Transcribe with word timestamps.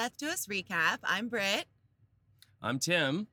Death 0.00 0.16
to 0.16 0.30
Us 0.30 0.46
recap. 0.46 0.96
I'm 1.04 1.28
Britt, 1.28 1.66
I'm 2.62 2.78
Tim. 2.78 3.26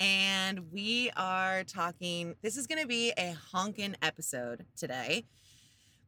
and 0.00 0.72
we 0.72 1.10
are 1.18 1.64
talking. 1.64 2.34
This 2.40 2.56
is 2.56 2.66
going 2.66 2.80
to 2.80 2.88
be 2.88 3.12
a 3.18 3.36
honkin' 3.52 3.94
episode 4.00 4.64
today 4.74 5.26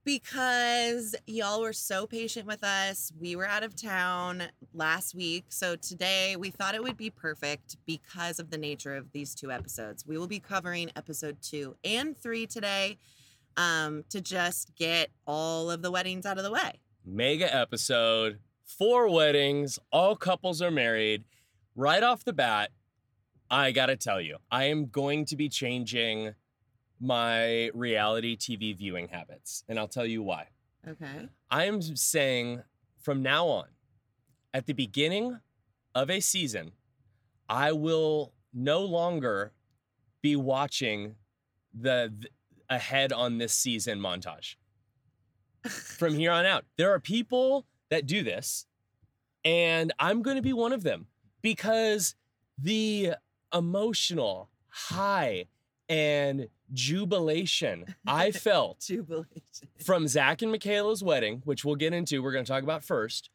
because 0.05 1.15
y'all 1.27 1.61
were 1.61 1.75
so 1.75 2.07
patient 2.07 2.47
with 2.47 2.65
us. 2.65 3.12
We 3.21 3.37
were 3.37 3.47
out 3.47 3.62
of 3.62 3.77
town 3.77 4.45
last 4.73 5.15
week. 5.15 5.45
So 5.51 5.77
today 5.77 6.35
we 6.37 6.48
thought 6.48 6.75
it 6.75 6.83
would 6.83 6.96
be 6.96 7.11
perfect 7.11 7.77
because 7.85 8.41
of 8.41 8.48
the 8.48 8.57
nature 8.57 8.96
of 8.96 9.12
these 9.12 9.35
two 9.35 9.53
episodes. 9.53 10.07
We 10.07 10.17
will 10.17 10.29
be 10.29 10.41
covering 10.41 10.91
episode 10.96 11.43
two 11.43 11.77
and 11.84 12.17
three 12.17 12.47
today 12.47 12.97
um, 13.59 14.03
to 14.09 14.23
just 14.23 14.75
get 14.77 15.11
all 15.27 15.70
of 15.70 15.83
the 15.83 15.91
weddings 15.91 16.25
out 16.25 16.39
of 16.39 16.45
the 16.45 16.53
way. 16.53 16.80
Mega 17.05 17.55
episode, 17.55 18.39
four 18.66 19.09
weddings, 19.11 19.79
all 19.91 20.16
couples 20.16 20.61
are 20.61 20.70
married. 20.70 21.25
Right 21.75 22.02
off 22.02 22.25
the 22.25 22.33
bat, 22.33 22.70
I 23.51 23.73
gotta 23.73 23.97
tell 23.97 24.20
you, 24.20 24.39
I 24.51 24.65
am 24.65 24.87
going 24.87 25.25
to 25.27 25.37
be 25.37 25.48
changing 25.48 26.34
my 27.01 27.70
reality 27.75 28.37
TV 28.37 28.77
viewing 28.77 29.09
habits. 29.09 29.62
And 29.69 29.79
I'll 29.79 29.89
tell 29.89 30.06
you 30.06 30.23
why. 30.23 30.48
Okay. 30.87 31.29
I 31.51 31.65
am 31.65 31.80
saying 31.83 32.62
from 33.01 33.23
now 33.23 33.47
on, 33.47 33.66
at 34.55 34.67
the 34.67 34.73
beginning 34.73 35.39
of 35.95 36.11
a 36.11 36.20
season, 36.20 36.73
I 37.48 37.73
will 37.73 38.33
no 38.53 38.80
longer 38.83 39.53
be 40.23 40.37
watching 40.37 41.17
the, 41.75 42.12
th- 42.20 42.33
ahead 42.69 43.12
on 43.12 43.39
this 43.39 43.53
season 43.53 44.00
montage. 44.00 44.56
From 45.69 46.14
here 46.14 46.31
on 46.33 46.47
out, 46.47 46.64
there 46.77 46.92
are 46.92 47.00
people 47.00 47.67
that 47.91 48.06
do 48.06 48.23
this, 48.23 48.67
and 49.45 49.92
I'm 49.98 50.23
going 50.23 50.37
to 50.37 50.42
be 50.42 50.53
one 50.53 50.73
of 50.73 50.83
them 50.83 51.06
because 51.42 52.15
the 52.59 53.12
emotional 53.55 54.51
high 54.69 55.47
and 55.89 56.48
jubilation 56.73 57.95
I 58.06 58.31
felt 58.33 58.81
Jubilation. 58.81 59.69
from 59.84 60.09
Zach 60.09 60.43
and 60.43 60.51
Michaela's 60.51 61.03
wedding, 61.03 61.43
which 61.45 61.65
we'll 61.65 61.77
get 61.77 61.93
into, 61.93 62.23
we're 62.23 62.33
going 62.33 62.45
to 62.45 62.51
talk 62.51 62.62
about 62.62 62.84
first, 62.84 63.31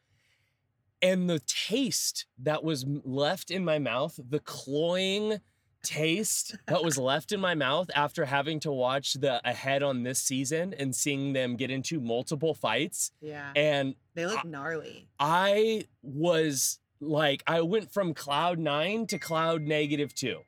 and 1.01 1.29
the 1.29 1.39
taste 1.39 2.25
that 2.37 2.63
was 2.63 2.85
left 3.03 3.49
in 3.49 3.65
my 3.65 3.79
mouth, 3.79 4.19
the 4.29 4.39
cloying 4.39 5.39
taste 5.83 6.55
that 6.67 6.83
was 6.83 6.97
left 6.97 7.31
in 7.31 7.39
my 7.39 7.55
mouth 7.55 7.89
after 7.95 8.25
having 8.25 8.59
to 8.61 8.71
watch 8.71 9.13
the 9.13 9.41
ahead 9.47 9.83
on 9.83 10.03
this 10.03 10.19
season 10.19 10.73
and 10.77 10.95
seeing 10.95 11.33
them 11.33 11.55
get 11.55 11.71
into 11.71 11.99
multiple 11.99 12.53
fights. 12.53 13.11
Yeah. 13.21 13.51
And 13.55 13.95
They 14.13 14.25
look 14.25 14.45
gnarly. 14.45 15.07
I 15.19 15.85
was 16.01 16.79
like, 16.99 17.43
I 17.47 17.61
went 17.61 17.91
from 17.91 18.13
cloud 18.13 18.59
nine 18.59 19.07
to 19.07 19.17
cloud 19.17 19.63
negative 19.63 20.13
two. 20.13 20.41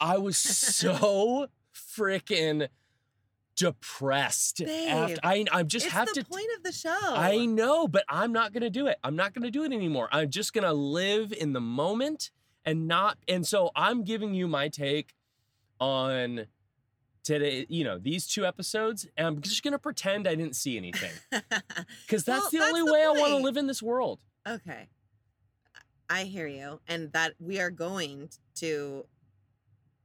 I 0.00 0.18
was 0.18 0.36
so 0.36 1.48
freaking 1.74 2.68
depressed. 3.56 4.58
Babe, 4.64 4.88
after 4.90 5.20
I, 5.22 5.44
I 5.52 5.62
just 5.62 5.86
it's 5.86 5.94
have 5.94 6.08
the 6.08 6.22
to. 6.22 6.24
point 6.24 6.46
of 6.56 6.62
the 6.62 6.72
show. 6.72 6.94
I 7.02 7.46
know, 7.46 7.88
but 7.88 8.04
I'm 8.08 8.32
not 8.32 8.52
gonna 8.52 8.70
do 8.70 8.86
it. 8.86 8.96
I'm 9.02 9.16
not 9.16 9.34
gonna 9.34 9.50
do 9.50 9.64
it 9.64 9.72
anymore. 9.72 10.08
I'm 10.12 10.30
just 10.30 10.52
gonna 10.52 10.74
live 10.74 11.32
in 11.32 11.52
the 11.52 11.60
moment 11.60 12.30
and 12.66 12.86
not. 12.88 13.16
And 13.28 13.46
so 13.46 13.70
I'm 13.74 14.02
giving 14.04 14.34
you 14.34 14.46
my 14.48 14.68
take 14.68 15.14
on 15.80 16.46
today. 17.22 17.64
You 17.68 17.84
know 17.84 17.98
these 17.98 18.26
two 18.26 18.44
episodes, 18.44 19.06
and 19.16 19.26
I'm 19.26 19.40
just 19.40 19.62
gonna 19.62 19.78
pretend 19.78 20.26
I 20.28 20.34
didn't 20.34 20.56
see 20.56 20.76
anything 20.76 21.12
because 21.30 22.24
that's 22.24 22.42
Well, 22.42 22.50
the 22.50 22.58
that's 22.58 22.68
only 22.74 22.80
the 22.84 22.92
way 22.92 23.02
I 23.04 23.10
want 23.10 23.30
to 23.30 23.36
live 23.38 23.56
in 23.56 23.66
this 23.66 23.82
world. 23.82 24.18
okay. 24.46 24.88
I 26.08 26.22
hear 26.22 26.46
you, 26.46 26.80
and 26.86 27.12
that 27.14 27.34
we 27.40 27.58
are 27.58 27.70
going 27.70 28.28
to 28.56 29.06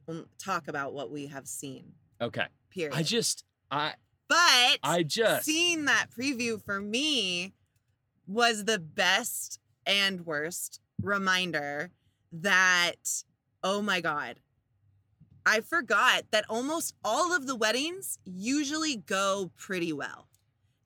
um, 0.07 0.25
talk 0.39 0.67
about 0.67 0.93
what 0.93 1.11
we 1.11 1.27
have 1.27 1.47
seen. 1.47 1.93
Okay. 2.19 2.45
Period. 2.71 2.95
I 2.97 3.03
just 3.03 3.43
I 3.69 3.93
but 4.27 4.79
I 4.83 5.03
just 5.03 5.45
seeing 5.45 5.85
that 5.85 6.07
preview 6.17 6.59
for 6.63 6.79
me 6.81 7.53
was 8.25 8.65
the 8.65 8.79
best 8.79 9.59
and 9.85 10.25
worst 10.25 10.79
reminder 11.01 11.91
that 12.31 13.23
oh 13.63 13.81
my 13.81 14.01
god 14.01 14.39
i 15.45 15.59
forgot 15.59 16.23
that 16.31 16.45
almost 16.49 16.93
all 17.03 17.35
of 17.35 17.47
the 17.47 17.55
weddings 17.55 18.19
usually 18.25 18.95
go 18.95 19.51
pretty 19.57 19.91
well 19.91 20.27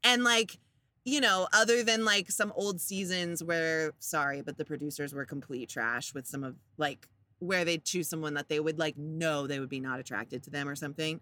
and 0.03 0.23
like 0.23 0.59
you 1.03 1.21
know 1.21 1.47
other 1.53 1.83
than 1.83 2.03
like 2.03 2.31
some 2.31 2.51
old 2.55 2.81
seasons 2.81 3.43
where 3.43 3.91
sorry 3.99 4.41
but 4.41 4.57
the 4.57 4.65
producers 4.65 5.13
were 5.13 5.25
complete 5.25 5.69
trash 5.69 6.13
with 6.13 6.25
some 6.25 6.43
of 6.43 6.55
like 6.77 7.07
where 7.39 7.65
they'd 7.65 7.83
choose 7.83 8.07
someone 8.07 8.33
that 8.33 8.47
they 8.49 8.59
would 8.59 8.79
like 8.79 8.97
know 8.97 9.45
they 9.45 9.59
would 9.59 9.69
be 9.69 9.79
not 9.79 9.99
attracted 9.99 10.41
to 10.41 10.49
them 10.49 10.67
or 10.67 10.75
something 10.75 11.19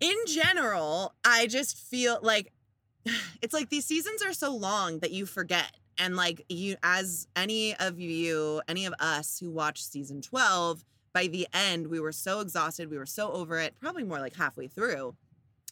in 0.00 0.16
general, 0.26 1.14
I 1.24 1.46
just 1.46 1.76
feel 1.76 2.18
like 2.22 2.52
it's 3.42 3.54
like 3.54 3.70
these 3.70 3.84
seasons 3.84 4.22
are 4.22 4.32
so 4.32 4.54
long 4.54 5.00
that 5.00 5.10
you 5.10 5.26
forget. 5.26 5.72
And 5.98 6.16
like 6.16 6.44
you, 6.48 6.76
as 6.82 7.26
any 7.34 7.74
of 7.76 7.98
you, 7.98 8.62
any 8.68 8.86
of 8.86 8.94
us 9.00 9.38
who 9.38 9.50
watched 9.50 9.90
season 9.90 10.22
12, 10.22 10.84
by 11.12 11.26
the 11.26 11.48
end, 11.52 11.88
we 11.88 12.00
were 12.00 12.12
so 12.12 12.40
exhausted. 12.40 12.90
We 12.90 12.98
were 12.98 13.06
so 13.06 13.32
over 13.32 13.58
it, 13.58 13.74
probably 13.80 14.04
more 14.04 14.20
like 14.20 14.36
halfway 14.36 14.68
through 14.68 15.16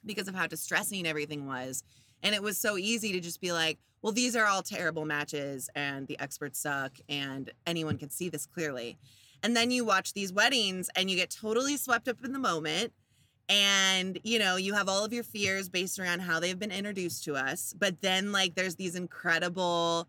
because 0.05 0.29
of 0.29 0.35
how 0.35 0.47
distressing 0.47 1.07
everything 1.07 1.47
was. 1.47 1.85
And 2.23 2.35
it 2.35 2.43
was 2.43 2.59
so 2.59 2.77
easy 2.77 3.13
to 3.13 3.21
just 3.21 3.41
be 3.41 3.53
like, 3.53 3.79
well, 4.03 4.13
these 4.13 4.35
are 4.37 4.47
all 4.47 4.63
terrible 4.63 5.05
matches 5.05 5.71
and 5.75 6.07
the 6.07 6.19
experts 6.19 6.59
suck 6.61 6.93
and 7.09 7.51
anyone 7.67 7.99
can 7.99 8.11
see 8.11 8.29
this 8.29 8.47
clearly. 8.47 8.99
And 9.43 9.57
then 9.57 9.71
you 9.71 9.85
watch 9.85 10.13
these 10.13 10.33
weddings 10.33 10.91
and 10.97 11.11
you 11.11 11.17
get 11.17 11.31
totally 11.31 11.77
swept 11.77 12.09
up 12.09 12.25
in 12.25 12.33
the 12.33 12.39
moment 12.39 12.93
and 13.49 14.19
you 14.25 14.39
know 14.39 14.57
you 14.57 14.75
have 14.75 14.89
all 14.89 15.05
of 15.05 15.13
your 15.13 15.23
fears 15.23 15.69
based 15.69 15.99
around 15.99 16.21
how 16.21 16.41
they've 16.41 16.59
been 16.59 16.73
introduced 16.73 17.25
to 17.25 17.37
us 17.37 17.75
but 17.79 18.01
then 18.01 18.33
like 18.33 18.55
there's 18.55 18.75
these 18.75 18.97
incredible 18.97 20.09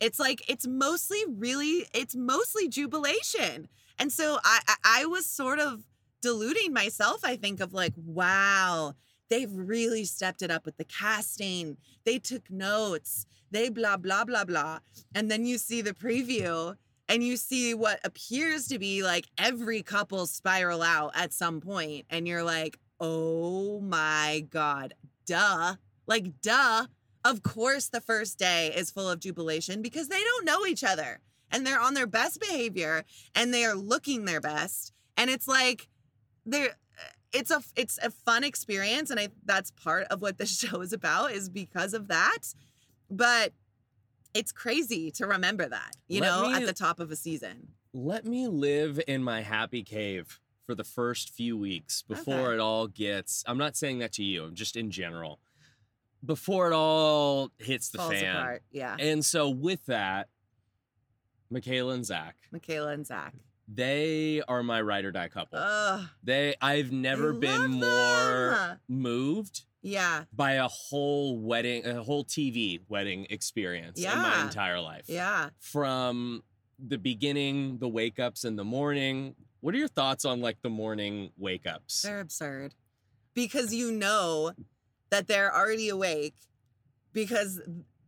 it's 0.00 0.18
like 0.18 0.48
it's 0.48 0.66
mostly 0.66 1.18
really 1.28 1.86
it's 1.94 2.14
mostly 2.14 2.68
jubilation. 2.68 3.68
And 3.98 4.12
so 4.12 4.38
i 4.44 4.60
i, 4.84 5.06
was 5.06 5.26
sort 5.26 5.58
of 5.58 5.84
deluding 6.22 6.72
myself 6.72 7.20
i 7.24 7.36
think 7.36 7.60
of 7.60 7.72
like 7.72 7.92
wow 7.96 8.94
they've 9.28 9.52
really 9.52 10.04
stepped 10.04 10.42
it 10.42 10.50
up 10.50 10.64
with 10.64 10.76
the 10.76 10.84
casting. 10.84 11.76
They 12.04 12.18
took 12.18 12.50
notes. 12.50 13.26
They 13.50 13.68
blah 13.68 13.96
blah 13.96 14.24
blah 14.24 14.44
blah. 14.44 14.80
And 15.14 15.30
then 15.30 15.46
you 15.46 15.58
see 15.58 15.82
the 15.82 15.92
preview 15.92 16.76
and 17.08 17.22
you 17.22 17.36
see 17.36 17.74
what 17.74 18.00
appears 18.04 18.66
to 18.68 18.78
be 18.78 19.02
like 19.02 19.26
every 19.38 19.82
couple 19.82 20.26
spiral 20.26 20.82
out 20.82 21.12
at 21.14 21.32
some 21.32 21.60
point 21.60 22.06
and 22.10 22.26
you're 22.26 22.42
like 22.42 22.78
oh 23.00 23.80
my 23.80 24.44
god 24.50 24.94
duh. 25.26 25.74
Like 26.06 26.40
duh 26.40 26.86
of 27.30 27.42
course 27.42 27.88
the 27.88 28.00
first 28.00 28.38
day 28.38 28.72
is 28.74 28.90
full 28.90 29.08
of 29.10 29.20
jubilation 29.20 29.82
because 29.82 30.08
they 30.08 30.22
don't 30.22 30.44
know 30.44 30.64
each 30.66 30.84
other 30.84 31.20
and 31.50 31.66
they're 31.66 31.80
on 31.80 31.94
their 31.94 32.06
best 32.06 32.40
behavior 32.40 33.04
and 33.34 33.52
they 33.52 33.64
are 33.64 33.74
looking 33.74 34.24
their 34.24 34.40
best 34.40 34.92
and 35.16 35.28
it's 35.30 35.48
like 35.48 35.88
they're 36.44 36.70
uh, 36.70 37.12
it's 37.32 37.50
a 37.50 37.60
it's 37.74 37.98
a 38.02 38.10
fun 38.10 38.44
experience 38.44 39.10
and 39.10 39.18
i 39.20 39.28
that's 39.44 39.70
part 39.72 40.06
of 40.08 40.22
what 40.22 40.38
the 40.38 40.46
show 40.60 40.80
is 40.80 40.92
about 40.92 41.32
is 41.32 41.48
because 41.48 41.92
of 41.94 42.08
that 42.08 42.38
but 43.10 43.52
it's 44.34 44.52
crazy 44.52 45.10
to 45.12 45.26
remember 45.26 45.66
that, 45.66 45.92
you 46.08 46.20
Let 46.20 46.28
know, 46.28 46.48
me- 46.48 46.54
at 46.54 46.66
the 46.66 46.74
top 46.74 47.00
of 47.00 47.10
a 47.10 47.16
season. 47.16 47.68
let 47.94 48.26
me 48.26 48.46
live 48.48 49.00
in 49.08 49.22
my 49.22 49.40
happy 49.40 49.82
cave 49.82 50.40
for 50.66 50.74
the 50.74 50.84
first 50.84 51.30
few 51.30 51.56
weeks 51.56 52.02
before 52.02 52.34
Okay. 52.48 52.54
it 52.54 52.60
all 52.60 52.86
gets 52.86 53.42
I'm 53.46 53.56
not 53.56 53.76
saying 53.76 54.00
that 54.00 54.12
to 54.14 54.22
you, 54.24 54.50
just 54.52 54.76
in 54.76 54.90
general. 54.90 55.38
Before 56.26 56.70
it 56.70 56.74
all 56.74 57.50
hits 57.58 57.88
the 57.90 57.98
Falls 57.98 58.12
fan. 58.12 58.36
apart. 58.36 58.62
Yeah. 58.72 58.96
And 58.98 59.24
so 59.24 59.48
with 59.48 59.86
that, 59.86 60.28
Michaela 61.50 61.94
and 61.94 62.04
Zach, 62.04 62.36
Michaela 62.50 62.88
and 62.92 63.06
Zach. 63.06 63.32
they 63.68 64.42
are 64.48 64.62
my 64.62 64.80
ride 64.80 65.04
or 65.04 65.12
die 65.12 65.28
couple. 65.28 65.58
Ugh. 65.58 66.04
they 66.24 66.54
I've 66.60 66.90
never 66.92 67.32
love 67.32 67.40
been 67.40 67.70
more 67.72 68.80
moved 68.88 69.64
Yeah. 69.82 70.24
by 70.32 70.52
a 70.54 70.66
whole 70.66 71.38
wedding, 71.38 71.86
a 71.86 72.02
whole 72.02 72.24
TV 72.24 72.80
wedding 72.88 73.26
experience 73.30 73.98
in 74.00 74.06
my 74.18 74.42
entire 74.42 74.80
life. 74.80 75.04
Yeah. 75.06 75.50
From 75.60 76.42
the 76.78 76.98
beginning, 76.98 77.78
the 77.78 77.88
wake 77.88 78.18
ups 78.18 78.44
in 78.44 78.56
the 78.56 78.64
morning. 78.64 79.36
What 79.60 79.74
are 79.74 79.78
your 79.78 79.88
thoughts 79.88 80.24
on 80.24 80.40
like 80.40 80.60
the 80.62 80.70
morning 80.70 81.30
wake 81.38 81.66
ups? 81.66 82.02
They're 82.02 82.20
absurd. 82.20 82.74
Because 83.34 83.72
you 83.72 83.92
know 83.92 84.52
that 85.10 85.28
they're 85.28 85.54
already 85.54 85.88
awake 85.88 86.36
because 87.12 87.60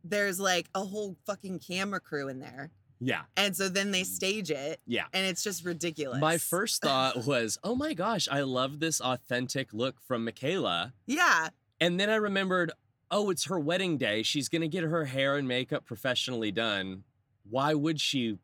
there's 0.05 0.41
like 0.41 0.69
a 0.75 0.85
whole 0.85 1.17
fucking 1.27 1.59
camera 1.61 2.01
crew 2.01 2.29
in 2.29 2.41
there. 2.41 2.71
Yeah, 3.01 3.23
And 3.37 3.57
so 3.57 3.69
then 3.69 3.93
they 3.93 4.03
mm. 4.03 4.07
stage 4.07 4.51
it 4.51 4.81
yeah. 4.85 5.05
and 5.13 5.25
it's 5.25 5.45
just 5.45 5.65
ridiculous. 5.65 6.21
My 6.21 6.37
first 6.37 6.83
thought 6.83 7.25
was, 7.25 7.57
oh 7.63 7.77
my 7.77 7.95
gosh, 7.95 8.29
I 8.31 8.41
love 8.41 8.81
this 8.81 9.01
authentic 9.01 9.73
look 9.73 10.01
from 10.01 10.25
Michaela. 10.25 10.95
Yeah. 11.07 11.51
And 11.81 12.01
then 12.01 12.11
I 12.11 12.17
remembered, 12.17 12.73
oh, 13.11 13.31
it's 13.31 13.45
her 13.45 13.59
wedding 13.59 13.99
day. 13.99 14.25
She's 14.25 14.49
going 14.49 14.63
to 14.63 14.69
get 14.69 14.83
her 14.83 15.05
hair 15.05 15.37
and 15.37 15.47
makeup 15.47 15.85
professionally 15.85 16.51
done 16.51 17.05
Why 17.49 17.73
would 17.73 18.01
she 18.01 18.39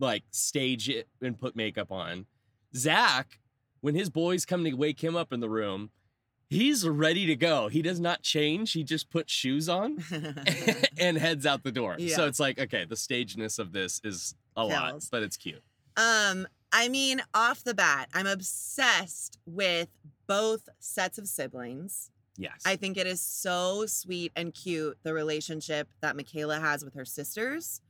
like 0.00 0.24
stage 0.30 0.88
it 0.88 1.08
and 1.22 1.38
put 1.38 1.54
makeup 1.54 1.92
on? 1.92 2.26
Zach, 2.74 3.38
when 3.80 3.94
his 3.94 4.10
boys 4.10 4.44
come 4.44 4.64
to 4.64 4.72
wake 4.72 5.02
him 5.02 5.16
up 5.16 5.32
in 5.32 5.40
the 5.40 5.48
room, 5.48 5.90
he's 6.50 6.86
ready 6.86 7.24
to 7.26 7.36
go. 7.36 7.68
He 7.68 7.80
does 7.80 8.00
not 8.00 8.22
change. 8.22 8.72
He 8.72 8.84
just 8.84 9.08
puts 9.08 9.32
shoes 9.32 9.68
on 9.68 10.04
and 10.98 11.16
heads 11.16 11.46
out 11.46 11.62
the 11.62 11.72
door. 11.72 11.96
So 12.08 12.26
it's 12.26 12.40
like, 12.40 12.58
okay, 12.58 12.84
the 12.84 12.96
stagedness 12.96 13.58
of 13.58 13.72
this 13.72 14.00
is 14.04 14.34
a 14.56 14.64
lot, 14.64 15.02
but 15.10 15.22
it's 15.22 15.36
cute. 15.36 15.62
Um, 15.96 16.46
I 16.72 16.88
mean, 16.88 17.22
off 17.32 17.64
the 17.64 17.74
bat, 17.74 18.08
I'm 18.12 18.26
obsessed 18.26 19.38
with 19.46 19.88
both 20.26 20.68
sets 20.78 21.18
of 21.18 21.26
siblings. 21.26 22.10
Yes. 22.36 22.62
I 22.64 22.76
think 22.76 22.96
it 22.96 23.06
is 23.06 23.20
so 23.20 23.86
sweet 23.86 24.32
and 24.34 24.54
cute 24.54 24.98
the 25.02 25.12
relationship 25.12 25.88
that 26.00 26.16
Michaela 26.16 26.58
has 26.60 26.84
with 26.84 26.94
her 26.94 27.04
sisters 27.04 27.80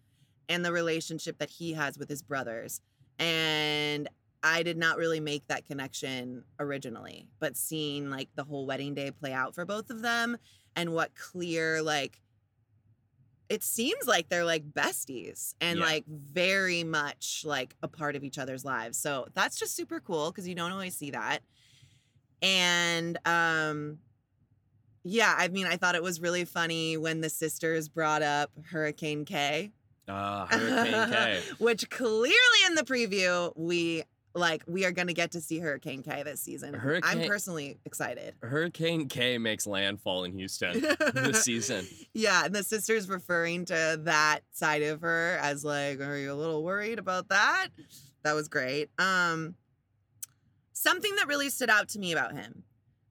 and 0.49 0.65
the 0.65 0.73
relationship 0.73 1.39
that 1.39 1.51
he 1.51 1.75
has 1.75 1.99
with 1.99 2.09
his 2.09 2.23
brothers. 2.23 2.81
And 3.19 4.09
I 4.43 4.63
did 4.63 4.79
not 4.79 4.97
really 4.97 5.21
make 5.21 5.47
that 5.49 5.67
connection 5.67 6.45
originally, 6.59 7.29
but 7.41 7.57
seeing 7.57 8.09
like 8.11 8.29
the 8.37 8.45
whole 8.45 8.67
wedding 8.67 8.95
day 8.95 9.11
play 9.11 9.33
out 9.33 9.55
for 9.55 9.65
both 9.67 9.91
of 9.91 10.03
them 10.03 10.37
and 10.77 10.93
what 10.95 11.15
clear 11.15 11.83
like 11.83 12.21
it 13.49 13.65
seems 13.65 14.07
like 14.07 14.29
they're 14.29 14.45
like 14.45 14.65
besties 14.71 15.55
and 15.61 15.81
Yeah. 15.81 15.85
like 15.85 16.05
very 16.07 16.85
much 16.85 17.43
like 17.45 17.75
a 17.83 17.89
part 17.89 18.15
of 18.15 18.23
each 18.23 18.39
other's 18.39 18.65
lives. 18.65 18.97
So 18.97 19.27
that's 19.35 19.59
just 19.59 19.75
super 19.75 19.99
cool 19.99 20.31
because 20.31 20.47
you 20.47 20.55
don't 20.55 20.71
always 20.71 20.97
see 20.97 21.11
that. 21.11 21.41
And 22.43 23.19
um 23.27 23.99
yeah, 25.03 25.35
I 25.37 25.49
mean, 25.49 25.67
I 25.67 25.77
thought 25.79 25.95
it 25.95 26.03
was 26.03 26.21
really 26.21 26.45
funny 26.45 26.97
when 26.99 27.23
the 27.23 27.31
sisters 27.31 27.89
brought 27.89 28.23
up 28.23 28.51
Hurricane 28.71 29.25
K. 29.25 29.73
Ah, 30.09 30.47
Hurricane 30.51 31.11
K. 31.11 31.41
Which 31.59 31.89
clearly 31.89 32.35
in 32.67 32.75
the 32.75 32.83
preview, 32.83 33.51
we 33.57 34.03
like 34.35 34.63
we 34.67 34.85
are 34.85 34.93
gonna 34.93 35.13
get 35.13 35.33
to 35.33 35.41
see 35.41 35.59
Hurricane 35.59 36.03
K 36.03 36.23
this 36.23 36.41
season. 36.41 36.75
I'm 37.05 37.27
personally 37.27 37.79
excited. 37.85 38.35
Hurricane 38.43 39.09
K 39.09 39.39
makes 39.39 39.67
landfall 39.67 40.25
in 40.25 40.33
Houston 40.33 40.81
this 41.15 41.43
season. 41.45 41.87
Yeah, 42.15 42.45
and 42.45 42.55
the 42.55 42.63
sisters 42.63 43.09
referring 43.09 43.65
to 43.67 44.01
that 44.05 44.41
side 44.53 44.83
of 44.83 45.01
her 45.03 45.39
as 45.43 45.65
like, 45.65 46.01
are 46.01 46.17
you 46.17 46.33
a 46.33 46.35
little 46.35 46.63
worried 46.63 46.99
about 46.99 47.29
that? 47.29 47.69
That 48.23 48.35
was 48.35 48.49
great. 48.49 48.91
Um 48.99 49.55
something 50.73 51.15
that 51.17 51.29
really 51.29 51.51
stood 51.51 51.71
out 51.71 51.89
to 51.91 51.99
me 51.99 52.13
about 52.13 52.33
him. 52.33 52.65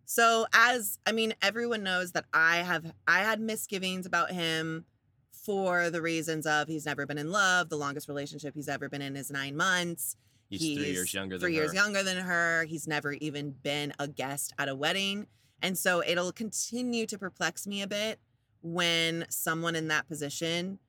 So 0.06 0.48
as 0.54 1.00
I 1.06 1.12
mean, 1.12 1.33
everyone 1.42 1.83
knows 1.83 2.13
that 2.13 2.25
I 2.33 2.57
have 2.57 2.94
I 3.07 3.19
had 3.19 3.39
misgivings 3.39 4.06
about 4.06 4.31
him 4.31 4.86
for 5.31 5.89
the 5.89 6.01
reasons 6.01 6.45
of 6.45 6.68
he's 6.68 6.86
never 6.86 7.06
been 7.06 7.18
in 7.18 7.31
love. 7.31 7.69
The 7.69 7.77
longest 7.77 8.07
relationship 8.07 8.56
he's 8.56 8.69
ever 8.69 8.89
been 8.89 9.01
in 9.01 9.15
is 9.15 9.31
nine 9.31 9.56
months. 9.56 10.15
He's, 10.50 10.78
three 10.78 10.92
years 10.92 11.13
younger 11.13 11.38
than 11.38 11.42
three 11.42 11.54
years 11.54 11.69
her. 11.69 11.75
younger 11.75 12.04
than 12.04 12.18
her. 12.18 12.66
He's 12.66 12.88
never 12.88 13.13
even 13.13 13.51
been 13.51 13.94
a 14.00 14.07
guest 14.07 14.54
at 14.57 14.68
a 14.68 14.75
wedding. 14.75 15.28
And 15.62 15.78
so 15.78 16.01
it'll 16.06 16.31
continue 16.31 17.06
to 17.06 17.18
perplex 17.18 17.68
me 17.68 17.81
a 17.81 17.88
bit 17.88 18.19
when 18.62 19.25
someone 19.30 19.75
in 19.75 19.90
that 19.90 20.07
position 20.07 20.80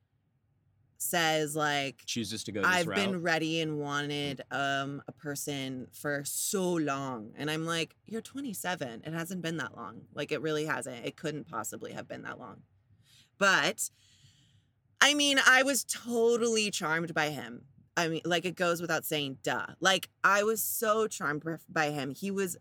says 0.97 1.55
like 1.55 2.03
Chooses 2.05 2.43
to 2.43 2.51
go 2.51 2.61
this 2.61 2.69
I've 2.69 2.87
route. 2.87 2.95
been 2.95 3.21
ready 3.21 3.59
and 3.61 3.79
wanted 3.79 4.41
um 4.51 5.01
a 5.07 5.11
person 5.11 5.87
for 5.91 6.23
so 6.25 6.73
long. 6.73 7.31
And 7.35 7.49
I'm 7.49 7.65
like, 7.65 7.95
you're 8.05 8.21
27. 8.21 9.03
It 9.05 9.13
hasn't 9.13 9.41
been 9.41 9.57
that 9.57 9.75
long. 9.75 10.01
Like 10.13 10.31
it 10.31 10.41
really 10.41 10.65
hasn't. 10.65 11.05
It 11.05 11.15
couldn't 11.17 11.47
possibly 11.47 11.93
have 11.93 12.07
been 12.07 12.21
that 12.23 12.39
long. 12.39 12.57
But 13.37 13.89
I 15.01 15.15
mean, 15.15 15.39
I 15.45 15.63
was 15.63 15.83
totally 15.83 16.69
charmed 16.69 17.13
by 17.13 17.29
him. 17.29 17.63
I 17.97 18.07
mean, 18.07 18.21
like 18.25 18.45
it 18.45 18.55
goes 18.55 18.81
without 18.81 19.05
saying, 19.05 19.37
duh. 19.43 19.67
Like 19.79 20.09
I 20.23 20.43
was 20.43 20.61
so 20.61 21.07
charmed 21.07 21.43
by 21.69 21.89
him. 21.91 22.11
He 22.11 22.31
was 22.31 22.57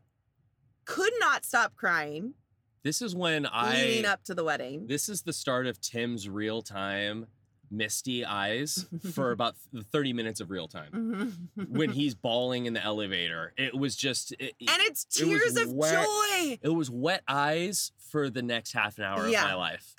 could 0.85 1.12
not 1.21 1.44
stop 1.44 1.77
crying 1.77 2.35
This 2.82 3.00
is 3.00 3.15
when 3.15 3.43
leading 3.44 4.06
I. 4.06 4.09
up 4.12 4.25
to 4.25 4.35
the 4.35 4.43
wedding. 4.44 4.87
This 4.88 5.09
is 5.09 5.23
the 5.23 5.32
start 5.32 5.67
of 5.67 5.81
Tim's 5.81 6.29
real 6.29 6.62
time 6.62 7.27
misty 7.73 8.25
eyes 8.25 8.87
for 9.12 9.31
about 9.37 9.55
th- 9.73 9.85
30 9.93 10.12
minutes 10.12 10.41
of 10.41 10.50
real 10.50 10.67
time. 10.67 11.50
When 11.69 11.91
he's 11.91 12.17
bawling 12.17 12.67
in 12.67 12.73
the 12.73 12.83
elevator, 12.83 13.53
it 13.56 13.76
was 13.79 13.94
just. 13.94 14.33
It, 14.33 14.55
and 14.61 14.81
it's 14.81 15.05
it 15.21 15.25
tears 15.25 15.56
of 15.56 15.73
wet. 15.73 16.05
joy. 16.05 16.59
it 16.62 16.75
was 16.75 16.91
wet 16.91 17.23
eyes 17.29 17.93
for 18.11 18.29
the 18.31 18.43
next 18.43 18.73
half 18.73 18.99
an 18.99 19.05
hour 19.05 19.29
Yeah. 19.29 19.43
of 19.44 19.49
my 19.50 19.55
life. 19.55 19.94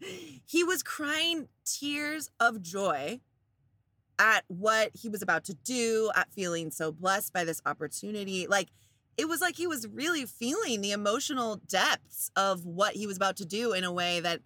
he 0.44 0.64
was 0.64 0.82
crying 0.82 1.46
tears 1.64 2.28
of 2.40 2.60
joy 2.60 3.20
at 4.22 4.44
what 4.46 4.92
he 4.94 5.08
was 5.08 5.20
about 5.20 5.42
to 5.42 5.54
do, 5.64 6.12
at 6.14 6.32
feeling 6.32 6.70
so 6.70 6.92
blessed 6.92 7.32
by 7.32 7.44
this 7.44 7.60
opportunity. 7.66 8.46
Like 8.46 8.68
it 9.16 9.28
was 9.28 9.40
like 9.40 9.56
he 9.56 9.66
was 9.66 9.88
really 9.88 10.26
feeling 10.26 10.80
the 10.80 10.92
emotional 10.92 11.56
depths 11.56 12.30
of 12.36 12.64
what 12.64 12.94
he 12.94 13.04
was 13.04 13.16
about 13.16 13.36
to 13.38 13.44
do 13.44 13.72
in 13.72 13.82
a 13.82 13.92
way 13.92 14.20
that 14.20 14.40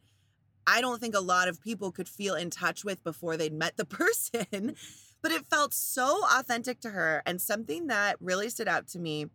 I 0.66 0.80
don't 0.80 0.98
think 0.98 1.14
a 1.14 1.20
lot 1.20 1.46
of 1.46 1.60
people 1.60 1.92
could 1.92 2.08
feel 2.08 2.34
in 2.34 2.48
touch 2.48 2.84
with 2.84 3.04
before 3.04 3.36
they'd 3.36 3.52
met 3.52 3.76
the 3.76 3.84
person. 3.84 4.74
but 5.20 5.30
it 5.30 5.46
felt 5.46 5.74
so 5.74 6.22
authentic 6.32 6.80
to 6.80 6.90
her. 6.90 7.22
And 7.26 7.38
something 7.40 7.88
that 7.88 8.16
really 8.18 8.48
stood 8.48 8.68
out 8.68 8.88
to 8.88 8.98
me 8.98 9.26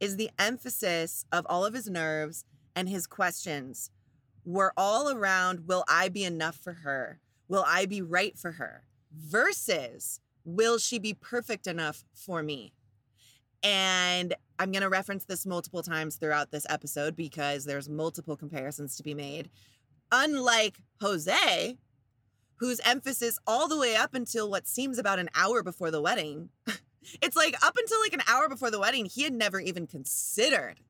is 0.00 0.16
the 0.16 0.30
emphasis 0.36 1.24
of 1.30 1.46
all 1.48 1.64
of 1.64 1.74
his 1.74 1.88
nerves 1.88 2.44
and 2.74 2.88
his 2.88 3.06
questions 3.06 3.90
were 4.44 4.72
all 4.76 5.10
around 5.10 5.68
will 5.68 5.84
I 5.88 6.08
be 6.08 6.24
enough 6.24 6.56
for 6.56 6.72
her? 6.72 7.20
Will 7.46 7.64
I 7.66 7.86
be 7.86 8.02
right 8.02 8.36
for 8.36 8.52
her? 8.52 8.85
Versus 9.16 10.20
will 10.44 10.78
she 10.78 10.98
be 10.98 11.14
perfect 11.14 11.66
enough 11.66 12.04
for 12.12 12.42
me? 12.42 12.72
And 13.62 14.34
I'm 14.58 14.70
going 14.70 14.82
to 14.82 14.88
reference 14.88 15.24
this 15.24 15.46
multiple 15.46 15.82
times 15.82 16.16
throughout 16.16 16.50
this 16.50 16.66
episode 16.68 17.16
because 17.16 17.64
there's 17.64 17.88
multiple 17.88 18.36
comparisons 18.36 18.96
to 18.96 19.02
be 19.02 19.14
made. 19.14 19.50
Unlike 20.12 20.78
Jose, 21.00 21.76
whose 22.56 22.80
emphasis 22.80 23.38
all 23.46 23.68
the 23.68 23.78
way 23.78 23.96
up 23.96 24.14
until 24.14 24.50
what 24.50 24.68
seems 24.68 24.98
about 24.98 25.18
an 25.18 25.30
hour 25.34 25.62
before 25.62 25.90
the 25.90 26.00
wedding, 26.00 26.50
it's 27.22 27.36
like 27.36 27.56
up 27.64 27.76
until 27.76 28.00
like 28.00 28.12
an 28.12 28.22
hour 28.28 28.48
before 28.48 28.70
the 28.70 28.80
wedding, 28.80 29.06
he 29.06 29.22
had 29.22 29.32
never 29.32 29.60
even 29.60 29.86
considered 29.86 30.80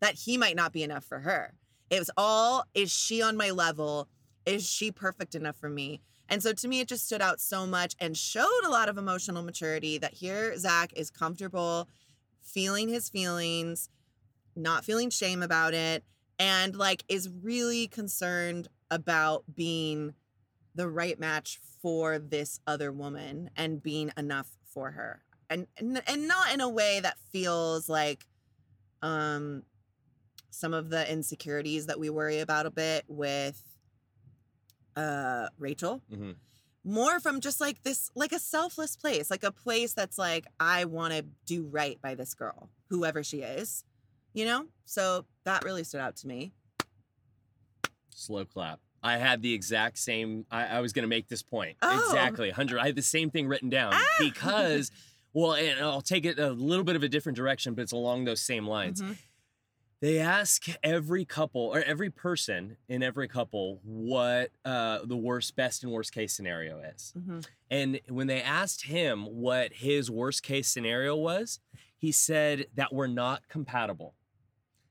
that 0.00 0.14
he 0.14 0.36
might 0.36 0.56
not 0.56 0.72
be 0.72 0.82
enough 0.82 1.04
for 1.04 1.20
her. 1.20 1.54
It 1.90 1.98
was 1.98 2.10
all, 2.16 2.64
is 2.74 2.90
she 2.90 3.22
on 3.22 3.36
my 3.36 3.50
level? 3.50 4.08
Is 4.46 4.68
she 4.68 4.90
perfect 4.90 5.34
enough 5.34 5.56
for 5.56 5.68
me? 5.68 6.00
And 6.28 6.42
so 6.42 6.52
to 6.52 6.68
me, 6.68 6.80
it 6.80 6.88
just 6.88 7.06
stood 7.06 7.20
out 7.20 7.40
so 7.40 7.66
much 7.66 7.94
and 7.98 8.16
showed 8.16 8.64
a 8.64 8.70
lot 8.70 8.88
of 8.88 8.98
emotional 8.98 9.42
maturity 9.42 9.98
that 9.98 10.14
here 10.14 10.56
Zach 10.56 10.92
is 10.96 11.10
comfortable 11.10 11.88
feeling 12.40 12.88
his 12.88 13.08
feelings, 13.08 13.88
not 14.56 14.84
feeling 14.84 15.10
shame 15.10 15.42
about 15.42 15.74
it, 15.74 16.04
and 16.38 16.74
like 16.76 17.04
is 17.08 17.28
really 17.42 17.86
concerned 17.88 18.68
about 18.90 19.44
being 19.54 20.14
the 20.74 20.88
right 20.88 21.18
match 21.18 21.60
for 21.80 22.18
this 22.18 22.60
other 22.66 22.90
woman 22.90 23.50
and 23.56 23.82
being 23.82 24.10
enough 24.16 24.56
for 24.72 24.92
her. 24.92 25.22
And 25.50 25.66
and, 25.78 26.02
and 26.06 26.28
not 26.28 26.52
in 26.52 26.60
a 26.60 26.68
way 26.68 27.00
that 27.00 27.18
feels 27.30 27.88
like 27.88 28.26
um 29.02 29.62
some 30.50 30.72
of 30.72 30.88
the 30.88 31.10
insecurities 31.10 31.86
that 31.86 31.98
we 31.98 32.08
worry 32.08 32.38
about 32.38 32.66
a 32.66 32.70
bit 32.70 33.04
with 33.08 33.62
uh 34.96 35.48
Rachel 35.58 36.02
Mhm. 36.12 36.36
more 36.84 37.18
from 37.20 37.40
just 37.40 37.60
like 37.60 37.82
this 37.82 38.10
like 38.14 38.32
a 38.32 38.38
selfless 38.38 38.96
place 38.96 39.30
like 39.30 39.42
a 39.44 39.50
place 39.52 39.92
that's 39.94 40.18
like 40.18 40.46
i 40.60 40.84
want 40.84 41.12
to 41.14 41.24
do 41.46 41.64
right 41.66 42.00
by 42.02 42.14
this 42.14 42.34
girl 42.34 42.68
whoever 42.90 43.22
she 43.24 43.38
is 43.42 43.84
you 44.34 44.44
know 44.44 44.66
so 44.84 45.24
that 45.44 45.64
really 45.64 45.84
stood 45.84 46.00
out 46.00 46.16
to 46.16 46.26
me 46.28 46.52
Slow 48.16 48.44
clap. 48.44 48.80
I 49.02 49.16
had 49.16 49.42
the 49.42 49.52
exact 49.52 49.98
same. 49.98 50.46
I, 50.50 50.66
I 50.66 50.80
was 50.80 50.92
going 50.92 51.02
to 51.02 51.08
make 51.08 51.28
this 51.28 51.42
point. 51.42 51.76
Oh. 51.82 51.98
Exactly. 52.08 52.48
100. 52.48 52.78
I 52.78 52.86
had 52.86 52.96
the 52.96 53.02
same 53.02 53.28
thing 53.30 53.48
written 53.48 53.68
down 53.68 53.92
Ah. 53.92 54.00
because, 54.20 54.90
well, 55.32 55.54
and 55.54 55.80
I'll 55.80 56.00
take 56.00 56.24
it 56.24 56.38
a 56.38 56.50
little 56.50 56.84
bit 56.84 56.96
of 56.96 57.02
a 57.02 57.08
different 57.08 57.36
direction, 57.36 57.74
but 57.74 57.82
it's 57.82 57.92
along 57.92 58.24
those 58.24 58.40
same 58.40 58.66
lines. 58.66 59.02
Mhm. 59.02 59.16
They 60.04 60.18
ask 60.18 60.66
every 60.82 61.24
couple 61.24 61.62
or 61.62 61.80
every 61.82 62.10
person 62.10 62.76
in 62.90 63.02
every 63.02 63.26
couple 63.26 63.80
what 63.84 64.50
uh, 64.62 64.98
the 65.02 65.16
worst, 65.16 65.56
best, 65.56 65.82
and 65.82 65.90
worst 65.90 66.12
case 66.12 66.34
scenario 66.34 66.78
is. 66.80 67.14
Mhm. 67.16 67.46
And 67.70 68.00
when 68.10 68.26
they 68.26 68.42
asked 68.42 68.82
him 68.82 69.24
what 69.24 69.72
his 69.72 70.10
worst 70.10 70.42
case 70.42 70.68
scenario 70.68 71.16
was, 71.16 71.58
he 71.96 72.12
said 72.12 72.66
that 72.74 72.92
we're 72.92 73.06
not 73.06 73.48
compatible. 73.48 74.14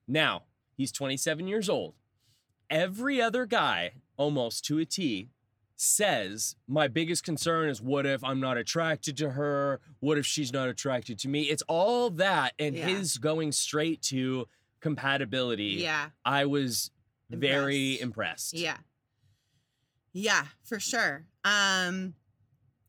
Now, 0.07 0.45
he's 0.75 0.91
27 0.91 1.47
years 1.47 1.69
old. 1.69 1.93
Every 2.71 3.21
other 3.21 3.45
guy, 3.45 3.91
almost 4.17 4.65
to 4.65 4.79
a 4.79 4.85
T, 4.85 5.29
says, 5.75 6.55
My 6.67 6.87
biggest 6.87 7.23
concern 7.23 7.69
is 7.69 7.83
what 7.83 8.07
if 8.07 8.23
I'm 8.23 8.39
not 8.39 8.57
attracted 8.57 9.15
to 9.17 9.29
her? 9.29 9.79
What 9.99 10.17
if 10.17 10.25
she's 10.25 10.51
not 10.51 10.69
attracted 10.69 11.19
to 11.19 11.27
me? 11.27 11.43
It's 11.43 11.61
all 11.67 12.09
that. 12.09 12.53
And 12.57 12.75
Yeah. 12.75 12.87
his 12.87 13.19
going 13.19 13.51
straight 13.51 14.01
to 14.03 14.47
compatibility, 14.83 15.77
yeah 15.81 16.09
I 16.25 16.45
was 16.45 16.91
very 17.29 17.99
Impressed. 17.99 18.53
impressed. 18.53 18.53
yeah 18.53 18.77
yeah 20.13 20.45
for 20.63 20.79
sure 20.79 21.25
um 21.43 22.13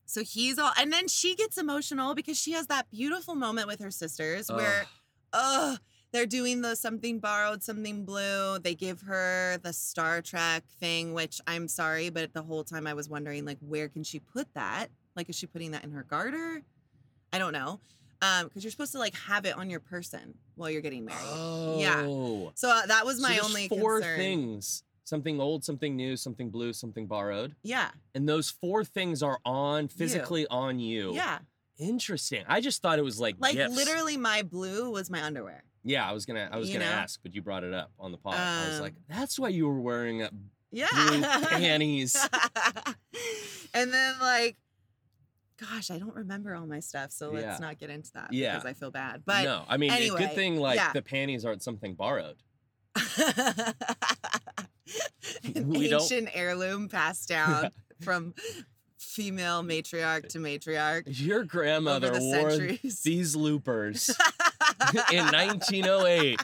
So 0.06 0.22
he's 0.22 0.58
all, 0.58 0.72
and 0.78 0.92
then 0.92 1.08
she 1.08 1.34
gets 1.34 1.56
emotional 1.56 2.14
because 2.14 2.38
she 2.38 2.52
has 2.52 2.66
that 2.66 2.90
beautiful 2.90 3.34
moment 3.34 3.66
with 3.68 3.80
her 3.80 3.90
sisters 3.90 4.50
where, 4.52 4.84
oh, 5.32 5.78
they're 6.12 6.26
doing 6.26 6.60
the 6.60 6.76
something 6.76 7.18
borrowed, 7.20 7.62
something 7.62 8.04
blue. 8.04 8.58
They 8.60 8.74
give 8.76 9.00
her 9.00 9.58
the 9.62 9.72
Star 9.72 10.20
Trek 10.22 10.62
thing, 10.78 11.14
which 11.14 11.40
I'm 11.48 11.66
sorry, 11.68 12.10
but 12.10 12.32
the 12.34 12.42
whole 12.42 12.62
time 12.64 12.86
I 12.86 12.94
was 12.94 13.08
wondering, 13.08 13.44
like, 13.46 13.58
where 13.60 13.88
can 13.88 14.04
she 14.04 14.20
put 14.20 14.46
that? 14.54 14.88
Like, 15.16 15.28
is 15.30 15.36
she 15.36 15.46
putting 15.46 15.70
that 15.72 15.82
in 15.84 15.90
her 15.92 16.04
garter? 16.04 16.62
I 17.32 17.38
don't 17.38 17.54
know. 17.54 17.80
Um, 18.22 18.46
because 18.48 18.64
you're 18.64 18.70
supposed 18.70 18.92
to 18.92 18.98
like 18.98 19.14
have 19.14 19.44
it 19.44 19.56
on 19.56 19.68
your 19.70 19.80
person 19.80 20.34
while 20.54 20.70
you're 20.70 20.80
getting 20.82 21.04
married. 21.04 21.20
Oh. 21.24 21.78
Yeah. 21.80 22.02
So 22.54 22.68
uh, 22.70 22.86
that 22.86 23.04
was 23.04 23.20
my 23.20 23.34
there's 23.34 23.44
only 23.44 23.68
four 23.68 24.00
concern. 24.00 24.16
things. 24.18 24.82
Something 25.04 25.38
old, 25.40 25.64
something 25.64 25.94
new, 25.96 26.16
something 26.16 26.48
blue, 26.50 26.72
something 26.72 27.06
borrowed. 27.06 27.54
Yeah. 27.62 27.90
And 28.14 28.26
those 28.28 28.48
four 28.50 28.84
things 28.84 29.22
are 29.22 29.38
on 29.44 29.88
physically 29.88 30.46
on 30.48 30.78
you. 30.78 31.12
Yeah. 31.14 31.40
Interesting. 31.78 32.44
I 32.48 32.60
just 32.60 32.80
thought 32.80 32.98
it 32.98 33.02
was 33.04 33.20
like 33.20 33.36
Like 33.38 33.54
gifts. 33.54 33.74
literally 33.76 34.16
my 34.16 34.42
blue 34.42 34.90
was 34.90 35.10
my 35.10 35.22
underwear. 35.22 35.64
Yeah, 35.82 36.08
I 36.08 36.12
was 36.12 36.24
gonna 36.24 36.48
I 36.50 36.56
was 36.56 36.68
You 36.70 36.78
gonna 36.78 36.88
know? 36.90 36.96
ask, 36.96 37.20
but 37.22 37.34
you 37.34 37.42
brought 37.42 37.64
it 37.64 37.74
up 37.74 37.90
on 37.98 38.12
the 38.12 38.16
pod. 38.16 38.36
I 38.36 38.68
was 38.68 38.76
Um, 38.76 38.82
like, 38.82 38.94
that's 39.08 39.38
why 39.38 39.48
you 39.48 39.66
were 39.68 39.80
wearing 39.80 40.22
uh, 40.22 40.30
Yeah. 40.70 40.86
blue 40.92 41.20
panties. 41.48 42.16
and 43.74 43.92
then 43.92 44.14
like 44.20 44.56
gosh, 45.58 45.90
I 45.90 45.98
don't 45.98 46.14
remember 46.14 46.54
all 46.54 46.66
my 46.66 46.80
stuff, 46.80 47.12
so 47.12 47.30
let's 47.30 47.44
Yeah. 47.44 47.58
not 47.60 47.78
get 47.78 47.90
into 47.90 48.10
that 48.14 48.32
Yeah. 48.32 48.54
because 48.54 48.66
I 48.68 48.72
feel 48.74 48.90
bad. 48.90 49.22
But 49.24 49.44
no, 49.44 49.64
I 49.68 49.76
mean, 49.76 49.90
a 49.90 49.94
anyway, 49.94 50.18
good 50.18 50.34
thing 50.34 50.56
like 50.58 50.76
yeah. 50.76 50.92
the 50.92 51.02
panties 51.02 51.44
aren't 51.44 51.62
something 51.62 51.94
borrowed. 51.94 52.36
an 52.96 53.74
We 55.68 55.88
don't- 55.88 56.02
ancient 56.02 56.28
heirloom 56.34 56.88
passed 56.88 57.28
down 57.28 57.70
from 58.02 58.34
female 58.98 59.62
matriarch 59.62 60.28
to 60.28 60.38
matriarch 60.38 61.04
Your 61.06 61.44
grandmother 61.44 62.10
the 62.10 62.20
wore 62.20 62.50
centuries. 62.50 63.02
these 63.02 63.36
loopers 63.36 64.08
in 65.12 65.24
1908 65.26 66.40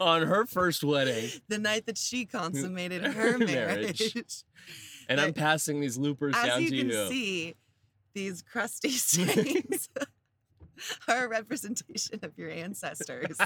on 0.00 0.22
her 0.26 0.46
first 0.46 0.84
wedding, 0.84 1.28
the 1.48 1.58
night 1.58 1.86
that 1.86 1.98
she 1.98 2.24
consummated 2.26 3.04
her 3.04 3.38
Marriage. 3.38 4.00
marriage. 4.14 4.44
and 5.08 5.20
I'm 5.20 5.32
passing 5.34 5.80
these 5.80 5.98
loopers 5.98 6.34
As 6.36 6.46
down 6.46 6.62
you 6.62 6.70
to 6.70 6.76
can 6.78 6.88
you. 6.88 7.08
see, 7.08 7.54
these 8.14 8.42
crusty 8.42 8.90
stains 8.90 9.88
are 11.08 11.24
a 11.24 11.28
representation 11.28 12.20
of 12.22 12.36
your 12.36 12.50
ancestors. 12.50 13.36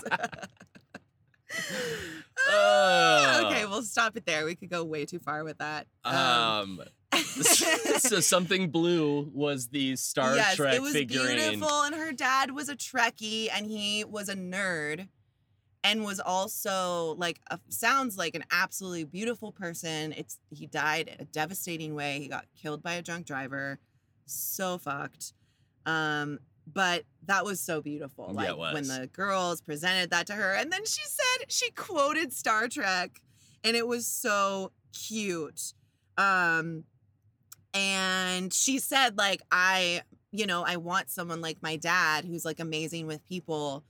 Oh. 2.48 3.46
okay, 3.46 3.66
we'll 3.66 3.82
stop 3.82 4.16
it 4.16 4.26
there. 4.26 4.44
We 4.44 4.54
could 4.54 4.70
go 4.70 4.84
way 4.84 5.04
too 5.04 5.18
far 5.18 5.44
with 5.44 5.58
that. 5.58 5.86
Um, 6.04 6.82
so 7.98 8.20
something 8.20 8.70
blue 8.70 9.30
was 9.32 9.68
the 9.68 9.96
Star 9.96 10.34
yes, 10.34 10.56
Trek 10.56 10.74
it 10.74 10.82
was 10.82 10.92
figurine. 10.92 11.36
beautiful, 11.36 11.82
and 11.82 11.94
her 11.94 12.12
dad 12.12 12.50
was 12.50 12.68
a 12.68 12.76
Trekkie, 12.76 13.48
and 13.52 13.66
he 13.66 14.04
was 14.04 14.28
a 14.28 14.34
nerd, 14.34 15.08
and 15.84 16.04
was 16.04 16.20
also 16.20 17.14
like 17.16 17.40
a, 17.50 17.58
sounds 17.68 18.18
like 18.18 18.34
an 18.34 18.44
absolutely 18.50 19.04
beautiful 19.04 19.52
person. 19.52 20.12
It's 20.12 20.38
he 20.50 20.66
died 20.66 21.08
in 21.08 21.20
a 21.20 21.24
devastating 21.24 21.94
way. 21.94 22.18
He 22.18 22.28
got 22.28 22.46
killed 22.60 22.82
by 22.82 22.94
a 22.94 23.02
drunk 23.02 23.26
driver. 23.26 23.78
So 24.26 24.78
fucked. 24.78 25.32
Um, 25.86 26.40
but 26.72 27.04
that 27.26 27.44
was 27.44 27.60
so 27.60 27.80
beautiful. 27.80 28.26
Yeah, 28.30 28.52
Like 28.52 28.70
it 28.70 28.74
when 28.74 28.88
the 28.88 29.08
girls 29.12 29.60
presented 29.60 30.10
that 30.10 30.26
to 30.28 30.34
her, 30.34 30.54
and 30.54 30.72
then 30.72 30.84
she 30.84 31.02
said 31.04 31.50
she 31.50 31.70
quoted 31.70 32.32
Star 32.32 32.68
Trek, 32.68 33.20
and 33.62 33.76
it 33.76 33.86
was 33.86 34.06
so 34.06 34.72
cute. 34.92 35.72
Um, 36.18 36.84
and 37.72 38.52
she 38.52 38.78
said 38.78 39.16
like 39.16 39.42
I, 39.50 40.02
you 40.32 40.46
know, 40.46 40.64
I 40.66 40.76
want 40.76 41.10
someone 41.10 41.40
like 41.40 41.58
my 41.62 41.76
dad 41.76 42.24
who's 42.24 42.44
like 42.44 42.58
amazing 42.58 43.06
with 43.06 43.24
people, 43.26 43.84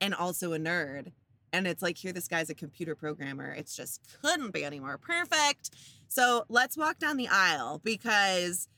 and 0.00 0.14
also 0.14 0.52
a 0.52 0.58
nerd. 0.58 1.12
And 1.54 1.66
it's 1.66 1.82
like 1.82 1.98
here, 1.98 2.14
this 2.14 2.28
guy's 2.28 2.48
a 2.48 2.54
computer 2.54 2.94
programmer. 2.94 3.52
It's 3.52 3.76
just 3.76 4.00
couldn't 4.22 4.52
be 4.52 4.64
any 4.64 4.80
more 4.80 4.96
perfect. 4.96 5.70
So 6.08 6.44
let's 6.48 6.78
walk 6.78 6.98
down 6.98 7.18
the 7.18 7.28
aisle 7.28 7.80
because 7.84 8.68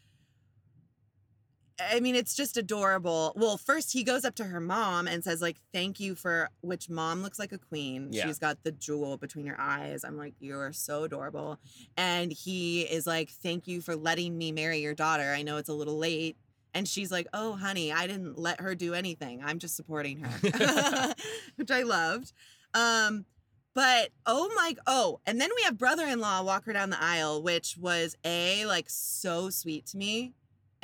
I 1.81 1.99
mean, 2.01 2.15
it's 2.15 2.37
just 2.37 2.57
adorable. 2.57 3.33
Well, 3.35 3.57
first 3.57 3.93
he 3.93 4.05
goes 4.05 4.25
up 4.25 4.37
to 4.37 4.45
her 4.45 4.61
mom 4.61 5.09
and 5.09 5.25
says, 5.25 5.43
like, 5.43 5.57
thank 5.73 5.99
you 5.99 6.15
for 6.15 6.49
which 6.61 6.89
mom 6.89 7.23
looks 7.23 7.39
like 7.39 7.53
a 7.53 7.59
queen. 7.59 8.09
Yeah. 8.13 8.27
She's 8.27 8.39
got 8.39 8.63
the 8.63 8.71
jewel 8.71 9.17
between 9.17 9.47
her 9.47 9.61
eyes. 9.61 10.05
I'm 10.05 10.17
like, 10.17 10.35
you're 10.39 10.73
so 10.73 11.03
adorable. 11.03 11.59
And 11.97 12.33
he 12.33 12.83
is 12.83 13.07
like, 13.07 13.31
thank 13.31 13.67
you 13.67 13.81
for 13.81 13.97
letting 13.97 14.39
me 14.39 14.53
marry 14.53 14.79
your 14.79 14.95
daughter. 14.95 15.33
I 15.33 15.43
know 15.43 15.57
it's 15.57 15.69
a 15.69 15.75
little 15.75 15.99
late. 15.99 16.37
And 16.75 16.87
she's 16.87 17.11
like, 17.11 17.27
oh, 17.33 17.55
honey, 17.55 17.93
I 17.93 18.07
didn't 18.07 18.39
let 18.39 18.61
her 18.61 18.75
do 18.75 18.95
anything. 18.95 19.43
I'm 19.45 19.59
just 19.59 19.77
supporting 19.77 20.21
her, 20.21 21.15
which 21.57 21.71
I 21.71 21.83
loved. 21.83 22.33
Um, 22.73 23.27
but 23.75 24.11
oh 24.27 24.51
my, 24.55 24.75
oh, 24.87 25.21
and 25.27 25.41
then 25.41 25.51
we 25.57 25.63
have 25.65 25.77
brother 25.77 26.07
in 26.07 26.21
law 26.21 26.43
walk 26.43 26.65
her 26.67 26.73
down 26.73 26.91
the 26.91 27.03
aisle, 27.03 27.43
which 27.43 27.77
was 27.77 28.17
a 28.25 28.67
like 28.67 28.87
so 28.89 29.51
sweet 29.51 29.87
to 29.87 29.97
me 29.97 30.35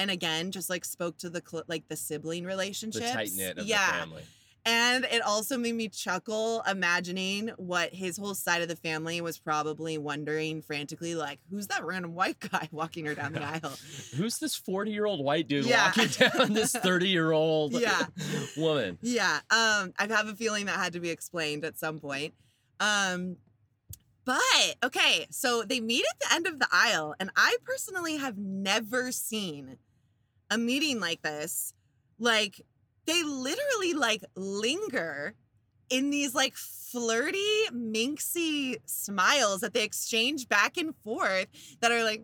and 0.00 0.10
again 0.10 0.50
just 0.50 0.70
like 0.70 0.84
spoke 0.84 1.16
to 1.18 1.28
the 1.30 1.42
cl- 1.46 1.64
like 1.68 1.86
the 1.88 1.96
sibling 1.96 2.44
the 2.44 2.90
tight 3.12 3.30
knit 3.36 3.58
of 3.58 3.66
yeah 3.66 3.92
the 3.92 3.98
family. 3.98 4.22
and 4.66 5.04
it 5.04 5.22
also 5.22 5.56
made 5.58 5.74
me 5.74 5.88
chuckle 5.88 6.62
imagining 6.70 7.48
what 7.56 7.94
his 7.94 8.16
whole 8.16 8.34
side 8.34 8.62
of 8.62 8.68
the 8.68 8.76
family 8.76 9.20
was 9.20 9.38
probably 9.38 9.98
wondering 9.98 10.62
frantically 10.62 11.14
like 11.14 11.38
who's 11.50 11.66
that 11.68 11.84
random 11.84 12.14
white 12.14 12.38
guy 12.50 12.68
walking 12.72 13.04
her 13.06 13.14
down 13.14 13.32
the 13.32 13.42
aisle 13.54 13.72
Who's 14.16 14.38
this 14.38 14.54
40 14.54 14.90
year 14.90 15.06
old 15.06 15.22
white 15.24 15.46
dude 15.48 15.66
Yeah. 15.66 15.86
walking 15.86 16.08
down 16.38 16.52
this 16.54 16.72
30 16.72 17.08
year 17.08 17.32
old 17.32 17.72
Yeah. 17.72 18.06
woman? 18.56 18.98
yeah 19.02 19.36
um 19.50 19.92
i 19.98 20.06
have 20.08 20.28
a 20.28 20.34
feeling 20.34 20.66
that 20.66 20.78
had 20.78 20.92
to 20.94 21.00
be 21.00 21.10
explained 21.10 21.64
at 21.64 21.78
some 21.78 21.98
point 21.98 22.34
um 22.80 23.36
but 24.24 24.76
okay 24.84 25.26
so 25.30 25.62
they 25.62 25.80
meet 25.80 26.04
at 26.04 26.20
the 26.20 26.34
end 26.34 26.46
of 26.46 26.58
the 26.58 26.68
aisle 26.70 27.14
and 27.18 27.30
i 27.36 27.56
personally 27.64 28.16
have 28.18 28.36
never 28.38 29.10
seen 29.10 29.76
a 30.50 30.58
meeting 30.58 31.00
like 31.00 31.22
this 31.22 31.72
like 32.18 32.60
they 33.06 33.22
literally 33.22 33.94
like 33.94 34.24
linger 34.36 35.34
in 35.88 36.10
these 36.10 36.34
like 36.34 36.54
flirty 36.54 37.64
minxy 37.72 38.76
smiles 38.86 39.60
that 39.60 39.74
they 39.74 39.82
exchange 39.82 40.48
back 40.48 40.76
and 40.76 40.94
forth 41.04 41.46
that 41.80 41.90
are 41.90 42.04
like 42.04 42.22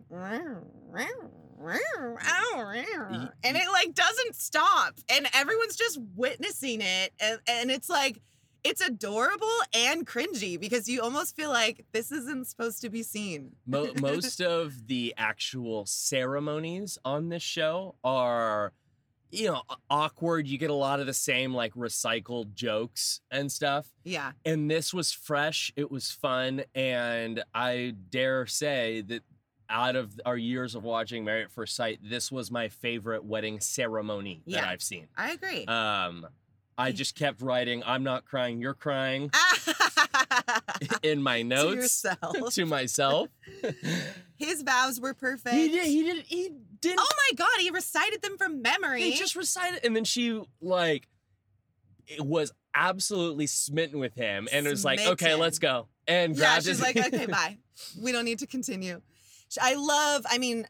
and 3.43 3.57
it 3.57 3.67
like 3.71 3.93
doesn't 3.93 4.35
stop 4.35 4.93
and 5.09 5.27
everyone's 5.33 5.75
just 5.75 5.99
witnessing 6.15 6.81
it 6.81 7.11
and, 7.19 7.39
and 7.47 7.71
it's 7.71 7.89
like 7.89 8.21
it's 8.67 8.81
adorable 8.81 9.47
and 9.73 10.05
cringy 10.05 10.59
because 10.59 10.89
you 10.89 11.01
almost 11.01 11.35
feel 11.35 11.49
like 11.49 11.85
this 11.93 12.11
isn't 12.11 12.47
supposed 12.47 12.81
to 12.81 12.89
be 12.89 13.01
seen. 13.01 13.53
Mo- 13.65 13.93
most 14.01 14.41
of 14.41 14.87
the 14.87 15.13
actual 15.17 15.85
ceremonies 15.85 16.97
on 17.05 17.29
this 17.29 17.43
show 17.43 17.95
are 18.03 18.73
you 19.31 19.47
know 19.47 19.61
awkward. 19.89 20.47
You 20.47 20.57
get 20.57 20.69
a 20.69 20.75
lot 20.75 20.99
of 20.99 21.05
the 21.05 21.13
same 21.13 21.53
like 21.53 21.73
recycled 21.73 22.53
jokes 22.53 23.21
and 23.31 23.51
stuff. 23.51 23.87
Yeah. 24.03 24.31
And 24.45 24.69
this 24.69 24.93
was 24.93 25.11
fresh. 25.11 25.71
It 25.75 25.89
was 25.91 26.11
fun. 26.11 26.63
And 26.75 27.43
i 27.53 27.93
dare 28.09 28.45
say 28.45 29.01
that 29.01 29.23
out 29.69 29.95
of 29.95 30.19
our 30.25 30.37
years 30.37 30.75
of 30.75 30.83
watching 30.83 31.25
married 31.25 31.43
at 31.43 31.51
first 31.51 31.75
sight 31.75 31.99
this 32.01 32.31
was 32.31 32.49
my 32.49 32.69
favorite 32.69 33.25
wedding 33.25 33.59
ceremony 33.59 34.41
that 34.47 34.65
i've 34.65 34.81
seen. 34.81 35.07
I 35.17 35.31
agree. 35.31 35.65
Um 35.65 36.25
i 36.77 36.91
just 36.91 37.15
kept 37.15 37.41
writing 37.41 37.81
i'm 37.85 38.03
not 38.03 38.25
crying 38.25 38.59
you're 38.61 38.73
crying 38.73 39.29
in 41.03 41.21
my 41.21 41.41
notes 41.41 42.01
to 42.01 42.09
yourself. 42.17 42.53
to 42.53 42.65
myself. 42.65 43.29
His 44.37 44.61
vows 44.61 44.99
were 44.99 45.13
perfect. 45.13 45.55
He 45.55 45.69
did 45.69 45.85
he 45.87 46.03
did 46.03 46.25
he 46.27 46.49
didn't 46.79 46.99
oh 46.99 47.07
my 47.31 47.35
god 47.35 47.59
he 47.59 47.71
recited 47.71 48.21
them 48.21 48.37
from 48.37 48.61
memory. 48.61 49.01
He 49.01 49.17
just 49.17 49.35
recited, 49.35 49.83
and 49.83 49.95
then 49.95 50.03
she 50.03 50.41
like 50.61 51.07
it 52.05 52.23
was 52.25 52.51
absolutely 52.75 53.47
smitten 53.47 53.99
with 53.99 54.13
him, 54.15 54.47
and 54.51 54.67
it 54.67 54.69
was 54.69 54.85
like, 54.85 54.99
okay, 54.99 55.33
let's 55.35 55.57
go, 55.59 55.87
and 56.07 56.35
yeah 56.35 56.39
grabbed 56.39 56.63
she's 56.65 56.77
his. 56.77 56.81
like 56.81 56.97
okay 56.97 57.25
bye. 57.25 57.57
We 58.01 58.11
don't 58.11 58.25
need 58.25 58.39
to 58.39 58.47
continue. 58.47 59.01
I 59.61 59.75
love 59.75 60.25
i 60.29 60.37
mean 60.37 60.67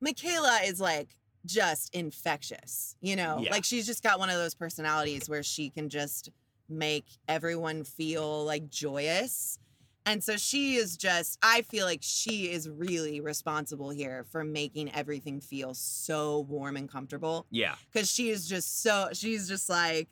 michaela 0.00 0.60
is 0.64 0.80
like 0.80 1.08
just 1.46 1.94
infectious 1.94 2.96
you 3.00 3.16
know? 3.16 3.40
Yeah. 3.42 3.50
like 3.50 3.64
she's 3.64 3.86
just 3.86 4.02
got 4.02 4.18
one 4.18 4.30
of 4.30 4.36
those 4.36 4.54
personalities 4.54 5.28
where 5.28 5.42
she 5.42 5.70
can 5.70 5.88
just 5.88 6.30
make 6.68 7.06
everyone 7.28 7.84
feel 7.84 8.44
like 8.44 8.68
joyous. 8.68 9.58
And 10.06 10.24
so 10.24 10.36
she 10.36 10.76
is 10.76 10.96
just 10.96 11.38
i 11.42 11.62
feel 11.62 11.84
like 11.84 12.00
she 12.02 12.50
is 12.50 12.68
really 12.68 13.20
responsible 13.20 13.90
here 13.90 14.24
for 14.30 14.42
making 14.42 14.90
everything 14.94 15.40
feel 15.40 15.74
so 15.74 16.40
warm 16.48 16.76
and 16.76 16.88
comfortable. 16.90 17.46
Yeah, 17.50 17.74
because 17.92 18.10
she 18.10 18.30
is 18.30 18.48
just 18.48 18.82
so 18.82 19.08
she's 19.12 19.48
just 19.48 19.68
like 19.68 20.08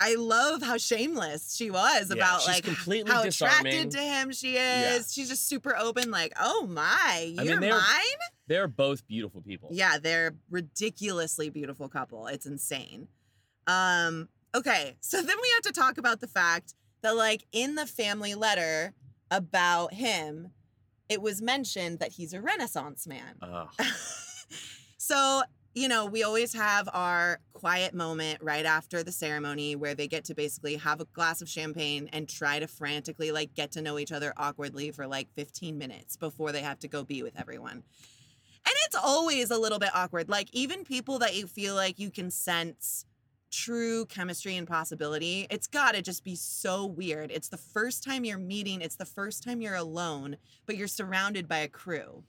I 0.00 0.14
love 0.14 0.62
how 0.62 0.76
shameless 0.76 1.54
she 1.56 1.70
was 1.70 2.08
Yeah, 2.10 2.14
about 2.16 2.46
like 2.46 2.62
completely 2.64 3.10
how 3.10 3.24
disarming. 3.24 3.66
attracted 3.72 3.90
to 3.92 3.98
him 4.00 4.32
she 4.32 4.50
is. 4.56 4.56
Yeah. 4.56 4.98
She's 5.10 5.28
just 5.28 5.48
super 5.48 5.76
open, 5.76 6.10
like, 6.12 6.32
oh 6.38 6.66
my, 6.68 6.84
I 6.84 7.34
mean, 7.36 7.46
you're 7.46 7.60
they're- 7.60 7.70
mine. 7.72 8.18
They're 8.46 8.68
both 8.68 9.06
beautiful 9.06 9.42
people. 9.42 9.68
Yeah, 9.72 9.98
they're 9.98 10.36
ridiculously 10.50 11.50
beautiful 11.50 11.88
couple. 11.88 12.26
It's 12.28 12.46
insane. 12.46 13.08
Um, 13.66 14.28
okay, 14.54 14.96
so 15.00 15.20
then 15.20 15.36
we 15.42 15.50
have 15.54 15.62
to 15.62 15.72
talk 15.78 15.98
about 15.98 16.20
the 16.20 16.28
fact 16.28 16.74
that, 17.02 17.14
like, 17.16 17.44
in 17.52 17.74
the 17.74 17.86
family 17.86 18.34
letter 18.34 18.94
about 19.30 19.92
him, 19.94 20.52
it 21.08 21.20
was 21.20 21.42
mentioned 21.42 21.98
that 21.98 22.12
he's 22.12 22.32
a 22.32 22.40
Renaissance 22.40 23.06
man. 23.06 23.34
So, 25.00 25.42
you 25.74 25.86
know, 25.88 26.06
we 26.06 26.22
always 26.22 26.54
have 26.54 26.88
our 26.92 27.40
quiet 27.52 27.94
moment 27.94 28.42
right 28.42 28.64
after 28.64 29.02
the 29.02 29.12
ceremony 29.12 29.76
where 29.76 29.94
they 29.94 30.08
get 30.08 30.24
to 30.24 30.34
basically 30.34 30.76
have 30.76 31.00
a 31.00 31.04
glass 31.06 31.40
of 31.40 31.48
champagne 31.48 32.08
and 32.12 32.28
try 32.28 32.58
to 32.58 32.66
frantically 32.66 33.30
like 33.30 33.54
get 33.54 33.72
to 33.72 33.82
know 33.82 33.98
each 33.98 34.12
other 34.12 34.32
awkwardly 34.36 34.90
for 34.90 35.06
like 35.06 35.28
15 35.34 35.78
minutes 35.78 36.16
before 36.16 36.52
they 36.52 36.62
have 36.62 36.78
to 36.80 36.88
go 36.88 37.04
be 37.04 37.22
with 37.22 37.38
everyone. 37.38 37.82
And 38.66 38.74
it's 38.86 38.96
always 38.96 39.50
a 39.50 39.58
little 39.58 39.78
bit 39.78 39.90
awkward. 39.94 40.28
Like 40.28 40.48
even 40.52 40.84
people 40.84 41.18
that 41.20 41.36
you 41.36 41.46
feel 41.46 41.74
like 41.74 41.98
you 41.98 42.10
can 42.10 42.30
sense 42.30 43.04
true 43.50 44.04
chemistry 44.06 44.56
and 44.56 44.66
possibility, 44.66 45.46
it's 45.50 45.66
got 45.66 45.94
to 45.94 46.02
just 46.02 46.24
be 46.24 46.34
so 46.34 46.84
weird. 46.84 47.30
It's 47.30 47.48
the 47.48 47.56
first 47.56 48.04
time 48.04 48.24
you're 48.24 48.38
meeting, 48.38 48.80
it's 48.80 48.96
the 48.96 49.06
first 49.06 49.42
time 49.42 49.60
you're 49.60 49.74
alone, 49.74 50.36
but 50.66 50.76
you're 50.76 50.88
surrounded 50.88 51.48
by 51.48 51.58
a 51.58 51.68
crew. 51.68 52.24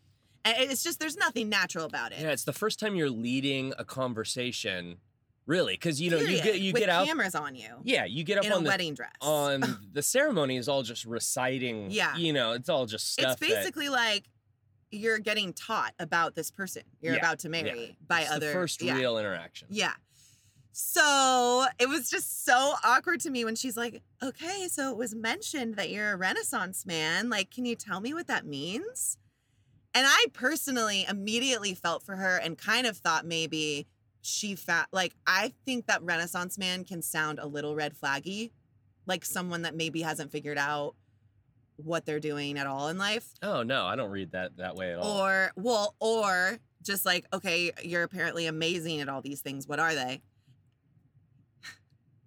And 0.46 0.56
it's 0.72 0.84
just 0.84 1.00
there's 1.00 1.18
nothing 1.18 1.50
natural 1.50 1.86
about 1.86 2.12
it. 2.12 2.20
Yeah, 2.20 2.30
it's 2.32 2.44
the 2.46 2.54
first 2.54 2.80
time 2.80 2.96
you're 2.96 3.10
leading 3.10 3.74
a 3.78 3.84
conversation, 3.86 4.98
really, 5.46 5.74
because 5.74 6.00
you 6.02 6.10
know 6.12 6.18
you 6.18 6.42
get 6.42 6.60
you 6.60 6.74
with 6.74 6.82
get 6.82 6.90
out. 6.90 7.06
cameras 7.08 7.36
on 7.36 7.56
you 7.56 7.70
Yeah, 7.84 8.06
you 8.06 8.24
get 8.24 8.38
up 8.38 8.46
in 8.46 8.52
a 8.52 8.56
on 8.56 8.64
the 8.64 8.70
wedding 8.70 8.94
dress. 8.94 9.12
on 9.22 9.64
the 9.94 10.02
ceremony 10.02 10.58
is 10.58 10.70
all 10.70 10.82
just 10.84 11.06
reciting. 11.06 11.92
Yeah. 11.92 12.16
you 12.16 12.32
know, 12.34 12.54
it's 12.54 12.70
all 12.70 12.86
just 12.86 13.18
it's 13.20 13.28
stuff. 13.28 13.40
that- 13.40 13.48
basically 13.50 13.90
like 13.90 14.24
you're 14.92 15.20
getting 15.20 15.54
taught 15.54 15.94
about 16.00 16.34
this 16.34 16.50
person 16.50 16.82
you're 17.00 17.14
Yeah, 17.14 17.20
about 17.20 17.38
to 17.40 17.50
marry 17.50 17.96
by 18.08 18.22
it's 18.22 18.32
other 18.32 18.48
the 18.48 18.54
first 18.54 18.82
yeah. 18.82 18.96
real 18.96 19.18
interaction. 19.20 19.68
Yeah. 19.70 19.94
So 20.72 21.66
it 21.80 21.90
was 21.90 22.10
just 22.10 22.46
so 22.46 22.74
awkward 22.84 23.20
to 23.22 23.30
me 23.30 23.44
when 23.44 23.56
she's 23.56 23.76
like, 23.76 24.02
okay, 24.24 24.68
so 24.70 24.92
it 24.92 24.98
was 24.98 25.14
mentioned 25.14 25.76
that 25.76 25.90
you're 25.90 26.14
a 26.14 26.16
Renaissance 26.16 26.86
man. 26.86 27.30
Like, 27.30 27.52
can 27.52 27.66
you 27.66 27.76
tell 27.76 28.00
me 28.00 28.14
what 28.14 28.28
that 28.28 28.46
means? 28.46 29.18
And 29.94 30.06
I 30.08 30.26
personally 30.34 31.06
immediately 31.10 31.74
felt 31.74 32.04
for 32.04 32.16
her 32.16 32.38
and 32.38 32.58
kind 32.58 32.86
of 32.86 32.98
thought 32.98 33.26
maybe 33.26 33.88
she 34.22 34.56
fat 34.56 34.88
like 34.92 35.16
I 35.26 35.54
think 35.66 35.88
that 35.88 36.04
Renaissance 36.04 36.58
man 36.58 36.84
can 36.84 37.02
sound 37.02 37.40
a 37.40 37.48
little 37.48 37.76
red 37.76 37.94
flaggy, 37.96 38.52
like 39.06 39.26
someone 39.26 39.64
that 39.64 39.76
maybe 39.76 40.02
hasn't 40.02 40.32
figured 40.32 40.58
out 40.58 40.96
what 41.78 42.06
they're 42.06 42.20
doing 42.20 42.58
at 42.58 42.68
all 42.68 42.90
in 42.90 42.98
life. 42.98 43.30
Oh 43.42 43.64
no, 43.64 43.86
I 43.86 43.96
don't 43.96 44.12
read 44.12 44.32
that 44.34 44.58
that 44.58 44.76
way 44.76 44.92
at 44.92 45.00
all. 45.00 45.22
Or 45.22 45.52
well, 45.56 45.96
or 46.00 46.60
just 46.84 47.06
like, 47.06 47.26
okay, 47.34 47.72
you're 47.84 48.04
apparently 48.04 48.46
amazing 48.46 49.02
at 49.02 49.10
all 49.10 49.22
these 49.22 49.42
things. 49.42 49.68
What 49.68 49.80
are 49.80 49.96
they? 49.96 50.22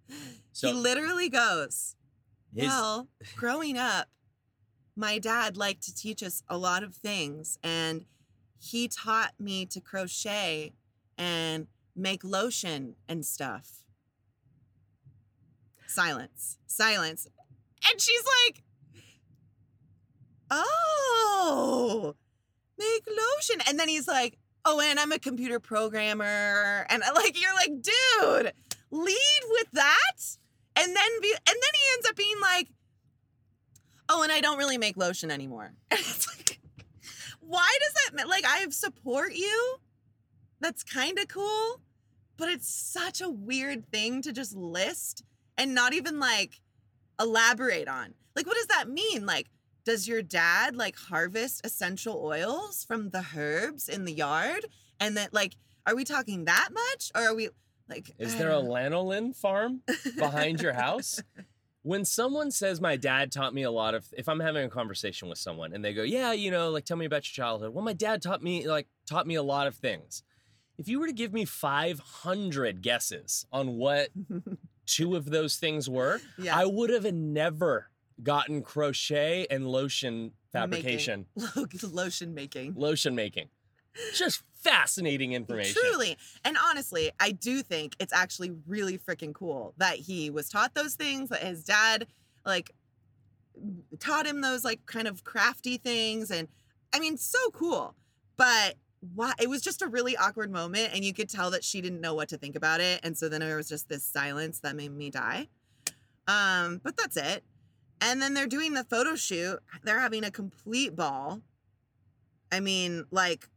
so 0.52 0.69
he 0.69 0.75
literally 0.75 1.28
goes, 1.28 1.97
his, 2.54 2.66
Well, 2.66 3.09
growing 3.37 3.78
up, 3.78 4.09
my 4.96 5.18
dad 5.18 5.56
liked 5.56 5.82
to 5.84 5.94
teach 5.94 6.22
us 6.22 6.42
a 6.49 6.58
lot 6.58 6.82
of 6.82 6.94
things, 6.94 7.58
and 7.62 8.04
he 8.58 8.88
taught 8.88 9.32
me 9.38 9.66
to 9.66 9.80
crochet 9.80 10.72
and 11.18 11.66
make 11.96 12.22
lotion 12.25 12.94
and 13.08 13.25
stuff. 13.25 13.84
Silence, 15.87 16.58
silence. 16.66 17.26
And 17.90 18.00
she's 18.00 18.22
like, 18.46 18.62
Oh, 20.50 22.14
make 22.78 23.07
lotion. 23.07 23.62
And 23.66 23.78
then 23.78 23.88
he's 23.88 24.07
like, 24.07 24.38
Oh, 24.64 24.81
and 24.81 25.00
I'm 25.00 25.12
a 25.12 25.18
computer 25.18 25.59
programmer. 25.59 26.87
And 26.88 27.02
I 27.02 27.11
like, 27.12 27.40
you're 27.40 27.55
like, 27.55 27.83
dude, 27.83 28.52
lead 28.90 29.42
with 29.50 29.70
that 29.72 30.37
and 30.76 30.96
then 30.96 31.20
be 31.20 31.33
and 31.33 31.46
then 31.46 31.72
he 31.74 31.94
ends 31.94 32.09
up 32.09 32.16
being 32.16 32.40
like 32.40 32.68
oh 34.09 34.23
and 34.23 34.33
i 34.33 34.41
don't 34.41 34.59
really 34.59 34.79
make 34.79 34.97
lotion 34.97 35.31
anymore. 35.31 35.73
And 35.91 36.01
it's 36.01 36.29
like 36.29 36.61
why 37.41 37.77
does 37.81 38.12
that 38.12 38.29
like 38.29 38.45
i 38.47 38.67
support 38.71 39.35
you. 39.35 39.77
That's 40.61 40.83
kind 40.83 41.19
of 41.19 41.29
cool 41.29 41.81
but 42.43 42.49
it's 42.49 42.69
such 42.69 43.21
a 43.21 43.31
weird 43.31 43.87
thing 43.93 44.23
to 44.23 44.33
just 44.33 44.57
list 44.57 45.23
and 45.57 45.75
not 45.75 45.95
even 45.95 46.19
like 46.19 46.61
elaborate 47.21 47.87
on. 47.87 48.15
Like 48.35 48.47
what 48.47 48.57
does 48.57 48.67
that 48.67 48.88
mean? 48.88 49.27
Like 49.27 49.49
does 49.85 50.09
your 50.09 50.23
dad 50.23 50.77
like 50.77 50.97
harvest 50.97 51.65
essential 51.65 52.21
oils 52.25 52.85
from 52.85 53.11
the 53.11 53.25
herbs 53.37 53.88
in 53.88 54.05
the 54.05 54.12
yard? 54.12 54.67
And 54.99 55.17
that 55.17 55.33
like 55.33 55.57
are 55.87 55.95
we 55.95 56.05
talking 56.05 56.47
that 56.47 56.71
much 56.73 57.12
or 57.15 57.23
are 57.23 57.35
we 57.35 57.51
like 57.88 58.12
is 58.19 58.37
there 58.37 58.51
a 58.51 58.62
lanolin 58.62 59.37
farm 59.37 59.83
behind 60.19 60.61
your 60.61 60.73
house? 60.73 61.23
When 61.83 62.05
someone 62.05 62.51
says 62.53 62.81
my 62.81 62.97
dad 62.97 63.33
taught 63.33 63.55
me 63.55 63.62
a 63.64 63.71
lot 63.71 63.95
of 63.95 64.07
if 64.16 64.29
I'm 64.29 64.40
having 64.40 64.64
a 64.64 64.68
conversation 64.68 65.29
with 65.29 65.38
someone 65.38 65.73
and 65.73 65.85
they 65.85 65.92
go, 65.92 66.03
"Yeah, 66.03 66.33
you 66.33 66.51
know, 66.51 66.71
like 66.71 66.85
tell 66.85 66.97
me 66.97 67.07
about 67.07 67.27
your 67.27 67.45
childhood." 67.45 67.75
Well, 67.75 67.85
my 67.85 67.92
dad 67.92 68.23
taught 68.23 68.42
me 68.42 68.68
like 68.68 68.87
taught 69.07 69.27
me 69.27 69.35
a 69.35 69.42
lot 69.42 69.66
of 69.66 69.75
things. 69.75 70.23
If 70.79 70.88
you 70.88 71.01
were 71.01 71.07
to 71.07 71.12
give 71.12 71.33
me 71.33 71.45
500 71.45 72.83
guesses 72.83 73.47
on 73.53 73.77
what 73.77 74.09
two 74.87 75.16
of 75.16 75.27
those 75.27 75.57
things 75.57 75.88
were, 75.88 76.21
yeah 76.38 76.57
I 76.57 76.66
would 76.66 76.90
have 76.90 77.12
never 77.12 77.88
gotten 78.23 78.62
crochet 78.62 79.47
and 79.51 79.66
lotion 79.66 80.33
fabrication, 80.53 81.27
Lo- 81.57 81.66
lotion 81.90 82.35
making. 82.35 82.75
lotion 82.77 83.14
making. 83.14 83.49
Just 84.14 84.42
fascinating 84.55 85.33
information. 85.33 85.81
Truly. 85.81 86.16
And 86.44 86.57
honestly, 86.62 87.11
I 87.20 87.33
do 87.33 87.62
think 87.62 87.96
it's 87.98 88.12
actually 88.12 88.52
really 88.66 88.96
freaking 88.98 89.35
cool 89.35 89.74
that 89.76 89.96
he 89.96 90.31
was 90.31 90.48
taught 90.48 90.74
those 90.74 90.94
things, 90.94 91.31
that 91.31 91.42
his 91.42 91.64
dad, 91.64 92.07
like, 92.46 92.70
taught 93.98 94.26
him 94.26 94.40
those, 94.40 94.64
like, 94.64 94.87
kind 94.87 95.09
of 95.09 95.24
crafty 95.24 95.76
things. 95.76 96.31
And 96.31 96.48
I 96.92 97.00
mean, 97.00 97.16
so 97.16 97.50
cool. 97.52 97.94
But 98.37 98.76
why? 99.14 99.33
It 99.40 99.50
was 99.50 99.62
just 99.62 99.83
a 99.83 99.88
really 99.88 100.16
awkward 100.16 100.50
moment. 100.50 100.90
And 100.94 101.05
you 101.05 101.12
could 101.12 101.28
tell 101.28 101.50
that 101.50 101.64
she 101.64 101.81
didn't 101.81 102.00
know 102.00 102.14
what 102.14 102.28
to 102.31 102.38
think 102.38 102.57
about 102.57 102.81
it. 102.81 103.00
And 103.02 103.18
so 103.18 103.28
then 103.28 103.40
there 103.40 103.57
was 103.57 103.68
just 103.68 103.88
this 103.88 104.05
silence 104.05 104.61
that 104.61 104.76
made 104.76 104.92
me 104.92 105.11
die. 105.11 105.48
Um, 106.28 106.81
but 106.83 106.96
that's 106.96 107.16
it. 107.16 107.44
And 108.00 108.22
then 108.22 108.35
they're 108.35 108.46
doing 108.46 108.74
the 108.74 108.85
photo 108.85 109.16
shoot. 109.16 109.59
They're 109.83 110.00
having 110.00 110.24
a 110.24 110.31
complete 110.31 110.96
ball. 110.96 111.40
I 112.50 112.61
mean, 112.61 113.07
like, 113.11 113.48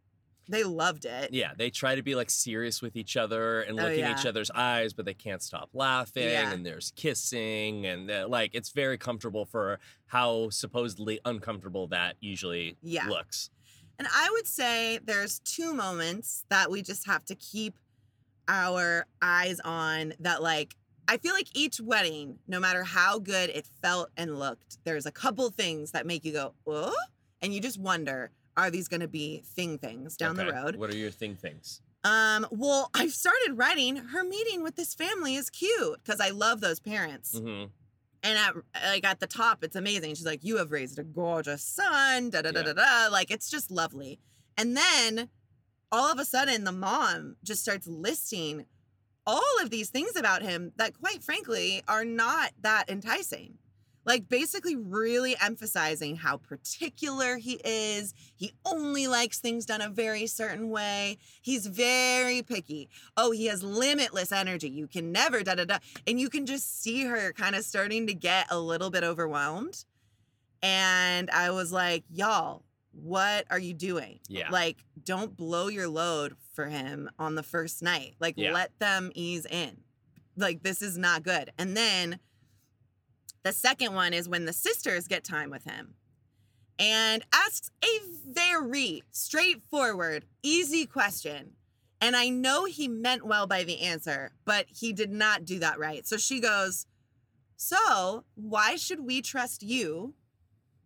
they 0.49 0.63
loved 0.63 1.05
it. 1.05 1.33
Yeah, 1.33 1.53
they 1.57 1.69
try 1.69 1.95
to 1.95 2.01
be 2.03 2.15
like 2.15 2.29
serious 2.29 2.81
with 2.81 2.95
each 2.95 3.17
other 3.17 3.61
and 3.61 3.79
Oh, 3.79 3.83
look 3.83 3.93
in 3.93 4.11
each 4.11 4.25
other's 4.25 4.51
eyes, 4.51 4.93
but 4.93 5.05
they 5.05 5.13
can't 5.13 5.41
stop 5.41 5.69
laughing. 5.73 6.29
Yeah. 6.29 6.51
And 6.51 6.65
there's 6.65 6.91
kissing, 6.95 7.85
and 7.85 8.09
uh, 8.11 8.27
like 8.29 8.51
it's 8.53 8.69
very 8.69 8.97
comfortable 8.97 9.45
for 9.45 9.79
how 10.07 10.49
supposedly 10.49 11.19
uncomfortable 11.25 11.87
that 11.87 12.15
usually 12.19 12.77
Yeah. 12.81 13.07
looks. 13.07 13.49
And 13.97 14.07
I 14.13 14.29
would 14.33 14.45
say 14.47 14.99
there's 15.03 15.39
two 15.39 15.73
moments 15.73 16.45
that 16.49 16.69
we 16.69 16.81
just 16.81 17.05
have 17.07 17.23
to 17.25 17.35
keep 17.35 17.79
our 18.47 19.05
eyes 19.21 19.59
on 19.63 20.13
that 20.19 20.41
like 20.43 20.75
I 21.07 21.17
feel 21.17 21.33
like 21.33 21.47
each 21.55 21.79
wedding, 21.79 22.39
no 22.47 22.59
matter 22.59 22.83
how 22.83 23.19
good 23.19 23.51
it 23.51 23.67
felt 23.81 24.09
and 24.17 24.39
looked, 24.39 24.79
there's 24.85 25.05
a 25.05 25.11
couple 25.11 25.47
things 25.51 25.91
that 25.91 26.05
make 26.07 26.25
you 26.25 26.33
go, 26.33 26.53
"Oh?" 26.65 26.95
and 27.43 27.53
you 27.53 27.61
just 27.61 27.79
wonder, 27.79 28.31
are 28.57 28.71
these 28.71 28.87
going 28.87 29.01
to 29.01 29.07
be 29.07 29.41
thing 29.45 29.77
things 29.77 30.15
down 30.17 30.35
the 30.35 30.45
road? 30.51 30.75
What 30.77 30.89
are 30.89 30.95
your 30.97 31.11
thing 31.11 31.35
things? 31.35 31.81
Um, 32.03 32.45
well, 32.51 32.89
I've 32.93 33.13
started 33.13 33.53
writing 33.57 33.95
her 33.97 34.23
meeting 34.23 34.61
with 34.63 34.75
this 34.75 34.93
family 34.93 35.35
is 35.35 35.49
cute 35.49 35.99
because 36.03 36.19
I 36.19 36.29
love 36.29 36.61
those 36.61 36.79
parents. 36.79 37.37
hmm 37.37 37.65
And 38.23 38.37
at 38.39 38.53
like 38.85 39.03
at 39.05 39.19
the 39.19 39.27
top, 39.27 39.63
it's 39.63 39.75
amazing. 39.75 40.15
She's 40.15 40.25
like, 40.25 40.43
"You 40.43 40.57
have 40.57 40.71
raised 40.71 40.97
a 40.99 41.03
gorgeous 41.03 41.63
son." 41.63 42.29
Da 42.29 42.41
da 42.41 42.51
da 42.51 42.59
Yeah. 42.61 42.73
da 42.73 42.73
da. 42.73 43.07
Like 43.11 43.31
it's 43.31 43.49
just 43.49 43.71
lovely. 43.71 44.19
And 44.57 44.77
then 44.77 45.29
all 45.91 46.11
of 46.11 46.19
a 46.19 46.25
sudden, 46.25 46.63
the 46.63 46.71
mom 46.71 47.35
just 47.43 47.61
starts 47.61 47.87
listing 47.87 48.65
all 49.27 49.59
of 49.61 49.69
these 49.71 49.89
things 49.89 50.15
about 50.15 50.41
him 50.43 50.71
that, 50.77 50.93
quite 50.99 51.23
frankly, 51.23 51.81
are 51.87 52.05
not 52.05 52.51
that 52.61 52.89
enticing. 52.89 53.57
Like 54.05 54.29
basically, 54.29 54.75
really 54.75 55.35
emphasizing 55.41 56.15
how 56.17 56.37
particular 56.37 57.37
he 57.37 57.59
is. 57.65 58.13
He 58.35 58.53
only 58.65 59.07
likes 59.07 59.39
things 59.39 59.65
done 59.65 59.81
a 59.81 59.89
very 59.89 60.27
certain 60.27 60.69
way. 60.69 61.17
He's 61.41 61.65
very 61.67 62.41
picky. 62.43 62.89
Oh, 63.17 63.31
he 63.31 63.47
has 63.47 63.63
limitless 63.63 64.31
energy. 64.31 64.69
You 64.69 64.87
can 64.87 65.11
never 65.11 65.41
da 65.43 65.55
da 65.55 65.65
da. 65.65 65.77
And 66.05 66.19
you 66.19 66.29
can 66.29 66.45
just 66.45 66.81
see 66.83 67.03
her 67.05 67.33
kind 67.33 67.55
of 67.55 67.63
starting 67.63 68.07
to 68.07 68.13
get 68.13 68.47
a 68.51 68.59
little 68.59 68.89
bit 68.89 69.03
overwhelmed. 69.03 69.85
And 70.61 71.29
I 71.31 71.51
was 71.51 71.71
like, 71.71 72.03
y'all, 72.09 72.63
what 72.91 73.45
are 73.49 73.59
you 73.59 73.73
doing? 73.73 74.19
Yeah. 74.29 74.49
Like, 74.49 74.77
don't 75.03 75.35
blow 75.35 75.67
your 75.67 75.87
load 75.87 76.35
for 76.53 76.65
him 76.65 77.09
on 77.19 77.35
the 77.35 77.43
first 77.43 77.81
night. 77.83 78.15
Like, 78.19 78.35
Yeah. 78.37 78.53
let 78.53 78.77
them 78.79 79.11
ease 79.15 79.45
in. 79.45 79.81
Like 80.37 80.63
this 80.63 80.81
is 80.81 80.97
not 80.97 81.23
good. 81.23 81.49
And 81.57 81.75
then 81.77 82.19
the 83.45 83.53
second 83.53 83.93
one 83.93 84.11
is 84.11 84.27
when 84.27 84.45
the 84.45 84.53
sisters 84.53 85.07
get 85.07 85.23
time 85.23 85.51
with 85.51 85.65
him 85.65 85.93
and 86.79 87.23
asks 87.31 87.69
a 87.83 87.99
very 88.27 89.03
straightforward, 89.11 90.25
easy 90.41 90.87
question. 90.87 91.51
And 92.01 92.15
I 92.15 92.29
know 92.29 92.65
he 92.65 92.87
meant 92.87 93.23
well 93.23 93.45
by 93.45 93.63
the 93.63 93.81
answer, 93.81 94.31
but 94.45 94.65
he 94.67 94.93
did 94.93 95.11
not 95.11 95.45
do 95.45 95.59
that 95.59 95.77
right. 95.77 96.07
So 96.07 96.17
she 96.17 96.39
goes, 96.39 96.87
So, 97.55 98.23
why 98.33 98.77
should 98.77 99.01
we 99.05 99.21
trust 99.21 99.61
you 99.61 100.15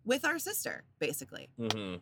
with 0.04 0.26
our 0.26 0.38
sister, 0.38 0.84
basically? 1.00 1.48
hmm 1.58 1.96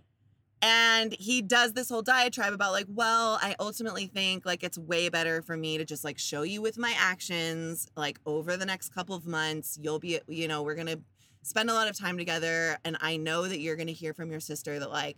And 0.61 1.13
he 1.13 1.41
does 1.43 1.73
this 1.73 1.89
whole 1.89 2.01
diatribe 2.01 2.51
about, 2.53 2.71
like, 2.71 2.87
well, 2.89 3.37
I 3.41 3.55
ultimately 3.59 4.07
think 4.07 4.45
like 4.45 4.63
it's 4.63 4.77
way 4.77 5.07
better 5.09 5.41
for 5.43 5.55
me 5.55 5.77
to 5.77 5.85
just 5.85 6.03
like 6.03 6.17
show 6.17 6.41
you 6.41 6.61
with 6.61 6.77
my 6.79 6.93
actions, 6.97 7.87
like 7.95 8.19
over 8.25 8.57
the 8.57 8.65
next 8.65 8.89
couple 8.89 9.15
of 9.15 9.27
months. 9.27 9.77
You'll 9.81 9.99
be, 9.99 10.19
you 10.27 10.47
know, 10.47 10.63
we're 10.63 10.75
to 10.87 10.99
spend 11.43 11.69
a 11.69 11.73
lot 11.73 11.87
of 11.87 11.97
time 11.97 12.17
together. 12.17 12.77
And 12.83 12.97
I 13.01 13.17
know 13.17 13.47
that 13.47 13.59
you're 13.59 13.75
to 13.87 13.93
hear 13.93 14.13
from 14.13 14.31
your 14.31 14.39
sister 14.39 14.79
that, 14.79 14.89
like, 14.91 15.17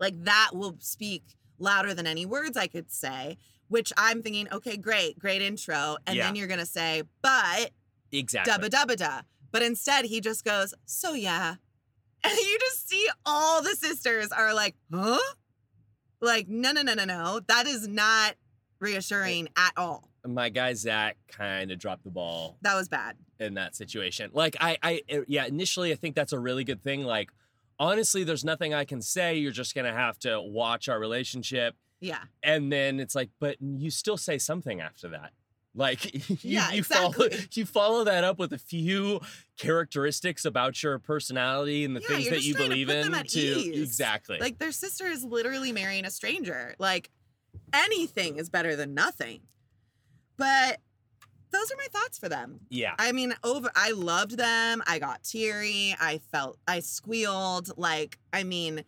like 0.00 0.24
that 0.24 0.50
will 0.54 0.76
speak 0.80 1.22
louder 1.58 1.92
than 1.94 2.06
any 2.06 2.24
words 2.26 2.56
I 2.56 2.66
could 2.66 2.90
say, 2.90 3.36
which 3.68 3.92
I'm 3.96 4.22
thinking, 4.22 4.48
okay, 4.50 4.76
great, 4.76 5.18
great 5.18 5.42
intro. 5.42 5.98
And 6.06 6.16
Yeah. 6.16 6.24
then 6.26 6.36
you're 6.36 6.48
to 6.60 6.66
say, 6.66 7.02
but 7.22 7.72
Exactly. 8.10 8.52
dubba 8.52 8.70
dubba 8.70 8.96
da. 8.96 9.20
But 9.52 9.62
instead, 9.62 10.06
he 10.06 10.20
just 10.20 10.44
goes, 10.44 10.74
so 10.84 11.12
yeah. 11.12 11.56
And 12.24 12.32
you 12.36 12.58
just 12.58 12.88
see 12.88 13.06
all 13.26 13.62
the 13.62 13.74
sisters 13.76 14.32
are 14.32 14.54
like, 14.54 14.74
huh? 14.92 15.18
Like, 16.20 16.48
no, 16.48 16.72
no, 16.72 16.82
no, 16.82 16.94
no, 16.94 17.04
no. 17.04 17.40
That 17.48 17.66
is 17.66 17.86
not 17.86 18.34
reassuring 18.80 19.48
at 19.56 19.72
all. 19.76 20.08
My 20.26 20.48
guy 20.48 20.72
Zach 20.72 21.18
kind 21.28 21.70
of 21.70 21.78
dropped 21.78 22.04
the 22.04 22.10
ball 22.10 22.56
That 22.62 22.74
was 22.74 22.88
bad. 22.88 23.16
in 23.38 23.54
that 23.54 23.76
situation. 23.76 24.30
Like 24.32 24.56
I, 24.58 24.78
I, 24.82 25.02
uh, 25.12 25.20
yeah. 25.28 25.44
Initially, 25.44 25.92
I 25.92 25.96
think 25.96 26.14
that's 26.16 26.32
a 26.32 26.38
really 26.38 26.64
good 26.64 26.82
thing. 26.82 27.02
Like, 27.04 27.30
honestly, 27.78 28.24
there's 28.24 28.44
nothing 28.44 28.72
I 28.72 28.84
can 28.86 29.02
say. 29.02 29.34
You're 29.36 29.52
just 29.52 29.74
gonna 29.74 29.92
have 29.92 30.18
to 30.20 30.40
watch 30.40 30.88
our 30.88 30.98
relationship, 30.98 31.76
Yeah. 32.00 32.20
and 32.42 32.72
then 32.72 33.00
it's 33.00 33.14
like, 33.14 33.28
but 33.38 33.56
you 33.60 33.90
still 33.90 34.16
say 34.16 34.38
something 34.38 34.80
after 34.80 35.08
that. 35.10 35.32
Like 35.74 36.28
you, 36.28 36.36
Yeah, 36.42 36.70
you 36.72 36.82
follow 36.84 37.12
you 37.52 37.66
follow 37.66 38.04
that 38.04 38.22
up 38.24 38.38
with 38.38 38.52
a 38.52 38.58
few 38.58 39.20
characteristics 39.58 40.44
about 40.44 40.82
your 40.82 40.98
personality 40.98 41.84
and 41.84 41.96
the 41.96 42.00
Yeah, 42.00 42.08
things 42.16 42.30
that 42.30 42.42
you 42.42 42.54
to 42.54 42.58
believe 42.68 42.86
put 42.88 42.96
in 42.96 43.12
to 43.12 43.38
ease. 43.38 43.82
exactly. 43.82 44.38
Like, 44.38 44.58
their 44.58 44.72
sister 44.72 45.06
is 45.06 45.24
literally 45.24 45.72
marrying 45.72 46.04
a 46.04 46.10
stranger. 46.10 46.74
Like, 46.78 47.10
anything 47.72 48.36
is 48.36 48.50
better 48.50 48.76
than 48.76 48.94
nothing. 48.94 49.40
But 50.36 50.80
those 51.52 51.70
are 51.70 51.76
my 51.76 51.86
thoughts 51.92 52.18
for 52.18 52.28
them. 52.28 52.60
yeah. 52.68 52.94
I 52.98 53.12
mean, 53.12 53.34
over 53.44 53.70
I 53.76 53.92
loved 53.92 54.36
them. 54.36 54.82
I 54.86 54.98
got 54.98 55.22
teary. 55.22 55.94
I 56.00 56.18
felt 56.32 56.58
I 56.66 56.80
squealed. 56.80 57.70
Like, 57.76 58.18
I 58.32 58.42
mean, 58.42 58.82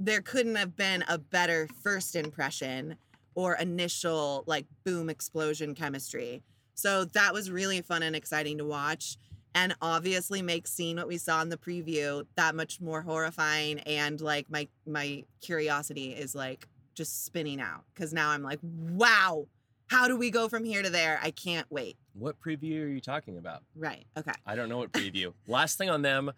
there 0.00 0.22
couldn't 0.22 0.54
have 0.56 0.74
been 0.74 1.04
a 1.08 1.18
better 1.18 1.68
first 1.82 2.16
impression 2.16 2.96
or 3.38 3.54
initial 3.54 4.42
like 4.48 4.66
boom 4.82 5.08
explosion 5.08 5.72
chemistry. 5.72 6.42
So 6.74 7.04
that 7.04 7.32
was 7.32 7.52
really 7.52 7.80
fun 7.82 8.02
and 8.02 8.16
exciting 8.16 8.58
to 8.58 8.64
watch. 8.64 9.16
And 9.54 9.76
obviously 9.80 10.42
makes 10.42 10.72
seeing 10.72 10.96
what 10.96 11.06
we 11.06 11.18
saw 11.18 11.40
in 11.42 11.48
the 11.48 11.56
preview 11.56 12.26
that 12.34 12.56
much 12.56 12.80
more 12.80 13.00
horrifying. 13.00 13.78
And 13.80 14.20
like 14.20 14.50
my 14.50 14.66
my 14.88 15.22
curiosity 15.40 16.10
is 16.10 16.34
like 16.34 16.66
just 16.96 17.26
spinning 17.26 17.60
out. 17.60 17.84
Cause 17.94 18.12
now 18.12 18.30
I'm 18.30 18.42
like, 18.42 18.58
wow, 18.60 19.46
how 19.86 20.08
do 20.08 20.16
we 20.16 20.30
go 20.32 20.48
from 20.48 20.64
here 20.64 20.82
to 20.82 20.90
there? 20.90 21.20
I 21.22 21.30
can't 21.30 21.66
wait. 21.70 21.96
What 22.14 22.40
preview 22.40 22.82
are 22.82 22.88
you 22.88 23.00
talking 23.00 23.38
about? 23.38 23.62
Right. 23.76 24.04
Okay. 24.16 24.32
I 24.46 24.56
don't 24.56 24.68
know 24.68 24.78
what 24.78 24.90
preview. 24.90 25.32
Last 25.46 25.78
thing 25.78 25.90
on 25.90 26.02
them, 26.02 26.32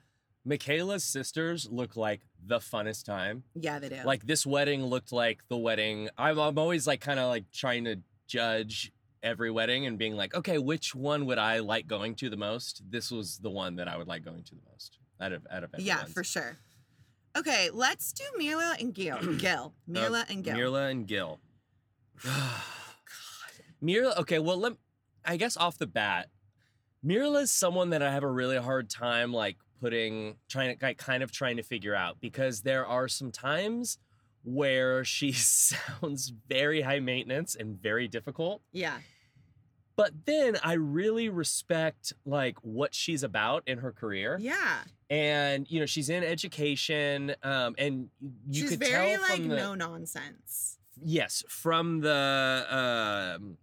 Michaela's 0.45 1.05
sisters 1.05 1.69
look 1.71 1.97
like 1.97 2.23
the 2.45 2.59
funnest 2.59 3.05
time. 3.05 3.45
Yeah, 3.55 3.79
they 3.79 3.91
do. 3.91 3.97
Like 4.05 4.27
this 4.27 4.47
wedding 4.47 4.85
looked 4.85 5.13
like 5.13 5.43
the 5.49 5.59
wedding. 5.59 6.09
I'm, 6.17 6.39
I'm 6.39 6.59
always 6.59 6.87
like 6.87 7.01
kind 7.01 7.21
of 7.21 7.29
like 7.29 7.45
trying 7.53 7.85
to 7.85 7.97
judge 8.27 8.93
every 9.23 9.51
wedding 9.51 9.87
and 9.87 9.99
being 9.99 10.17
like, 10.17 10.35
okay, 10.35 10.59
which 10.59 10.95
one 10.95 11.27
would 11.27 11.39
I 11.39 11.59
like 11.59 11.87
going 11.87 12.15
to 12.17 12.31
the 12.31 12.37
most? 12.37 12.83
This 12.89 13.11
was 13.11 13.39
the 13.39 13.51
one 13.51 13.77
that 13.77 13.89
I 13.89 13.97
would 13.97 14.09
like 14.09 14.25
going 14.25 14.43
to 14.45 14.55
the 14.55 14.63
most 14.71 14.99
out 15.21 15.33
of 15.33 15.47
out 15.51 15.65
of 15.65 15.71
yeah, 15.79 16.05
for 16.05 16.25
sure. 16.25 16.57
Okay, 17.37 17.71
let's 17.73 18.13
do 18.13 18.25
Myrla 18.39 18.81
and 18.81 18.95
Gil. 18.95 19.19
Gil. 19.39 19.75
Myrla 19.89 20.25
and 20.29 20.43
Gil. 20.43 20.55
Uh, 20.55 20.59
Myrla 20.59 20.91
and 20.91 21.07
Gil. 21.07 21.41
God. 22.25 22.35
Myrla, 23.83 24.19
okay, 24.19 24.39
well, 24.39 24.59
let 24.59 24.73
I 25.25 25.37
guess 25.37 25.57
off 25.57 25.79
the 25.79 25.87
bat, 25.87 26.29
Myrla 27.05 27.43
is 27.43 27.53
someone 27.53 27.91
that 27.91 28.03
I 28.03 28.11
have 28.13 28.23
a 28.23 28.31
really 28.31 28.59
hard 28.59 28.91
time 28.91 29.33
like 29.33 29.59
putting, 29.81 30.37
trying 30.49 30.77
to 30.79 30.95
kind 30.95 31.23
of 31.23 31.33
trying 31.33 31.57
to 31.57 31.63
figure 31.63 31.95
out 31.95 32.21
because 32.21 32.63
there 32.63 32.87
are 32.87 33.09
some 33.09 33.33
times 33.33 33.99
where 34.45 35.05
she 35.05 35.33
sounds 35.33 36.33
very 36.49 36.83
high 36.83 37.01
maintenance 37.01 37.55
and 37.55 37.81
very 37.81 38.09
difficult. 38.09 38.63
Yeah. 38.73 38.99
But 39.97 40.13
then 40.25 40.57
I 40.65 40.75
really 40.75 41.29
respect 41.29 42.15
like 42.25 42.57
what 42.63 42.95
she's 42.95 43.23
about 43.23 43.65
in 43.67 43.79
her 43.79 43.93
career. 43.93 44.39
Yeah. 44.41 44.79
And 45.11 45.71
you 45.71 45.79
know, 45.81 45.87
she's 45.87 46.09
in 46.09 46.25
education 46.25 47.35
um 47.43 47.75
and 47.77 48.09
you 48.49 48.63
She's 48.63 48.71
could 48.71 48.79
very 48.81 49.13
tell 49.13 49.21
like 49.23 49.41
from 49.41 49.49
the 49.49 49.57
no 49.57 49.75
nonsense. 49.75 50.79
yes 51.03 51.43
from 51.49 52.01
the 52.01 52.67
um 52.71 53.59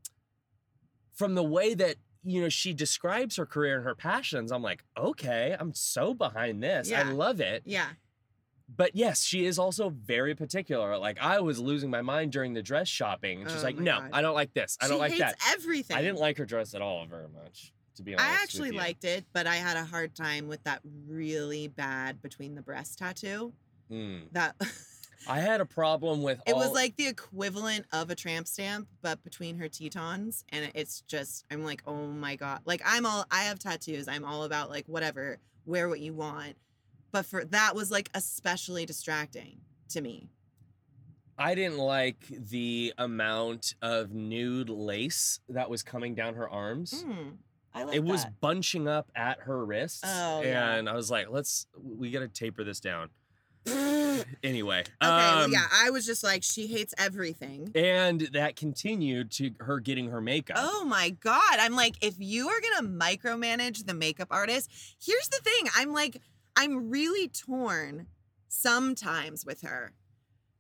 from 1.13 1.33
the 1.33 1.43
way 1.43 1.73
that 1.73 1.95
you 2.27 2.41
know 2.41 2.49
she 2.49 2.73
describes 2.73 3.35
her 3.37 3.45
career 3.45 3.75
and 3.77 3.83
her 3.85 3.95
passions 3.95 4.51
i'm 4.51 4.61
like 4.61 4.83
okay 4.97 5.55
i'm 5.59 5.73
so 5.73 6.13
behind 6.13 6.61
this 6.61 6.91
i 6.91 7.03
love 7.03 7.39
it 7.39 7.61
Yeah. 7.65 7.87
but 8.75 8.95
yes 8.95 9.23
she 9.23 9.45
is 9.45 9.57
also 9.57 9.89
very 9.89 10.35
particular 10.35 10.97
like 10.97 11.17
i 11.21 11.39
was 11.39 11.59
losing 11.59 11.89
my 11.89 12.01
mind 12.01 12.31
during 12.31 12.53
the 12.53 12.61
dress 12.61 12.87
shopping 12.87 13.41
and 13.41 13.49
she's 13.51 13.61
Oh 13.61 13.65
like 13.65 13.79
no 13.79 13.99
God. 13.99 14.09
i 14.13 14.21
don't 14.21 14.35
like 14.35 14.53
this 14.53 14.77
i 14.81 14.85
she 14.85 14.89
don't 14.91 14.99
like 14.99 15.11
hates 15.11 15.21
that 15.23 15.35
everything. 15.53 15.95
i 15.97 16.01
didn't 16.01 16.19
like 16.19 16.37
her 16.37 16.45
dress 16.45 16.73
at 16.73 16.81
all 16.81 17.05
very 17.05 17.27
much 17.29 17.71
to 17.95 18.03
be 18.03 18.13
honest 18.13 18.29
I 18.29 18.43
actually 18.43 18.71
liked 18.71 19.05
it, 19.05 19.25
but 19.33 19.47
I 19.47 19.55
had 19.55 19.75
a 19.75 19.83
hard 19.83 20.13
time 20.13 20.47
with 20.47 20.63
that 20.65 20.81
really 21.07 21.67
bad 21.67 22.21
between 22.21 22.53
the 22.53 22.61
breast 22.61 22.99
tattoo. 22.99 23.53
Mm. 23.91 24.21
That 24.33 24.53
i 25.27 25.39
had 25.39 25.61
a 25.61 25.65
problem 25.65 26.21
with 26.21 26.41
it 26.45 26.55
was 26.55 26.71
like 26.71 26.95
the 26.95 27.07
equivalent 27.07 27.85
of 27.91 28.09
a 28.09 28.15
tramp 28.15 28.47
stamp, 28.47 28.87
but 29.01 29.23
between 29.23 29.57
her 29.57 29.67
tetons. 29.67 30.43
And 30.49 30.71
it's 30.75 31.01
just 31.01 31.45
I'm 31.51 31.63
like, 31.63 31.81
oh 31.87 32.07
my 32.07 32.35
god. 32.35 32.61
Like 32.65 32.81
I'm 32.85 33.05
all 33.05 33.25
I 33.31 33.43
have 33.43 33.59
tattoos. 33.59 34.07
I'm 34.07 34.23
all 34.25 34.43
about 34.43 34.69
like 34.69 34.85
whatever, 34.87 35.39
wear 35.65 35.89
what 35.89 35.99
you 35.99 36.13
want. 36.13 36.55
But 37.11 37.25
for 37.25 37.45
that 37.45 37.75
was 37.75 37.91
like 37.91 38.09
especially 38.13 38.85
distracting 38.85 39.59
to 39.89 40.01
me. 40.01 40.29
I 41.39 41.53
didn't 41.53 41.77
like 41.77 42.25
the 42.29 42.93
amount 42.97 43.75
of 43.81 44.11
nude 44.11 44.69
lace 44.69 45.39
that 45.49 45.69
was 45.69 45.83
coming 45.83 46.15
down 46.15 46.33
her 46.33 46.49
arms. 46.49 47.03
Hmm, 47.03 47.29
I 47.73 47.83
like 47.83 47.95
it 47.95 48.03
was 48.03 48.25
bunching 48.41 48.87
up 48.87 49.11
at 49.15 49.41
her 49.41 49.63
wrists. 49.63 50.01
Oh, 50.03 50.41
yeah. 50.41 50.73
and 50.73 50.89
I 50.89 50.95
was 50.95 51.11
like, 51.11 51.29
let's 51.29 51.67
we 51.75 52.09
gotta 52.09 52.27
taper 52.27 52.63
this 52.63 52.79
down. 52.79 53.09
Anyway. 54.43 54.79
Okay, 54.79 54.87
well, 55.01 55.45
um, 55.45 55.51
yeah, 55.51 55.65
I 55.71 55.89
was 55.89 56.05
just 56.05 56.23
like, 56.23 56.43
she 56.43 56.67
hates 56.67 56.93
everything. 56.97 57.71
And 57.75 58.21
that 58.33 58.55
continued 58.55 59.31
to 59.33 59.51
her 59.59 59.79
getting 59.79 60.09
her 60.09 60.21
makeup. 60.21 60.57
Oh 60.59 60.83
my 60.85 61.09
God. 61.11 61.41
I'm 61.59 61.75
like, 61.75 61.95
if 62.01 62.15
you 62.19 62.49
are 62.49 62.59
going 62.61 62.77
to 62.85 62.93
micromanage 63.05 63.85
the 63.85 63.93
makeup 63.93 64.27
artist, 64.31 64.69
here's 65.03 65.29
the 65.29 65.39
thing. 65.43 65.69
I'm 65.75 65.91
like, 65.93 66.21
I'm 66.55 66.89
really 66.89 67.27
torn 67.29 68.07
sometimes 68.47 69.45
with 69.45 69.61
her 69.61 69.93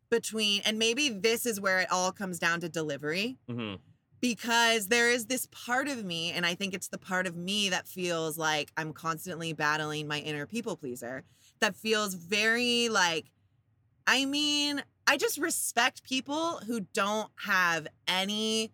between, 0.09 0.61
and 0.65 0.79
maybe 0.79 1.09
this 1.09 1.45
is 1.45 1.59
where 1.59 1.79
it 1.81 1.91
all 1.91 2.11
comes 2.11 2.39
down 2.39 2.61
to 2.61 2.69
delivery 2.69 3.37
Mhm. 3.49 3.79
because 4.21 4.87
there 4.87 5.09
is 5.11 5.25
this 5.25 5.47
part 5.51 5.87
of 5.87 6.05
me, 6.05 6.31
and 6.31 6.45
I 6.45 6.55
think 6.55 6.73
it's 6.73 6.87
the 6.87 6.97
part 6.97 7.27
of 7.27 7.35
me 7.35 7.69
that 7.69 7.87
feels 7.87 8.37
like 8.37 8.71
I'm 8.77 8.93
constantly 8.93 9.51
battling 9.53 10.07
my 10.07 10.19
inner 10.19 10.45
people 10.45 10.77
pleaser, 10.77 11.23
that 11.59 11.75
feels 11.75 12.13
very 12.13 12.89
like, 12.89 13.25
I 14.05 14.25
mean, 14.25 14.83
I 15.05 15.17
just 15.17 15.37
respect 15.37 16.03
people 16.03 16.59
who 16.65 16.81
don't 16.93 17.29
have 17.45 17.87
any 18.07 18.71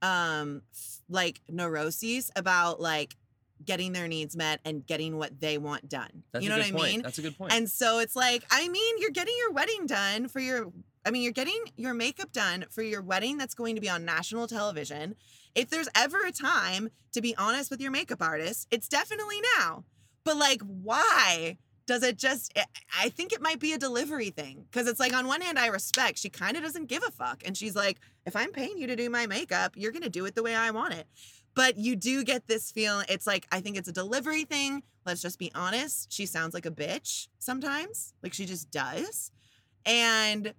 um 0.00 0.62
f- 0.72 1.00
like 1.08 1.40
neuroses 1.48 2.30
about 2.36 2.80
like 2.80 3.16
getting 3.64 3.92
their 3.92 4.08
needs 4.08 4.36
met 4.36 4.60
and 4.64 4.86
getting 4.86 5.16
what 5.16 5.40
they 5.40 5.58
want 5.58 5.88
done. 5.88 6.22
That's 6.32 6.44
you 6.44 6.50
know 6.50 6.56
what 6.58 6.66
I 6.66 6.70
point. 6.70 6.84
mean? 6.84 7.02
That's 7.02 7.18
a 7.18 7.22
good 7.22 7.36
point. 7.36 7.52
And 7.52 7.68
so 7.68 7.98
it's 7.98 8.14
like, 8.14 8.44
I 8.50 8.68
mean, 8.68 8.98
you're 8.98 9.10
getting 9.10 9.34
your 9.38 9.52
wedding 9.52 9.86
done 9.86 10.28
for 10.28 10.40
your, 10.40 10.66
I 11.04 11.10
mean, 11.10 11.22
you're 11.22 11.32
getting 11.32 11.60
your 11.76 11.94
makeup 11.94 12.32
done 12.32 12.66
for 12.70 12.82
your 12.82 13.02
wedding 13.02 13.36
that's 13.36 13.54
going 13.54 13.74
to 13.74 13.80
be 13.80 13.88
on 13.88 14.04
national 14.04 14.46
television. 14.46 15.16
If 15.54 15.70
there's 15.70 15.88
ever 15.96 16.24
a 16.24 16.32
time 16.32 16.90
to 17.12 17.20
be 17.20 17.36
honest 17.36 17.70
with 17.70 17.80
your 17.80 17.90
makeup 17.90 18.22
artist, 18.22 18.68
it's 18.70 18.88
definitely 18.88 19.40
now. 19.58 19.84
But 20.24 20.36
like, 20.36 20.60
why 20.62 21.58
does 21.88 22.02
it 22.04 22.18
just, 22.18 22.52
I- 22.56 22.66
I 22.96 23.08
think 23.08 23.32
it 23.32 23.40
might 23.40 23.58
be 23.58 23.72
a 23.72 23.78
delivery 23.78 24.30
thing. 24.30 24.66
Cause 24.70 24.86
it's 24.86 25.00
like, 25.00 25.14
on 25.14 25.26
one 25.26 25.40
hand, 25.40 25.58
I 25.58 25.68
respect, 25.68 26.18
she 26.18 26.28
kind 26.28 26.56
of 26.56 26.62
doesn't 26.62 26.86
give 26.86 27.02
a 27.02 27.10
fuck. 27.10 27.42
And 27.44 27.56
she's 27.56 27.74
like, 27.74 27.98
if 28.26 28.36
I'm 28.36 28.52
paying 28.52 28.76
you 28.76 28.86
to 28.86 28.94
do 28.94 29.08
my 29.08 29.26
makeup, 29.26 29.72
you're 29.74 29.90
to 30.02 30.10
do 30.10 30.26
it 30.26 30.34
the 30.34 30.42
way 30.42 30.54
I 30.54 30.70
want 30.70 30.92
it. 30.94 31.06
But 31.54 31.78
you 31.78 31.96
do 31.96 32.22
get 32.22 32.46
this 32.46 32.70
feeling. 32.70 33.06
It's 33.08 33.26
like 33.26 33.46
I 33.50 33.60
think 33.60 33.76
it's 33.76 33.88
a 33.88 33.92
delivery 33.92 34.44
thing. 34.44 34.82
Let's 35.04 35.22
just 35.22 35.38
be 35.38 35.50
honest. 35.54 36.12
She 36.12 36.26
sounds 36.26 36.54
like 36.54 36.66
a 36.66 36.70
bitch 36.70 37.26
sometimes. 37.38 38.12
Like 38.22 38.32
she 38.34 38.44
just 38.44 38.70
does. 38.70 39.32
And 39.84 40.52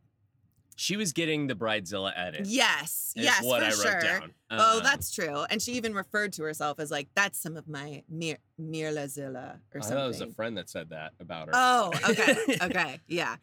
She 0.80 0.96
was 0.96 1.12
getting 1.12 1.48
the 1.48 1.56
Bridezilla 1.56 2.14
edit. 2.16 2.46
yes, 2.46 3.12
yes, 3.14 3.44
what 3.44 3.60
for 3.60 3.66
I 3.66 3.70
wrote 3.70 4.02
sure. 4.02 4.02
down. 4.20 4.32
Oh, 4.50 4.78
Um, 4.78 4.84
that's 4.84 5.12
true. 5.12 5.44
And 5.50 5.62
she 5.62 5.74
even 5.74 5.94
referred 5.94 6.32
to 6.34 6.44
herself 6.44 6.80
as 6.80 6.90
like, 6.90 7.10
that's 7.16 7.38
some 7.38 7.58
of 7.58 7.68
my 7.68 8.04
Mir- 8.08 8.38
Mirlazilla 8.58 9.56
or 9.74 9.80
I 9.80 9.80
something. 9.82 9.98
thought 9.98 10.06
it 10.06 10.08
was 10.08 10.22
a 10.22 10.28
friend 10.28 10.58
that 10.58 10.70
said 10.70 10.92
that 10.92 11.12
about 11.20 11.48
her. 11.48 11.52
Oh, 11.54 11.92
okay. 12.10 12.36
okay. 12.62 13.00
Yeah. 13.08 13.36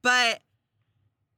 But 0.00 0.40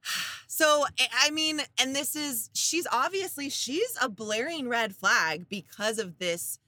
so, 0.47 0.85
I- 0.99 1.07
I 1.27 1.31
mean, 1.31 1.61
and 1.81 1.95
this 1.95 2.15
is, 2.15 2.49
she's 2.53 2.87
obviously, 2.91 3.49
she's 3.49 3.97
a 4.01 4.07
blaring 4.09 4.69
red 4.69 4.95
flag 4.95 5.47
because 5.49 5.99
of 5.99 6.17
this 6.17 6.59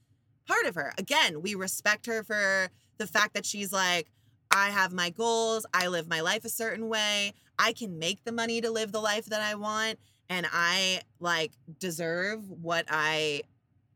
part 0.46 0.66
of 0.66 0.74
her. 0.74 0.92
Again, 0.98 1.40
we 1.42 1.54
respect 1.54 2.04
her 2.06 2.22
for 2.22 2.68
the 2.98 3.06
fact 3.06 3.32
that 3.32 3.46
she's 3.46 3.72
like, 3.72 4.10
I 4.50 4.68
have 4.68 4.92
my 4.92 5.10
goals. 5.10 5.64
I 5.72 5.88
live 5.88 6.06
my 6.06 6.20
life 6.20 6.44
a 6.44 6.48
certain 6.50 6.88
way. 6.88 7.32
I 7.58 7.72
can 7.72 7.98
make 7.98 8.24
the 8.24 8.32
money 8.32 8.60
to 8.60 8.70
live 8.70 8.92
the 8.92 9.00
life 9.00 9.26
that 9.26 9.40
I 9.40 9.54
want. 9.54 9.98
And 10.28 10.46
I 10.52 11.02
like 11.20 11.52
deserve 11.78 12.48
what 12.50 12.86
I 12.88 13.42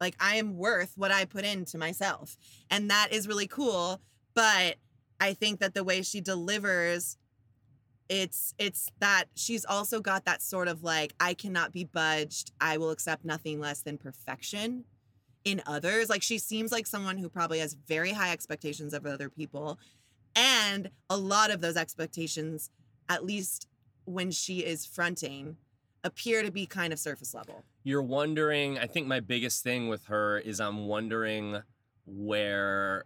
like. 0.00 0.14
I 0.20 0.36
am 0.36 0.56
worth 0.56 0.92
what 0.96 1.10
I 1.10 1.24
put 1.24 1.44
into 1.44 1.78
myself. 1.78 2.36
And 2.70 2.90
that 2.90 3.08
is 3.12 3.26
really 3.26 3.46
cool. 3.46 4.00
But 4.34 4.76
I 5.20 5.34
think 5.34 5.60
that 5.60 5.74
the 5.74 5.84
way 5.84 6.02
she 6.02 6.20
delivers, 6.20 7.16
it's 8.08 8.54
it's 8.58 8.90
that 9.00 9.24
she's 9.34 9.64
also 9.64 10.00
got 10.00 10.24
that 10.26 10.42
sort 10.42 10.68
of 10.68 10.82
like, 10.82 11.14
I 11.18 11.34
cannot 11.34 11.72
be 11.72 11.84
budged. 11.84 12.52
I 12.60 12.76
will 12.76 12.90
accept 12.90 13.24
nothing 13.24 13.58
less 13.58 13.80
than 13.80 13.98
perfection 13.98 14.84
in 15.44 15.62
others. 15.66 16.08
Like 16.08 16.22
she 16.22 16.38
seems 16.38 16.72
like 16.72 16.86
someone 16.86 17.18
who 17.18 17.28
probably 17.28 17.58
has 17.60 17.74
very 17.74 18.12
high 18.12 18.32
expectations 18.32 18.92
of 18.92 19.06
other 19.06 19.28
people. 19.28 19.78
And 20.36 20.90
a 21.10 21.16
lot 21.16 21.50
of 21.50 21.60
those 21.60 21.76
expectations, 21.76 22.70
at 23.08 23.24
least 23.24 23.66
when 24.04 24.30
she 24.30 24.60
is 24.64 24.86
fronting, 24.86 25.56
appear 26.04 26.42
to 26.42 26.50
be 26.50 26.66
kind 26.66 26.92
of 26.92 26.98
surface 26.98 27.34
level. 27.34 27.64
You're 27.84 28.02
wondering, 28.02 28.78
I 28.78 28.86
think 28.86 29.06
my 29.06 29.20
biggest 29.20 29.62
thing 29.62 29.88
with 29.88 30.06
her 30.06 30.38
is 30.38 30.60
I'm 30.60 30.86
wondering 30.86 31.62
where 32.06 33.04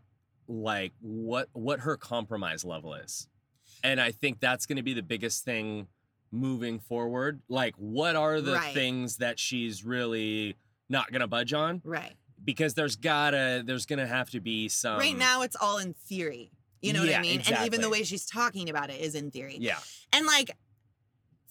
like 0.49 0.93
what 1.01 1.49
what 1.53 1.81
her 1.81 1.97
compromise 1.97 2.65
level 2.65 2.95
is. 2.95 3.29
And 3.85 4.01
I 4.01 4.13
think 4.13 4.39
that's 4.41 4.67
going 4.67 4.77
to 4.77 4.83
be 4.83 4.95
the 4.95 5.03
biggest 5.03 5.45
thing 5.45 5.89
moving 6.31 6.79
forward. 6.79 7.41
Like 7.49 7.75
what 7.77 8.17
are 8.17 8.41
the 8.41 8.53
Right. 8.55 8.75
things 8.75 9.17
that 9.19 9.39
she's 9.39 9.85
really 9.85 10.57
not 10.89 11.11
going 11.11 11.21
to 11.21 11.27
budge 11.27 11.53
on? 11.53 11.81
Right. 11.85 12.13
Because 12.45 12.75
there's 12.75 12.97
got 12.97 13.31
to 13.31 13.63
there's 13.65 13.87
going 13.87 13.99
to 13.99 14.07
have 14.07 14.31
to 14.31 14.41
be 14.41 14.69
some 14.69 14.99
right 14.99 15.17
now, 15.17 15.43
it's 15.43 15.57
all 15.61 15.79
in 15.79 15.95
theory. 15.95 16.51
You 16.83 16.93
know 16.93 17.01
what 17.01 17.09
Um, 17.11 17.15
I 17.21 17.23
mean? 17.23 17.43
And 17.47 17.65
even 17.67 17.81
the 17.81 17.89
way 17.89 18.03
she's 18.03 18.27
talking 18.27 18.69
about 18.69 18.91
it 18.91 19.01
is 19.01 19.15
in 19.15 19.31
theory. 19.31 19.57
Yeah. 19.61 19.79
And 20.13 20.27
like, 20.27 20.51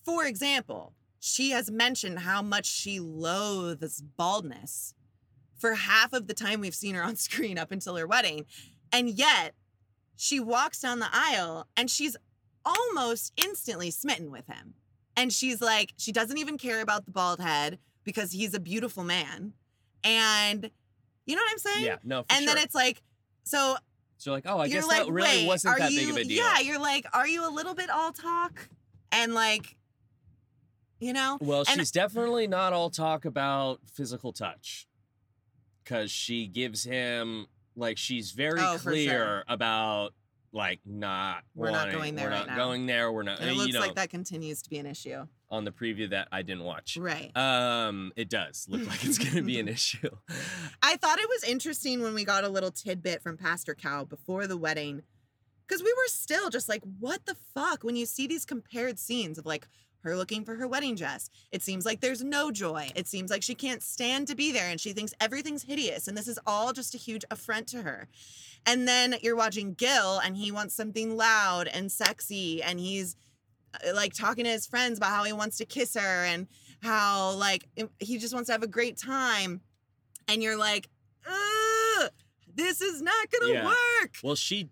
for 0.05 0.25
example, 0.25 0.93
she 1.19 1.51
has 1.51 1.71
mentioned 1.71 2.19
how 2.19 2.41
much 2.41 2.65
she 2.65 2.99
loathes 2.99 4.01
baldness 4.01 4.93
for 5.57 5.75
half 5.75 6.11
of 6.13 6.27
the 6.27 6.33
time 6.33 6.59
we've 6.59 6.75
seen 6.75 6.95
her 6.95 7.03
on 7.03 7.15
screen 7.27 7.57
up 7.57 7.71
until 7.71 7.95
her 7.95 8.05
wedding. 8.07 8.45
And 8.91 9.09
yet 9.09 9.53
she 10.17 10.39
walks 10.39 10.81
down 10.81 10.99
the 10.99 11.09
aisle 11.11 11.67
and 11.77 11.89
she's 11.89 12.17
almost 12.65 13.31
instantly 13.37 13.89
smitten 13.89 14.31
with 14.31 14.47
him. 14.47 14.73
And 15.15 15.31
she's 15.31 15.61
like, 15.61 15.93
she 15.97 16.11
doesn't 16.11 16.37
even 16.37 16.57
care 16.57 16.81
about 16.81 17.05
the 17.05 17.11
bald 17.11 17.39
head 17.39 17.79
because 18.03 18.31
he's 18.31 18.53
a 18.53 18.59
beautiful 18.59 19.03
man. 19.03 19.53
And 20.03 20.69
you 21.25 21.35
know 21.35 21.41
what 21.41 21.51
I'm 21.51 21.57
saying? 21.59 21.85
Yeah, 21.85 21.97
no, 22.03 22.25
And 22.29 22.43
sure. 22.43 22.53
then 22.55 22.63
it's 22.63 22.75
like, 22.75 23.01
so 23.43 23.77
so 24.21 24.31
like, 24.31 24.43
oh, 24.45 24.59
I 24.59 24.65
you're 24.65 24.81
guess 24.81 24.87
like, 24.87 25.05
that 25.07 25.11
really 25.11 25.27
wait, 25.39 25.47
wasn't 25.47 25.79
that 25.79 25.91
you, 25.91 25.99
big 25.99 26.09
of 26.11 26.17
a 26.17 26.23
deal. 26.23 26.37
Yeah, 26.45 26.59
you're 26.59 26.79
like, 26.79 27.07
are 27.11 27.27
you 27.27 27.47
a 27.47 27.49
little 27.49 27.73
bit 27.73 27.89
all 27.89 28.11
talk? 28.11 28.69
And 29.11 29.33
like, 29.33 29.75
you 30.99 31.11
know? 31.11 31.39
Well, 31.41 31.63
And- 31.67 31.79
she's 31.79 31.89
definitely 31.89 32.45
not 32.45 32.71
all 32.71 32.91
talk 32.91 33.25
about 33.25 33.79
physical 33.91 34.31
touch. 34.31 34.87
Cause 35.85 36.11
she 36.11 36.45
gives 36.45 36.83
him 36.83 37.47
like 37.75 37.97
she's 37.97 38.29
very 38.31 38.61
Oh, 38.61 38.77
clear 38.79 39.09
sure. 39.09 39.43
about 39.47 40.13
like 40.53 40.79
not 40.85 41.43
We're 41.55 41.71
not 41.71 41.91
going 41.91 42.13
there 42.15 42.25
We're 42.27 42.31
right 42.31 42.39
not 42.45 42.47
now. 42.49 42.55
going 42.55 42.85
there. 42.85 43.11
We're 43.11 43.23
not 43.23 43.39
And 43.39 43.49
it 43.49 43.53
looks 43.55 43.67
you 43.69 43.73
know 43.73 43.79
like 43.79 43.95
that 43.95 44.11
continues 44.11 44.61
to 44.61 44.69
be 44.69 44.77
an 44.77 44.85
issue. 44.85 45.25
On 45.51 45.65
the 45.65 45.71
preview 45.71 46.09
that 46.09 46.29
I 46.31 46.41
didn't 46.41 46.63
watch. 46.63 46.97
Right. 46.97 47.35
Um 47.35 48.13
it 48.15 48.29
does 48.29 48.65
look 48.69 48.87
like 48.87 49.03
it's 49.03 49.17
gonna 49.17 49.43
be 49.43 49.59
an 49.59 49.67
issue. 49.67 50.09
I 50.81 50.95
thought 50.95 51.19
it 51.19 51.29
was 51.29 51.43
interesting 51.43 52.01
when 52.01 52.13
we 52.13 52.23
got 52.23 52.43
a 52.43 52.49
little 52.49 52.71
tidbit 52.71 53.21
from 53.21 53.37
Pastor 53.37 53.73
Cal 53.73 54.05
before 54.05 54.47
the 54.47 54.57
wedding. 54.57 55.03
Because 55.67 55.83
we 55.83 55.93
were 55.93 56.07
still 56.07 56.49
just 56.49 56.67
like, 56.67 56.81
what 56.99 57.25
the 57.25 57.35
fuck? 57.53 57.83
When 57.83 57.95
you 57.95 58.05
see 58.05 58.27
these 58.27 58.45
compared 58.45 58.99
scenes 58.99 59.37
of 59.37 59.45
like 59.45 59.67
her 60.03 60.17
looking 60.17 60.43
for 60.43 60.55
her 60.55 60.67
wedding 60.67 60.95
dress, 60.95 61.29
it 61.51 61.61
seems 61.61 61.85
like 61.85 62.01
there's 62.01 62.23
no 62.23 62.51
joy. 62.51 62.89
It 62.95 63.07
seems 63.07 63.29
like 63.29 63.43
she 63.43 63.55
can't 63.55 63.83
stand 63.83 64.27
to 64.27 64.35
be 64.35 64.51
there 64.51 64.69
and 64.69 64.81
she 64.81 64.93
thinks 64.93 65.13
everything's 65.21 65.63
hideous. 65.63 66.07
And 66.07 66.17
this 66.17 66.27
is 66.27 66.39
all 66.45 66.73
just 66.73 66.95
a 66.95 66.97
huge 66.97 67.23
affront 67.31 67.67
to 67.67 67.83
her. 67.83 68.07
And 68.65 68.87
then 68.87 69.15
you're 69.21 69.35
watching 69.35 69.73
Gil 69.73 70.19
and 70.19 70.35
he 70.35 70.51
wants 70.51 70.75
something 70.75 71.15
loud 71.15 71.67
and 71.67 71.91
sexy 71.91 72.61
and 72.61 72.79
he's 72.79 73.15
Uh, 73.73 73.93
like 73.95 74.13
talking 74.13 74.43
to 74.45 74.49
his 74.49 74.65
friends 74.67 74.97
about 74.97 75.11
how 75.11 75.23
he 75.23 75.33
wants 75.33 75.57
to 75.57 75.65
kiss 75.65 75.93
her 75.95 76.25
and 76.25 76.47
how 76.81 77.31
like 77.35 77.67
he 77.99 78.17
just 78.17 78.33
wants 78.33 78.47
to 78.47 78.51
have 78.53 78.63
a 78.63 78.67
great 78.67 78.97
time. 78.97 79.61
And 80.27 80.41
you're 80.43 80.57
like, 80.57 80.87
this 82.53 82.81
is 82.81 83.01
not 83.01 83.29
gonna 83.31 83.53
Yeah. 83.53 83.65
work. 83.67 84.17
well, 84.23 84.35
she 84.35 84.69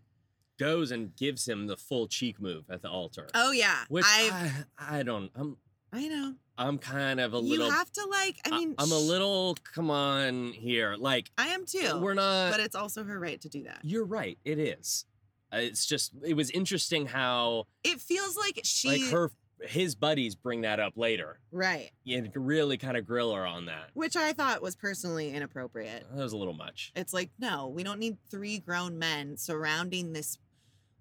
goes 0.58 0.92
and 0.92 1.16
gives 1.16 1.48
him 1.48 1.68
the 1.68 1.78
full 1.78 2.08
cheek 2.08 2.40
move 2.42 2.66
at 2.70 2.82
the 2.82 2.90
altar. 2.90 3.28
Oh 3.34 3.52
yeah, 3.52 3.86
Which 3.88 4.06
I 4.08 4.54
I, 4.78 5.00
I 5.00 5.04
don't 5.04 5.32
I'm 5.36 5.58
I 5.92 6.08
know. 6.08 6.36
I'm 6.58 6.78
kind 6.78 7.20
of 7.22 7.34
a 7.34 7.38
You 7.38 7.44
little 7.52 7.68
you 7.68 7.72
have 7.72 7.92
to 7.94 8.06
like. 8.06 8.36
I 8.46 8.50
mean, 8.52 8.76
I'm 8.78 8.92
a 8.92 8.98
little 8.98 9.56
come 9.74 9.90
on 9.90 10.52
here. 10.52 10.96
Like 11.00 11.32
I 11.38 11.48
am 11.50 11.66
too. 11.66 12.00
we're 12.00 12.14
not 12.16 12.52
but 12.52 12.60
it's 12.60 12.76
also 12.76 13.04
her 13.06 13.18
right 13.20 13.40
to 13.42 13.50
do 13.50 13.64
that. 13.64 13.80
You're 13.84 14.06
right. 14.06 14.38
It 14.44 14.60
is. 14.60 15.06
It's 15.52 15.86
just 15.86 16.14
it 16.26 16.36
was 16.36 16.50
interesting 16.52 17.08
how 17.08 17.66
It 17.84 18.00
feels 18.00 18.38
like 18.38 18.60
she 18.64 19.04
like 19.04 19.12
her 19.12 19.32
his 19.62 19.94
buddies 19.94 20.36
bring 20.36 20.62
that 20.62 20.80
up 20.80 20.94
later 20.96 21.38
right, 21.52 21.92
and 22.08 22.32
really 22.34 22.78
kind 22.78 22.96
of 22.96 23.06
grill 23.06 23.34
her 23.34 23.46
on 23.46 23.66
that. 23.66 23.90
which 23.94 24.16
I 24.16 24.32
thought 24.32 24.62
was 24.62 24.76
personally 24.76 25.32
inappropriate. 25.34 26.06
That 26.10 26.24
was 26.24 26.32
a 26.32 26.38
little 26.38 26.54
much. 26.54 26.94
It's 26.96 27.14
like, 27.14 27.30
no, 27.40 27.68
we 27.68 27.84
don't 27.84 28.00
need 28.00 28.18
three 28.30 28.60
grown 28.60 28.98
men 28.98 29.36
surrounding 29.36 30.14
this 30.14 30.38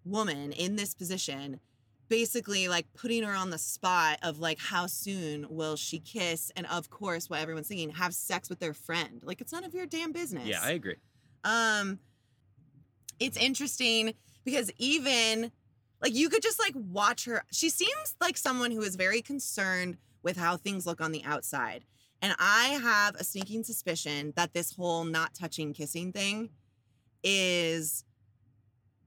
woman 0.04 0.50
in 0.50 0.74
this 0.74 0.92
position, 0.92 1.60
basically 2.08 2.66
like 2.66 2.86
putting 2.94 3.22
her 3.22 3.32
on 3.34 3.50
the 3.50 3.58
spot 3.58 4.18
of 4.22 4.40
like, 4.40 4.58
how 4.58 4.86
soon 4.86 5.46
will 5.48 5.76
she 5.76 6.00
kiss? 6.00 6.50
And 6.56 6.66
of 6.66 6.90
course, 6.90 7.30
what 7.30 7.40
everyone's 7.40 7.68
thinking, 7.68 7.90
have 7.90 8.12
sex 8.12 8.48
with 8.48 8.58
their 8.58 8.74
friend. 8.74 9.20
Like, 9.22 9.40
it's 9.40 9.52
none 9.52 9.62
of 9.62 9.72
your 9.72 9.86
damn 9.86 10.10
business. 10.10 10.48
Yeah, 10.48 10.60
I 10.62 10.72
agree. 10.72 10.96
um, 11.44 12.00
it's 13.20 13.36
interesting 13.36 14.14
because 14.48 14.72
even 14.78 15.52
like 16.00 16.14
you 16.14 16.30
could 16.30 16.42
just 16.42 16.58
like 16.58 16.72
watch 16.74 17.26
her. 17.26 17.42
She 17.52 17.68
seems 17.68 18.14
like 18.18 18.38
someone 18.38 18.70
who 18.70 18.80
is 18.80 18.96
very 18.96 19.20
concerned 19.20 19.98
with 20.22 20.38
how 20.38 20.56
things 20.56 20.86
look 20.86 21.02
on 21.02 21.12
the 21.12 21.22
outside. 21.24 21.84
And 22.22 22.34
I 22.38 22.78
have 22.82 23.14
a 23.16 23.24
sneaking 23.24 23.64
suspicion 23.64 24.32
that 24.36 24.54
this 24.54 24.74
whole 24.74 25.04
not 25.04 25.34
touching 25.34 25.74
kissing 25.74 26.12
thing 26.12 26.48
is 27.22 28.04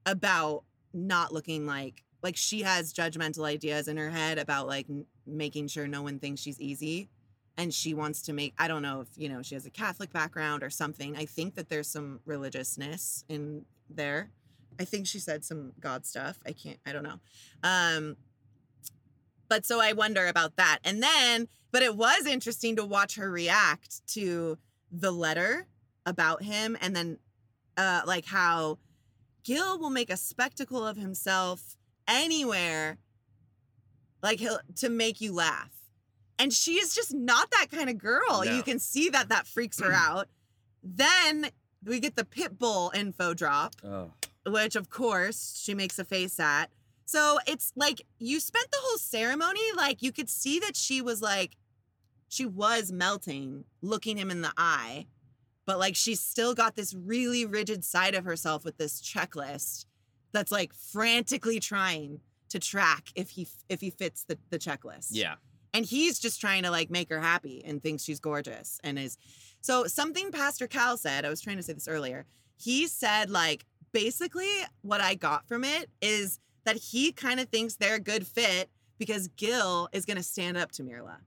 about 0.06 0.64
not 0.94 1.34
looking 1.34 1.66
like 1.66 2.04
like 2.22 2.36
she 2.38 2.62
has 2.62 2.94
judgmental 2.94 3.46
ideas 3.46 3.88
in 3.88 3.98
her 3.98 4.12
head 4.12 4.38
about 4.38 4.68
like 4.68 4.86
n- 4.90 5.06
making 5.26 5.68
sure 5.68 5.88
no 5.88 6.04
one 6.04 6.20
thinks 6.20 6.42
she's 6.42 6.62
easy 6.62 7.10
and 7.58 7.74
she 7.74 7.96
wants 7.96 8.22
to 8.22 8.34
make 8.34 8.54
I 8.60 8.68
don't 8.68 8.84
know 8.84 9.02
if 9.02 9.08
you 9.16 9.28
know 9.28 9.42
she 9.42 9.56
has 9.56 9.66
a 9.66 9.72
Catholic 9.72 10.14
background 10.14 10.62
or 10.62 10.70
something. 10.70 11.18
I 11.18 11.26
think 11.26 11.56
that 11.56 11.68
there's 11.68 11.88
some 11.88 12.20
religiousness 12.26 13.26
in 13.28 13.66
there. 13.90 14.30
I 14.80 14.86
think 14.86 15.08
she 15.08 15.20
said 15.20 15.44
some 15.46 15.74
God 15.80 16.06
stuff. 16.06 16.40
I 16.46 16.52
can't 16.54 16.78
I 16.86 16.92
don't 16.94 17.04
know. 17.04 17.20
Um 17.64 18.18
but 19.50 19.66
so 19.66 19.82
I 19.82 19.94
wonder 19.94 20.28
about 20.28 20.56
that. 20.56 20.80
And 20.84 21.02
then 21.04 21.48
but 21.72 21.82
it 21.84 21.96
was 21.96 22.26
interesting 22.26 22.76
to 22.78 22.86
watch 22.86 23.16
her 23.16 23.30
react 23.32 24.06
to 24.14 24.58
the 24.92 25.12
letter 25.12 25.68
about 26.06 26.44
him 26.44 26.78
and 26.82 26.96
then 26.96 27.18
uh 27.78 28.02
like 28.06 28.26
how 28.26 28.78
Gil 29.44 29.80
will 29.80 29.90
make 29.90 30.10
a 30.10 30.18
spectacle 30.18 30.86
of 30.86 30.98
himself 30.98 31.76
anywhere 32.08 32.98
like 34.24 34.40
he'll 34.40 34.60
to 34.78 34.90
make 34.90 35.20
you 35.22 35.34
laugh. 35.34 35.72
And 36.38 36.52
she 36.52 36.74
is 36.74 36.96
just 36.96 37.14
not 37.14 37.52
that 37.52 37.68
kind 37.72 37.90
of 37.90 37.98
girl. 38.00 38.44
No. 38.44 38.56
You 38.56 38.64
can 38.64 38.80
see 38.80 39.10
that 39.10 39.30
that 39.30 39.46
freaks 39.48 39.80
her 39.80 39.92
out. 39.94 40.28
Then 40.84 41.48
we 41.86 42.00
get 42.00 42.16
the 42.16 42.26
pit 42.26 42.58
bull 42.58 42.92
info 42.96 43.34
drop, 43.34 43.76
Oh. 43.84 44.12
Which 44.46 44.76
of 44.76 44.90
course 44.90 45.60
she 45.62 45.74
makes 45.74 46.00
a 46.00 46.06
face 46.06 46.40
at. 46.40 46.70
So 47.06 47.40
it's 47.46 47.74
like 47.76 48.02
you 48.20 48.40
spent 48.40 48.72
the 48.72 48.78
whole 48.82 48.98
ceremony 48.98 49.62
like 49.76 50.02
you 50.02 50.12
could 50.12 50.30
see 50.30 50.60
that 50.60 50.76
she 50.76 51.02
was 51.02 51.22
like 51.22 51.58
she 52.30 52.46
was 52.46 52.94
melting, 52.94 53.66
looking 53.82 54.18
him 54.18 54.32
in 54.32 54.42
the 54.42 54.54
eye, 54.56 55.08
but 55.66 55.78
like 55.78 55.96
she's 55.96 56.22
still 56.22 56.54
got 56.54 56.76
this 56.78 56.94
really 56.94 57.46
rigid 57.46 57.84
side 57.84 58.16
of 58.16 58.24
herself 58.24 58.64
with 58.64 58.78
this 58.78 59.02
checklist 59.02 59.86
that's 60.32 60.52
like 60.52 60.74
frantically 60.74 61.60
trying 61.60 62.22
to 62.50 62.60
track 62.60 63.10
if 63.16 63.32
he 63.32 63.48
if 63.70 63.82
he 63.82 63.90
fits 63.90 64.24
the, 64.24 64.38
the 64.50 64.58
checklist. 64.58 65.10
Yeah. 65.12 65.36
And 65.74 65.86
he's 65.86 66.20
just 66.20 66.42
trying 66.42 66.64
to 66.64 66.72
like 66.72 66.90
make 66.90 67.10
her 67.10 67.20
happy 67.20 67.64
and 67.66 67.82
thinks 67.82 68.04
she's 68.04 68.20
gorgeous 68.20 68.80
and 68.84 68.98
is 68.98 69.18
so 69.62 69.86
something 69.86 70.32
Pastor 70.32 70.68
Cal 70.68 70.98
said, 70.98 71.26
I 71.26 71.30
was 71.30 71.42
trying 71.42 71.58
to 71.58 71.64
say 71.64 71.74
this 71.74 71.88
earlier. 71.88 72.26
He 72.58 72.88
said 72.88 73.30
like 73.30 73.66
basically 73.92 74.50
what 74.82 75.02
I 75.02 75.16
got 75.16 75.48
from 75.48 75.64
it 75.64 75.90
is 76.02 76.40
that 76.66 76.76
he 76.76 77.12
kind 77.12 77.40
of 77.40 77.50
thinks 77.50 77.76
they're 77.76 77.96
a 77.96 78.00
good 78.00 78.26
fit 78.26 78.70
because 78.98 79.28
Gil 79.30 79.90
is 79.92 80.06
going 80.06 80.18
to 80.18 80.24
stand 80.24 80.58
up 80.58 80.72
to 80.74 80.84
Myrla. 80.84 81.18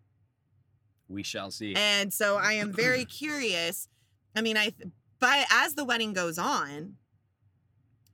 We 1.08 1.22
shall 1.22 1.50
see. 1.50 1.74
And 1.76 2.12
so 2.12 2.36
I 2.36 2.52
am 2.52 2.72
very 2.72 3.04
curious. 3.20 3.88
I 4.36 4.40
mean, 4.40 4.56
I 4.56 4.72
but 5.20 5.46
as 5.50 5.74
the 5.74 5.84
wedding 5.84 6.12
goes 6.12 6.38
on, 6.38 6.96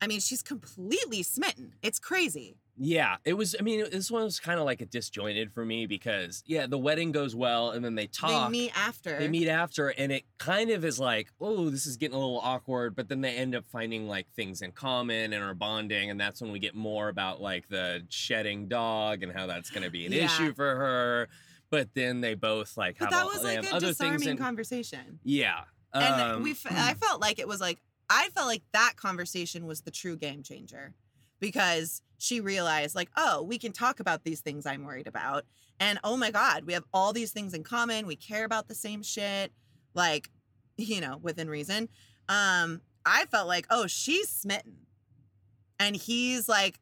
I 0.01 0.07
mean, 0.07 0.21
she's 0.21 0.43
completely 0.43 1.23
smitten. 1.23 1.75
It's 1.83 1.99
crazy. 1.99 2.57
Yeah, 2.83 3.17
it 3.27 3.35
was. 3.35 3.55
I 3.61 3.63
mean, 3.63 3.85
this 3.93 4.11
one 4.11 4.23
was 4.25 4.41
kind 4.41 4.59
of 4.59 4.65
like 4.65 4.81
a 4.81 4.87
disjointed 4.87 5.53
for 5.53 5.67
me 5.67 5.85
because 5.85 6.43
yeah, 6.47 6.67
the 6.67 6.79
wedding 6.79 7.13
goes 7.13 7.37
well, 7.37 7.73
and 7.73 7.85
then 7.85 7.95
they 7.95 8.07
talk. 8.07 8.51
They 8.51 8.59
meet 8.59 8.73
after. 8.75 9.19
They 9.19 9.29
meet 9.29 9.49
after, 9.49 9.89
and 9.91 10.11
it 10.11 10.25
kind 10.39 10.71
of 10.71 10.83
is 10.83 10.99
like, 10.99 11.29
oh, 11.43 11.69
this 11.69 11.85
is 11.85 11.99
getting 11.99 12.15
a 12.15 12.19
little 12.19 12.41
awkward. 12.43 12.97
But 12.97 13.11
then 13.11 13.21
they 13.21 13.35
end 13.37 13.55
up 13.55 13.67
finding 13.71 14.09
like 14.09 14.29
things 14.35 14.63
in 14.63 14.73
common 14.73 15.35
and 15.35 15.45
are 15.45 15.53
bonding, 15.53 16.09
and 16.09 16.19
that's 16.19 16.41
when 16.41 16.53
we 16.53 16.59
get 16.59 16.75
more 16.75 17.11
about 17.11 17.43
like 17.43 17.69
the 17.69 18.03
shedding 18.09 18.67
dog 18.67 19.23
and 19.23 19.31
how 19.31 19.47
that's 19.47 19.69
going 19.71 19.83
to 19.85 19.91
be 19.91 20.07
an 20.07 20.13
Yeah. 20.13 20.25
issue 20.25 20.55
for 20.55 20.75
her. 20.77 21.29
But 21.69 21.91
then 21.95 22.23
they 22.23 22.35
both 22.35 22.79
like 22.79 22.99
But 22.99 23.13
have 23.13 23.13
that 23.13 23.27
was 23.27 23.45
like 23.45 23.63
a 23.63 23.75
other 23.77 23.89
disarming 23.89 24.27
in. 24.31 24.37
conversation. 24.39 25.21
yeah, 25.23 25.65
And 25.93 26.21
um, 26.37 26.43
we, 26.43 26.53
f- 26.53 26.67
I 26.71 26.95
felt 26.95 27.21
like 27.21 27.39
it 27.39 27.47
was 27.47 27.61
like 27.61 27.79
I 28.09 28.31
felt 28.35 28.47
like 28.49 28.63
that 28.73 28.95
conversation 28.97 29.67
was 29.67 29.83
the 29.83 29.91
true 29.91 30.17
game 30.17 30.43
changer 30.43 30.95
because 31.41 32.03
she 32.19 32.41
realized 32.41 32.95
like, 32.95 33.11
oh, 33.17 33.43
we 33.43 33.59
can 33.59 33.73
talk 33.73 33.99
about 33.99 34.25
these 34.25 34.41
things 34.41 34.67
I'm 34.67 34.85
worried 34.85 35.07
about, 35.07 35.45
and 35.79 35.99
oh 36.05 36.17
my 36.17 36.31
god, 36.31 36.65
we 36.65 36.75
have 36.75 36.85
all 36.93 37.13
these 37.13 37.33
things 37.33 37.55
in 37.55 37.65
common. 37.65 38.07
We 38.07 38.17
care 38.17 38.45
about 38.45 38.69
the 38.69 38.75
same 38.75 39.03
shit, 39.03 39.53
like, 39.95 40.31
you 40.77 41.01
know, 41.01 41.19
within 41.21 41.49
reason. 41.49 41.89
Um, 42.29 42.83
I 43.05 43.25
felt 43.27 43.49
like, 43.49 43.67
oh, 43.71 43.87
she's 43.87 44.29
smitten, 44.29 44.87
and 45.79 45.97
he's 45.97 46.49
like 46.49 46.79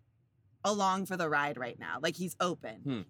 along 0.64 1.07
for 1.07 1.16
the 1.16 1.29
ride 1.29 1.59
right 1.59 1.79
now. 1.79 1.99
Like 2.03 2.16
he's 2.16 2.37
open. 2.40 2.81
Hmm. 2.85 3.01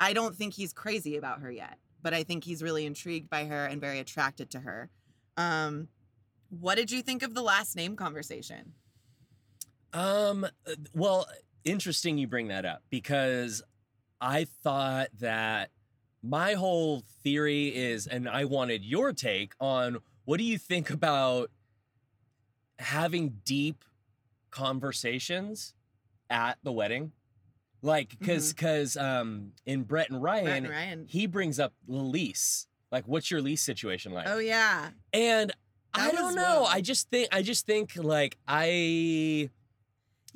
I 0.00 0.12
don't 0.12 0.34
think 0.34 0.54
he's 0.54 0.72
crazy 0.72 1.16
about 1.16 1.40
her 1.40 1.50
yet, 1.50 1.78
but 2.02 2.14
I 2.14 2.22
think 2.22 2.44
he's 2.44 2.62
really 2.62 2.86
intrigued 2.86 3.28
by 3.30 3.44
her 3.44 3.66
and 3.66 3.80
very 3.80 3.98
attracted 3.98 4.50
to 4.50 4.60
her. 4.60 4.90
Um, 5.36 5.88
what 6.48 6.76
did 6.76 6.90
you 6.90 7.02
think 7.02 7.22
of 7.22 7.34
the 7.34 7.42
last 7.42 7.76
name 7.76 7.96
conversation? 7.96 8.72
Um, 9.92 10.44
uh, 10.44 10.74
well, 10.94 11.26
interesting 11.64 12.18
you 12.18 12.26
bring 12.26 12.48
that 12.48 12.64
up 12.64 12.82
because 12.90 13.62
I 14.20 14.44
thought 14.44 15.08
that 15.20 15.70
my 16.22 16.54
whole 16.54 17.02
theory 17.22 17.68
is, 17.68 18.06
and 18.06 18.28
I 18.28 18.44
wanted 18.44 18.84
your 18.84 19.12
take 19.12 19.54
on 19.60 19.98
what 20.24 20.38
do 20.38 20.44
you 20.44 20.58
think 20.58 20.90
about 20.90 21.50
having 22.78 23.40
deep 23.44 23.84
conversations 24.50 25.74
at 26.28 26.58
the 26.62 26.72
wedding? 26.72 27.12
Like, 27.82 28.10
because, 28.18 28.52
because, 28.52 28.96
um, 28.96 29.52
in 29.64 29.84
Brett 29.84 30.10
and 30.10 30.22
Ryan, 30.22 30.44
Brett 30.44 30.56
and 30.58 30.68
Ryan. 30.68 31.06
he 31.08 31.26
brings 31.26 31.58
up 31.58 31.72
the 31.88 31.96
lease. 31.96 32.66
Like, 32.92 33.08
what's 33.08 33.30
your 33.30 33.40
lease 33.40 33.62
situation 33.62 34.12
like? 34.12 34.26
Oh 34.28 34.38
yeah, 34.38 34.90
And 35.12 35.52
I 35.94 36.10
don't 36.10 36.34
know. 36.34 36.62
wild. 36.62 36.68
I 36.70 36.80
just 36.82 37.08
think, 37.08 37.28
I 37.32 37.42
just 37.42 37.66
think, 37.66 37.92
like, 37.96 38.36
I. 38.46 39.50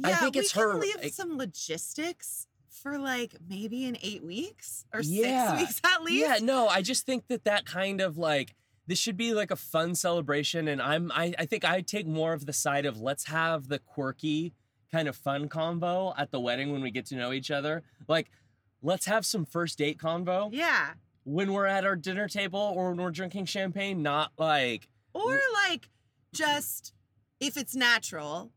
I 0.02 0.10
yeah. 0.10 0.16
think 0.16 0.34
we 0.34 0.40
it's 0.40 0.52
can 0.52 0.62
her- 0.62 0.74
Leave 0.78 1.12
some 1.12 1.36
logistics 1.36 2.46
for 2.68 2.98
like 2.98 3.36
maybe 3.48 3.84
in 3.84 3.96
eight 4.02 4.24
weeks 4.24 4.84
or 4.92 5.00
Yeah. 5.02 5.56
six 5.58 5.68
weeks 5.68 5.80
at 5.84 6.02
least. 6.02 6.26
Yeah, 6.26 6.38
no, 6.44 6.68
I 6.68 6.82
just 6.82 7.06
think 7.06 7.28
that 7.28 7.44
that 7.44 7.64
kind 7.66 8.00
of 8.00 8.18
like 8.18 8.54
this 8.86 8.98
should 8.98 9.16
be 9.16 9.32
like 9.32 9.50
a 9.50 9.56
fun 9.56 9.94
celebration, 9.94 10.68
and 10.68 10.82
I'm 10.82 11.10
I, 11.12 11.32
I 11.38 11.46
think 11.46 11.64
I 11.64 11.80
take 11.80 12.06
more 12.06 12.32
of 12.34 12.44
the 12.46 12.52
side 12.52 12.84
of 12.84 13.00
let's 13.00 13.24
have 13.26 13.68
the 13.68 13.78
quirky 13.78 14.52
kind 14.92 15.08
of 15.08 15.16
fun 15.16 15.48
convo 15.48 16.12
at 16.18 16.30
the 16.30 16.38
wedding 16.40 16.70
when 16.72 16.82
we 16.82 16.90
get 16.90 17.06
to 17.06 17.16
know 17.16 17.32
each 17.32 17.50
other. 17.50 17.82
Like, 18.06 18.30
let's 18.82 19.06
have 19.06 19.24
some 19.24 19.44
first 19.46 19.78
date 19.78 19.96
convo 19.98 20.50
Yeah. 20.52 20.90
when 21.24 21.52
we're 21.54 21.66
at 21.66 21.84
our 21.86 21.96
dinner 21.96 22.28
table 22.28 22.60
or 22.76 22.90
when 22.90 22.98
we're 22.98 23.10
drinking 23.10 23.46
champagne. 23.46 24.02
Not 24.02 24.32
like 24.38 24.88
Or 25.14 25.40
like 25.66 25.88
just 26.34 26.92
if 27.40 27.56
it's 27.56 27.74
natural, 27.74 28.52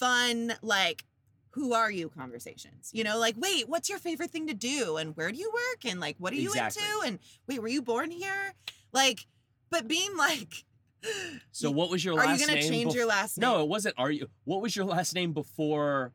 fun 0.00 0.54
like 0.62 1.04
who 1.52 1.72
are 1.74 1.90
you 1.90 2.08
conversations. 2.08 2.90
You 2.92 3.04
know, 3.04 3.18
like 3.18 3.34
wait, 3.38 3.68
what's 3.68 3.88
your 3.88 3.98
favorite 3.98 4.30
thing 4.30 4.46
to 4.46 4.54
do 4.54 4.96
and 4.96 5.16
where 5.16 5.30
do 5.30 5.38
you 5.38 5.50
work 5.52 5.84
and 5.90 6.00
like 6.00 6.16
what 6.18 6.32
are 6.32 6.36
you 6.36 6.48
Exactly. 6.50 6.82
into 6.82 7.06
and 7.06 7.18
wait, 7.46 7.60
were 7.60 7.68
you 7.68 7.82
born 7.82 8.10
here? 8.10 8.54
Like 8.92 9.26
but 9.70 9.86
being 9.86 10.16
like 10.16 10.64
so. 11.52 11.70
What 11.70 11.90
was 11.90 12.04
your 12.04 12.14
last 12.14 12.26
name? 12.26 12.30
are 12.34 12.38
you 12.38 12.46
going 12.46 12.60
to 12.62 12.68
change 12.68 12.92
bef- 12.92 12.94
your 12.94 13.06
last 13.06 13.38
name? 13.38 13.48
No, 13.48 13.62
it 13.62 13.68
wasn't. 13.68 13.94
Are 13.98 14.10
you? 14.10 14.28
What 14.44 14.62
was 14.62 14.74
your 14.76 14.84
last 14.84 15.14
name 15.14 15.32
before 15.32 16.12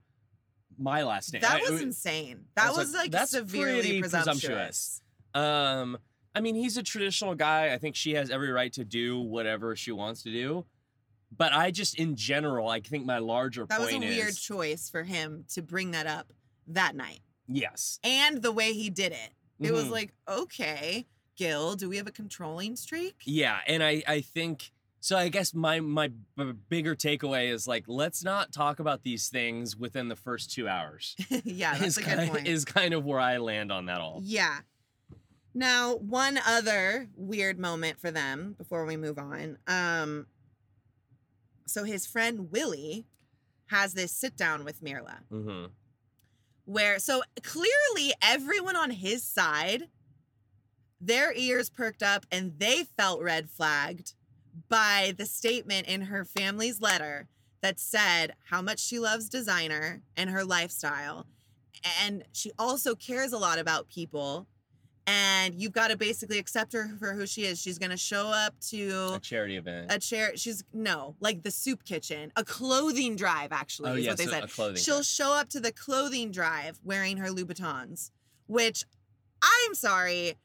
my 0.77 1.03
last 1.03 1.33
name? 1.33 1.41
That 1.41 1.61
I- 1.65 1.71
was 1.71 1.81
insane. 1.81 2.45
That 2.55 2.69
was 2.69 2.77
was, 2.77 2.93
like, 2.93 3.03
like, 3.03 3.11
that's 3.11 3.31
severely 3.31 3.99
presumptuous. 3.99 4.41
presumptuous. 4.41 5.01
Um, 5.33 5.97
I 6.33 6.41
mean, 6.41 6.55
he's 6.55 6.77
a 6.77 6.83
traditional 6.83 7.35
guy. 7.35 7.73
I 7.73 7.77
think 7.77 7.95
she 7.95 8.13
has 8.13 8.29
every 8.29 8.51
right 8.51 8.71
to 8.73 8.83
do 8.85 9.19
whatever 9.19 9.75
she 9.75 9.91
wants 9.91 10.23
to 10.23 10.31
do. 10.31 10.65
But 11.37 11.53
I 11.53 11.71
just, 11.71 11.95
in 11.99 12.15
general, 12.15 12.67
I 12.69 12.79
think 12.79 13.05
my 13.05 13.17
larger 13.19 13.65
point 13.65 13.79
is. 13.81 13.87
That 13.89 13.99
was 13.99 14.05
a 14.05 14.07
weird 14.15 14.29
is 14.29 14.39
choice 14.39 14.89
for 14.89 15.03
him 15.03 15.45
to 15.53 15.61
bring 15.61 15.91
that 15.91 16.07
up 16.07 16.31
that 16.67 16.95
night. 16.95 17.19
yes. 17.47 17.99
And 18.03 18.41
the 18.41 18.51
way 18.51 18.73
he 18.73 18.89
did 18.89 19.11
it. 19.11 19.31
It 19.59 19.71
was 19.71 19.85
Mhm. 19.85 19.91
like, 19.91 20.13
okay, 20.27 21.05
Gil, 21.37 21.75
do 21.75 21.87
we 21.89 21.97
have 21.97 22.07
a 22.07 22.11
controlling 22.11 22.75
streak? 22.75 23.15
yeah, 23.25 23.59
and 23.67 23.81
I, 23.83 24.03
I 24.07 24.21
think 24.21 24.71
so. 24.99 25.15
I 25.17 25.29
guess 25.29 25.53
my 25.53 25.79
my 25.79 26.07
b- 26.35 26.53
bigger 26.69 26.95
takeaway 26.95 27.49
is 27.51 27.67
like, 27.67 27.83
let's 27.87 28.23
not 28.23 28.51
talk 28.51 28.79
about 28.79 29.03
these 29.03 29.29
things 29.29 29.75
within 29.77 30.07
the 30.09 30.15
first 30.15 30.51
two 30.51 30.67
hours. 30.67 31.15
yeah, 31.45 31.73
that's 31.73 31.85
is 31.85 31.97
a 31.99 32.01
kind, 32.03 32.19
good 32.21 32.29
point. 32.31 32.47
is 32.47 32.65
kind 32.65 32.93
of 32.93 33.05
where 33.05 33.19
I 33.19 33.37
land 33.37 33.71
on 33.71 33.85
that 33.85 34.01
all. 34.01 34.19
Yeah. 34.23 34.59
Now, 35.53 35.95
one 35.95 36.37
other 36.45 37.07
weird 37.15 37.59
moment 37.59 37.99
for 37.99 38.11
them 38.11 38.55
before 38.57 38.85
we 38.85 38.97
move 38.97 39.17
on. 39.17 39.57
Um, 39.67 40.27
so 41.65 41.83
his 41.83 42.05
friend 42.05 42.51
Willie 42.51 43.05
has 43.67 43.93
this 43.93 44.11
sit 44.11 44.37
down 44.37 44.63
with 44.63 44.81
Myrla. 44.81 45.19
Hmm 45.29 45.65
where 46.65 46.97
so 46.97 47.21
clearly 47.43 48.11
everyone 48.21 48.75
on 48.75 48.89
his 48.89 49.23
side 49.23 49.83
their 50.99 51.31
ears 51.33 51.69
perked 51.69 52.01
up 52.01 52.25
and 52.31 52.57
they 52.57 52.83
felt 52.83 53.21
red 53.21 53.49
flagged 53.49 54.13
by 54.69 55.13
the 55.17 55.25
statement 55.25 55.87
in 55.87 56.01
her 56.01 56.25
family's 56.25 56.81
letter 56.81 57.27
that 57.61 57.79
said 57.79 58.33
how 58.49 58.61
much 58.61 58.79
she 58.79 58.97
loves 58.97 59.29
designer 59.29 60.01
and 60.15 60.29
her 60.29 60.43
lifestyle. 60.43 61.27
And 62.01 62.23
she 62.31 62.51
also 62.57 62.95
cares 62.95 63.33
a 63.33 63.37
lot 63.37 63.59
about 63.59 63.89
people 63.89 64.47
and 65.07 65.53
you've 65.55 65.71
got 65.71 65.89
to 65.91 65.97
basically 65.97 66.39
accept 66.39 66.73
her 66.73 66.89
for 66.99 67.13
who 67.13 67.27
she 67.27 67.43
is 67.45 67.61
she's 67.61 67.77
going 67.77 67.91
to 67.91 67.97
show 67.97 68.27
up 68.29 68.59
to 68.59 69.13
A 69.15 69.19
charity 69.19 69.55
event. 69.57 69.91
a 69.91 69.99
chair 69.99 70.35
she's 70.35 70.63
no 70.73 71.15
like 71.19 71.43
the 71.43 71.51
soup 71.51 71.83
kitchen 71.83 72.31
a 72.35 72.43
clothing 72.43 73.15
drive 73.15 73.51
actually 73.51 73.91
oh 73.91 73.95
is 73.95 74.05
yes, 74.05 74.11
what 74.11 74.17
they 74.17 74.23
a- 74.25 74.29
said 74.29 74.43
a 74.43 74.47
clothing. 74.47 74.77
she'll 74.77 74.95
drive. 74.97 75.05
show 75.05 75.31
up 75.33 75.49
to 75.49 75.59
the 75.59 75.71
clothing 75.71 76.31
drive 76.31 76.79
wearing 76.83 77.17
her 77.17 77.27
Louboutins, 77.29 78.09
which 78.47 78.83
I'm 79.43 79.75
sorry. 79.75 80.35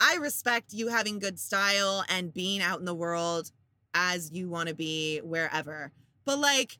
I 0.00 0.16
respect 0.16 0.72
you 0.72 0.88
having 0.88 1.18
good 1.20 1.38
style 1.38 2.04
and 2.08 2.32
being 2.34 2.60
out 2.60 2.80
in 2.80 2.84
the 2.86 2.94
world 2.94 3.50
as 3.94 4.30
you 4.32 4.48
want 4.48 4.68
to 4.68 4.74
be 4.74 5.18
wherever. 5.22 5.92
But 6.24 6.38
like, 6.38 6.78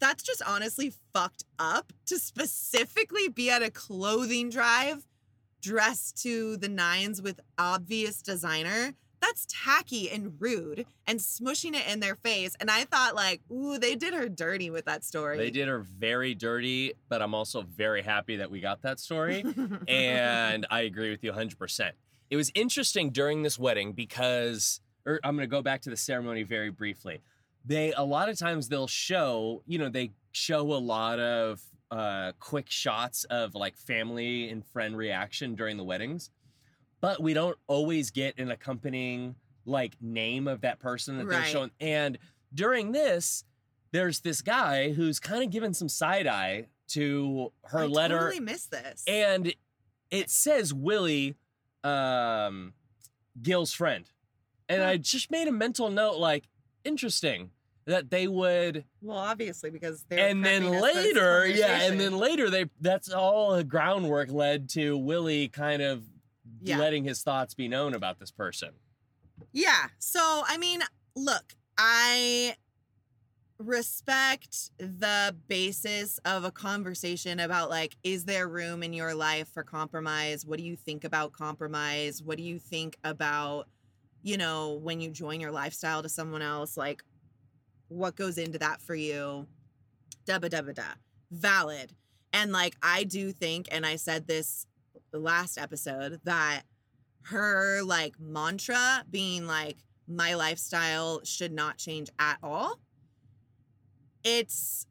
that's 0.00 0.22
just 0.22 0.42
honestly 0.46 0.92
fucked 1.12 1.44
up 1.58 1.92
to 2.06 2.18
specifically 2.18 3.28
be 3.28 3.50
at 3.50 3.62
a 3.62 3.70
clothing 3.70 4.50
drive 4.50 5.06
dressed 5.62 6.20
to 6.22 6.56
the 6.58 6.68
nines 6.68 7.22
with 7.22 7.40
obvious 7.56 8.20
designer. 8.20 8.94
That's 9.20 9.46
tacky 9.48 10.10
and 10.10 10.34
rude 10.40 10.84
and 11.06 11.20
smushing 11.20 11.74
it 11.74 11.86
in 11.88 12.00
their 12.00 12.16
face. 12.16 12.56
And 12.58 12.68
I 12.68 12.84
thought, 12.84 13.14
like, 13.14 13.40
ooh, 13.52 13.78
they 13.78 13.94
did 13.94 14.14
her 14.14 14.28
dirty 14.28 14.68
with 14.68 14.84
that 14.86 15.04
story. 15.04 15.38
They 15.38 15.50
did 15.50 15.68
her 15.68 15.78
very 15.78 16.34
dirty, 16.34 16.94
but 17.08 17.22
I'm 17.22 17.32
also 17.32 17.62
very 17.62 18.02
happy 18.02 18.36
that 18.36 18.50
we 18.50 18.60
got 18.60 18.82
that 18.82 18.98
story. 18.98 19.44
and 19.88 20.66
I 20.70 20.80
agree 20.80 21.10
with 21.10 21.22
you 21.22 21.32
100%. 21.32 21.92
It 22.30 22.36
was 22.36 22.50
interesting 22.56 23.10
during 23.10 23.44
this 23.44 23.58
wedding 23.58 23.92
because, 23.92 24.80
or 25.06 25.20
I'm 25.22 25.36
going 25.36 25.48
to 25.48 25.50
go 25.50 25.62
back 25.62 25.82
to 25.82 25.90
the 25.90 25.96
ceremony 25.96 26.42
very 26.42 26.70
briefly. 26.70 27.20
They, 27.64 27.92
a 27.92 28.02
lot 28.02 28.28
of 28.28 28.36
times, 28.36 28.68
they'll 28.68 28.88
show, 28.88 29.62
you 29.66 29.78
know, 29.78 29.88
they 29.88 30.10
show 30.32 30.62
a 30.72 30.82
lot 30.82 31.20
of 31.20 31.62
uh, 31.92 32.32
quick 32.40 32.70
shots 32.70 33.24
of 33.24 33.54
like 33.54 33.76
family 33.76 34.48
and 34.48 34.64
friend 34.64 34.96
reaction 34.96 35.54
during 35.54 35.76
the 35.76 35.84
weddings, 35.84 36.30
but 37.02 37.22
we 37.22 37.34
don't 37.34 37.58
always 37.66 38.10
get 38.10 38.38
an 38.38 38.50
accompanying 38.50 39.34
like 39.66 39.92
name 40.00 40.48
of 40.48 40.62
that 40.62 40.80
person 40.80 41.18
that 41.18 41.28
they're 41.28 41.44
showing. 41.44 41.70
And 41.80 42.18
during 42.54 42.92
this, 42.92 43.44
there's 43.92 44.20
this 44.20 44.40
guy 44.40 44.92
who's 44.92 45.20
kind 45.20 45.44
of 45.44 45.50
giving 45.50 45.74
some 45.74 45.90
side 45.90 46.26
eye 46.26 46.68
to 46.88 47.52
her 47.64 47.80
I 47.80 47.86
letter, 47.86 48.18
totally 48.18 48.40
missed 48.40 48.70
this. 48.70 49.04
and 49.06 49.54
it 50.10 50.30
says 50.30 50.72
Willie, 50.72 51.36
um, 51.84 52.72
Gil's 53.40 53.72
friend, 53.74 54.06
and. 54.68 54.82
I 54.82 54.96
just 54.96 55.30
made 55.30 55.46
a 55.46 55.52
mental 55.52 55.90
note, 55.90 56.16
like 56.16 56.44
interesting 56.84 57.50
that 57.86 58.10
they 58.10 58.28
would 58.28 58.84
well, 59.00 59.18
obviously 59.18 59.70
because 59.70 60.04
they're 60.08 60.28
and 60.28 60.44
then 60.44 60.62
prepping 60.62 60.74
us 60.74 60.80
for 60.80 60.94
this 60.94 61.04
later, 61.06 61.46
yeah, 61.46 61.82
and 61.82 62.00
then 62.00 62.16
later 62.16 62.48
they 62.50 62.66
that's 62.80 63.10
all 63.12 63.56
the 63.56 63.64
groundwork 63.64 64.30
led 64.30 64.68
to 64.70 64.96
Willie 64.96 65.48
kind 65.48 65.82
of 65.82 66.04
Yeah. 66.60 66.78
letting 66.78 67.04
his 67.04 67.22
thoughts 67.22 67.54
be 67.54 67.66
known 67.68 67.94
about 67.94 68.18
this 68.20 68.30
person. 68.30 68.70
Yeah. 69.52 69.88
So, 69.98 70.44
I 70.46 70.56
mean, 70.58 70.80
look, 71.16 71.54
I 71.76 72.54
respect 73.58 74.70
the 74.78 75.34
basis 75.48 76.18
of 76.24 76.44
a 76.44 76.50
conversation 76.50 77.38
about 77.40 77.70
like, 77.70 77.96
is 78.02 78.24
there 78.24 78.48
room 78.48 78.82
in 78.82 78.92
your 78.92 79.14
life 79.14 79.48
for 79.52 79.62
compromise? 79.62 80.44
What 80.44 80.58
do 80.58 80.64
you 80.64 80.76
think 80.76 81.04
about 81.04 81.32
compromise? 81.32 82.22
What 82.22 82.38
do 82.38 82.44
you 82.44 82.58
think 82.58 82.96
about, 83.04 83.68
you 84.22 84.36
know, 84.36 84.74
when 84.82 85.00
you 85.00 85.10
join 85.10 85.40
your 85.40 85.52
lifestyle 85.52 86.02
to 86.02 86.08
someone 86.08 86.42
else? 86.42 86.76
Like, 86.76 87.02
what 87.92 88.16
goes 88.16 88.38
into 88.38 88.58
that 88.58 88.80
for 88.80 88.94
you? 88.94 89.46
Da 90.26 90.38
ba 90.38 90.48
da 90.48 90.62
ba 90.62 90.72
da. 90.72 90.82
Valid. 91.30 91.94
And 92.32 92.52
like, 92.52 92.76
I 92.82 93.04
do 93.04 93.32
think, 93.32 93.68
and 93.70 93.84
I 93.84 93.96
said 93.96 94.26
this 94.26 94.66
last 95.12 95.58
episode, 95.58 96.20
that 96.24 96.62
her 97.24 97.82
like 97.82 98.18
mantra 98.18 99.04
being 99.10 99.46
like 99.46 99.76
my 100.08 100.34
lifestyle 100.34 101.20
should 101.24 101.52
not 101.52 101.78
change 101.78 102.10
at 102.18 102.38
all 102.42 102.80
it's 104.24 104.86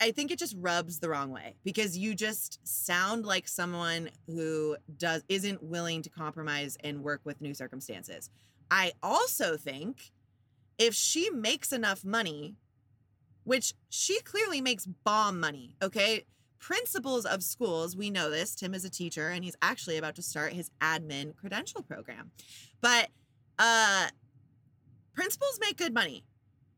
i 0.00 0.10
think 0.10 0.30
it 0.30 0.38
just 0.38 0.54
rubs 0.58 0.98
the 0.98 1.08
wrong 1.08 1.30
way 1.30 1.54
because 1.64 1.96
you 1.96 2.14
just 2.14 2.58
sound 2.66 3.24
like 3.24 3.46
someone 3.46 4.10
who 4.26 4.76
does 4.96 5.22
isn't 5.28 5.62
willing 5.62 6.02
to 6.02 6.10
compromise 6.10 6.76
and 6.82 7.02
work 7.02 7.20
with 7.24 7.40
new 7.40 7.54
circumstances 7.54 8.30
i 8.70 8.92
also 9.02 9.56
think 9.56 10.10
if 10.78 10.94
she 10.94 11.30
makes 11.30 11.72
enough 11.72 12.04
money 12.04 12.56
which 13.44 13.74
she 13.88 14.20
clearly 14.22 14.60
makes 14.60 14.86
bomb 14.86 15.38
money 15.38 15.76
okay 15.82 16.24
principals 16.58 17.24
of 17.24 17.42
schools, 17.42 17.96
we 17.96 18.10
know 18.10 18.30
this. 18.30 18.54
Tim 18.54 18.74
is 18.74 18.84
a 18.84 18.90
teacher 18.90 19.28
and 19.28 19.44
he's 19.44 19.56
actually 19.62 19.96
about 19.96 20.16
to 20.16 20.22
start 20.22 20.52
his 20.52 20.70
admin 20.80 21.36
credential 21.36 21.82
program. 21.82 22.30
But 22.80 23.10
uh 23.58 24.08
principals 25.14 25.58
make 25.60 25.76
good 25.76 25.94
money. 25.94 26.24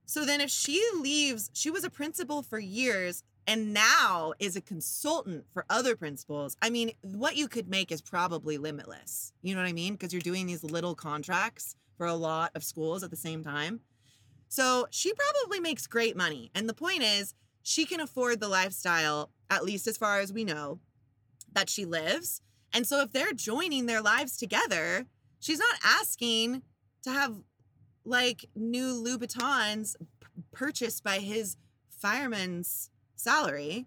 So 0.06 0.24
then 0.24 0.40
if 0.40 0.50
she 0.50 0.82
leaves, 1.00 1.50
she 1.52 1.70
was 1.70 1.84
a 1.84 1.90
principal 1.90 2.42
for 2.42 2.58
years 2.58 3.24
and 3.46 3.72
now 3.72 4.34
is 4.38 4.56
a 4.56 4.60
consultant 4.60 5.46
for 5.52 5.64
other 5.70 5.96
principals. 5.96 6.56
I 6.60 6.68
mean, 6.68 6.92
what 7.00 7.36
you 7.36 7.48
could 7.48 7.68
make 7.68 7.90
is 7.90 8.02
probably 8.02 8.58
limitless. 8.58 9.32
You 9.40 9.54
know 9.54 9.62
what 9.62 9.68
I 9.68 9.72
mean? 9.72 9.94
Because 9.94 10.12
you're 10.12 10.20
doing 10.20 10.46
these 10.46 10.62
little 10.62 10.94
contracts 10.94 11.74
for 11.96 12.06
a 12.06 12.14
lot 12.14 12.50
of 12.54 12.62
schools 12.62 13.02
at 13.02 13.10
the 13.10 13.16
same 13.16 13.42
time. 13.42 13.80
So 14.48 14.86
she 14.90 15.12
probably 15.12 15.60
makes 15.60 15.86
great 15.86 16.16
money. 16.16 16.50
And 16.54 16.68
the 16.68 16.74
point 16.74 17.02
is, 17.02 17.34
she 17.62 17.84
can 17.84 18.00
afford 18.00 18.40
the 18.40 18.48
lifestyle, 18.48 19.30
at 19.50 19.64
least 19.64 19.86
as 19.86 19.96
far 19.98 20.20
as 20.20 20.32
we 20.32 20.44
know, 20.44 20.80
that 21.52 21.68
she 21.68 21.84
lives. 21.84 22.40
And 22.72 22.86
so 22.86 23.00
if 23.00 23.12
they're 23.12 23.32
joining 23.32 23.86
their 23.86 24.00
lives 24.00 24.36
together, 24.36 25.06
she's 25.40 25.58
not 25.58 25.78
asking 25.84 26.62
to 27.02 27.10
have 27.10 27.36
like 28.04 28.46
new 28.54 28.94
Louboutins 28.94 29.96
p- 30.20 30.26
purchased 30.52 31.04
by 31.04 31.18
his 31.18 31.56
fireman's 31.90 32.90
salary. 33.16 33.86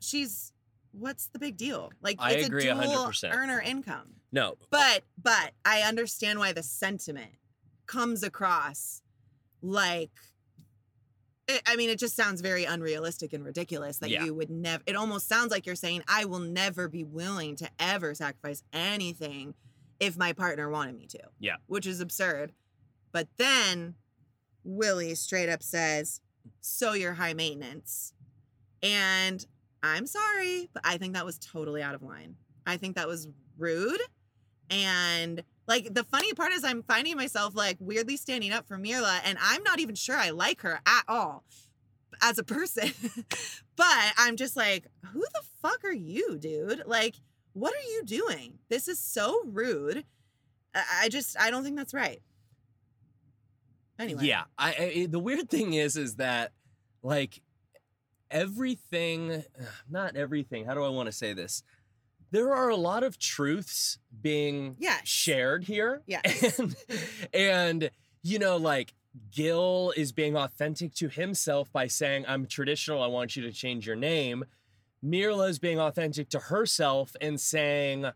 She's 0.00 0.52
what's 0.92 1.26
the 1.28 1.38
big 1.38 1.56
deal? 1.56 1.92
Like 2.00 2.16
I 2.20 2.32
it's 2.32 2.46
agree 2.48 2.68
a 2.68 2.74
dual 2.74 3.06
100%. 3.06 3.32
earner 3.34 3.60
income. 3.60 4.14
No, 4.32 4.56
But 4.70 5.02
but 5.20 5.52
I 5.64 5.80
understand 5.82 6.38
why 6.38 6.52
the 6.52 6.62
sentiment 6.62 7.32
comes 7.90 8.22
across 8.22 9.02
like 9.62 10.10
I- 11.48 11.60
I 11.66 11.74
mean, 11.76 11.90
it 11.90 11.98
just 11.98 12.14
sounds 12.14 12.40
very 12.42 12.64
unrealistic 12.64 13.32
and 13.32 13.44
ridiculous 13.44 13.98
that 13.98 14.08
Yeah. 14.10 14.24
you 14.24 14.32
would 14.34 14.50
never. 14.50 14.84
It 14.86 14.94
almost 14.94 15.26
sounds 15.26 15.50
like 15.50 15.66
you're 15.66 15.74
saying, 15.74 16.04
I 16.06 16.24
will 16.24 16.38
never 16.38 16.86
be 16.86 17.02
willing 17.02 17.56
to 17.56 17.68
ever 17.80 18.14
sacrifice 18.14 18.62
anything 18.72 19.54
if 19.98 20.16
my 20.16 20.32
partner 20.32 20.70
wanted 20.70 20.96
me 20.96 21.08
to. 21.08 21.18
Yeah. 21.40 21.56
Which 21.66 21.86
is 21.86 21.98
absurd. 21.98 22.52
But 23.10 23.26
then 23.36 23.96
Willie 24.62 25.16
straight 25.16 25.48
up 25.48 25.60
says, 25.64 26.20
So 26.60 26.92
you're 26.92 27.14
high 27.14 27.34
maintenance. 27.34 28.12
And 28.80 29.44
I'm 29.82 30.06
sorry, 30.06 30.70
but 30.72 30.82
I 30.86 30.98
think 30.98 31.14
that 31.14 31.26
was 31.26 31.36
totally 31.38 31.82
out 31.82 31.96
of 31.96 32.02
line. 32.02 32.36
I 32.64 32.76
think 32.76 32.94
that 32.94 33.08
was 33.08 33.26
rude. 33.58 34.00
And 34.70 35.42
like 35.70 35.94
the 35.94 36.02
funny 36.02 36.34
part 36.34 36.50
is 36.50 36.64
I'm 36.64 36.82
finding 36.82 37.16
myself 37.16 37.54
like 37.54 37.76
weirdly 37.78 38.16
standing 38.16 38.50
up 38.50 38.66
for 38.66 38.76
Myrla 38.76 39.20
and 39.24 39.38
I'm 39.40 39.62
not 39.62 39.78
even 39.78 39.94
sure 39.94 40.16
I 40.16 40.30
like 40.30 40.62
her 40.62 40.80
at 40.84 41.04
all 41.06 41.44
as 42.20 42.40
a 42.40 42.42
person. 42.42 42.90
but 43.76 44.12
I'm 44.18 44.34
just 44.34 44.56
like, 44.56 44.86
who 45.12 45.20
the 45.20 45.42
fuck 45.62 45.84
are 45.84 45.92
you, 45.92 46.38
dude? 46.38 46.82
Like, 46.86 47.14
what 47.52 47.72
are 47.72 47.88
you 47.88 48.02
doing? 48.04 48.58
This 48.68 48.88
is 48.88 48.98
so 48.98 49.42
rude. 49.46 50.04
I, 50.74 51.08
just 51.08 51.38
I 51.38 51.52
don't 51.52 51.62
think 51.62 51.76
that's 51.76 51.94
right. 51.94 52.20
Anyway. 53.96 54.24
Yeah, 54.24 54.42
I, 54.58 54.74
I 54.74 55.06
the 55.08 55.20
weird 55.20 55.48
thing 55.48 55.74
is 55.74 55.96
is 55.96 56.16
that 56.16 56.50
like 57.04 57.42
everything 58.28 59.44
not 59.88 60.16
everything, 60.16 60.64
how 60.64 60.74
do 60.74 60.82
I 60.82 60.88
want 60.88 61.06
to 61.06 61.12
say 61.12 61.32
this? 61.32 61.62
There 62.30 62.54
are 62.54 62.68
a 62.68 62.76
lot 62.76 63.02
of 63.02 63.18
truths 63.18 63.98
being 64.20 64.76
Yes. 64.78 65.06
shared 65.08 65.64
here. 65.64 66.02
And 66.08 66.76
and 67.34 67.90
you 68.22 68.38
know 68.38 68.56
like 68.56 68.94
Gil 69.32 69.92
is 69.96 70.12
being 70.12 70.36
authentic 70.36 70.94
to 70.94 71.08
himself 71.08 71.72
by 71.72 71.88
saying 71.88 72.24
I'm 72.28 72.46
traditional, 72.46 73.02
I 73.02 73.08
want 73.08 73.34
you 73.34 73.42
to 73.42 73.52
change 73.52 73.86
your 73.86 73.96
name. 73.96 74.44
Myrla 75.02 75.48
is 75.48 75.58
being 75.58 75.80
authentic 75.80 76.28
to 76.30 76.38
herself 76.38 77.16
and 77.20 77.40
saying 77.40 78.06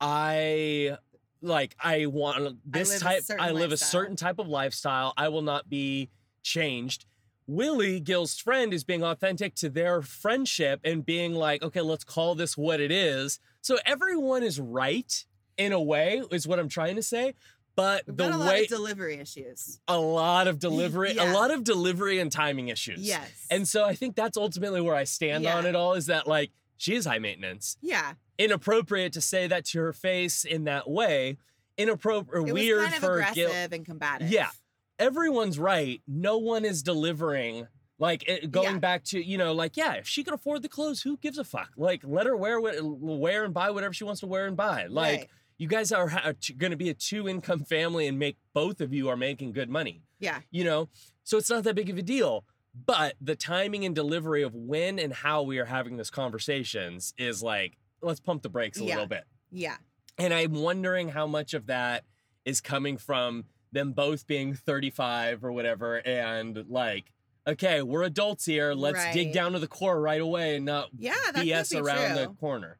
I 0.00 0.96
like 1.40 1.76
I 1.78 2.06
want 2.06 2.58
this 2.64 2.96
a 2.96 3.00
type 3.00 3.22
I 3.38 3.50
live 3.50 3.72
a 3.72 3.76
certain 3.76 4.16
type 4.16 4.38
of 4.38 4.48
lifestyle. 4.48 5.12
I 5.16 5.28
will 5.28 5.42
not 5.42 5.68
be 5.68 6.10
changed. 6.42 7.06
Willie, 7.52 8.00
Gil's 8.00 8.38
friend, 8.38 8.72
is 8.72 8.84
being 8.84 9.02
authentic 9.04 9.54
to 9.56 9.68
their 9.68 10.02
friendship 10.02 10.80
and 10.84 11.04
being 11.04 11.34
like, 11.34 11.62
okay, 11.62 11.80
let's 11.80 12.04
call 12.04 12.34
this 12.34 12.56
what 12.56 12.80
it 12.80 12.90
is. 12.90 13.38
So 13.60 13.78
everyone 13.84 14.42
is 14.42 14.58
right 14.60 15.24
in 15.56 15.72
a 15.72 15.80
way, 15.80 16.22
is 16.30 16.46
what 16.48 16.58
I'm 16.58 16.68
trying 16.68 16.96
to 16.96 17.02
say. 17.02 17.34
But 17.74 18.04
We've 18.06 18.16
the 18.16 18.28
a 18.28 18.36
lot 18.36 18.48
way 18.48 18.62
of 18.62 18.68
delivery 18.68 19.14
issues. 19.16 19.80
a 19.88 19.98
lot 19.98 20.46
of 20.46 20.58
delivery, 20.58 21.12
Yeah. 21.14 21.32
a 21.32 21.34
lot 21.34 21.50
of 21.50 21.64
delivery 21.64 22.18
and 22.18 22.30
timing 22.30 22.68
issues. 22.68 23.00
Yes. 23.00 23.30
And 23.50 23.66
so 23.66 23.84
I 23.84 23.94
think 23.94 24.14
that's 24.14 24.36
ultimately 24.36 24.80
where 24.82 24.94
I 24.94 25.04
stand 25.04 25.46
on 25.46 25.64
it 25.66 25.74
all 25.74 25.94
is 25.94 26.06
that 26.06 26.26
like 26.26 26.50
she 26.76 26.94
is 26.94 27.06
high 27.06 27.18
maintenance. 27.18 27.76
yeah. 27.80 28.14
Inappropriate 28.38 29.12
to 29.12 29.20
say 29.20 29.46
that 29.46 29.66
to 29.66 29.78
her 29.80 29.92
face 29.92 30.44
in 30.44 30.64
that 30.64 30.88
way. 30.90 31.36
Inappropriate, 31.78 32.52
weird 32.52 32.82
kind 32.82 32.94
of 32.94 33.00
for 33.00 33.12
aggressive 33.14 33.34
Gil. 33.36 33.52
and 33.52 33.84
combative. 33.86 34.30
Yeah. 34.30 34.48
Everyone's 34.98 35.58
right. 35.58 36.00
No 36.06 36.38
one 36.38 36.64
is 36.64 36.82
delivering. 36.82 37.66
Like 37.98 38.28
it, 38.28 38.50
going 38.50 38.74
Yeah. 38.74 38.78
back 38.78 39.04
to 39.06 39.22
you 39.24 39.38
know, 39.38 39.52
like 39.52 39.76
yeah, 39.76 39.94
if 39.94 40.08
she 40.08 40.24
can 40.24 40.34
afford 40.34 40.62
the 40.62 40.68
clothes, 40.68 41.02
who 41.02 41.16
gives 41.18 41.38
a 41.38 41.44
fuck? 41.44 41.70
Like 41.76 42.02
let 42.04 42.26
her 42.26 42.36
wear 42.36 42.60
what, 42.60 42.74
wear 42.82 43.44
and 43.44 43.54
buy 43.54 43.70
whatever 43.70 43.92
she 43.94 44.04
wants 44.04 44.20
to 44.20 44.26
wear 44.26 44.46
and 44.46 44.56
buy. 44.56 44.86
Like 44.86 45.18
Right. 45.20 45.28
you 45.58 45.68
guys 45.68 45.92
are, 45.92 46.10
are 46.10 46.34
going 46.58 46.72
to 46.72 46.76
be 46.76 46.88
a 46.88 46.94
two 46.94 47.28
income 47.28 47.60
family 47.64 48.08
and 48.08 48.18
make 48.18 48.36
both 48.54 48.80
of 48.80 48.92
you 48.92 49.08
are 49.08 49.16
making 49.16 49.52
good 49.52 49.68
money 49.70 50.02
Yeah. 50.18 50.40
you 50.50 50.64
know 50.64 50.88
so 51.22 51.38
it's 51.38 51.48
not 51.50 51.62
that 51.64 51.76
big 51.76 51.88
of 51.90 51.96
a 51.98 52.02
deal 52.02 52.44
but 52.86 53.14
the 53.20 53.36
timing 53.36 53.84
and 53.84 53.94
delivery 53.94 54.42
of 54.42 54.54
when 54.54 54.98
and 54.98 55.12
how 55.12 55.42
we 55.42 55.58
are 55.58 55.66
having 55.66 55.96
these 55.98 56.10
conversations 56.10 57.14
is 57.16 57.42
like 57.42 57.76
let's 58.00 58.18
pump 58.18 58.42
the 58.42 58.48
brakes 58.48 58.80
a 58.80 58.84
Yeah. 58.84 58.94
little 58.94 59.06
bit 59.08 59.24
Yeah. 59.52 59.76
and 60.18 60.34
i'm 60.34 60.54
wondering 60.54 61.10
how 61.10 61.26
much 61.28 61.54
of 61.54 61.66
that 61.66 62.04
is 62.44 62.60
coming 62.60 62.96
from 62.96 63.44
them 63.72 63.92
both 63.92 64.26
being 64.26 64.54
35 64.54 65.42
or 65.44 65.50
whatever 65.52 65.96
and 66.06 66.64
like 66.68 67.12
okay 67.46 67.82
we're 67.82 68.02
adults 68.02 68.44
here 68.44 68.72
let's 68.74 69.02
dig 69.14 69.32
down 69.32 69.52
to 69.52 69.58
the 69.58 69.66
core 69.66 70.00
right 70.00 70.20
away 70.20 70.56
and 70.56 70.64
not 70.64 70.88
Yeah. 70.96 71.14
Bs 71.34 71.74
around 71.80 72.14
true. 72.16 72.26
the 72.26 72.28
corner 72.34 72.78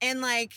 And 0.00 0.20
like, 0.20 0.52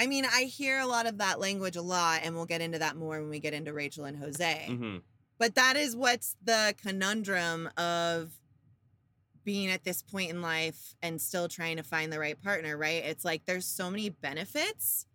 I 0.00 0.06
mean, 0.06 0.24
I 0.24 0.42
hear 0.44 0.80
a 0.80 0.86
lot 0.86 1.06
of 1.06 1.18
that 1.18 1.38
language 1.38 1.76
a 1.76 1.82
lot, 1.82 2.22
and 2.24 2.34
we'll 2.34 2.46
get 2.46 2.60
into 2.60 2.78
that 2.80 2.96
more 2.96 3.20
when 3.20 3.30
we 3.30 3.38
get 3.38 3.54
into 3.54 3.72
Rachel 3.72 4.04
and 4.06 4.16
Jose. 4.16 4.66
Mhm. 4.68 5.02
But 5.38 5.54
that 5.54 5.76
is 5.76 5.94
what's 5.94 6.36
the 6.42 6.74
conundrum 6.82 7.68
of 7.76 8.32
being 9.44 9.68
at 9.70 9.84
this 9.84 10.02
point 10.02 10.30
in 10.30 10.40
life 10.42 10.94
and 11.02 11.20
still 11.20 11.48
trying 11.48 11.76
to 11.76 11.82
find 11.82 12.12
the 12.12 12.18
right 12.18 12.40
partner, 12.42 12.76
right? 12.76 13.04
It's 13.04 13.24
like 13.24 13.44
there's 13.44 13.66
so 13.66 13.90
many 13.90 14.08
benefits 14.08 15.06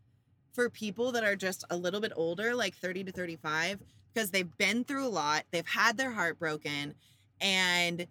for 0.59 0.69
people 0.69 1.13
that 1.13 1.23
are 1.23 1.37
just 1.37 1.63
a 1.69 1.77
little 1.77 2.01
bit 2.01 2.11
older, 2.17 2.53
like 2.53 2.75
30 2.75 3.05
to 3.05 3.13
35, 3.13 3.79
because 4.13 4.31
they've 4.31 4.57
been 4.57 4.83
through 4.83 5.05
a 5.05 5.07
lot, 5.07 5.45
they've 5.51 5.65
had 5.65 5.95
their 5.95 6.11
heart 6.11 6.37
broken, 6.37 6.95
and 7.39 8.07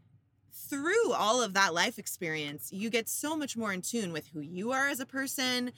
through 0.51 1.13
all 1.13 1.43
of 1.43 1.53
that 1.53 1.75
life 1.75 1.99
experience, 1.99 2.73
you 2.73 2.89
get 2.89 3.07
so 3.07 3.37
much 3.37 3.55
more 3.55 3.71
in 3.71 3.83
tune 3.83 4.15
with 4.15 4.29
who 4.29 4.41
you 4.41 4.73
are 4.73 4.89
as 4.89 4.99
a 4.99 5.05
person, 5.05 5.73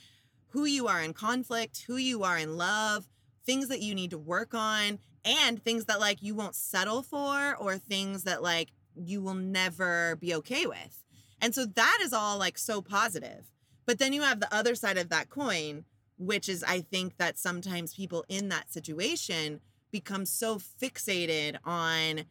who 0.51 0.65
you 0.65 0.87
are 0.87 1.03
in 1.03 1.13
conflict, 1.13 1.83
who 1.89 1.97
you 1.97 2.23
are 2.23 2.39
in 2.39 2.57
love, 2.57 3.09
things 3.45 3.67
that 3.67 3.83
you 3.83 3.93
need 3.93 4.11
to 4.11 4.19
work 4.19 4.55
on, 4.55 5.01
and 5.25 5.61
things 5.61 5.87
that 5.87 5.99
like 5.99 6.23
you 6.23 6.37
won't 6.37 6.55
settle 6.55 7.03
for 7.03 7.57
or 7.57 7.79
things 7.79 8.23
that 8.23 8.45
like 8.45 8.69
you 8.95 9.21
will 9.21 9.35
never 9.35 10.15
be 10.21 10.33
okay 10.37 10.67
with. 10.67 11.03
And 11.41 11.53
so 11.53 11.67
that 11.67 11.99
is 12.01 12.13
all 12.13 12.39
like 12.39 12.57
so 12.57 12.81
positive. 12.81 13.51
But 13.87 13.99
then 13.99 14.13
you 14.13 14.23
have 14.23 14.39
the 14.39 14.55
other 14.55 14.77
side 14.77 14.99
of 14.99 15.09
that 15.09 15.31
coin, 15.31 15.85
which 16.21 16.51
is 16.51 16.63
I 16.63 16.83
think 16.83 17.17
that 17.17 17.39
sometimes 17.39 17.95
people 17.95 18.27
in 18.29 18.51
that 18.51 18.71
situation 18.71 19.61
become 19.91 20.27
so 20.27 20.59
fixated 20.59 21.57
on 21.65 22.27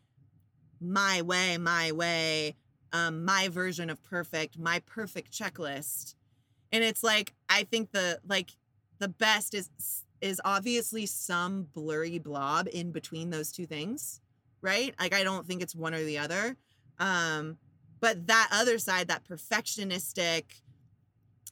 my 0.80 1.24
way, 1.24 1.58
my 1.58 1.92
way, 1.92 2.56
um, 2.94 3.26
my 3.26 3.50
version 3.50 3.90
of 3.90 4.02
perfect, 4.04 4.60
my 4.60 4.80
perfect 4.86 5.32
checklist. 5.32 6.14
And 6.72 6.84
it's 6.84 7.04
like 7.04 7.34
I 7.50 7.64
think 7.64 7.92
the 7.92 8.20
like 8.28 8.52
the 9.00 9.10
best 9.10 9.56
is 9.56 9.72
is 10.22 10.40
obviously 10.46 11.08
some 11.08 11.64
blurry 11.74 12.20
blob 12.20 12.68
in 12.72 12.92
between 12.92 13.32
those 13.32 13.52
two 13.52 13.66
things, 13.66 14.22
right? 14.62 14.94
Like 15.00 15.16
I 15.16 15.24
don't 15.24 15.48
think 15.48 15.64
it's 15.64 15.76
one 15.76 15.96
or 15.96 16.04
the 16.04 16.20
other. 16.20 16.58
Um, 17.00 17.58
but 18.00 18.28
that 18.28 18.50
other 18.52 18.78
side, 18.78 19.08
that 19.08 19.24
perfectionistic, 19.28 20.44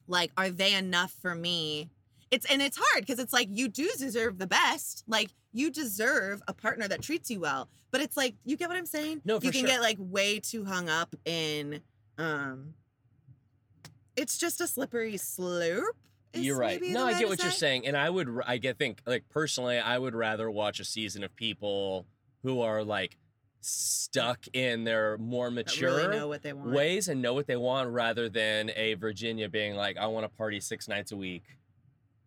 like, 0.07 0.31
are 0.38 0.49
they 0.49 0.75
enough 0.75 1.11
for 1.11 1.35
me? 1.35 1.89
It's 2.30 2.45
and 2.45 2.61
it's 2.61 2.78
hard 2.78 3.05
because 3.05 3.19
it's 3.19 3.34
like 3.34 3.47
you 3.51 3.67
do 3.67 3.89
deserve 3.97 4.38
the 4.38 4.47
best. 4.47 5.03
Like 5.07 5.30
you 5.53 5.71
deserve 5.71 6.41
a 6.47 6.53
partner 6.53 6.88
that 6.88 7.01
treats 7.01 7.30
you 7.30 7.39
well. 7.39 7.69
But 7.91 8.01
it's 8.01 8.17
like 8.17 8.36
you 8.43 8.57
get 8.57 8.67
what 8.67 8.78
I'm 8.78 8.86
saying? 8.86 9.21
No, 9.23 9.36
you 9.36 9.51
can 9.51 9.61
sure. 9.61 9.67
get 9.67 9.82
like 9.82 9.97
way 9.99 10.39
too 10.39 10.65
hung 10.65 10.89
up 10.89 11.15
in 11.25 11.82
um 12.17 12.73
it's 14.17 14.38
just 14.38 14.59
a 14.59 14.67
slippery 14.67 15.15
slope. 15.17 15.95
You're 16.34 16.57
right. 16.57 16.82
No, 16.82 17.05
I 17.05 17.17
get 17.17 17.30
what 17.30 17.41
you're 17.41 17.51
saying, 17.51 17.88
and 17.88 17.95
I 17.95 18.09
would, 18.09 18.28
I 18.45 18.57
get 18.57 18.78
think 18.78 19.01
like 19.05 19.23
personally, 19.30 19.80
I 19.80 19.97
would 19.97 20.13
rather 20.13 20.51
watch 20.51 20.80
a 20.80 20.86
season 20.86 21.23
of 21.23 21.36
people 21.36 22.05
who 22.43 22.61
are 22.61 22.84
like 22.84 23.17
stuck 23.61 24.39
in 24.53 24.84
their 24.84 25.17
more 25.17 25.49
mature 25.49 25.95
really 25.95 26.17
know 26.17 26.28
what 26.28 26.43
they 26.43 26.53
want. 26.53 26.71
ways 26.71 27.07
and 27.07 27.21
know 27.21 27.34
what 27.34 27.47
they 27.47 27.55
want, 27.55 27.89
rather 27.89 28.30
than 28.30 28.71
a 28.75 28.95
Virginia 28.95 29.49
being 29.49 29.75
like, 29.75 29.97
I 29.97 30.07
want 30.07 30.25
to 30.25 30.30
party 30.30 30.59
six 30.59 30.88
nights 30.88 31.11
a 31.11 31.17
week. 31.17 31.43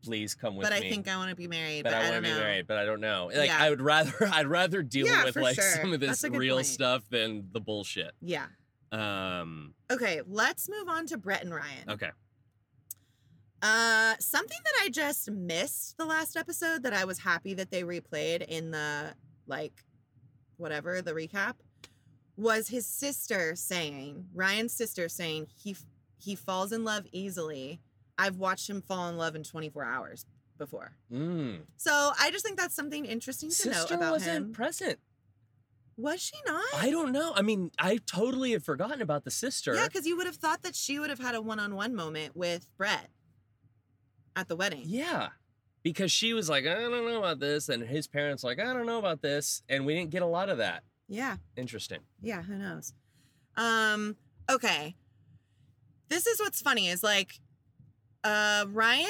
Please 0.03 0.35
come 0.35 0.57
with 0.57 0.65
me. 0.65 0.71
but 0.71 0.73
I 0.85 0.89
think 0.89 1.09
I 1.09 1.17
want 1.17 1.31
to 1.31 1.37
be 1.37 1.47
married. 1.47 1.83
but 1.85 1.91
But, 1.93 1.97
I, 1.97 1.99
I, 1.99 2.11
want 2.11 2.15
don't 2.15 2.23
to 2.25 2.29
be 2.31 2.35
know. 2.35 2.41
married, 2.41 2.67
but 2.67 2.77
I 2.79 2.85
don't 2.87 3.01
know. 3.01 3.31
Like 3.35 3.49
Yeah. 3.49 3.59
I 3.63 3.69
would 3.71 3.83
rather, 3.83 4.13
I'd 4.33 4.47
rather 4.47 4.83
deal 4.83 5.07
Yeah, 5.07 5.25
with 5.25 5.37
like 5.37 5.57
sure. 5.57 5.65
some 5.81 5.93
of 5.93 6.01
this 6.01 6.09
That's 6.09 6.25
a 6.25 6.31
good 6.31 6.39
real 6.39 6.57
point. 6.57 6.67
stuff 6.67 7.03
than 7.11 7.49
the 7.53 7.61
bullshit. 7.61 8.13
Yeah. 8.23 8.47
Um. 8.93 9.75
Okay, 9.91 10.21
let's 10.27 10.69
move 10.69 10.89
on 10.89 11.07
to 11.07 11.19
Brett 11.19 11.45
and 11.45 11.55
Ryan. 11.55 11.91
Okay. 11.91 12.11
Uh, 13.63 14.15
something 14.19 14.59
that 14.65 14.73
I 14.83 14.89
just 14.89 15.31
missed 15.31 15.97
the 15.99 16.07
last 16.07 16.37
episode 16.37 16.83
that 16.85 16.95
I 16.95 17.05
was 17.05 17.19
happy 17.19 17.53
that 17.55 17.71
they 17.71 17.83
replayed 17.83 18.43
in 18.49 18.71
the 18.71 19.15
like, 19.47 19.85
whatever 20.57 21.03
the 21.03 21.13
recap, 21.13 21.55
was 22.37 22.69
his 22.69 22.87
sister 22.87 23.55
saying 23.55 24.25
Ryan's 24.35 24.73
sister 24.73 25.09
saying 25.11 25.49
he 25.63 25.77
he 26.19 26.35
falls 26.35 26.73
in 26.73 26.85
love 26.85 27.05
easily. 27.13 27.81
I've 28.21 28.37
watched 28.37 28.69
him 28.69 28.83
fall 28.83 29.09
in 29.09 29.17
love 29.17 29.35
in 29.35 29.43
24 29.43 29.83
hours 29.83 30.27
before. 30.59 30.93
Mm. 31.11 31.61
So 31.79 32.13
I 32.21 32.31
just 32.31 32.45
think 32.45 32.59
that's 32.59 32.75
something 32.77 33.07
interesting 33.07 33.49
to 33.51 33.69
note 33.69 33.75
Sister 33.75 33.95
about 33.95 34.13
wasn't 34.13 34.37
him. 34.37 34.53
present. 34.53 34.99
Was 35.97 36.21
she 36.21 36.37
not? 36.47 36.63
I 36.77 36.91
don't 36.91 37.13
know. 37.13 37.33
I 37.35 37.43
mean, 37.43 37.71
I 37.79 37.99
totally 38.07 38.53
had 38.53 38.63
forgotten 38.63 39.01
about 39.01 39.25
the 39.25 39.31
sister. 39.31 39.75
Yeah, 39.75 39.87
because 39.87 40.07
you 40.07 40.17
would 40.19 40.27
have 40.27 40.37
thought 40.37 40.63
that 40.63 40.75
she 40.75 40.99
would 40.99 41.11
have 41.11 41.19
had 41.19 41.35
a 41.35 41.41
one-on-one 41.41 41.95
moment 41.95 42.37
with 42.37 42.67
Brett 42.77 43.09
at 44.37 44.49
the 44.49 44.57
wedding. 44.57 44.83
Yeah. 44.85 45.29
Because 45.83 46.13
she 46.13 46.35
was 46.35 46.49
like, 46.51 46.67
I 46.67 46.75
don't 46.75 46.91
know 47.07 47.19
about 47.19 47.41
this. 47.41 47.71
And 47.71 47.83
his 47.83 48.07
parents 48.07 48.45
like, 48.45 48.61
I 48.61 48.73
don't 48.75 48.87
know 48.87 48.99
about 48.99 49.23
this. 49.23 49.63
And 49.69 49.87
we 49.87 49.95
didn't 49.95 50.11
get 50.11 50.23
a 50.23 50.27
lot 50.27 50.51
of 50.51 50.59
that. 50.59 50.83
Yeah. 51.09 51.37
Interesting. 51.57 52.01
Yeah, 52.23 52.43
who 52.43 52.57
knows? 52.57 52.93
Um, 53.57 54.17
okay. 54.51 54.95
This 56.09 56.27
is 56.27 56.39
what's 56.39 56.61
funny 56.61 56.89
is 56.89 57.03
like 57.03 57.41
uh 58.25 58.67
Ryan 58.69 59.07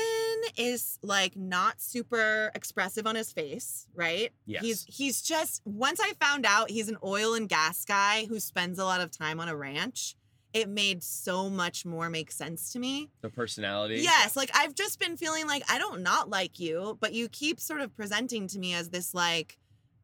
is 0.57 0.99
like 1.03 1.37
not 1.37 1.81
super 1.81 2.51
expressive 2.55 3.07
on 3.07 3.15
his 3.17 3.33
face, 3.33 3.87
right? 3.95 4.33
Yes. 4.47 4.63
He's 4.63 4.85
he's 4.89 5.23
just 5.23 5.63
once 5.65 6.01
I 6.01 6.13
found 6.21 6.47
out 6.47 6.71
he's 6.71 6.89
an 6.89 6.99
oil 7.05 7.35
and 7.35 7.49
gas 7.49 7.85
guy 7.85 8.27
who 8.27 8.41
spends 8.41 8.79
a 8.79 8.85
lot 8.85 9.01
of 9.01 9.11
time 9.11 9.41
on 9.41 9.49
a 9.49 9.57
ranch, 9.57 10.15
it 10.53 10.69
made 10.69 11.03
so 11.03 11.49
much 11.49 11.85
more 11.85 12.11
make 12.11 12.31
sense 12.31 12.73
to 12.73 12.79
me. 12.79 13.09
The 13.21 13.31
personality. 13.31 14.01
Yes, 14.01 14.37
like 14.37 14.51
I've 14.55 14.75
just 14.75 14.99
been 14.99 15.17
feeling 15.17 15.47
like 15.47 15.63
I 15.71 15.79
don't 15.79 16.03
not 16.03 16.31
like 16.31 16.59
you, 16.59 16.97
but 17.01 17.13
you 17.13 17.29
keep 17.29 17.61
sort 17.61 17.81
of 17.81 17.95
presenting 17.97 18.47
to 18.49 18.59
me 18.59 18.75
as 18.75 18.91
this 18.91 19.15
like 19.15 19.59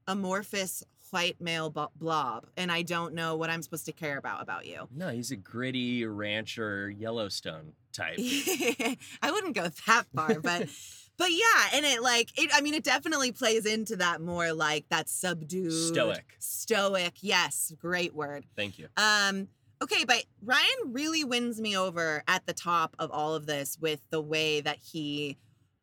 amorphous 0.06 0.84
white 1.10 1.40
male 1.40 1.70
blob, 1.96 2.46
and 2.56 2.70
I 2.70 2.82
don't 2.82 3.14
know 3.14 3.36
what 3.36 3.50
I'm 3.50 3.62
supposed 3.62 3.86
to 3.86 3.92
care 3.92 4.18
about 4.18 4.42
about 4.42 4.66
you. 4.66 4.88
No, 4.94 5.08
he's 5.08 5.30
a 5.30 5.36
gritty 5.36 6.04
rancher 6.04 6.90
Yellowstone 6.90 7.72
type. 7.96 8.18
I 9.22 9.30
wouldn't 9.30 9.54
go 9.54 9.68
that 9.86 10.06
far, 10.14 10.40
but 10.40 10.68
but 11.16 11.30
yeah, 11.30 11.68
and 11.74 11.84
it 11.86 12.02
like 12.02 12.30
it. 12.38 12.50
I 12.54 12.60
mean, 12.60 12.74
it 12.74 12.84
definitely 12.84 13.32
plays 13.32 13.66
into 13.66 13.96
that 13.96 14.20
more 14.20 14.52
like 14.52 14.88
that 14.90 15.08
subdued, 15.08 15.72
Stoic. 15.72 16.36
stoic. 16.38 17.14
Yes, 17.20 17.72
great 17.78 18.14
word. 18.14 18.44
Thank 18.54 18.78
you. 18.78 18.88
Um, 18.96 19.48
okay, 19.82 20.04
but 20.04 20.24
Ryan 20.42 20.92
really 20.92 21.24
wins 21.24 21.60
me 21.60 21.76
over 21.76 22.22
at 22.28 22.46
the 22.46 22.52
top 22.52 22.94
of 22.98 23.10
all 23.10 23.34
of 23.34 23.46
this 23.46 23.78
with 23.80 24.00
the 24.10 24.20
way 24.20 24.60
that 24.60 24.78
he, 24.78 25.36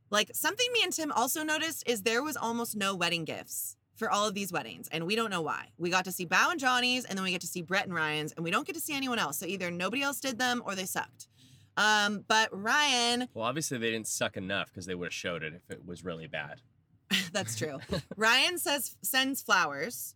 like, 0.09 0.31
something 0.33 0.67
me 0.73 0.81
and 0.83 0.93
Tim 0.93 1.11
also 1.11 1.43
noticed 1.43 1.83
is 1.87 2.03
there 2.03 2.23
was 2.23 2.37
almost 2.37 2.75
no 2.75 2.95
wedding 2.95 3.25
gifts 3.25 3.75
for 3.95 4.09
all 4.09 4.27
of 4.27 4.33
these 4.33 4.51
weddings, 4.51 4.89
and 4.91 5.05
we 5.05 5.15
don't 5.15 5.29
know 5.29 5.41
why. 5.41 5.67
We 5.77 5.89
got 5.89 6.05
to 6.05 6.11
see 6.11 6.25
Bow 6.25 6.49
and 6.49 6.59
Johnny's, 6.59 7.05
and 7.05 7.17
then 7.17 7.23
we 7.23 7.31
get 7.31 7.41
to 7.41 7.47
see 7.47 7.61
Brett 7.61 7.85
and 7.85 7.93
Ryan's, 7.93 8.31
and 8.33 8.43
we 8.43 8.51
don't 8.51 8.65
get 8.65 8.73
to 8.75 8.81
see 8.81 8.95
anyone 8.95 9.19
else. 9.19 9.37
So 9.37 9.45
either 9.45 9.69
nobody 9.69 10.01
else 10.01 10.19
did 10.19 10.39
them 10.39 10.63
or 10.65 10.73
they 10.75 10.85
sucked. 10.85 11.27
Um, 11.75 12.23
but 12.27 12.49
Ryan, 12.51 13.27
Well, 13.33 13.45
obviously 13.45 13.77
they 13.77 13.91
didn't 13.91 14.07
suck 14.07 14.37
enough 14.37 14.67
because 14.69 14.85
they 14.85 14.95
would 14.95 15.07
have 15.07 15.13
showed 15.13 15.43
it 15.43 15.53
if 15.53 15.69
it 15.71 15.85
was 15.85 16.03
really 16.03 16.27
bad. 16.27 16.61
that's 17.31 17.55
true. 17.57 17.79
Ryan 18.15 18.57
says 18.57 18.95
sends 19.01 19.41
flowers, 19.41 20.15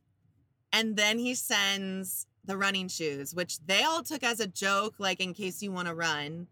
and 0.71 0.95
then 0.95 1.19
he 1.19 1.33
sends 1.33 2.27
the 2.45 2.57
running 2.57 2.87
shoes, 2.87 3.33
which 3.33 3.59
they 3.65 3.83
all 3.83 4.03
took 4.03 4.23
as 4.23 4.39
a 4.39 4.47
joke, 4.47 4.95
like 4.99 5.19
in 5.19 5.33
case 5.33 5.61
you 5.61 5.71
want 5.71 5.87
to 5.87 5.95
run. 5.95 6.47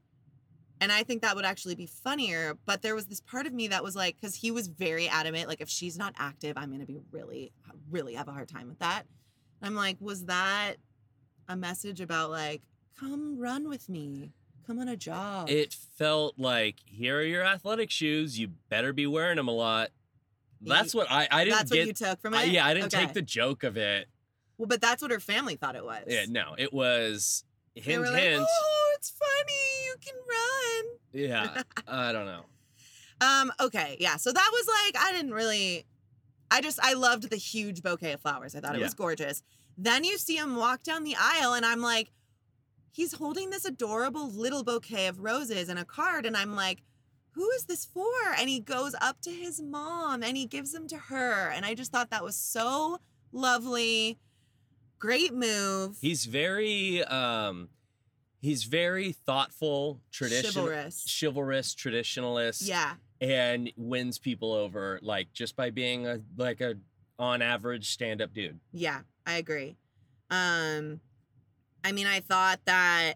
And 0.82 0.92
I 0.92 1.04
think 1.04 1.22
that 1.22 1.36
would 1.38 1.46
actually 1.46 1.76
be 1.76 1.86
funnier. 1.86 2.58
But 2.66 2.82
there 2.82 2.96
was 2.96 3.06
this 3.06 3.22
part 3.22 3.48
of 3.48 3.54
me 3.54 3.70
that 3.70 3.84
was 3.84 3.96
like, 3.96 4.16
because 4.18 4.36
he 4.36 4.52
was 4.52 4.68
very 4.68 5.08
adamant, 5.08 5.48
like 5.48 5.62
if 5.62 5.70
she's 5.70 5.98
not 5.98 6.14
active, 6.18 6.58
I'm 6.58 6.72
gonna 6.72 6.86
be 6.86 7.00
really, 7.12 7.54
really 7.90 8.16
have 8.16 8.28
a 8.28 8.34
hard 8.34 8.50
time 8.50 8.68
with 8.68 8.80
that. 8.80 9.04
I'm 9.62 9.76
like, 9.76 9.98
was 10.00 10.26
that 10.26 10.76
a 11.48 11.56
message 11.56 12.02
about 12.02 12.30
like, 12.30 12.62
come 13.00 13.40
run 13.40 13.70
with 13.70 13.88
me, 13.88 14.32
come 14.66 14.80
on 14.80 14.88
a 14.88 14.96
job. 14.98 15.50
It 15.50 15.74
felt 15.74 16.36
like 16.38 16.78
here 16.86 17.20
are 17.20 17.24
your 17.24 17.44
athletic 17.44 17.92
shoes. 17.92 18.38
You 18.40 18.50
better 18.70 18.94
be 18.94 19.06
wearing 19.08 19.38
them 19.38 19.48
a 19.48 19.52
lot. 19.52 19.90
That's 20.62 20.96
what 20.96 21.12
I 21.12 21.28
I 21.30 21.44
didn't 21.44 21.58
That's 21.58 21.72
get. 21.72 21.80
what 21.82 21.88
you 21.88 21.94
took 21.94 22.22
from 22.22 22.34
it. 22.34 22.38
I- 22.38 22.44
yeah, 22.46 22.66
I 22.66 22.74
didn't 22.74 22.94
Okay. 22.94 23.06
take 23.06 23.14
the 23.14 23.22
joke 23.22 23.64
of 23.64 23.78
it. 23.78 24.08
Well, 24.58 24.68
but 24.68 24.82
that's 24.82 25.02
what 25.02 25.12
her 25.12 25.20
family 25.20 25.56
thought 25.58 25.76
it 25.76 25.84
was. 25.84 26.04
Yeah, 26.08 26.26
no, 26.30 26.56
it 26.58 26.72
was 26.74 27.44
hint 27.76 28.04
like, 28.04 28.16
hint. 28.16 28.46
oh, 28.50 28.94
it's 28.98 29.12
funny. 29.12 29.86
You 29.86 29.96
can 30.02 30.16
run. 30.30 30.86
Yeah, 31.56 31.62
I 31.88 32.12
don't 32.14 32.26
know. 32.26 32.46
Um, 33.22 33.52
okay, 33.60 33.98
yeah. 34.00 34.16
So 34.18 34.32
that 34.32 34.50
was 34.52 34.68
like 34.68 35.04
I 35.04 35.12
didn't 35.12 35.34
really 35.34 35.86
I 36.50 36.62
just 36.62 36.80
I 36.82 36.94
loved 36.94 37.30
the 37.30 37.36
huge 37.38 37.82
bouquet 37.84 38.14
of 38.14 38.22
flowers. 38.22 38.56
I 38.56 38.60
thought 38.62 38.76
it 38.76 38.82
was 38.82 38.94
gorgeous. 38.94 39.44
Then 39.78 40.04
you 40.06 40.18
see 40.18 40.38
him 40.38 40.56
walk 40.56 40.84
down 40.84 41.04
the 41.04 41.16
aisle 41.20 41.54
and 41.54 41.66
I'm 41.66 41.82
like 41.82 42.12
he's 42.96 43.14
holding 43.14 43.50
this 43.50 43.66
adorable 43.66 44.30
little 44.32 44.64
bouquet 44.64 45.08
of 45.08 45.20
roses 45.20 45.68
and 45.70 45.78
a 45.78 45.86
card 45.86 46.26
and 46.26 46.36
I'm 46.38 46.56
like 46.56 46.82
who 47.32 47.50
is 47.52 47.66
this 47.66 47.84
for? 47.84 48.08
And 48.40 48.48
he 48.48 48.62
goes 48.62 48.96
up 49.02 49.20
to 49.24 49.30
his 49.30 49.62
mom 49.62 50.24
and 50.24 50.38
he 50.38 50.46
gives 50.46 50.72
them 50.72 50.88
to 50.88 50.96
her 50.98 51.50
and 51.50 51.66
I 51.66 51.74
just 51.74 51.92
thought 51.92 52.10
that 52.12 52.24
was 52.24 52.38
so 52.38 53.00
lovely. 53.34 54.18
Great 55.00 55.34
move. 55.34 55.98
He's 56.00 56.24
very 56.26 57.04
um 57.04 57.68
he's 58.40 58.64
very 58.64 59.12
thoughtful, 59.12 60.00
traditional 60.14 60.66
chivalrous. 60.68 61.20
chivalrous, 61.20 61.76
traditionalist. 61.76 62.68
Yeah. 62.68 62.94
and 63.20 63.70
wins 63.76 64.18
people 64.18 64.54
over 64.54 65.00
like 65.02 65.34
just 65.34 65.58
by 65.58 65.72
being 65.72 66.08
a 66.08 66.22
like 66.38 66.62
a 66.62 66.76
on 67.20 67.42
average 67.42 67.90
stand 67.90 68.22
up 68.22 68.34
dude. 68.34 68.62
Yeah, 68.72 69.02
I 69.26 69.34
agree. 69.36 69.76
Um 70.32 71.02
I 71.86 71.92
mean, 71.92 72.08
I 72.08 72.20
thought 72.20 72.60
that 72.66 73.14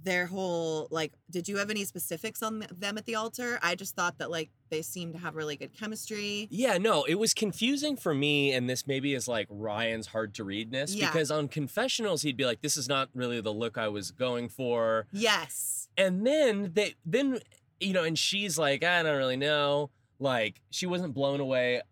their 0.00 0.26
whole 0.26 0.86
like 0.90 1.12
did 1.28 1.48
you 1.48 1.56
have 1.58 1.70
any 1.70 1.84
specifics 1.84 2.42
on 2.42 2.64
them 2.74 2.96
at 2.96 3.04
the 3.04 3.14
altar? 3.16 3.58
I 3.62 3.74
just 3.74 3.94
thought 3.94 4.18
that 4.18 4.30
like 4.30 4.48
they 4.70 4.80
seemed 4.80 5.12
to 5.14 5.18
have 5.18 5.34
really 5.34 5.56
good 5.56 5.76
chemistry. 5.78 6.46
Yeah, 6.50 6.78
no, 6.78 7.04
it 7.04 7.16
was 7.16 7.34
confusing 7.34 7.96
for 7.96 8.14
me, 8.14 8.52
and 8.52 8.70
this 8.70 8.86
maybe 8.86 9.12
is 9.14 9.26
like 9.28 9.46
Ryan's 9.50 10.06
hard 10.08 10.34
to 10.36 10.44
readness 10.44 10.94
Yeah. 10.94 11.08
because 11.10 11.30
on 11.30 11.48
confessionals 11.48 12.22
he'd 12.22 12.36
be 12.36 12.46
like, 12.46 12.62
"This 12.62 12.76
is 12.76 12.88
not 12.88 13.10
really 13.14 13.40
the 13.40 13.52
look 13.52 13.76
I 13.76 13.88
was 13.88 14.10
going 14.10 14.48
for," 14.48 15.06
yes. 15.12 15.88
And 15.98 16.26
then 16.26 16.72
they 16.74 16.94
then 17.04 17.40
you 17.80 17.92
know, 17.92 18.04
and 18.04 18.18
she's 18.18 18.58
like, 18.58 18.82
"I 18.84 19.02
don't 19.02 19.16
really 19.16 19.36
know," 19.36 19.90
like 20.18 20.62
she 20.70 20.86
wasn't 20.86 21.12
blown 21.12 21.40
away, 21.40 21.82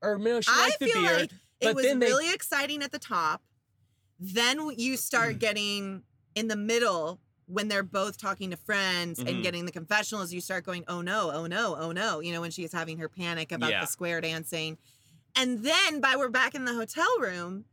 or 0.00 0.16
no, 0.18 0.40
she 0.40 0.50
i 0.50 0.64
liked 0.68 0.78
the 0.78 0.86
feel 0.86 1.02
beard. 1.02 1.20
like 1.20 1.30
but 1.60 1.68
it 1.70 1.74
was 1.76 1.84
then 1.84 1.98
they- 1.98 2.06
really 2.06 2.32
exciting 2.32 2.82
at 2.82 2.92
the 2.92 2.98
top 2.98 3.42
then 4.18 4.70
you 4.76 4.96
start 4.96 5.38
getting 5.38 6.02
in 6.34 6.48
the 6.48 6.56
middle 6.56 7.20
when 7.46 7.68
they're 7.68 7.82
both 7.82 8.18
talking 8.18 8.50
to 8.50 8.56
friends 8.56 9.20
Mhm. 9.20 9.28
and 9.28 9.42
getting 9.42 9.66
the 9.66 9.72
confessionals 9.72 10.32
you 10.32 10.40
start 10.40 10.64
going 10.64 10.84
oh 10.88 11.00
no 11.00 11.30
oh 11.32 11.46
no 11.46 11.76
oh 11.78 11.92
no 11.92 12.20
you 12.20 12.32
know 12.32 12.40
when 12.40 12.50
she's 12.50 12.72
having 12.72 12.98
her 12.98 13.08
panic 13.08 13.52
about 13.52 13.70
Yeah. 13.70 13.82
the 13.82 13.86
square 13.86 14.20
dancing 14.20 14.78
and 15.36 15.62
then 15.62 16.00
by 16.00 16.16
we're 16.16 16.28
back 16.28 16.54
in 16.54 16.64
the 16.64 16.74
hotel 16.74 17.06
room 17.20 17.64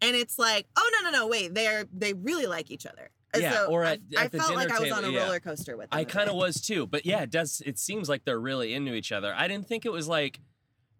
and 0.00 0.16
it's 0.16 0.38
like 0.38 0.66
oh 0.76 0.90
no 1.00 1.10
no 1.10 1.16
no 1.18 1.26
wait 1.28 1.54
they're 1.54 1.84
they 1.92 2.14
really 2.14 2.46
like 2.46 2.70
each 2.70 2.84
other 2.86 3.10
And 3.34 3.42
Yeah, 3.42 3.52
so 3.52 3.66
or 3.66 3.84
I- 3.84 3.92
at- 3.92 4.00
I, 4.18 4.24
at 4.24 4.32
the 4.32 4.38
felt 4.38 4.54
like 4.56 4.68
dinner 4.68 4.78
i 4.80 4.82
was 4.82 4.92
on 4.92 5.04
a 5.04 5.08
yeah. 5.10 5.22
roller 5.22 5.40
coaster 5.40 5.76
with 5.76 5.90
them 5.90 5.98
I 6.00 6.04
kind 6.04 6.28
of 6.28 6.34
was 6.34 6.60
too, 6.60 6.86
but 6.86 7.06
yeah, 7.06 7.22
it 7.22 7.30
does. 7.30 7.62
It 7.64 7.78
seems 7.78 8.06
like 8.08 8.24
they're 8.26 8.38
really 8.40 8.74
into 8.74 8.92
each 8.92 9.10
other. 9.12 9.32
I 9.34 9.48
didn't 9.48 9.66
think 9.68 9.86
it 9.86 9.92
was 9.92 10.06
like 10.08 10.40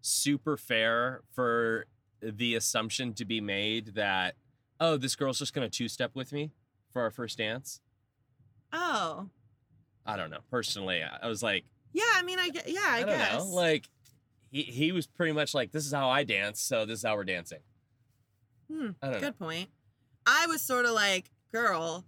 super 0.01 0.57
fair 0.57 1.21
for 1.31 1.85
the 2.21 2.55
assumption 2.55 3.13
to 3.15 3.25
be 3.25 3.39
made 3.41 3.93
that 3.95 4.35
oh, 4.83 4.97
this 4.97 5.15
girl's 5.15 5.39
just 5.39 5.53
gonna 5.53 5.69
two 5.69 5.87
step 5.87 6.11
with 6.13 6.31
me 6.31 6.51
for 6.91 7.01
our 7.01 7.11
first 7.11 7.37
dance. 7.37 7.81
oh 8.71 9.29
I 10.05 10.17
don't 10.17 10.29
know. 10.29 10.39
Personally, 10.51 11.01
I 11.01 11.27
was 11.27 11.41
like, 11.41 11.63
yeah 11.93 12.03
i 12.15 12.23
mean 12.23 12.39
i 12.39 12.49
get 12.49 12.67
yeah 12.67 12.81
i, 12.87 12.97
I, 12.97 12.99
don't 13.01 13.09
guess 13.09 13.37
know. 13.37 13.45
Like 13.45 13.87
he 14.53 14.61
he 14.61 14.91
was 14.91 15.07
pretty 15.07 15.31
much 15.31 15.53
like, 15.53 15.71
this 15.71 15.85
is 15.85 15.91
how 15.91 16.09
I 16.09 16.23
dance, 16.23 16.61
so 16.61 16.85
this 16.85 16.99
is 16.99 17.05
how 17.05 17.15
we're 17.15 17.23
dancing. 17.23 17.59
Hmm, 18.71 18.89
I 19.01 19.07
don't 19.07 19.15
know. 19.15 19.19
Good 19.19 19.39
point. 19.39 19.69
I 20.27 20.45
was 20.47 20.61
sort 20.61 20.85
of 20.85 20.91
like, 20.91 21.31
girl, 21.51 22.05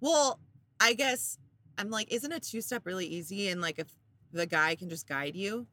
well, 0.00 0.40
I 0.80 0.94
guess 0.94 1.38
I'm 1.76 1.90
like, 1.90 2.10
isn't 2.10 2.32
a 2.32 2.40
two 2.40 2.62
step 2.62 2.86
really 2.86 3.06
easy? 3.06 3.48
And 3.48 3.60
like, 3.60 3.78
if 3.78 3.88
the 4.32 4.46
guy 4.46 4.74
can 4.74 4.88
just 4.88 5.06
guide 5.06 5.36
you, 5.36 5.66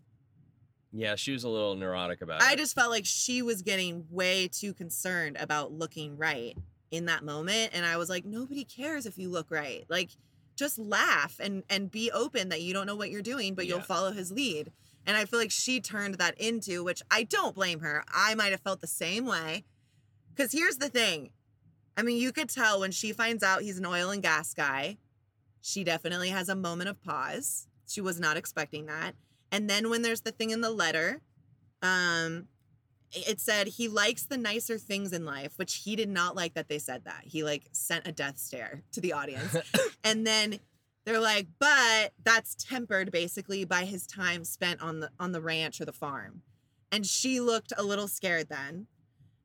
Yeah, 0.91 1.15
she 1.15 1.31
was 1.31 1.43
a 1.43 1.49
little 1.49 1.75
neurotic 1.75 2.21
about 2.21 2.41
I 2.41 2.49
it. 2.49 2.53
I 2.53 2.55
just 2.55 2.75
felt 2.75 2.89
like 2.89 3.05
she 3.05 3.41
was 3.41 3.61
getting 3.61 4.05
way 4.09 4.47
too 4.47 4.73
concerned 4.73 5.37
about 5.39 5.71
looking 5.71 6.17
right 6.17 6.57
in 6.91 7.05
that 7.05 7.23
moment. 7.23 7.71
And 7.73 7.85
I 7.85 7.97
was 7.97 8.09
like, 8.09 8.25
nobody 8.25 8.63
cares 8.63 9.05
if 9.05 9.17
you 9.17 9.29
look 9.29 9.51
right. 9.51 9.85
Like, 9.89 10.09
just 10.55 10.77
laugh 10.77 11.39
and 11.39 11.63
and 11.69 11.89
be 11.89 12.11
open 12.11 12.49
that 12.49 12.61
you 12.61 12.73
don't 12.73 12.85
know 12.85 12.95
what 12.95 13.09
you're 13.09 13.21
doing, 13.21 13.55
but 13.55 13.65
you'll 13.65 13.79
follow 13.79 14.11
his 14.11 14.31
lead. 14.31 14.71
And 15.05 15.15
I 15.15 15.25
feel 15.25 15.39
like 15.39 15.51
she 15.51 15.79
turned 15.79 16.15
that 16.15 16.39
into, 16.39 16.83
which 16.83 17.01
I 17.09 17.23
don't 17.23 17.55
blame 17.55 17.79
her. 17.79 18.03
I 18.13 18.35
might 18.35 18.51
have 18.51 18.59
felt 18.59 18.81
the 18.81 18.87
same 18.87 19.25
way. 19.25 19.63
Because 20.35 20.51
here's 20.51 20.77
the 20.77 20.89
thing. 20.89 21.29
I 21.95 22.01
mean, 22.01 22.17
you 22.17 22.31
could 22.31 22.49
tell 22.49 22.79
when 22.79 22.91
she 22.91 23.13
finds 23.13 23.41
out 23.43 23.61
he's 23.61 23.77
an 23.77 23.85
oil 23.85 24.09
and 24.09 24.21
gas 24.21 24.53
guy, 24.53 24.97
she 25.61 25.83
definitely 25.83 26.29
has 26.29 26.49
a 26.49 26.55
moment 26.55 26.89
of 26.89 27.01
pause. 27.01 27.67
She 27.87 28.01
was 28.01 28.19
not 28.19 28.37
expecting 28.37 28.85
that. 28.85 29.15
And 29.51 29.69
then 29.69 29.89
when 29.89 30.01
there's 30.01 30.21
the 30.21 30.31
thing 30.31 30.51
in 30.51 30.61
the 30.61 30.71
letter, 30.71 31.21
um, 31.81 32.47
it 33.11 33.39
said 33.39 33.67
he 33.67 33.87
likes 33.87 34.25
the 34.25 34.37
nicer 34.37 34.77
things 34.77 35.13
in 35.13 35.25
life, 35.25 35.53
which 35.57 35.75
he 35.75 35.95
did 35.95 36.09
not 36.09 36.35
like 36.35 36.53
that 36.53 36.69
they 36.69 36.79
said 36.79 37.05
that. 37.05 37.23
He 37.23 37.43
like 37.43 37.67
sent 37.71 38.07
a 38.07 38.11
death 38.11 38.37
stare 38.37 38.83
to 38.91 39.01
the 39.01 39.13
audience. 39.13 39.55
and 40.03 40.25
then 40.25 40.59
they're 41.05 41.19
like, 41.19 41.47
but 41.59 42.13
that's 42.23 42.55
tempered 42.55 43.11
basically 43.11 43.65
by 43.65 43.85
his 43.85 44.05
time 44.05 44.43
spent 44.43 44.81
on 44.81 44.99
the 44.99 45.09
on 45.19 45.31
the 45.31 45.41
ranch 45.41 45.81
or 45.81 45.85
the 45.85 45.93
farm. 45.93 46.43
And 46.91 47.05
she 47.05 47.39
looked 47.39 47.73
a 47.77 47.83
little 47.83 48.07
scared 48.07 48.49
then. 48.49 48.87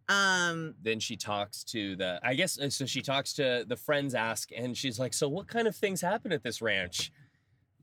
Um, 0.09 0.75
then 0.83 1.01
she 1.01 1.17
talks 1.17 1.65
to 1.65 1.97
the 1.97 2.21
i 2.23 2.35
guess 2.35 2.59
uh, 2.59 2.69
so 2.69 2.85
she 2.85 3.01
talks 3.01 3.33
to 3.35 3.65
the 3.67 3.77
friends 3.77 4.15
ask 4.15 4.51
and 4.55 4.77
she's 4.77 4.99
like 4.99 5.15
so 5.15 5.31
what 5.31 5.49
kind 5.49 5.67
of 5.67 5.75
things 5.75 6.03
happen 6.03 6.31
at 6.31 6.43
this 6.43 6.61
ranch 6.61 7.11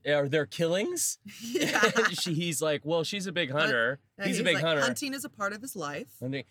are 0.07 0.27
there 0.27 0.45
killings 0.45 1.17
yeah. 1.41 1.91
She, 2.11 2.33
he's 2.33 2.61
like 2.61 2.81
well 2.83 3.03
she's 3.03 3.27
a 3.27 3.31
big 3.31 3.51
hunter 3.51 3.99
And 4.17 4.27
he's, 4.27 4.39
a 4.39 4.43
big 4.43 4.55
like, 4.55 4.63
hunter 4.63 4.81
Hunting 4.81 5.13
is 5.13 5.25
a 5.25 5.29
part 5.29 5.53
of 5.53 5.61
his 5.61 5.75
life. 5.75 6.07
They- 6.21 6.45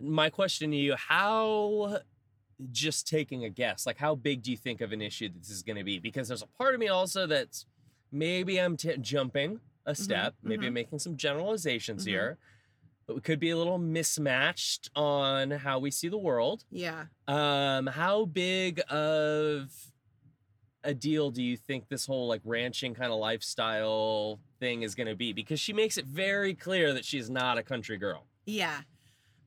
my 0.00 0.30
question 0.30 0.70
to 0.70 0.76
you 0.76 0.94
how 0.96 1.98
just 2.72 3.06
taking 3.08 3.44
a 3.44 3.50
guess 3.50 3.86
like 3.86 3.98
how 3.98 4.14
big 4.14 4.42
do 4.42 4.50
you 4.50 4.56
think 4.56 4.80
of 4.80 4.92
an 4.92 5.00
issue 5.00 5.28
this 5.36 5.50
is 5.50 5.62
going 5.62 5.76
to 5.76 5.84
be 5.84 5.98
because 5.98 6.28
there's 6.28 6.42
a 6.42 6.46
part 6.46 6.74
of 6.74 6.80
me 6.80 6.88
also 6.88 7.26
that's 7.26 7.66
maybe 8.10 8.60
i'm 8.60 8.76
t- 8.76 8.96
jumping 9.00 9.60
a 9.86 9.94
step 9.94 10.34
maybe 10.42 10.64
mhm. 10.64 10.68
i'm 10.68 10.74
making 10.74 10.98
some 10.98 11.16
generalizations 11.16 12.04
Mhm. 12.04 12.08
here 12.08 12.38
but 13.06 13.14
we 13.16 13.22
could 13.22 13.40
be 13.40 13.50
a 13.50 13.56
little 13.56 13.78
mismatched 13.78 14.90
on 14.94 15.50
how 15.50 15.78
we 15.78 15.90
see 15.90 16.08
the 16.08 16.18
world 16.18 16.64
Yeah. 16.70 17.06
um, 17.26 17.86
how 17.86 18.24
big 18.26 18.80
of 18.90 19.72
a 20.84 20.94
deal 20.94 21.30
do 21.30 21.42
you 21.42 21.56
think 21.56 21.88
this 21.88 22.06
whole 22.06 22.28
like 22.28 22.40
ranching 22.44 22.94
kind 22.94 23.12
of 23.12 23.18
lifestyle 23.18 24.38
thing 24.60 24.82
is 24.82 24.94
going 24.94 25.08
to 25.08 25.16
be? 25.16 25.32
Because 25.32 25.60
she 25.60 25.72
makes 25.72 25.98
it 25.98 26.04
very 26.04 26.54
clear 26.54 26.92
that 26.92 27.04
she's 27.04 27.28
not 27.28 27.58
a 27.58 27.62
country 27.62 27.96
girl. 27.98 28.26
Yeah. 28.46 28.80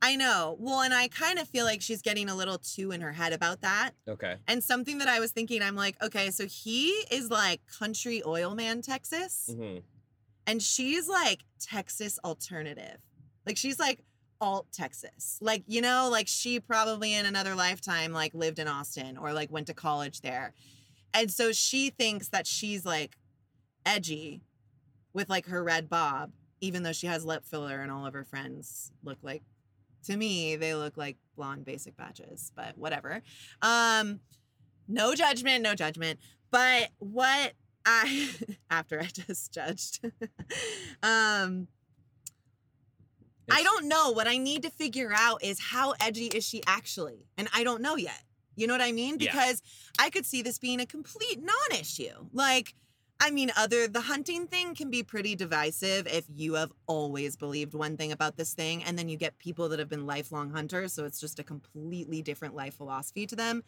I 0.04 0.16
know. 0.16 0.56
Well, 0.58 0.80
and 0.80 0.92
I 0.92 1.06
kind 1.06 1.38
of 1.38 1.48
feel 1.48 1.64
like 1.64 1.80
she's 1.80 2.02
getting 2.02 2.28
a 2.28 2.34
little 2.34 2.58
too 2.58 2.90
in 2.90 3.00
her 3.00 3.12
head 3.12 3.32
about 3.32 3.60
that. 3.60 3.92
Okay. 4.08 4.34
And 4.48 4.62
something 4.62 4.98
that 4.98 5.08
I 5.08 5.20
was 5.20 5.30
thinking, 5.30 5.62
I'm 5.62 5.76
like, 5.76 5.96
okay, 6.02 6.30
so 6.30 6.46
he 6.46 6.88
is 7.10 7.30
like 7.30 7.60
country 7.66 8.20
oil 8.26 8.54
man 8.56 8.82
Texas, 8.82 9.50
hmm 9.56 9.78
and 10.46 10.60
she's 10.60 11.08
like 11.08 11.44
Texas 11.60 12.18
alternative. 12.24 12.98
Like 13.46 13.56
she's 13.56 13.78
like 13.78 14.02
alt 14.40 14.66
Texas. 14.72 15.38
Like, 15.40 15.62
you 15.66 15.80
know, 15.80 16.08
like 16.10 16.28
she 16.28 16.58
probably 16.60 17.14
in 17.14 17.26
another 17.26 17.54
lifetime 17.54 18.12
like 18.12 18.34
lived 18.34 18.58
in 18.58 18.68
Austin 18.68 19.16
or 19.16 19.32
like 19.32 19.52
went 19.52 19.68
to 19.68 19.74
college 19.74 20.20
there. 20.20 20.52
And 21.14 21.30
so 21.30 21.52
she 21.52 21.90
thinks 21.90 22.28
that 22.28 22.46
she's 22.46 22.84
like 22.84 23.16
edgy 23.84 24.42
with 25.12 25.28
like 25.28 25.46
her 25.46 25.62
red 25.62 25.88
bob, 25.88 26.32
even 26.60 26.82
though 26.82 26.92
she 26.92 27.06
has 27.06 27.24
lip 27.24 27.44
filler 27.44 27.80
and 27.80 27.90
all 27.90 28.06
of 28.06 28.14
her 28.14 28.24
friends 28.24 28.92
look 29.04 29.18
like 29.22 29.42
to 30.04 30.16
me, 30.16 30.56
they 30.56 30.74
look 30.74 30.96
like 30.96 31.16
blonde 31.36 31.64
basic 31.64 31.96
batches, 31.96 32.52
but 32.56 32.76
whatever. 32.76 33.22
Um, 33.60 34.20
no 34.88 35.14
judgment, 35.14 35.62
no 35.62 35.74
judgment. 35.74 36.18
But 36.50 36.90
what 36.98 37.52
I 37.86 38.30
after 38.70 39.00
I 39.00 39.06
just 39.06 39.52
judged, 39.52 40.04
um, 41.02 41.68
I 43.50 43.62
don't 43.62 43.86
know. 43.86 44.10
What 44.10 44.26
I 44.26 44.38
need 44.38 44.62
to 44.62 44.70
figure 44.70 45.12
out 45.14 45.42
is 45.42 45.60
how 45.60 45.94
edgy 46.00 46.26
is 46.26 46.44
she 46.44 46.62
actually, 46.66 47.26
and 47.36 47.48
I 47.54 47.64
don't 47.64 47.82
know 47.82 47.96
yet. 47.96 48.22
You 48.56 48.66
know 48.66 48.74
what 48.74 48.82
I 48.82 48.92
mean? 48.92 49.16
Yeah. 49.18 49.32
Because 49.32 49.62
I 49.98 50.10
could 50.10 50.26
see 50.26 50.42
this 50.42 50.58
being 50.58 50.80
a 50.80 50.86
complete 50.86 51.42
non-issue. 51.42 52.28
Like, 52.32 52.74
I 53.20 53.30
mean, 53.30 53.52
other 53.56 53.86
the 53.86 54.00
hunting 54.00 54.46
thing 54.46 54.74
can 54.74 54.90
be 54.90 55.02
pretty 55.02 55.36
divisive 55.36 56.06
if 56.08 56.24
you 56.34 56.54
have 56.54 56.72
always 56.86 57.36
believed 57.36 57.72
one 57.72 57.96
thing 57.96 58.10
about 58.10 58.36
this 58.36 58.52
thing, 58.52 58.82
and 58.82 58.98
then 58.98 59.08
you 59.08 59.16
get 59.16 59.38
people 59.38 59.68
that 59.68 59.78
have 59.78 59.88
been 59.88 60.06
lifelong 60.06 60.50
hunters, 60.50 60.92
so 60.92 61.04
it's 61.04 61.20
just 61.20 61.38
a 61.38 61.44
completely 61.44 62.20
different 62.20 62.56
life 62.56 62.74
philosophy 62.74 63.26
to 63.26 63.36
them. 63.36 63.62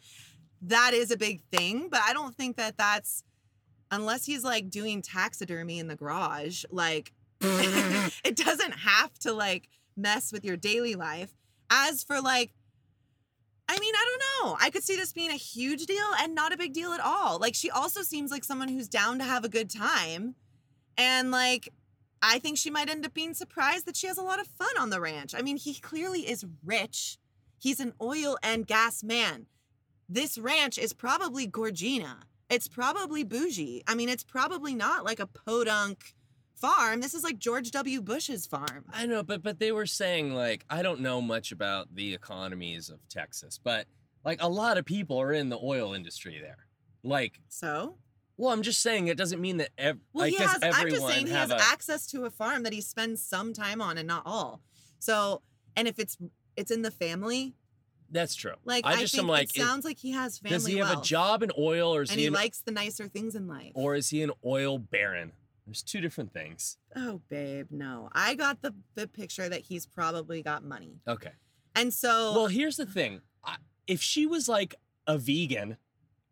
That 0.61 0.93
is 0.93 1.09
a 1.09 1.17
big 1.17 1.41
thing, 1.51 1.87
but 1.89 2.01
I 2.05 2.11
don't 2.11 2.35
think 2.35 2.57
that 2.57 2.77
that's 2.77 3.23
unless 3.91 4.25
he's 4.25 4.43
like 4.43 4.69
doing 4.69 5.01
taxidermy 5.01 5.79
in 5.79 5.87
the 5.87 5.95
garage, 5.95 6.65
like 6.69 7.13
it 7.41 8.35
doesn't 8.35 8.73
have 8.73 9.17
to 9.19 9.31
like 9.31 9.69
mess 9.95 10.31
with 10.31 10.43
your 10.43 10.57
daily 10.57 10.95
life. 10.95 11.33
As 11.69 12.03
for 12.03 12.21
like, 12.21 12.53
I 13.67 13.79
mean, 13.79 13.93
I 13.95 14.05
don't 14.05 14.47
know. 14.47 14.57
I 14.59 14.69
could 14.69 14.83
see 14.83 14.95
this 14.95 15.11
being 15.11 15.31
a 15.31 15.35
huge 15.35 15.85
deal 15.85 16.05
and 16.19 16.35
not 16.35 16.53
a 16.53 16.57
big 16.57 16.73
deal 16.73 16.93
at 16.93 16.99
all. 16.99 17.39
Like, 17.39 17.55
she 17.55 17.71
also 17.71 18.03
seems 18.03 18.31
like 18.31 18.43
someone 18.43 18.67
who's 18.67 18.87
down 18.87 19.17
to 19.19 19.25
have 19.25 19.43
a 19.43 19.49
good 19.49 19.69
time. 19.69 20.35
And 20.97 21.31
like, 21.31 21.69
I 22.21 22.39
think 22.39 22.57
she 22.57 22.69
might 22.69 22.89
end 22.89 23.05
up 23.05 23.13
being 23.13 23.33
surprised 23.33 23.85
that 23.85 23.95
she 23.95 24.07
has 24.07 24.17
a 24.17 24.23
lot 24.23 24.39
of 24.39 24.47
fun 24.47 24.77
on 24.79 24.89
the 24.89 25.01
ranch. 25.01 25.33
I 25.35 25.41
mean, 25.41 25.57
he 25.57 25.75
clearly 25.75 26.21
is 26.21 26.45
rich. 26.63 27.17
He's 27.59 27.79
an 27.79 27.93
oil 28.01 28.37
and 28.43 28.67
gas 28.67 29.03
man. 29.03 29.47
This 30.07 30.37
ranch 30.37 30.77
is 30.77 30.93
probably 30.93 31.47
Gorgina. 31.47 32.17
It's 32.49 32.67
probably 32.67 33.23
bougie. 33.23 33.83
I 33.87 33.95
mean, 33.95 34.09
it's 34.09 34.23
probably 34.23 34.75
not 34.75 35.03
like 35.03 35.19
a 35.19 35.27
podunk 35.27 36.13
farm. 36.55 37.01
This 37.01 37.13
is 37.13 37.23
like 37.23 37.37
George 37.39 37.71
W. 37.71 38.01
Bush's 38.01 38.45
farm. 38.45 38.85
I 38.91 39.05
know, 39.05 39.23
but 39.23 39.43
but 39.43 39.59
they 39.59 39.71
were 39.71 39.85
saying 39.85 40.33
like 40.33 40.65
I 40.69 40.81
don't 40.81 41.01
know 41.01 41.21
much 41.21 41.51
about 41.51 41.93
the 41.93 42.13
economies 42.13 42.89
of 42.89 42.99
Texas, 43.09 43.59
but 43.63 43.87
like 44.23 44.41
a 44.41 44.49
lot 44.49 44.77
of 44.77 44.85
people 44.85 45.19
are 45.21 45.31
in 45.31 45.49
the 45.49 45.59
oil 45.61 45.93
industry 45.93 46.39
there. 46.41 46.65
Like, 47.03 47.39
So, 47.47 47.97
well, 48.37 48.51
I'm 48.51 48.63
just 48.63 48.81
saying 48.81 49.07
it 49.07 49.17
doesn't 49.17 49.39
mean 49.39 49.57
that 49.57 49.69
ev- 49.77 49.99
well, 50.13 50.25
I 50.25 50.29
he 50.29 50.35
has. 50.37 50.57
I'm 50.63 50.89
just 50.89 51.07
saying 51.07 51.27
he 51.27 51.33
has 51.33 51.51
a 51.51 51.61
access 51.61 52.07
to 52.07 52.25
a 52.25 52.31
farm 52.31 52.63
that 52.63 52.73
he 52.73 52.81
spends 52.81 53.23
some 53.23 53.53
time 53.53 53.81
on 53.81 53.97
and 53.97 54.07
not 54.07 54.23
all. 54.25 54.61
So, 54.99 55.41
and 55.75 55.87
if 55.87 55.99
it's 55.99 56.17
it's 56.57 56.71
in 56.71 56.81
the 56.81 56.89
family, 56.91 57.53
That's 58.09 58.33
true. 58.33 58.55
Like 58.63 58.85
I 58.85 58.93
I, 58.93 58.99
just 58.99 59.13
think 59.13 59.23
am 59.23 59.27
like, 59.27 59.55
it 59.55 59.61
sounds 59.61 59.85
like 59.85 59.99
he 59.99 60.11
has 60.13 60.39
family 60.39 60.55
does 60.55 60.65
he 60.65 60.77
have 60.77 60.97
a 60.97 61.01
job 61.01 61.43
in 61.43 61.51
oil, 61.57 61.93
or 61.95 62.01
is 62.01 62.09
and 62.09 62.17
he, 62.17 62.23
he 62.23 62.27
an, 62.27 62.33
likes 62.33 62.61
the 62.61 62.71
nicer 62.71 63.07
things 63.07 63.35
in 63.35 63.47
life. 63.47 63.71
or 63.75 63.93
is 63.93 64.09
he 64.09 64.23
an 64.23 64.31
oil 64.43 64.79
baron? 64.79 65.33
There's 65.65 65.81
two 65.83 65.99
different 66.01 66.31
things. 66.33 66.77
oh, 66.95 67.21
babe, 67.29 67.67
no. 67.71 68.09
I 68.13 68.35
got 68.35 68.61
the 68.61 68.73
the 68.95 69.07
picture 69.07 69.49
that 69.49 69.61
he's 69.61 69.85
probably 69.85 70.41
got 70.43 70.63
money, 70.63 70.99
Okay. 71.07 71.31
and 71.75 71.93
so 71.93 72.33
Well, 72.35 72.47
here's 72.47 72.77
the 72.77 72.85
thing. 72.85 73.21
I, 73.43 73.55
if 73.87 74.01
she 74.01 74.25
was 74.25 74.47
like 74.47 74.75
a 75.07 75.17
vegan, 75.17 75.77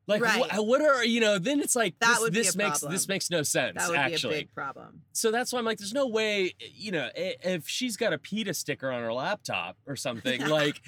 like 0.07 0.21
Right. 0.21 0.51
wh- 0.51 0.63
what 0.67 0.81
are 0.81 1.03
you 1.03 1.19
know? 1.19 1.39
Then 1.39 1.59
it's 1.61 1.75
like 1.75 1.97
That 1.99 2.09
this, 2.15 2.19
would 2.19 2.33
be 2.33 2.39
this 2.39 2.55
a 2.55 2.57
makes 2.57 2.79
problem. 2.79 2.91
this 2.91 3.07
makes 3.07 3.29
no 3.31 3.41
sense. 3.43 3.77
that 3.79 3.89
would 3.89 3.97
actually, 3.97 4.33
be 4.33 4.37
a 4.37 4.41
big 4.43 4.53
problem. 4.53 5.01
so 5.13 5.31
that's 5.31 5.51
why 5.53 5.59
I'm 5.59 5.65
like, 5.65 5.77
there's 5.79 5.93
no 5.93 6.07
way. 6.07 6.53
You 6.59 6.91
know, 6.91 7.09
if 7.15 7.67
she's 7.67 7.97
got 7.97 8.13
a 8.13 8.17
PETA 8.17 8.53
sticker 8.53 8.91
on 8.91 9.01
her 9.01 9.13
laptop 9.13 9.77
or 9.87 9.95
something, 9.95 10.45
like 10.47 10.79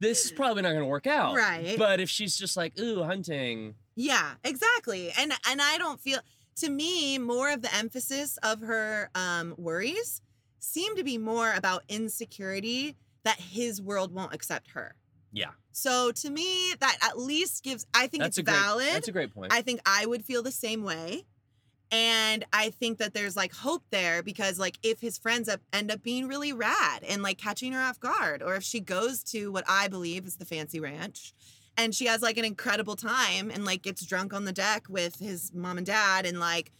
this 0.00 0.24
is 0.26 0.32
probably 0.32 0.60
not 0.62 0.70
going 0.70 0.82
to 0.82 0.86
work 0.86 1.06
out. 1.06 1.36
Right. 1.36 1.76
But 1.78 2.00
if 2.00 2.10
she's 2.10 2.36
just 2.36 2.56
like, 2.56 2.78
ooh, 2.78 3.02
hunting. 3.04 3.76
Yeah, 3.96 4.34
exactly. 4.42 5.12
And 5.16 5.32
and 5.48 5.62
I 5.62 5.78
don't 5.78 6.00
feel 6.00 6.18
to 6.56 6.70
me 6.70 7.18
more 7.18 7.50
of 7.50 7.62
the 7.62 7.74
emphasis 7.74 8.38
of 8.42 8.60
her 8.60 9.10
um 9.14 9.54
worries 9.58 10.20
seem 10.58 10.96
to 10.96 11.04
be 11.04 11.18
more 11.18 11.52
about 11.52 11.82
insecurity 11.88 12.96
that 13.24 13.38
his 13.38 13.80
world 13.82 14.12
won't 14.12 14.34
accept 14.34 14.70
her. 14.70 14.94
Yeah, 15.32 15.50
So 15.72 16.12
to 16.12 16.30
me 16.30 16.74
that 16.78 16.96
at 17.02 17.18
least 17.18 17.64
gives 17.64 17.86
I 17.92 18.06
think 18.06 18.22
that's 18.22 18.38
it's 18.38 18.48
great. 18.48 18.56
valid. 18.56 18.86
That's 18.86 19.08
a 19.08 19.12
great 19.12 19.34
point. 19.34 19.52
I 19.52 19.62
think 19.62 19.80
I 19.84 20.06
would 20.06 20.24
feel 20.24 20.42
the 20.42 20.52
same 20.52 20.84
way. 20.84 21.24
And 21.90 22.44
I 22.52 22.70
think 22.70 22.98
that 22.98 23.14
there's 23.14 23.36
like 23.36 23.52
hope 23.54 23.82
there 23.90 24.22
because 24.22 24.58
like 24.58 24.78
if 24.82 25.00
his 25.00 25.18
friends 25.18 25.48
up, 25.48 25.60
end 25.72 25.90
up 25.90 26.02
being 26.02 26.28
really 26.28 26.52
rad 26.52 27.04
and 27.04 27.22
like 27.22 27.38
catching 27.38 27.72
her 27.72 27.80
off 27.80 28.00
guard, 28.00 28.42
or 28.42 28.54
if 28.56 28.62
she 28.62 28.80
goes 28.80 29.22
to 29.24 29.52
what 29.52 29.64
I 29.68 29.88
believe 29.88 30.26
is 30.26 30.36
the 30.36 30.44
fancy 30.44 30.80
ranch 30.80 31.32
and 31.76 31.94
she 31.94 32.06
has 32.06 32.22
like 32.22 32.38
an 32.38 32.44
incredible 32.44 32.96
time 32.96 33.50
and 33.50 33.64
like 33.64 33.82
gets 33.82 34.04
drunk 34.06 34.32
on 34.32 34.44
the 34.44 34.52
deck 34.52 34.84
with 34.88 35.18
his 35.18 35.52
mom 35.54 35.76
and 35.78 35.86
dad 35.86 36.26
and 36.26 36.38
like 36.40 36.70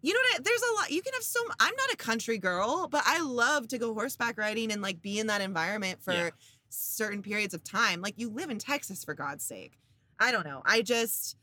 you 0.00 0.14
know 0.14 0.20
what 0.32 0.44
there's 0.44 0.62
a 0.62 0.74
lot 0.76 0.90
you 0.90 1.02
can 1.02 1.12
have 1.14 1.22
so 1.22 1.40
I'm 1.60 1.74
not 1.74 1.92
a 1.92 1.96
country 1.96 2.38
girl, 2.38 2.86
but 2.88 3.02
I 3.04 3.20
love 3.20 3.66
to 3.68 3.78
go 3.78 3.92
horseback 3.94 4.38
riding 4.38 4.70
and 4.70 4.80
like 4.80 5.02
be 5.02 5.18
in 5.18 5.26
that 5.26 5.40
environment 5.40 6.00
for 6.02 6.12
Yeah. 6.12 6.30
certain 6.68 7.20
periods 7.22 7.52
of 7.54 7.64
time. 7.64 8.00
Like 8.00 8.14
you 8.16 8.30
live 8.30 8.48
in 8.50 8.58
Texas 8.58 9.02
for 9.04 9.14
God's 9.14 9.44
sake. 9.44 9.78
I 10.20 10.30
don't 10.32 10.46
know. 10.46 10.62
I 10.64 10.82
just 10.82 11.36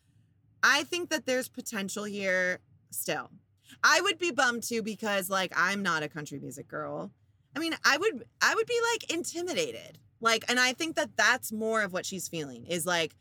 I 0.63 0.83
think 0.83 1.09
that 1.09 1.25
there's 1.25 1.49
potential 1.49 2.05
here 2.05 2.59
still. 2.91 3.29
I 3.83 3.99
would 4.01 4.17
be 4.19 4.31
bummed 4.31 4.63
too 4.63 4.81
because 4.81 5.29
like 5.29 5.51
I'm 5.55 5.83
not 5.83 6.01
a 6.03 6.07
country 6.09 6.39
music 6.39 6.67
girl. 6.67 7.11
I 7.55 7.59
mean, 7.59 7.75
I 7.83 7.97
would 7.97 8.23
I 8.41 8.55
would 8.55 8.67
be 8.67 8.79
like 8.93 9.13
intimidated. 9.13 9.99
Like 10.25 10.43
and 10.49 10.59
I 10.59 10.73
think 10.73 10.95
that 10.95 11.15
that's 11.15 11.51
more 11.51 11.83
of 11.83 11.93
what 11.93 12.05
she's 12.05 12.27
feeling 12.27 12.65
is 12.65 12.85
like 12.85 13.15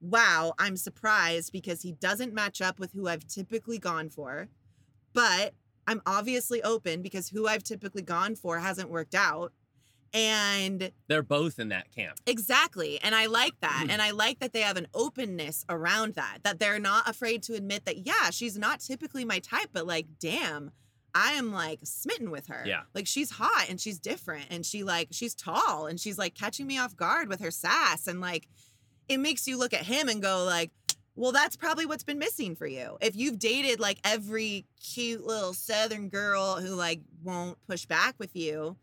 wow, 0.00 0.54
I'm 0.58 0.76
surprised 0.76 1.52
because 1.52 1.82
he 1.82 1.92
doesn't 1.92 2.32
match 2.32 2.60
up 2.60 2.78
with 2.78 2.92
who 2.92 3.08
I've 3.08 3.26
typically 3.26 3.78
gone 3.78 4.08
for. 4.08 4.48
But 5.12 5.54
I'm 5.86 6.02
obviously 6.06 6.62
open 6.62 7.02
because 7.02 7.30
who 7.30 7.46
I've 7.48 7.64
typically 7.64 8.02
gone 8.02 8.36
for 8.36 8.58
hasn't 8.58 8.90
worked 8.90 9.14
out. 9.14 9.52
And 10.14 10.90
They're 11.06 11.22
both 11.22 11.58
in 11.58 11.68
that 11.68 11.90
camp. 11.94 12.18
Exactly. 12.26 12.98
And 13.02 13.14
I 13.14 13.26
like 13.26 13.60
that. 13.60 13.80
Mm-hmm. 13.82 13.90
And 13.90 14.00
I 14.00 14.12
like 14.12 14.38
that 14.38 14.52
they 14.52 14.60
have 14.60 14.78
an 14.78 14.86
openness 14.94 15.64
around 15.68 16.14
that, 16.14 16.38
that 16.44 16.58
they're 16.58 16.78
not 16.78 17.08
afraid 17.08 17.42
to 17.44 17.54
admit 17.54 17.84
that, 17.84 18.06
yeah, 18.06 18.30
she's 18.30 18.56
not 18.56 18.80
typically 18.80 19.24
my 19.24 19.38
type, 19.38 19.68
but 19.72 19.86
like, 19.86 20.06
damn, 20.18 20.70
I 21.14 21.32
am 21.32 21.52
like 21.52 21.80
smitten 21.84 22.30
with 22.30 22.48
her. 22.48 22.62
Yeah. 22.66 22.82
Like 22.94 23.06
she's 23.06 23.30
hot 23.30 23.66
and 23.68 23.80
she's 23.80 23.98
different 23.98 24.46
and 24.50 24.64
she 24.64 24.84
like, 24.84 25.08
she's 25.10 25.34
tall 25.34 25.86
and 25.86 25.98
she's 25.98 26.18
like 26.18 26.34
catching 26.34 26.66
me 26.66 26.78
off 26.78 26.96
guard 26.96 27.28
with 27.28 27.40
her 27.40 27.50
sass. 27.50 28.06
And 28.06 28.20
like, 28.20 28.48
it 29.08 29.18
makes 29.18 29.46
you 29.46 29.58
look 29.58 29.72
at 29.72 29.82
him 29.82 30.08
and 30.08 30.22
go, 30.22 30.44
like, 30.44 30.70
well, 31.16 31.32
that's 31.32 31.56
probably 31.56 31.86
what's 31.86 32.04
been 32.04 32.18
missing 32.18 32.54
for 32.54 32.66
you. 32.66 32.96
If 33.00 33.16
you've 33.16 33.38
dated 33.38 33.80
like 33.80 33.98
every 34.04 34.66
cute 34.80 35.26
little 35.26 35.52
southern 35.52 36.10
girl 36.10 36.56
who 36.56 36.74
like 36.74 37.00
won't 37.24 37.58
push 37.66 37.86
back 37.86 38.14
with 38.18 38.36
you, 38.36 38.76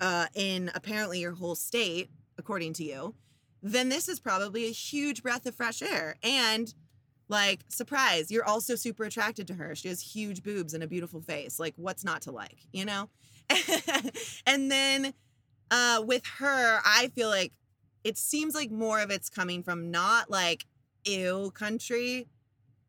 uh, 0.00 0.26
in 0.34 0.70
apparently 0.74 1.20
your 1.20 1.32
whole 1.32 1.54
state, 1.54 2.10
according 2.36 2.72
to 2.74 2.84
you, 2.84 3.14
then 3.62 3.88
this 3.88 4.08
is 4.08 4.18
probably 4.18 4.66
a 4.66 4.72
huge 4.72 5.22
breath 5.22 5.46
of 5.46 5.54
fresh 5.54 5.80
air. 5.80 6.16
And 6.22 6.74
like, 7.32 7.64
surprise, 7.68 8.30
you're 8.30 8.44
also 8.44 8.76
super 8.76 9.04
attracted 9.04 9.48
to 9.48 9.54
her. 9.54 9.74
She 9.74 9.88
has 9.88 10.00
huge 10.00 10.42
boobs 10.42 10.74
and 10.74 10.84
a 10.84 10.86
beautiful 10.86 11.20
face. 11.20 11.58
Like, 11.58 11.74
what's 11.76 12.04
not 12.04 12.22
to 12.22 12.30
like, 12.30 12.58
you 12.72 12.84
know? 12.84 13.08
and 14.46 14.70
then 14.70 15.14
uh, 15.70 16.02
with 16.06 16.24
her, 16.38 16.80
I 16.84 17.10
feel 17.14 17.28
like 17.28 17.52
it 18.04 18.16
seems 18.18 18.54
like 18.54 18.70
more 18.70 19.00
of 19.00 19.10
it's 19.10 19.28
coming 19.28 19.62
from 19.62 19.90
not 19.90 20.30
like 20.30 20.66
ew 21.04 21.50
country 21.54 22.28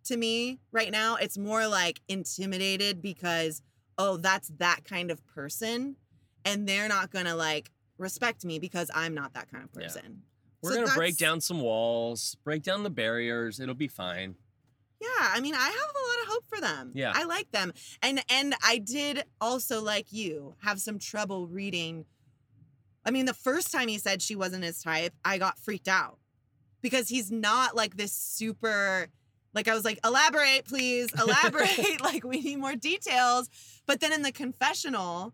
to 0.03 0.17
me 0.17 0.59
right 0.71 0.91
now. 0.91 1.15
It's 1.15 1.37
more 1.37 1.65
like 1.65 2.01
intimidated 2.07 3.01
because, 3.01 3.61
oh, 3.97 4.17
that's 4.17 4.49
that 4.59 4.83
kind 4.83 5.09
of 5.09 5.25
person 5.25 5.95
and 6.45 6.67
they're 6.67 6.89
not 6.89 7.11
gonna 7.11 7.35
like 7.35 7.71
respect 7.97 8.43
me 8.43 8.59
because 8.59 8.91
I'm 8.93 9.13
not 9.13 9.33
that 9.33 9.49
kind 9.49 9.63
of 9.63 9.71
person. 9.71 10.23
We're 10.64 10.72
So 10.72 10.86
gonna 10.86 10.95
break 10.95 11.18
down 11.18 11.41
some 11.41 11.59
walls, 11.59 12.38
break 12.45 12.64
down 12.64 12.84
the 12.84 12.89
barriers. 12.89 13.59
It'll 13.59 13.76
be 13.76 13.89
fine. 13.89 14.36
Yeah, 15.01 15.09
I 15.20 15.41
mean, 15.41 15.53
I 15.53 15.66
have 15.66 15.74
a 15.74 15.74
lot 15.74 16.24
of 16.24 16.28
hope 16.30 16.43
for 16.47 16.61
them. 16.61 16.91
Yeah. 16.93 17.11
I 17.14 17.26
like 17.26 17.51
them, 17.51 17.74
and 18.01 18.24
and 18.30 18.55
I 18.64 18.78
did 18.78 19.26
also 19.41 19.82
like 19.82 20.14
you 20.14 20.55
have 20.64 20.80
some 20.80 20.99
trouble 20.99 21.47
reading. 21.47 22.05
I 23.05 23.11
mean, 23.11 23.26
the 23.26 23.34
first 23.34 23.74
time 23.74 23.89
he 23.89 23.97
said 23.97 24.22
she 24.22 24.38
wasn't 24.38 24.64
his 24.64 24.82
type, 24.82 25.14
I 25.26 25.38
got 25.38 25.59
freaked 25.59 25.89
out 25.89 26.20
because 26.82 27.09
he's 27.09 27.30
not 27.30 27.76
like 27.76 27.97
this 27.97 28.14
super. 28.14 29.09
Like 29.53 29.68
I 29.68 29.76
was 29.76 29.84
like, 29.84 29.99
elaborate, 30.05 30.66
please, 30.66 31.09
elaborate. 31.20 32.01
like 32.01 32.24
we 32.24 32.39
need 32.39 32.59
more 32.59 32.76
details. 32.76 33.49
But 33.86 33.99
then 33.99 34.14
in 34.14 34.22
the 34.22 34.32
confessional, 34.32 35.34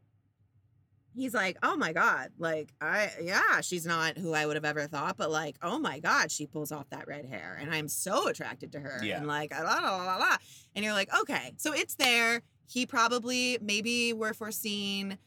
he's 1.14 1.34
like, 1.34 1.58
oh 1.64 1.76
my 1.76 1.92
God, 1.94 2.30
like, 2.38 2.74
I, 2.82 3.12
yeah, 3.22 3.62
she's 3.62 3.86
not 3.86 4.18
who 4.18 4.34
I 4.34 4.46
would 4.46 4.56
have 4.56 4.66
ever 4.66 4.88
thought, 4.88 5.18
but 5.18 5.32
like, 5.32 5.58
oh 5.62 5.80
my 5.80 6.00
God, 6.00 6.32
she 6.32 6.46
pulls 6.46 6.72
off 6.72 6.90
that 6.92 7.08
red 7.08 7.26
hair 7.26 7.58
and 7.60 7.74
I'm 7.74 7.88
so 7.88 8.28
attracted 8.28 8.72
to 8.74 8.80
her. 8.80 9.00
Yeah. 9.04 9.18
And 9.18 9.28
like, 9.28 9.52
la, 9.52 9.64
la, 9.64 10.04
la, 10.04 10.18
la. 10.18 10.38
And 10.76 10.86
you're 10.86 10.94
like, 10.94 11.10
okay, 11.22 11.54
so 11.58 11.74
it's 11.74 11.96
there. 11.96 12.42
He 12.68 12.86
probably, 12.86 13.58
maybe 13.62 14.14
we're 14.14 14.34
foreseeing 14.34 15.18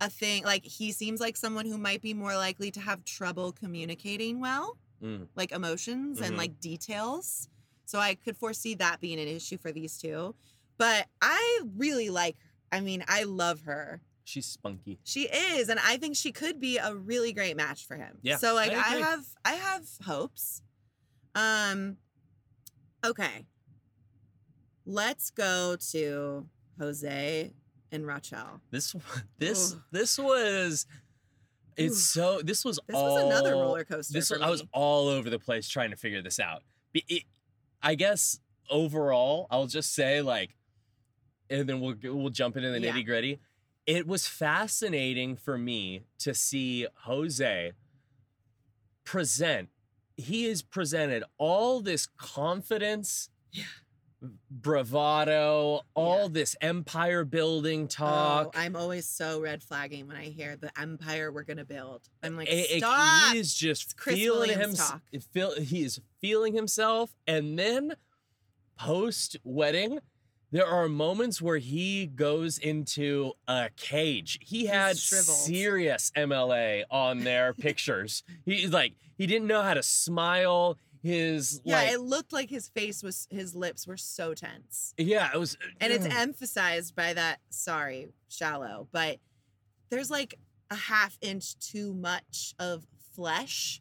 a 0.00 0.10
thing, 0.10 0.44
like, 0.44 0.64
he 0.64 0.92
seems 0.92 1.20
like 1.20 1.36
someone 1.36 1.66
who 1.66 1.78
might 1.78 2.02
be 2.02 2.14
more 2.14 2.36
likely 2.36 2.70
to 2.72 2.80
have 2.80 3.04
trouble 3.04 3.52
communicating 3.52 4.40
well, 4.40 4.76
Mm. 5.02 5.28
like 5.36 5.52
emotions 5.52 6.20
and 6.20 6.34
Mhm. 6.34 6.38
like 6.38 6.58
details. 6.60 7.48
So 7.84 8.00
I 8.00 8.16
could 8.16 8.36
foresee 8.36 8.74
that 8.74 9.00
being 9.00 9.20
an 9.20 9.28
issue 9.28 9.56
for 9.56 9.70
these 9.70 9.96
two. 9.96 10.34
But 10.76 11.06
I 11.22 11.60
really 11.76 12.10
like, 12.10 12.36
I 12.72 12.80
mean, 12.80 13.04
I 13.08 13.22
love 13.22 13.62
her. 13.62 14.00
She's 14.28 14.44
spunky. 14.44 14.98
She 15.04 15.22
is, 15.22 15.70
and 15.70 15.80
I 15.82 15.96
think 15.96 16.14
she 16.14 16.32
could 16.32 16.60
be 16.60 16.76
a 16.76 16.94
really 16.94 17.32
great 17.32 17.56
match 17.56 17.86
for 17.86 17.96
him. 17.96 18.18
Yeah, 18.20 18.36
So 18.36 18.54
like 18.54 18.72
I 18.72 18.74
I, 18.74 18.96
have 18.98 19.24
I 19.42 19.52
have 19.54 19.84
hopes. 20.04 20.60
Um 21.34 21.96
okay. 23.02 23.46
Let's 24.84 25.30
go 25.30 25.76
to 25.92 26.46
Jose 26.78 27.52
and 27.90 28.06
Rachel. 28.06 28.60
This 28.70 28.94
this 29.38 29.72
Ugh. 29.72 29.80
this 29.92 30.18
was 30.18 30.86
it's 31.78 31.94
Oof. 31.96 32.02
so 32.02 32.40
this 32.42 32.66
was 32.66 32.78
This 32.86 32.96
all 32.96 33.14
was 33.14 33.24
another 33.24 33.52
roller 33.52 33.84
coaster. 33.84 34.12
This 34.12 34.28
was, 34.30 34.42
I 34.42 34.50
was 34.50 34.62
all 34.72 35.08
over 35.08 35.30
the 35.30 35.38
place 35.38 35.68
trying 35.68 35.90
to 35.90 35.96
figure 35.96 36.20
this 36.20 36.38
out. 36.38 36.62
It- 36.92 37.24
I 37.80 37.94
guess 37.94 38.40
overall, 38.68 39.46
I'll 39.50 39.68
just 39.68 39.94
say 39.94 40.20
like, 40.20 40.54
and 41.48 41.66
then 41.68 41.80
we'll 41.80 41.94
we'll 42.02 42.28
jump 42.30 42.56
into 42.58 42.70
the 42.70 42.80
Yeah. 42.80 42.92
nitty 42.92 43.06
gritty. 43.06 43.40
It 43.88 44.06
was 44.06 44.28
fascinating 44.28 45.34
for 45.34 45.56
me 45.56 46.02
to 46.18 46.34
see 46.34 46.86
Jose 47.04 47.72
present. 49.02 49.70
He 50.14 50.44
has 50.44 50.60
presented 50.60 51.24
all 51.38 51.80
this 51.80 52.06
confidence, 52.18 53.30
Yeah. 53.50 53.64
bravado, 54.50 55.86
all 55.94 56.24
Yeah. 56.24 56.28
this 56.32 56.54
empire 56.60 57.24
building 57.24 57.84
oh, 57.84 57.86
talk. 57.86 58.46
Oh, 58.48 58.58
I'm 58.60 58.76
always 58.76 59.06
so 59.08 59.40
red 59.40 59.62
flagging 59.62 60.06
when 60.06 60.18
I 60.18 60.24
hear 60.24 60.54
the 60.56 60.70
empire 60.78 61.32
we're 61.32 61.44
gonna 61.44 61.64
build. 61.64 62.10
I'm 62.22 62.36
like, 62.36 62.48
it- 62.48 62.70
it- 62.70 62.78
stop. 62.80 63.32
he 63.32 63.38
is 63.38 63.54
just 63.54 63.98
feeling 64.02 64.58
himself. 64.58 65.00
Feel, 65.32 65.58
he 65.58 65.82
is 65.84 65.98
feeling 66.20 66.52
himself, 66.52 67.16
and 67.26 67.58
then 67.58 67.96
post 68.78 69.38
wedding, 69.44 70.00
there 70.50 70.66
are 70.66 70.88
moments 70.88 71.42
where 71.42 71.58
he 71.58 72.06
goes 72.06 72.58
into 72.58 73.32
a 73.46 73.70
cage. 73.76 74.38
He 74.42 74.66
had 74.66 74.96
serious 74.96 76.10
MLA 76.16 76.84
on 76.90 77.20
their 77.20 77.52
pictures. 77.52 78.22
He's 78.44 78.72
like 78.72 78.94
he 79.16 79.26
didn't 79.26 79.46
know 79.46 79.62
how 79.62 79.74
to 79.74 79.82
smile. 79.82 80.78
His 81.02 81.60
yeah, 81.64 81.76
like 81.76 81.92
it 81.92 82.00
looked 82.00 82.32
like 82.32 82.50
his 82.50 82.68
face 82.68 83.02
was 83.02 83.28
his 83.30 83.54
lips 83.54 83.86
were 83.86 83.96
so 83.96 84.34
tense. 84.34 84.94
yeah, 84.98 85.30
it 85.32 85.38
was 85.38 85.54
uh, 85.54 85.68
and 85.80 85.92
it's 85.92 86.06
mm. 86.06 86.14
emphasized 86.14 86.96
by 86.96 87.14
that 87.14 87.38
sorry 87.50 88.08
shallow 88.28 88.88
but 88.92 89.18
there's 89.90 90.10
like 90.10 90.34
a 90.70 90.74
half 90.74 91.16
inch 91.20 91.58
too 91.58 91.94
much 91.94 92.54
of 92.58 92.86
flesh 93.14 93.80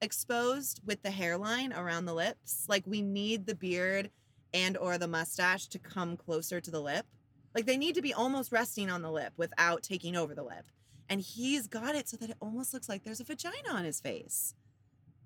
exposed 0.00 0.80
with 0.86 1.02
the 1.02 1.10
hairline 1.10 1.72
around 1.72 2.04
the 2.04 2.14
lips. 2.14 2.66
Like 2.68 2.84
we 2.86 3.02
need 3.02 3.46
the 3.46 3.54
beard 3.54 4.10
and 4.52 4.76
or 4.76 4.98
the 4.98 5.08
mustache 5.08 5.66
to 5.68 5.78
come 5.78 6.16
closer 6.16 6.60
to 6.60 6.70
the 6.70 6.80
lip. 6.80 7.06
Like 7.54 7.66
they 7.66 7.76
need 7.76 7.94
to 7.94 8.02
be 8.02 8.14
almost 8.14 8.52
resting 8.52 8.90
on 8.90 9.02
the 9.02 9.10
lip 9.10 9.32
without 9.36 9.82
taking 9.82 10.16
over 10.16 10.34
the 10.34 10.42
lip. 10.42 10.66
And 11.08 11.20
he's 11.20 11.66
got 11.66 11.94
it 11.94 12.08
so 12.08 12.16
that 12.18 12.30
it 12.30 12.36
almost 12.40 12.74
looks 12.74 12.88
like 12.88 13.04
there's 13.04 13.20
a 13.20 13.24
vagina 13.24 13.70
on 13.70 13.84
his 13.84 14.00
face. 14.00 14.54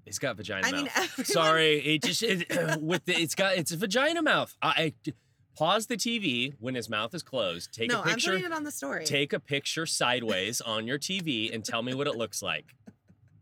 He's 0.05 0.19
got 0.19 0.37
vagina 0.37 0.67
I 0.67 0.71
mouth. 0.71 0.81
mean, 0.81 0.91
everyone, 0.97 1.25
Sorry, 1.27 1.79
it 1.79 2.03
just 2.03 2.23
it, 2.23 2.49
with 2.81 3.05
the 3.05 3.15
it's 3.15 3.35
got 3.35 3.57
it's 3.57 3.73
a 3.73 3.77
vagina 3.77 4.23
mouth. 4.23 4.57
I, 4.63 4.93
I 5.07 5.13
pause 5.57 5.87
the 5.87 5.97
TV 5.97 6.55
when 6.59 6.75
his 6.75 6.89
mouth 6.89 7.15
is 7.15 7.23
closed. 7.23 7.73
Take 7.73 7.91
no, 7.91 7.99
a 7.99 8.03
I'm 8.03 8.09
picture. 8.15 8.31
putting 8.33 8.47
it 8.47 8.53
on 8.53 8.65
the 8.65 8.71
story. 8.71 9.05
Take 9.05 9.33
a 9.33 9.41
picture 9.41 9.87
sideways 9.87 10.61
on 10.61 10.87
your 10.87 10.99
TV 10.99 11.53
and 11.53 11.65
tell 11.65 11.83
me 11.83 11.95
what 11.95 12.07
it 12.07 12.17
looks 12.17 12.43
like. 12.43 12.75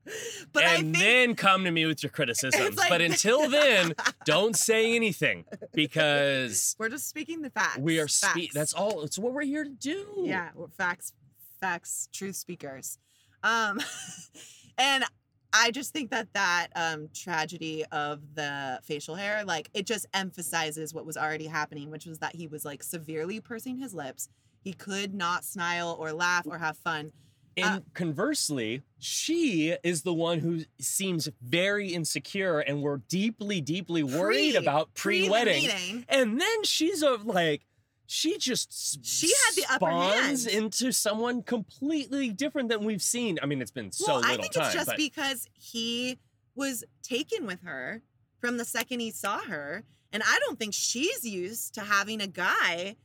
but 0.53 0.65
I 0.65 0.75
and 0.77 0.95
think 0.95 0.99
then 0.99 1.35
come 1.35 1.65
to 1.65 1.71
me 1.71 1.87
with 1.87 2.03
your 2.03 2.11
criticisms. 2.11 2.77
like- 2.77 2.89
but 2.89 3.01
until 3.01 3.49
then, 3.51 3.95
don't 4.25 4.57
say 4.57 4.95
anything 4.97 5.45
because 5.73 6.77
we're 6.79 6.89
just 6.89 7.09
speaking 7.09 7.43
the 7.43 7.51
facts. 7.51 7.79
we 7.79 7.99
are 7.99 8.09
facts. 8.09 8.41
spe- 8.43 8.53
that's 8.53 8.73
all 8.73 9.03
it's 9.03 9.19
what 9.19 9.33
we're 9.33 9.43
here 9.45 9.65
to 9.65 9.71
do. 9.71 10.07
Yeah, 10.25 10.51
we're 10.55 10.69
facts, 10.69 11.13
facts, 11.61 12.09
truth 12.13 12.37
speakers. 12.37 12.99
Um, 13.43 13.81
and 14.79 15.05
I 15.53 15.71
just 15.71 15.93
think 15.93 16.11
that 16.11 16.29
that 16.35 16.69
um, 16.77 17.09
tragedy 17.15 17.85
of 17.91 18.21
the 18.35 18.79
facial 18.85 19.15
hair, 19.17 19.45
like 19.45 19.69
it 19.75 19.87
just 19.87 20.07
emphasizes 20.15 20.95
what 20.95 21.05
was 21.07 21.17
already 21.17 21.47
happening, 21.47 21.91
which 21.91 22.07
was 22.07 22.19
that 22.21 22.37
he 22.37 22.47
was 22.47 22.65
like 22.65 22.83
severely 22.83 23.41
pursing 23.41 23.77
his 23.79 23.93
lips. 23.95 24.29
He 24.63 24.73
could 24.73 25.15
not 25.15 25.45
smile 25.45 25.97
or 25.99 26.13
laugh 26.13 26.47
or 26.47 26.59
have 26.59 26.77
fun. 26.77 27.13
And 27.63 27.79
Uh, 27.79 27.81
conversely, 27.95 28.83
she 28.99 29.77
is 29.83 30.03
the 30.03 30.15
one 30.15 30.41
who 30.41 30.65
seems 30.79 31.29
very 31.41 31.89
insecure 31.95 32.61
and 32.61 32.83
we're 32.83 32.99
deeply, 33.09 33.61
deeply 33.61 34.03
worried 34.03 34.55
Pre- 34.55 34.63
about 34.63 34.95
pre 34.95 35.21
the 35.23 35.27
pre-wedding. 35.29 36.05
And 36.09 36.41
then 36.41 36.65
she's 36.65 37.03
a 37.03 37.13
like 37.15 37.67
she 38.07 38.39
just 38.39 39.05
She 39.05 39.29
had 39.29 39.55
the 39.55 39.73
upper 39.73 39.89
hand. 39.89 40.47
into 40.49 40.91
someone 40.91 41.43
completely 41.45 42.31
different 42.31 42.69
than 42.69 42.85
we've 42.85 43.03
seen. 43.03 43.39
I 43.41 43.47
mean, 43.47 43.63
it's 43.63 43.71
been 43.71 43.93
so 43.93 44.07
well, 44.07 44.21
little 44.21 44.35
I 44.35 44.37
think 44.39 44.53
time, 44.53 44.65
it's 44.65 44.75
just 44.75 44.87
but 44.87 44.97
because 44.97 45.47
he 45.53 46.19
was 46.57 46.83
taken 47.03 47.47
with 47.47 47.63
her 47.63 48.03
from 48.41 48.57
the 48.57 48.65
second 48.65 48.99
he 49.01 49.13
saw 49.13 49.39
her, 49.43 49.85
and 50.13 50.23
I 50.27 50.39
don't 50.41 50.59
think 50.59 50.75
she's 50.75 51.25
used 51.25 51.75
to 51.75 51.83
having 51.83 52.21
a 52.21 52.27
guy. 52.27 52.97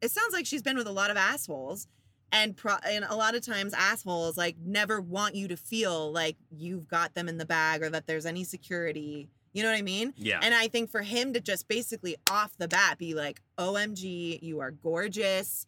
It 0.00 0.10
sounds 0.12 0.32
like 0.32 0.46
she's 0.46 0.62
been 0.62 0.76
with 0.76 0.86
a 0.86 0.92
lot 0.92 1.10
of 1.10 1.16
assholes, 1.16 1.88
and 2.32 2.56
pro- 2.56 2.78
and 2.88 3.04
a 3.08 3.14
lot 3.14 3.34
of 3.36 3.44
times 3.44 3.72
assholes 3.74 4.36
like 4.36 4.56
never 4.64 5.00
want 5.00 5.34
you 5.36 5.46
to 5.48 5.56
feel 5.56 6.10
like 6.10 6.36
you've 6.50 6.88
got 6.88 7.14
them 7.14 7.28
in 7.28 7.36
the 7.38 7.44
bag 7.46 7.82
or 7.82 7.90
that 7.90 8.06
there's 8.06 8.26
any 8.26 8.42
security. 8.42 9.28
You 9.52 9.62
know 9.62 9.70
what 9.70 9.78
I 9.78 9.82
mean? 9.82 10.14
yeah. 10.16 10.40
And 10.42 10.54
I 10.54 10.66
think 10.68 10.90
for 10.90 11.02
him 11.02 11.34
to 11.34 11.40
just 11.40 11.68
basically 11.68 12.16
off 12.30 12.56
the 12.56 12.68
bat 12.68 12.96
be 12.98 13.12
like, 13.14 13.42
"OMG, 13.58 14.40
you 14.42 14.60
are 14.60 14.70
gorgeous." 14.70 15.66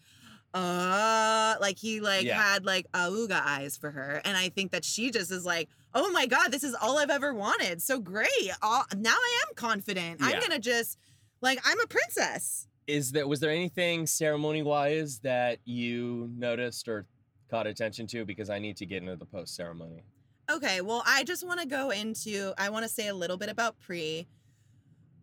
Uh, 0.55 1.57
like 1.61 1.79
he 1.79 2.01
like 2.01 2.25
Yeah. 2.25 2.41
had 2.41 2.65
like 2.65 2.91
auga 2.93 3.43
eyes 3.45 3.77
for 3.77 3.91
her, 3.91 4.23
and 4.25 4.37
I 4.37 4.49
think 4.49 4.71
that 4.73 4.85
she 4.85 5.11
just 5.11 5.31
is 5.33 5.45
like, 5.45 5.69
"Oh 5.93 6.11
my 6.13 6.27
god, 6.27 6.53
this 6.53 6.63
is 6.65 6.75
all 6.81 6.99
I've 6.99 7.11
ever 7.11 7.35
wanted. 7.35 7.83
So 7.83 7.99
great. 8.01 8.29
All, 8.63 8.85
now 8.97 9.11
I 9.15 9.41
am 9.49 9.55
confident. 9.57 10.21
I'm 10.23 10.41
gonna 10.41 10.59
just 10.61 10.97
like 11.41 11.59
I'm 11.65 11.81
a 11.81 11.87
princess." 11.87 12.69
Is 12.87 13.13
there 13.13 13.27
was 13.27 13.41
there 13.41 13.51
anything 13.51 14.07
ceremony 14.07 14.63
wise 14.63 15.19
that 15.21 15.59
you 15.65 16.31
noticed 16.37 16.89
or 16.89 17.07
caught 17.51 17.67
attention 17.67 18.07
to? 18.09 18.25
Because 18.25 18.51
I 18.51 18.59
need 18.59 18.77
to 18.79 18.87
get 18.87 19.03
into 19.03 19.17
the 19.17 19.27
post 19.27 19.55
ceremony. 19.55 20.05
Okay, 20.51 20.83
well, 20.83 21.03
I 21.07 21.25
just 21.25 21.47
want 21.47 21.61
to 21.61 21.67
go 21.67 21.91
into, 21.91 22.53
I 22.59 22.69
want 22.69 22.85
to 22.85 22.89
say 22.89 23.09
a 23.09 23.15
little 23.15 23.39
bit 23.39 23.49
about 23.49 23.81
pre, 23.81 24.27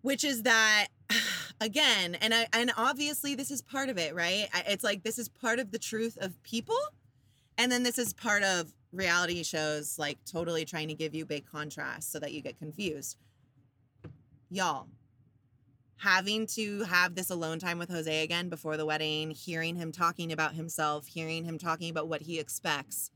which 0.02 0.24
is 0.24 0.44
that, 0.44 0.88
again, 1.62 2.16
and 2.16 2.34
I, 2.34 2.48
and 2.54 2.72
obviously 2.76 3.36
this 3.36 3.52
is 3.52 3.62
part 3.62 3.90
of 3.90 4.00
it, 4.00 4.16
right? 4.16 4.50
It's 4.68 4.84
like 4.84 5.04
this 5.04 5.20
is 5.20 5.30
part 5.30 5.60
of 5.60 5.72
the 5.72 5.78
truth 5.78 6.18
of 6.20 6.42
people, 6.42 6.80
and 7.58 7.72
then 7.72 7.84
this 7.84 8.00
is 8.00 8.14
part 8.14 8.42
of 8.42 8.74
reality 8.92 9.44
shows, 9.44 10.00
like 10.00 10.18
totally 10.26 10.66
trying 10.66 10.88
to 10.88 10.96
give 10.96 11.14
you 11.14 11.24
big 11.24 11.46
contrast 11.46 12.12
so 12.12 12.20
that 12.20 12.32
you 12.32 12.42
get 12.42 12.58
confused. 12.58 13.18
Y'all, 14.50 14.88
having 16.02 16.48
to 16.48 16.82
have 16.84 17.14
this 17.14 17.30
alone 17.30 17.60
time 17.60 17.78
with 17.78 17.90
Jose 17.90 18.24
again 18.24 18.50
before 18.50 18.76
the 18.76 18.86
wedding, 18.86 19.30
hearing 19.30 19.76
him 19.76 19.92
talking 19.92 20.32
about 20.32 20.56
himself, 20.56 21.06
hearing 21.06 21.44
him 21.44 21.60
talking 21.60 21.92
about 21.92 22.08
what 22.08 22.22
he 22.22 22.40
expects. 22.40 23.12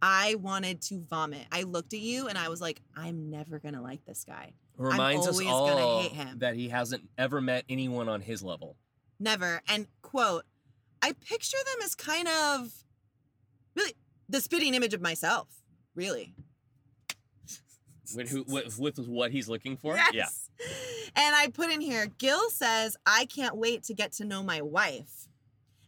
I 0.00 0.36
wanted 0.36 0.80
to 0.82 1.04
vomit. 1.08 1.46
I 1.52 1.64
looked 1.64 1.92
at 1.92 2.00
you 2.00 2.28
and 2.28 2.38
I 2.38 2.48
was 2.48 2.60
like, 2.60 2.80
I'm 2.96 3.28
never 3.28 3.58
going 3.58 3.74
to 3.74 3.82
like 3.82 4.06
this 4.06 4.24
guy. 4.24 4.54
Reminds 4.78 5.26
us 5.26 5.34
always 5.34 5.46
gonna 5.46 5.86
all 5.86 6.00
hate 6.00 6.12
him. 6.12 6.38
that 6.38 6.54
he 6.54 6.70
hasn't 6.70 7.08
ever 7.18 7.42
met 7.42 7.64
anyone 7.68 8.08
on 8.08 8.22
his 8.22 8.42
level. 8.42 8.76
Never. 9.20 9.60
And 9.68 9.86
quote, 10.00 10.44
I 11.02 11.12
picture 11.12 11.58
them 11.58 11.84
as 11.84 11.94
kind 11.94 12.26
of 12.26 12.72
really 13.76 13.92
the 14.28 14.40
spitting 14.40 14.72
image 14.72 14.94
of 14.94 15.02
myself, 15.02 15.48
really. 15.94 16.34
With 18.16 18.30
who 18.30 18.44
with, 18.48 18.78
with 18.78 18.98
what 19.06 19.30
he's 19.30 19.48
looking 19.48 19.76
for? 19.76 19.94
Yes. 19.94 20.14
Yeah. 20.14 20.26
And 21.14 21.34
I 21.36 21.48
put 21.52 21.70
in 21.70 21.80
here, 21.80 22.06
Gil 22.18 22.50
says, 22.50 22.96
I 23.04 23.26
can't 23.26 23.56
wait 23.56 23.82
to 23.84 23.94
get 23.94 24.12
to 24.12 24.24
know 24.24 24.42
my 24.42 24.62
wife. 24.62 25.28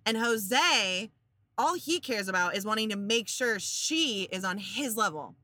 And 0.04 0.18
Jose, 0.18 1.10
all 1.56 1.74
he 1.74 2.00
cares 2.00 2.28
about 2.28 2.56
is 2.56 2.66
wanting 2.66 2.90
to 2.90 2.96
make 2.96 3.28
sure 3.28 3.58
she 3.58 4.28
is 4.30 4.44
on 4.44 4.58
his 4.58 4.96
level. 4.96 5.34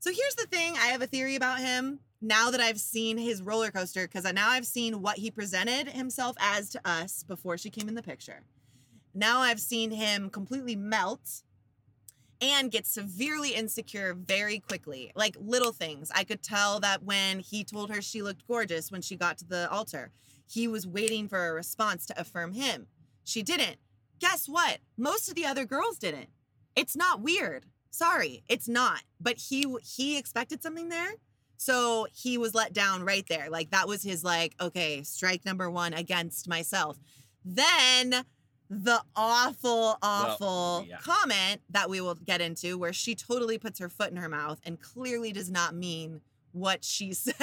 So 0.00 0.10
here's 0.10 0.34
the 0.34 0.46
thing 0.46 0.74
I 0.74 0.86
have 0.86 1.02
a 1.02 1.06
theory 1.06 1.36
about 1.36 1.60
him 1.60 2.00
now 2.20 2.50
that 2.50 2.60
I've 2.60 2.80
seen 2.80 3.18
his 3.18 3.42
roller 3.42 3.70
coaster, 3.70 4.06
because 4.06 4.30
now 4.32 4.50
I've 4.50 4.66
seen 4.66 5.02
what 5.02 5.18
he 5.18 5.30
presented 5.30 5.88
himself 5.88 6.36
as 6.40 6.70
to 6.70 6.80
us 6.84 7.22
before 7.22 7.58
she 7.58 7.70
came 7.70 7.88
in 7.88 7.94
the 7.94 8.02
picture. 8.02 8.42
Now 9.14 9.40
I've 9.40 9.60
seen 9.60 9.90
him 9.90 10.30
completely 10.30 10.76
melt 10.76 11.42
and 12.40 12.70
get 12.70 12.86
severely 12.86 13.54
insecure 13.54 14.14
very 14.14 14.58
quickly. 14.58 15.12
Like 15.14 15.36
little 15.40 15.72
things. 15.72 16.10
I 16.14 16.24
could 16.24 16.42
tell 16.42 16.80
that 16.80 17.02
when 17.02 17.40
he 17.40 17.64
told 17.64 17.90
her 17.90 18.02
she 18.02 18.22
looked 18.22 18.46
gorgeous 18.46 18.90
when 18.90 19.02
she 19.02 19.16
got 19.16 19.38
to 19.38 19.44
the 19.44 19.70
altar, 19.70 20.10
he 20.48 20.68
was 20.68 20.86
waiting 20.86 21.28
for 21.28 21.46
a 21.46 21.52
response 21.52 22.06
to 22.06 22.20
affirm 22.20 22.52
him. 22.52 22.86
She 23.24 23.42
didn't. 23.42 23.76
Guess 24.20 24.48
what? 24.48 24.78
Most 24.96 25.28
of 25.28 25.34
the 25.34 25.46
other 25.46 25.64
girls 25.64 25.98
didn't. 25.98 26.28
It's 26.74 26.96
not 26.96 27.20
weird. 27.20 27.66
Sorry, 27.90 28.42
it's 28.48 28.68
not. 28.68 29.02
But 29.20 29.38
he 29.38 29.66
he 29.82 30.18
expected 30.18 30.62
something 30.62 30.88
there. 30.88 31.14
So 31.56 32.06
he 32.12 32.36
was 32.38 32.54
let 32.54 32.72
down 32.72 33.04
right 33.04 33.26
there. 33.28 33.48
Like 33.50 33.70
that 33.70 33.88
was 33.88 34.02
his 34.02 34.22
like, 34.22 34.54
okay, 34.60 35.02
strike 35.02 35.44
number 35.44 35.70
1 35.70 35.94
against 35.94 36.48
myself. 36.48 36.98
Then 37.44 38.24
the 38.68 39.00
awful, 39.14 39.96
awful 40.02 40.84
yeah. 40.88 40.98
comment 40.98 41.60
that 41.70 41.88
we 41.88 42.00
will 42.00 42.14
get 42.16 42.40
into 42.40 42.76
where 42.78 42.92
she 42.92 43.14
totally 43.14 43.58
puts 43.58 43.78
her 43.78 43.88
foot 43.88 44.10
in 44.10 44.16
her 44.16 44.28
mouth 44.28 44.60
and 44.64 44.80
clearly 44.80 45.32
does 45.32 45.50
not 45.50 45.74
mean 45.74 46.20
what 46.52 46.84
she 46.84 47.12
said. 47.14 47.34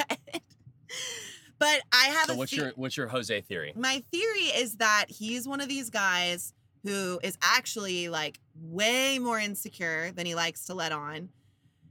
but 1.58 1.80
I 1.92 2.06
have 2.08 2.26
So 2.26 2.34
a 2.34 2.36
what's 2.36 2.50
the- 2.50 2.56
your 2.58 2.72
what's 2.76 2.96
your 2.96 3.08
Jose 3.08 3.40
theory? 3.42 3.72
my 3.76 4.02
theory 4.12 4.48
is 4.56 4.76
that 4.76 5.06
he's 5.08 5.48
one 5.48 5.60
of 5.60 5.68
these 5.68 5.90
guys 5.90 6.52
who 6.82 7.18
is 7.22 7.38
actually 7.40 8.08
like 8.10 8.38
way 8.60 9.18
more 9.18 9.38
insecure 9.38 10.10
than 10.12 10.26
he 10.26 10.34
likes 10.34 10.66
to 10.66 10.74
let 10.74 10.92
on. 10.92 11.30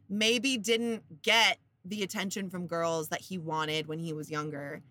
Maybe 0.09 0.57
didn't 0.57 1.23
get 1.23 1.57
the 1.83 2.03
attention 2.03 2.49
from 2.51 2.67
girls 2.67 3.09
that 3.09 3.21
he 3.21 3.39
wanted 3.39 3.87
when 3.87 3.97
he 3.97 4.13
was 4.13 4.29
younger. 4.29 4.83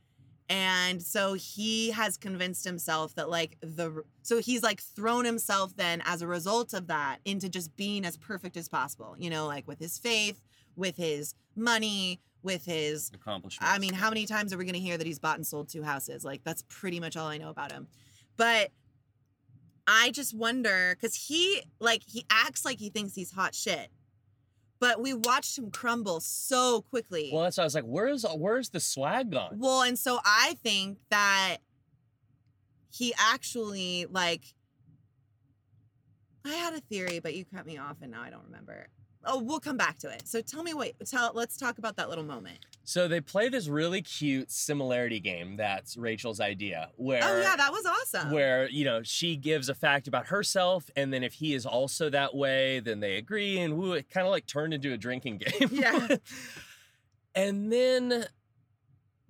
And 0.53 1.03
so 1.03 1.33
he 1.33 1.93
has 1.93 2.19
convinced 2.19 2.63
himself 2.67 3.15
that 3.15 3.31
like 3.31 3.57
the 3.63 4.03
so 4.21 4.39
he's 4.39 4.63
like 4.63 4.83
thrown 4.83 5.25
himself 5.25 5.75
then 5.77 6.03
as 6.05 6.21
a 6.21 6.27
result 6.27 6.75
of 6.75 6.89
that 6.89 7.21
into 7.25 7.49
just 7.49 7.75
being 7.75 8.05
as 8.05 8.19
perfect 8.19 8.59
as 8.59 8.69
possible, 8.69 9.17
you 9.19 9.31
know, 9.31 9.47
like 9.47 9.67
with 9.67 9.79
his 9.79 9.97
faith, 9.97 10.43
with 10.77 10.99
his 10.99 11.35
money, 11.57 12.21
with 12.43 12.67
his 12.67 13.11
Accomplishments. 13.15 13.73
I 13.73 13.79
mean, 13.79 13.95
how 13.95 14.11
many 14.11 14.27
times 14.27 14.53
are 14.53 14.59
we 14.59 14.67
going 14.67 14.75
to 14.75 14.81
hear 14.81 14.99
that 14.99 15.07
he's 15.07 15.19
bought 15.19 15.37
and 15.37 15.47
sold 15.47 15.71
two 15.71 15.83
houses? 15.83 16.23
Like, 16.23 16.45
that's 16.45 16.63
pretty 16.69 17.01
much 17.01 17.17
all 17.17 17.29
I 17.29 17.39
know 17.39 17.49
about 17.49 17.73
him. 17.73 17.89
But 18.37 18.73
I 19.87 20.11
just 20.11 20.37
wonder 20.37 20.95
because 20.95 21.15
he, 21.15 21.63
like, 21.81 22.03
he 22.07 22.27
acts 22.29 22.67
like 22.67 22.79
he 22.79 22.91
thinks 22.91 23.15
he's 23.15 23.33
hot 23.33 23.55
shit. 23.55 23.89
But 24.83 25.01
we 25.01 25.15
watched 25.15 25.57
him 25.57 25.71
crumble 25.71 26.19
so 26.19 26.81
quickly. 26.91 27.31
Well, 27.33 27.45
that's 27.45 27.57
why 27.57 27.63
I 27.63 27.67
was 27.67 27.77
like, 27.77 27.85
where's 27.85 28.25
where's 28.35 28.71
the 28.71 28.81
swag 28.81 29.31
gone? 29.31 29.61
Well, 29.61 29.83
and 29.83 29.97
so 29.97 30.19
I 30.25 30.57
think 30.61 30.99
that 31.09 31.59
he 32.91 33.15
actually, 33.17 34.07
like, 34.11 34.43
I 36.45 36.55
had 36.55 36.75
a 36.75 36.81
theory, 36.81 37.21
but 37.21 37.37
you 37.37 37.45
cut 37.45 37.65
me 37.65 37.79
off 37.79 37.99
and 38.03 38.11
now 38.11 38.23
I 38.23 38.31
don't 38.31 38.43
remember. 38.47 38.89
Oh, 39.25 39.41
we'll 39.41 39.61
come 39.61 39.77
back 39.77 39.99
to 39.99 40.11
it. 40.11 40.27
So 40.27 40.41
tell 40.41 40.63
me 40.63 40.75
what, 40.75 40.93
tell, 41.07 41.31
let's 41.35 41.57
talk 41.57 41.79
about 41.79 41.97
that 41.97 42.09
little 42.09 42.25
moment. 42.25 42.59
So 42.85 43.07
they 43.07 43.21
play 43.21 43.49
this 43.49 43.69
really 43.69 44.03
cute 44.03 44.51
similarity 44.51 45.21
game. 45.21 45.57
That's 45.57 45.97
Rachel's 45.97 46.41
idea, 46.41 46.91
where 46.97 47.23
oh, 47.23 47.41
yeah, 47.41 47.55
that 47.57 47.71
was 47.71 47.87
awesome. 47.87 48.33
where 48.33 48.69
you 48.69 48.85
know 48.85 49.03
she 49.03 49.37
gives 49.37 49.69
a 49.69 49.75
fact 49.75 50.09
about 50.09 50.27
herself, 50.27 50.91
and 50.97 51.13
then 51.13 51.23
if 51.23 51.35
he 51.35 51.55
is 51.55 51.65
also 51.65 52.11
that 52.11 52.35
way, 52.35 52.81
then 52.81 53.01
they 53.01 53.17
agree, 53.17 53.59
and 53.59 53.77
woo, 53.77 53.93
it 53.93 54.11
kind 54.11 54.27
of 54.27 54.33
like 54.33 54.47
turned 54.47 54.75
into 54.75 54.93
a 54.93 54.99
drinking 54.99 55.39
game. 55.61 55.69
Yeah. 55.71 56.17
And 57.35 57.73
then 57.73 58.27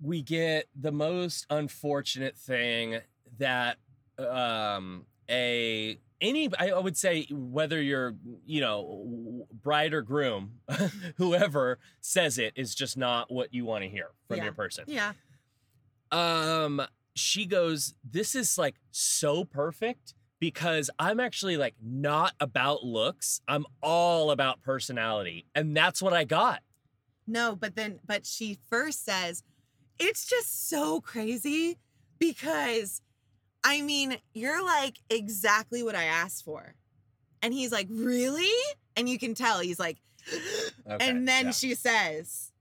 we 0.01 0.21
get 0.21 0.67
the 0.75 0.91
most 0.91 1.45
unfortunate 1.49 2.37
thing 2.37 2.99
that 3.37 3.77
um 4.19 5.05
a 5.29 5.97
any 6.23 6.49
I 6.57 6.73
would 6.79 6.97
say 6.97 7.27
whether 7.29 7.79
you're 7.79 8.15
you 8.45 8.61
know 8.61 9.45
bride 9.61 9.93
or 9.93 10.01
groom 10.01 10.53
whoever 11.17 11.77
says 12.01 12.39
it 12.39 12.53
is 12.55 12.73
just 12.73 12.97
not 12.97 13.31
what 13.31 13.53
you 13.53 13.65
want 13.65 13.83
to 13.83 13.89
hear 13.89 14.07
from 14.27 14.37
Yeah. 14.37 14.43
your 14.45 14.53
person. 14.53 14.85
Yeah. 14.87 15.13
Um 16.11 16.81
she 17.15 17.45
goes 17.45 17.93
this 18.09 18.33
is 18.33 18.57
like 18.57 18.75
so 18.91 19.43
perfect 19.45 20.15
because 20.39 20.89
I'm 20.97 21.19
actually 21.19 21.57
like 21.57 21.75
not 21.81 22.33
about 22.39 22.83
looks. 22.83 23.41
I'm 23.47 23.65
all 23.81 24.31
about 24.31 24.61
personality 24.61 25.45
and 25.53 25.75
that's 25.77 26.01
what 26.01 26.13
I 26.13 26.23
got. 26.23 26.61
No, 27.25 27.55
but 27.55 27.75
then, 27.77 27.99
but 28.05 28.25
she 28.25 28.57
first 28.69 29.05
says, 29.05 29.43
it's 29.97 30.25
just 30.25 30.67
so 30.69 30.99
crazy 30.99 31.77
because 32.19 33.01
I 33.63 33.81
mean, 33.81 34.17
you're 34.33 34.63
like 34.63 34.97
exactly 35.09 35.83
what 35.83 35.95
I 35.95 36.05
asked 36.05 36.43
for. 36.43 36.75
And 37.41 37.53
he's 37.53 37.71
like, 37.71 37.87
really? 37.89 38.51
And 38.95 39.09
you 39.09 39.17
can 39.17 39.33
tell 39.33 39.59
he's 39.59 39.79
like, 39.79 39.97
Okay, 40.89 41.09
and 41.09 41.27
then 41.27 41.45
yeah. 41.45 41.51
she 41.51 41.75
says, 41.75 42.51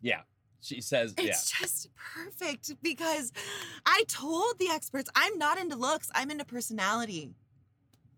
Yeah. 0.00 0.22
She 0.60 0.80
says 0.80 1.14
yeah. 1.18 1.24
it's 1.24 1.50
just 1.50 1.88
perfect 1.96 2.70
because 2.82 3.32
I 3.84 4.04
told 4.06 4.60
the 4.60 4.68
experts 4.70 5.10
I'm 5.16 5.36
not 5.36 5.58
into 5.58 5.74
looks, 5.74 6.08
I'm 6.14 6.30
into 6.30 6.44
personality. 6.44 7.34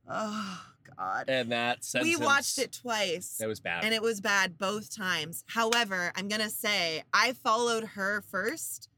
Oh, 0.06 0.62
God. 0.96 1.24
And 1.28 1.52
that 1.52 1.82
sentence 1.84 2.18
we 2.18 2.22
watched 2.22 2.58
it 2.58 2.72
twice. 2.72 3.40
It 3.42 3.46
was 3.46 3.60
bad. 3.60 3.84
and 3.84 3.94
it 3.94 4.02
was 4.02 4.20
bad 4.20 4.58
both 4.58 4.94
times. 4.94 5.42
However, 5.46 6.12
I'm 6.14 6.28
going 6.28 6.42
to 6.42 6.50
say 6.50 7.02
I 7.14 7.32
followed 7.32 7.84
her 7.84 8.22
first 8.30 8.90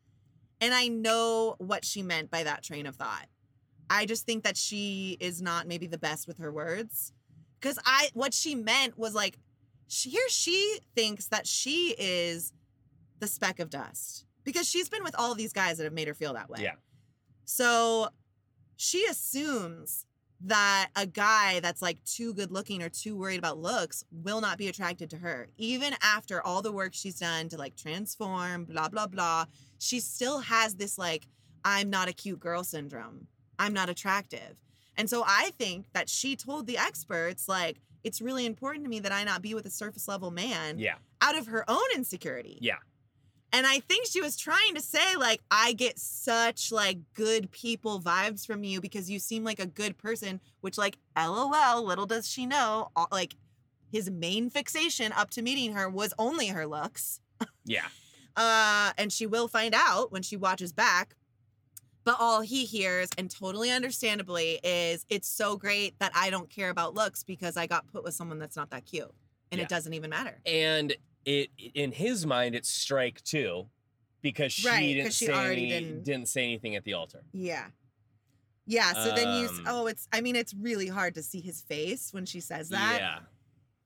and 0.61 0.75
I 0.75 0.89
know 0.89 1.55
what 1.59 1.85
she 1.85 2.03
meant 2.03 2.31
by 2.31 2.43
that 2.43 2.65
train 2.65 2.87
of 2.87 2.97
thought. 2.97 3.29
I 3.89 4.07
just 4.07 4.27
think 4.27 4.45
that 4.45 4.57
she 4.57 5.17
is 5.21 5.41
not 5.41 5.67
maybe 5.67 5.87
the 5.87 5.99
best 5.99 6.27
with 6.27 6.39
her 6.39 6.53
words 6.53 7.13
cuz 7.61 7.79
I 7.85 8.11
what 8.15 8.35
she 8.35 8.55
meant 8.55 8.99
was 8.99 9.15
like 9.15 9.39
she, 9.89 10.11
here 10.11 10.29
she 10.29 10.81
thinks 10.95 11.29
that 11.29 11.47
she 11.47 11.95
is 11.99 12.53
the 13.19 13.27
speck 13.27 13.61
of 13.61 13.71
dust 13.71 14.27
because 14.45 14.69
she's 14.69 14.89
been 14.89 15.05
with 15.05 15.15
all 15.19 15.35
these 15.35 15.53
guys 15.53 15.79
that 15.79 15.85
have 15.85 15.93
made 15.93 16.09
her 16.09 16.15
feel 16.15 16.35
that 16.35 16.49
way. 16.49 16.61
Yeah. 16.63 16.75
So 17.45 18.09
she 18.77 19.07
assumes 19.07 20.07
that 20.41 20.91
a 20.95 21.07
guy 21.07 21.61
that's 21.61 21.81
like 21.81 22.03
too 22.05 22.35
good 22.35 22.51
looking 22.51 22.83
or 22.83 22.89
too 22.89 23.17
worried 23.17 23.39
about 23.39 23.59
looks 23.59 24.05
will 24.11 24.41
not 24.41 24.59
be 24.59 24.69
attracted 24.69 25.09
to 25.11 25.17
her. 25.17 25.49
Even 25.57 25.95
after 26.03 26.45
all 26.45 26.61
the 26.61 26.73
work 26.73 26.93
she's 26.93 27.19
done 27.19 27.49
to 27.49 27.57
like 27.57 27.77
transform, 27.77 28.65
blah, 28.65 28.89
blah, 28.89 29.07
blah, 29.07 29.47
she 29.79 29.99
still 30.01 30.41
has 30.41 30.75
this 30.75 30.99
like, 30.99 31.27
I'm 31.65 31.89
not 31.89 32.09
a 32.09 32.13
cute 32.13 32.41
girl 32.41 32.65
syndrome. 32.65 33.27
I'm 33.59 33.73
not 33.73 33.89
attractive. 33.89 34.57
And 34.97 35.11
so 35.11 35.25
I 35.27 35.51
think 35.59 35.87
that 35.93 36.09
she 36.09 36.37
told 36.37 36.67
the 36.67 36.79
experts, 36.79 37.49
like, 37.49 37.81
it's 38.03 38.21
really 38.21 38.47
important 38.47 38.85
to 38.85 38.91
me 38.91 39.01
that 39.01 39.13
I 39.13 39.25
not 39.25 39.43
be 39.43 39.55
with 39.55 39.67
a 39.67 39.71
surface 39.71 40.09
level 40.09 40.31
man 40.31 40.79
yeah. 40.79 40.95
out 41.21 41.37
of 41.37 41.49
her 41.49 41.69
own 41.69 41.85
insecurity. 41.95 42.59
Yeah. 42.61 42.79
And 43.53 43.67
I 43.67 43.81
think 43.81 44.07
she 44.07 44.21
was 44.21 44.37
trying 44.37 44.75
to 44.75 44.81
say, 44.81 45.17
like, 45.17 45.41
I 45.51 45.73
get 45.73 45.99
such 45.99 46.73
like 46.73 46.99
good 47.15 47.51
people 47.51 48.01
vibes 48.01 48.47
from 48.47 48.65
you 48.65 48.81
because 48.81 49.11
you 49.11 49.19
seem 49.19 49.45
like 49.45 49.61
a 49.61 49.67
good 49.67 49.97
person, 49.99 50.41
which, 50.61 50.77
like, 50.79 50.99
lol, 51.17 51.85
little 51.85 52.07
does 52.07 52.29
she 52.29 52.47
know, 52.47 52.91
all, 52.95 53.09
like, 53.11 53.35
his 53.91 54.11
main 54.11 54.51
fixation 54.51 55.13
up 55.13 55.31
to 55.31 55.43
meeting 55.43 55.73
her 55.73 55.89
was 55.89 56.13
only 56.19 56.49
her 56.49 56.67
looks. 56.67 57.21
Yeah. 57.65 57.87
Uh, 58.39 58.93
and 58.99 59.11
she 59.11 59.27
will 59.27 59.49
find 59.49 59.75
out 59.75 60.13
when 60.13 60.21
she 60.21 60.37
watches 60.37 60.71
back. 60.71 61.17
But 62.07 62.17
all 62.21 62.41
he 62.41 62.65
hears, 62.67 63.09
and 63.19 63.29
totally 63.29 63.73
understandably, 63.73 64.61
is 64.63 65.05
it's 65.09 65.29
so 65.29 65.57
great 65.57 65.99
that 65.99 66.13
I 66.15 66.31
don't 66.31 66.49
care 66.49 66.71
about 66.71 66.95
looks 66.95 67.25
because 67.25 67.57
I 67.57 67.67
got 67.67 67.89
put 67.89 68.05
with 68.05 68.15
someone 68.15 68.39
that's 68.39 68.55
not 68.55 68.71
that 68.71 68.87
cute. 68.87 69.13
And 69.51 69.59
Yeah. 69.59 69.65
it 69.65 69.69
doesn't 69.69 69.93
even 69.93 70.11
matter. 70.11 70.41
And 70.47 70.95
it 71.25 71.51
in 71.75 71.91
his 71.91 72.25
mind 72.25 72.55
it's 72.55 72.69
strike 72.71 73.23
two 73.25 73.67
because 74.23 74.53
she 74.53 74.69
Right, 74.69 74.95
didn't 74.95 75.15
she 75.15 75.27
say 75.27 75.33
already 75.33 75.73
any- 75.73 75.85
didn't- 75.87 76.05
didn't 76.05 76.29
say 76.29 76.45
anything 76.45 76.77
at 76.77 76.85
the 76.85 76.93
altar. 76.93 77.25
Yeah. 77.33 77.71
Yeah. 78.67 78.93
So 78.93 79.13
then 79.13 79.41
you, 79.43 79.49
Um, 79.49 79.65
oh, 79.67 79.87
it's, 79.89 80.07
I 80.13 80.21
mean, 80.21 80.37
it's 80.37 80.55
really 80.55 80.87
hard 80.87 81.15
to 81.17 81.25
see 81.25 81.41
his 81.41 81.63
face 81.63 82.13
when 82.13 82.25
she 82.25 82.39
says 82.41 82.69
that. 82.69 83.01
Yeah. 83.01 83.19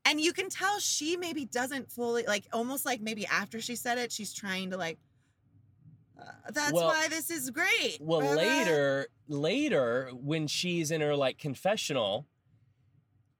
And 0.05 0.21
you 0.21 0.35
can 0.35 0.51
tell 0.51 0.79
she 0.79 1.17
maybe 1.17 1.47
doesn't 1.47 1.91
fully, 1.91 2.25
like, 2.25 2.45
almost 2.53 2.85
like 2.85 3.01
maybe 3.01 3.25
after 3.27 3.61
she 3.63 3.77
said 3.77 3.97
it, 3.97 4.13
she's 4.13 4.33
trying 4.35 4.71
to, 4.71 4.77
like, 4.77 4.99
uh, 6.21 6.51
that's 6.53 6.73
Well- 6.73 6.87
why 6.89 7.09
this 7.09 7.31
is 7.31 7.51
great. 7.51 7.99
Well, 8.01 8.21
later, 8.37 9.09
later 9.29 10.11
when 10.13 10.47
she's 10.47 10.91
in 10.91 11.01
her 11.01 11.17
like 11.17 11.39
confessional, 11.39 12.27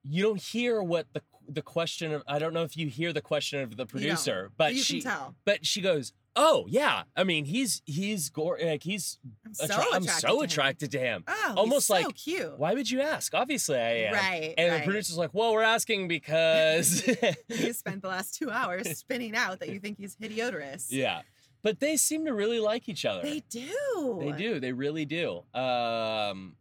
you 0.03 0.23
don't 0.23 0.41
hear 0.41 0.81
what 0.81 1.07
the 1.13 1.21
the 1.47 1.61
question 1.61 2.13
of 2.13 2.23
I 2.27 2.39
don't 2.39 2.53
know 2.53 2.63
if 2.63 2.77
you 2.77 2.87
hear 2.87 3.11
the 3.13 3.21
question 3.21 3.61
of 3.61 3.75
the 3.75 3.85
producer, 3.85 4.51
but 4.57 4.73
you 4.73 4.81
she 4.81 5.01
can 5.01 5.11
tell. 5.11 5.35
but 5.43 5.65
she 5.65 5.81
goes, 5.81 6.13
"Oh, 6.35 6.65
yeah. 6.69 7.03
I 7.15 7.23
mean, 7.25 7.43
he's 7.45 7.81
he's 7.85 8.29
gore 8.29 8.57
like 8.63 8.83
he's 8.83 9.19
I'm 9.45 9.53
so 9.53 9.63
attra- 9.65 9.77
attracted. 9.79 9.95
I'm 9.95 10.03
so 10.03 10.27
to 10.29 10.33
him. 10.35 10.41
attracted 10.43 10.91
to 10.91 10.99
him." 10.99 11.23
Oh, 11.27 11.53
Almost 11.57 11.75
he's 11.89 11.97
so 11.99 12.05
like, 12.07 12.15
cute. 12.15 12.57
Why 12.59 12.73
would 12.73 12.89
you 12.89 13.01
ask? 13.01 13.33
Obviously, 13.33 13.77
I 13.77 13.89
am. 14.05 14.13
Right. 14.13 14.53
And 14.57 14.71
right. 14.71 14.79
the 14.79 14.85
producer's 14.85 15.17
like, 15.17 15.33
"Well, 15.33 15.51
we're 15.51 15.61
asking 15.63 16.07
because 16.07 17.05
You 17.49 17.73
spent 17.73 18.01
the 18.01 18.07
last 18.07 18.35
two 18.35 18.49
hours 18.49 18.87
spinning 18.97 19.35
out 19.35 19.59
that 19.59 19.69
you 19.69 19.79
think 19.79 19.97
he's 19.97 20.15
hideoterous. 20.21 20.87
Yeah. 20.89 21.21
But 21.63 21.79
they 21.79 21.95
seem 21.97 22.25
to 22.25 22.33
really 22.33 22.59
like 22.59 22.89
each 22.89 23.05
other. 23.05 23.21
They 23.21 23.43
do. 23.49 24.17
They 24.19 24.31
do. 24.31 24.59
They 24.59 24.73
really 24.73 25.05
do. 25.05 25.43
Um, 25.53 26.55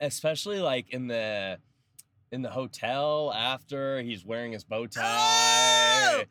especially 0.00 0.60
like 0.60 0.90
in 0.90 1.08
the 1.08 1.58
in 2.32 2.42
the 2.42 2.50
hotel 2.50 3.32
after 3.34 4.00
he's 4.02 4.24
wearing 4.24 4.52
his 4.52 4.64
bow 4.64 4.86
tie. 4.86 5.02
Oh! 5.04 6.18
And- 6.20 6.28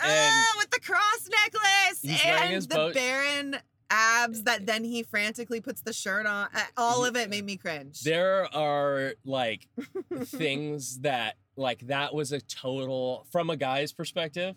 oh, 0.00 0.54
with 0.58 0.70
the 0.70 0.80
cross 0.80 1.28
necklace 1.44 2.24
and 2.24 2.62
the 2.62 2.74
boat- 2.74 2.94
barren 2.94 3.56
abs 3.90 4.42
that 4.42 4.66
then 4.66 4.84
he 4.84 5.02
frantically 5.02 5.60
puts 5.60 5.80
the 5.80 5.92
shirt 5.92 6.26
on. 6.26 6.48
Uh, 6.54 6.60
All 6.76 7.04
of 7.04 7.16
it 7.16 7.30
made 7.30 7.44
me 7.44 7.56
cringe. 7.56 8.02
There 8.02 8.54
are 8.54 9.14
like 9.24 9.66
things 10.26 10.98
that 11.00 11.36
like 11.56 11.80
that 11.88 12.14
was 12.14 12.30
a 12.32 12.40
total 12.42 13.26
from 13.32 13.50
a 13.50 13.56
guy's 13.56 13.92
perspective. 13.92 14.54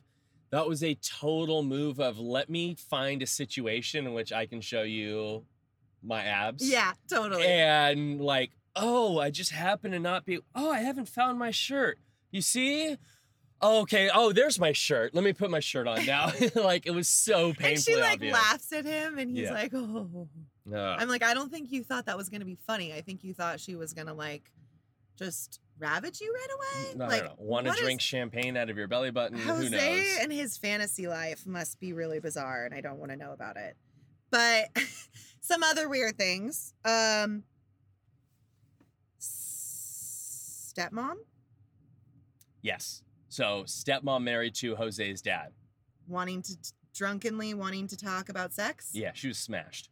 That 0.52 0.68
was 0.68 0.84
a 0.84 0.96
total 0.96 1.64
move 1.64 2.00
of 2.00 2.20
let 2.20 2.50
me 2.50 2.76
find 2.76 3.22
a 3.22 3.28
situation 3.28 4.06
in 4.06 4.14
which 4.14 4.32
I 4.34 4.46
can 4.46 4.62
show 4.62 4.84
you 4.84 5.46
my 6.04 6.24
abs. 6.24 6.70
yeah, 6.70 6.94
totally. 7.10 7.46
and 7.46 8.20
like 8.22 8.52
oh 8.76 9.20
i 9.20 9.30
just 9.30 9.52
happen 9.52 9.92
to 9.92 10.00
not 10.00 10.26
be 10.26 10.40
oh 10.56 10.72
i 10.72 10.80
haven't 10.80 11.08
found 11.10 11.38
my 11.38 11.52
shirt 11.52 12.00
you 12.32 12.42
see 12.42 12.96
okay 13.62 14.10
oh 14.14 14.32
there's 14.32 14.58
my 14.60 14.72
shirt 14.72 15.14
let 15.14 15.24
me 15.24 15.34
put 15.34 15.52
my 15.52 15.60
shirt 15.60 15.88
on 15.88 16.06
now 16.06 16.32
like 16.56 16.86
it 16.88 16.92
was 16.92 17.08
so 17.08 17.54
painfully 17.54 17.70
and 17.74 17.80
she 17.84 17.96
like 17.98 18.14
obvious. 18.14 18.34
laughs 18.34 18.72
at 18.74 18.86
him 18.86 19.18
and 19.20 19.30
he's 19.30 19.48
Yeah. 19.48 19.54
like, 19.54 19.72
oh. 19.76 20.28
Ugh. 20.74 20.76
I'm 21.00 21.08
like, 21.10 21.22
I 21.24 21.34
don't 21.34 21.52
think 21.52 21.72
you 21.72 21.84
thought 21.84 22.06
that 22.06 22.16
was 22.18 22.30
going 22.30 22.40
to 22.42 22.46
be 22.46 22.58
funny. 22.66 22.94
I 22.94 23.02
think 23.02 23.24
you 23.24 23.34
thought 23.34 23.60
she 23.60 23.76
was 23.76 23.94
going 23.94 24.08
to 24.08 24.14
like 24.14 24.52
just 25.18 25.60
ravage 25.82 26.22
you 26.22 26.34
right 26.34 26.48
away. 26.88 26.94
no, 26.98 27.06
like, 27.08 27.24
no, 27.24 27.30
no. 27.30 27.36
want 27.38 27.66
to 27.66 27.72
what 27.72 27.80
is- 27.80 27.84
drink 27.84 28.00
champagne 28.02 28.56
out 28.56 28.70
of 28.70 28.78
your 28.78 28.88
belly 28.88 29.12
button 29.12 29.38
who 29.38 29.52
Jose 29.52 29.70
knows 29.70 30.18
and 30.22 30.32
his 30.32 30.58
fantasy 30.58 31.08
life 31.08 31.46
must 31.46 31.80
be 31.80 31.92
really 31.94 32.20
bizarre, 32.20 32.66
and 32.66 32.74
I 32.74 32.82
don't 32.82 33.00
want 33.00 33.12
to 33.12 33.18
know 33.18 33.34
about 33.34 33.58
it. 33.58 33.76
But 34.30 34.70
some 35.42 35.64
other 35.64 35.90
weird 35.90 36.18
things. 36.18 36.74
Um, 36.86 37.44
stepmom 39.20 41.16
yes 42.62 43.04
so 43.28 43.64
stepmom 43.66 44.24
married 44.24 44.56
to 44.56 44.76
jose's 44.76 45.22
dad 45.22 45.50
wanting 46.08 46.42
to 46.42 46.56
drunkenly 46.94 47.54
wanting 47.54 47.88
to 47.88 47.98
talk 47.98 48.30
about 48.30 48.54
sex. 48.54 48.92
yeah 48.94 49.12
she 49.14 49.28
was 49.28 49.38
smashed 49.38 49.90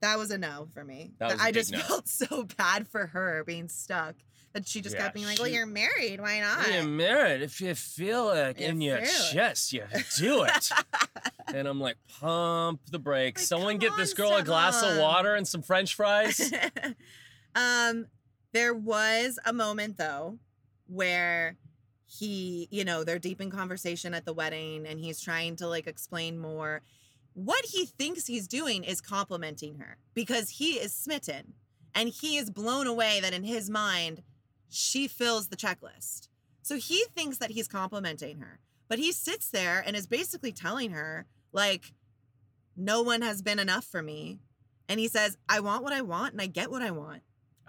That 0.00 0.18
was 0.18 0.30
a 0.30 0.38
no 0.38 0.68
for 0.74 0.84
me. 0.84 1.12
That 1.18 1.32
was 1.32 1.40
a 1.40 1.42
I 1.44 1.52
just 1.52 1.72
no. 1.72 1.78
felt 1.78 2.08
so 2.22 2.44
bad 2.58 2.86
for 2.88 3.06
her 3.08 3.42
being 3.46 3.68
stuck 3.68 4.16
that 4.54 4.66
she 4.66 4.80
just 4.80 4.94
Yeah, 4.96 5.02
kept 5.02 5.14
being 5.14 5.26
like, 5.26 5.38
"Well, 5.38 5.48
she- 5.48 5.54
you're 5.54 5.66
married. 5.66 6.20
Why 6.20 6.40
not?" 6.40 6.72
you're 6.72 6.84
married 6.84 7.42
if 7.42 7.60
you 7.60 7.74
feel 7.74 8.30
it 8.30 8.58
You 8.58 8.68
in 8.68 8.80
your 8.80 8.98
it. 8.98 9.10
chest 9.32 9.72
you 9.72 9.84
do 10.18 10.44
it 10.44 10.70
and 11.54 11.68
i'm 11.68 11.80
like 11.80 11.96
pump 12.20 12.80
the 12.90 12.98
brakes 12.98 13.42
Like, 13.42 13.46
someone 13.48 13.78
get 13.78 13.96
this 13.96 14.14
girl 14.14 14.34
a 14.34 14.42
glass 14.42 14.82
of 14.82 14.98
water 14.98 15.34
and 15.34 15.46
some 15.46 15.60
french 15.62 15.94
fries 15.94 16.52
um, 17.54 18.06
there 18.52 18.74
was 18.74 19.38
a 19.44 19.52
moment 19.52 19.98
though 19.98 20.38
where 20.86 21.56
he, 22.06 22.68
you 22.70 22.84
know, 22.84 23.02
they're 23.02 23.18
deep 23.18 23.40
in 23.40 23.50
conversation 23.50 24.14
at 24.14 24.24
the 24.24 24.32
wedding 24.32 24.86
and 24.86 25.00
he's 25.00 25.20
trying 25.20 25.56
to 25.56 25.66
like 25.66 25.88
explain 25.88 26.38
more. 26.38 26.82
What 27.32 27.64
he 27.64 27.86
thinks 27.86 28.26
he's 28.26 28.46
doing 28.46 28.84
is 28.84 29.00
complimenting 29.00 29.78
her 29.78 29.96
because 30.14 30.48
he 30.50 30.74
is 30.74 30.94
smitten 30.94 31.54
and 31.94 32.08
he 32.08 32.36
is 32.36 32.50
blown 32.50 32.86
away 32.86 33.18
that 33.20 33.32
in 33.34 33.42
his 33.42 33.68
mind 33.68 34.22
she 34.74 35.08
fills 35.08 35.48
the 35.48 35.56
checklist. 35.56 36.28
So 36.62 36.76
he 36.76 37.04
thinks 37.14 37.38
that 37.38 37.50
he's 37.50 37.68
complimenting 37.68 38.38
her, 38.38 38.60
but 38.88 38.98
he 38.98 39.12
sits 39.12 39.50
there 39.50 39.82
and 39.84 39.96
is 39.96 40.06
basically 40.06 40.52
telling 40.52 40.90
her, 40.90 41.26
Like, 41.52 41.92
no 42.76 43.02
one 43.02 43.22
has 43.22 43.42
been 43.42 43.58
enough 43.58 43.84
for 43.84 44.02
me. 44.02 44.38
And 44.88 45.00
he 45.00 45.08
says, 45.08 45.36
I 45.48 45.60
want 45.60 45.82
what 45.82 45.92
I 45.92 46.02
want 46.02 46.32
and 46.32 46.42
I 46.42 46.46
get 46.46 46.70
what 46.70 46.82
I 46.82 46.90
want. 46.90 47.22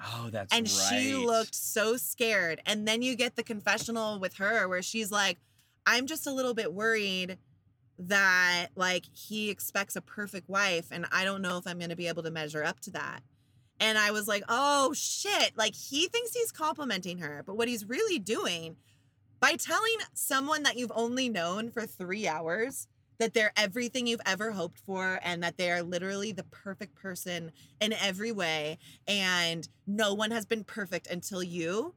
Oh, 0.03 0.29
that's 0.31 0.53
and 0.53 0.67
right. 0.67 0.99
she 0.99 1.15
looked 1.15 1.55
so 1.55 1.95
scared. 1.95 2.61
And 2.65 2.87
then 2.87 3.01
you 3.01 3.15
get 3.15 3.35
the 3.35 3.43
confessional 3.43 4.19
with 4.19 4.35
her 4.35 4.67
where 4.67 4.81
she's 4.81 5.11
like, 5.11 5.37
I'm 5.85 6.07
just 6.07 6.27
a 6.27 6.33
little 6.33 6.53
bit 6.53 6.73
worried 6.73 7.37
that 7.97 8.67
like 8.75 9.05
he 9.13 9.49
expects 9.49 9.95
a 9.95 10.01
perfect 10.01 10.49
wife 10.49 10.87
and 10.91 11.05
I 11.11 11.23
don't 11.23 11.41
know 11.41 11.57
if 11.57 11.65
I'm 11.65 11.77
going 11.77 11.91
to 11.91 11.95
be 11.95 12.07
able 12.07 12.23
to 12.23 12.31
measure 12.31 12.63
up 12.63 12.81
to 12.81 12.91
that. 12.91 13.21
And 13.79 13.97
I 13.97 14.11
was 14.11 14.27
like, 14.27 14.43
"Oh 14.47 14.93
shit, 14.93 15.57
like 15.57 15.75
he 15.75 16.07
thinks 16.07 16.33
he's 16.33 16.51
complimenting 16.51 17.19
her, 17.19 17.43
but 17.45 17.57
what 17.57 17.67
he's 17.67 17.85
really 17.85 18.19
doing 18.19 18.77
by 19.39 19.53
telling 19.53 19.97
someone 20.13 20.63
that 20.63 20.77
you've 20.77 20.91
only 20.95 21.29
known 21.29 21.69
for 21.69 21.85
3 21.85 22.27
hours 22.27 22.87
that 23.17 23.33
they're 23.33 23.53
everything 23.55 24.07
you've 24.07 24.21
ever 24.25 24.51
hoped 24.51 24.79
for 24.79 25.19
and 25.23 25.41
that 25.43 25.57
they 25.57 25.71
are 25.71 25.83
literally 25.83 26.31
the 26.31 26.43
perfect 26.43 26.95
person 26.95 27.51
in 27.79 27.93
every 27.93 28.31
way 28.31 28.77
and 29.07 29.69
no 29.87 30.13
one 30.13 30.31
has 30.31 30.45
been 30.45 30.63
perfect 30.63 31.07
until 31.07 31.41
you 31.41 31.93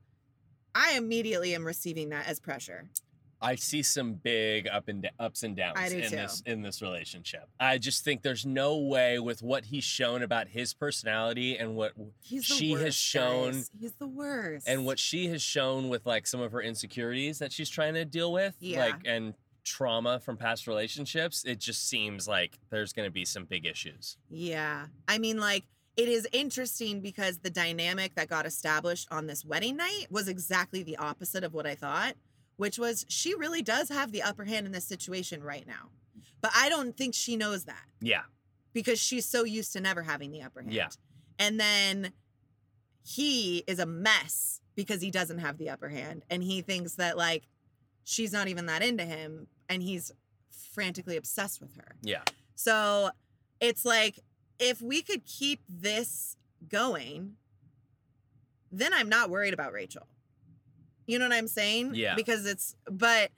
i 0.74 0.92
immediately 0.96 1.54
am 1.54 1.64
receiving 1.64 2.10
that 2.10 2.26
as 2.28 2.38
pressure 2.38 2.88
I 3.40 3.54
see 3.54 3.82
some 3.82 4.14
big 4.14 4.66
up 4.66 4.88
and 4.88 5.08
ups 5.20 5.42
and 5.44 5.54
downs 5.56 5.78
do 5.90 5.98
in 5.98 6.10
too. 6.10 6.16
this 6.16 6.42
in 6.46 6.62
this 6.62 6.82
relationship. 6.82 7.48
I 7.60 7.78
just 7.78 8.04
think 8.04 8.22
there's 8.22 8.44
no 8.44 8.76
way 8.78 9.18
with 9.18 9.42
what 9.42 9.66
he's 9.66 9.84
shown 9.84 10.22
about 10.22 10.48
his 10.48 10.74
personality 10.74 11.56
and 11.56 11.76
what 11.76 11.92
She 12.22 12.70
has 12.72 12.82
worst, 12.82 12.98
shown- 12.98 13.52
guys. 13.52 13.70
he's 13.78 13.92
the 13.94 14.06
worst 14.08 14.66
and 14.68 14.84
what 14.84 14.98
she 14.98 15.28
has 15.28 15.42
shown 15.42 15.88
with 15.88 16.04
like 16.06 16.26
some 16.26 16.40
of 16.40 16.52
her 16.52 16.60
insecurities 16.60 17.38
that 17.38 17.52
she's 17.52 17.70
trying 17.70 17.94
to 17.94 18.04
deal 18.04 18.32
with, 18.32 18.56
Yeah. 18.60 18.80
like 18.86 19.02
and 19.04 19.34
trauma 19.64 20.18
from 20.18 20.36
past 20.36 20.66
relationships. 20.66 21.44
It 21.44 21.58
just 21.60 21.86
seems 21.88 22.26
like 22.26 22.58
there's 22.70 22.92
going 22.92 23.06
to 23.06 23.12
be 23.12 23.24
some 23.24 23.44
big 23.44 23.66
issues. 23.66 24.16
yeah 24.30 24.86
i 25.06 25.18
mean 25.18 25.38
like 25.38 25.64
it 25.96 26.08
is 26.08 26.26
interesting 26.32 27.00
because 27.00 27.38
the 27.38 27.50
dynamic 27.50 28.14
that 28.14 28.28
got 28.28 28.46
established 28.46 29.08
on 29.10 29.26
this 29.26 29.44
wedding 29.44 29.76
night 29.76 30.06
was 30.10 30.28
exactly 30.28 30.82
the 30.82 30.96
opposite 30.96 31.44
of 31.44 31.52
what 31.52 31.66
i 31.66 31.74
thought 31.74 32.14
which 32.58 32.78
was 32.78 33.06
she 33.08 33.34
really 33.34 33.62
does 33.62 33.88
have 33.88 34.12
the 34.12 34.22
upper 34.22 34.44
hand 34.44 34.66
in 34.66 34.72
this 34.72 34.84
situation 34.84 35.42
right 35.42 35.66
now 35.66 35.88
but 36.42 36.50
i 36.54 36.68
don't 36.68 36.96
think 36.96 37.14
she 37.14 37.36
knows 37.36 37.64
that 37.64 37.86
Yeah, 38.00 38.22
because 38.74 39.00
she's 39.00 39.24
so 39.26 39.44
used 39.44 39.72
to 39.72 39.80
never 39.80 40.02
having 40.02 40.30
the 40.30 40.42
upper 40.42 40.60
hand. 40.60 40.72
Yeah. 40.74 40.88
And 41.40 41.58
then 41.58 42.12
he 43.04 43.64
is 43.66 43.78
a 43.78 43.86
mess 43.86 44.60
because 44.74 45.00
he 45.00 45.10
doesn't 45.10 45.38
have 45.38 45.56
the 45.58 45.70
upper 45.70 45.88
hand 45.88 46.24
and 46.30 46.42
he 46.42 46.60
thinks 46.62 46.94
that 46.96 47.16
like 47.16 47.48
she's 48.04 48.32
not 48.32 48.48
even 48.48 48.66
that 48.66 48.82
into 48.82 49.04
him 49.04 49.46
and 49.68 49.82
he's 49.82 50.12
frantically 50.74 51.16
obsessed 51.16 51.60
with 51.60 51.74
her. 51.76 51.96
yeah, 52.02 52.22
So 52.54 53.10
it's 53.60 53.84
like 53.84 54.18
if 54.58 54.80
we 54.82 55.02
could 55.02 55.24
keep 55.24 55.60
this 55.68 56.36
going, 56.68 57.34
then 58.70 58.92
I'm 58.92 59.08
not 59.08 59.30
worried 59.30 59.54
about 59.54 59.72
Rachel. 59.72 60.06
You 61.08 61.18
know 61.18 61.26
what 61.26 61.34
I'm 61.36 61.48
saying? 61.48 61.92
Yeah. 61.94 62.14
Because 62.14 62.44
it's 62.44 62.76
but 62.88 63.30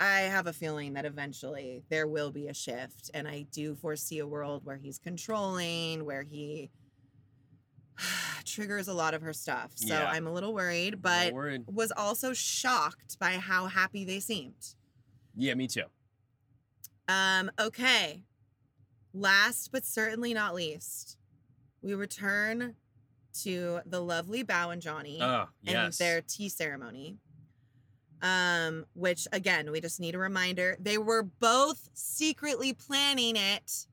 I 0.00 0.22
have 0.22 0.48
a 0.48 0.52
feeling 0.52 0.94
that 0.94 1.04
eventually 1.04 1.84
there 1.88 2.08
will 2.08 2.32
be 2.32 2.48
a 2.48 2.52
shift 2.54 3.08
and 3.14 3.28
I 3.28 3.46
do 3.52 3.76
foresee 3.76 4.18
a 4.18 4.26
world 4.26 4.64
where 4.64 4.76
he's 4.76 4.98
controlling, 4.98 6.04
where 6.04 6.24
he 6.24 6.70
triggers 8.44 8.88
a 8.88 8.92
lot 8.92 9.14
of 9.14 9.22
her 9.22 9.32
stuff. 9.32 9.70
So 9.76 9.94
Yeah. 9.94 10.10
I'm 10.10 10.26
a 10.26 10.32
little 10.32 10.52
worried, 10.52 11.00
but 11.00 11.32
worried. 11.32 11.62
was 11.72 11.92
also 11.96 12.32
shocked 12.32 13.16
by 13.20 13.34
how 13.38 13.66
happy 13.66 14.04
they 14.04 14.18
seemed. 14.18 14.74
Yeah, 15.36 15.54
me 15.54 15.68
too. 15.68 15.84
Um, 17.06 17.48
okay. 17.60 18.24
Last 19.12 19.70
but 19.70 19.84
certainly 19.84 20.34
not 20.34 20.56
least, 20.56 21.16
we 21.80 21.94
return 21.94 22.74
to 23.42 23.80
the 23.86 24.00
lovely 24.00 24.44
Bao 24.44 24.72
and 24.72 24.80
Johnny 24.82 25.18
Oh, 25.20 25.46
and 25.66 25.92
their 25.94 26.20
tea 26.22 26.48
ceremony. 26.48 27.18
Um, 28.22 28.86
which 28.94 29.26
again, 29.32 29.70
we 29.70 29.80
just 29.82 30.00
need 30.00 30.14
a 30.14 30.18
reminder. 30.18 30.76
They 30.80 30.96
were 30.96 31.22
both 31.22 31.90
secretly 31.92 32.72
planning 32.72 33.36
it 33.36 33.86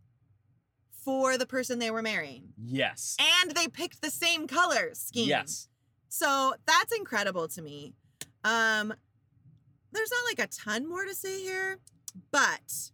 for 1.03 1.37
the 1.37 1.45
person 1.45 1.79
they 1.79 1.91
were 1.91 2.01
marrying. 2.03 2.49
yes. 2.63 3.17
And 3.19 3.51
they 3.51 3.67
picked 3.67 4.01
the 4.01 4.11
same 4.11 4.47
color 4.47 4.91
scheme. 4.93 5.27
Yes. 5.27 5.67
So 6.07 6.53
that's 6.65 6.95
incredible 6.95 7.47
to 7.49 7.61
me. 7.61 7.93
Um, 8.43 8.93
there's 9.91 10.11
not 10.11 10.25
like 10.29 10.39
a 10.39 10.47
ton 10.51 10.87
more 10.87 11.03
to 11.05 11.15
say 11.15 11.41
here, 11.41 11.79
but 12.31 12.91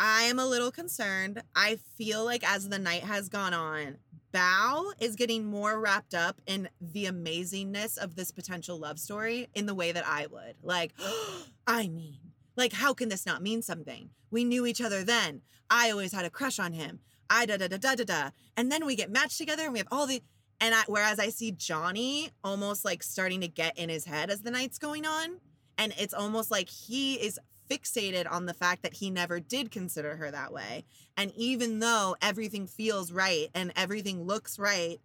I 0.00 0.22
am 0.22 0.38
a 0.38 0.46
little 0.46 0.72
concerned. 0.72 1.42
I 1.54 1.76
feel 1.96 2.24
like 2.24 2.42
as 2.48 2.68
the 2.68 2.78
night 2.78 3.04
has 3.04 3.28
gone 3.28 3.54
on, 3.54 3.98
Bao 4.34 4.92
is 4.98 5.14
getting 5.14 5.44
more 5.44 5.78
wrapped 5.78 6.12
up 6.12 6.40
in 6.46 6.68
the 6.80 7.06
amazingness 7.06 7.96
of 7.96 8.16
this 8.16 8.32
potential 8.32 8.78
love 8.78 8.98
story 8.98 9.48
in 9.54 9.66
the 9.66 9.74
way 9.74 9.92
that 9.92 10.06
I 10.06 10.26
would. 10.26 10.56
Like, 10.62 10.92
I 11.66 11.88
mean, 11.88 12.18
like, 12.56 12.72
how 12.72 12.94
can 12.94 13.08
this 13.08 13.26
not 13.26 13.42
mean 13.42 13.62
something? 13.62 14.10
We 14.30 14.44
knew 14.44 14.66
each 14.66 14.80
other 14.80 15.04
then. 15.04 15.42
I 15.70 15.90
always 15.90 16.12
had 16.12 16.24
a 16.24 16.30
crush 16.30 16.58
on 16.58 16.72
him. 16.72 17.00
I 17.30 17.46
da 17.46 17.56
da 17.56 17.68
da 17.68 17.76
da 17.76 17.94
da 17.94 18.04
da. 18.04 18.30
And 18.56 18.70
then 18.70 18.84
we 18.84 18.96
get 18.96 19.10
matched 19.10 19.38
together 19.38 19.64
and 19.64 19.72
we 19.72 19.78
have 19.78 19.88
all 19.90 20.06
the 20.06 20.22
and 20.60 20.74
I, 20.74 20.82
whereas 20.86 21.18
I 21.18 21.28
see 21.28 21.52
Johnny 21.52 22.30
almost 22.42 22.84
like 22.84 23.02
starting 23.02 23.40
to 23.40 23.48
get 23.48 23.76
in 23.76 23.88
his 23.88 24.04
head 24.04 24.30
as 24.30 24.42
the 24.42 24.50
night's 24.50 24.78
going 24.78 25.04
on, 25.04 25.40
and 25.76 25.92
it's 25.98 26.14
almost 26.14 26.50
like 26.50 26.68
he 26.68 27.14
is 27.14 27.38
fixated 27.70 28.30
on 28.30 28.46
the 28.46 28.54
fact 28.54 28.82
that 28.82 28.94
he 28.94 29.10
never 29.10 29.40
did 29.40 29.70
consider 29.70 30.16
her 30.16 30.30
that 30.30 30.52
way. 30.52 30.84
And 31.16 31.32
even 31.36 31.78
though 31.78 32.16
everything 32.20 32.66
feels 32.66 33.12
right 33.12 33.48
and 33.54 33.72
everything 33.76 34.24
looks 34.24 34.58
right, 34.58 35.00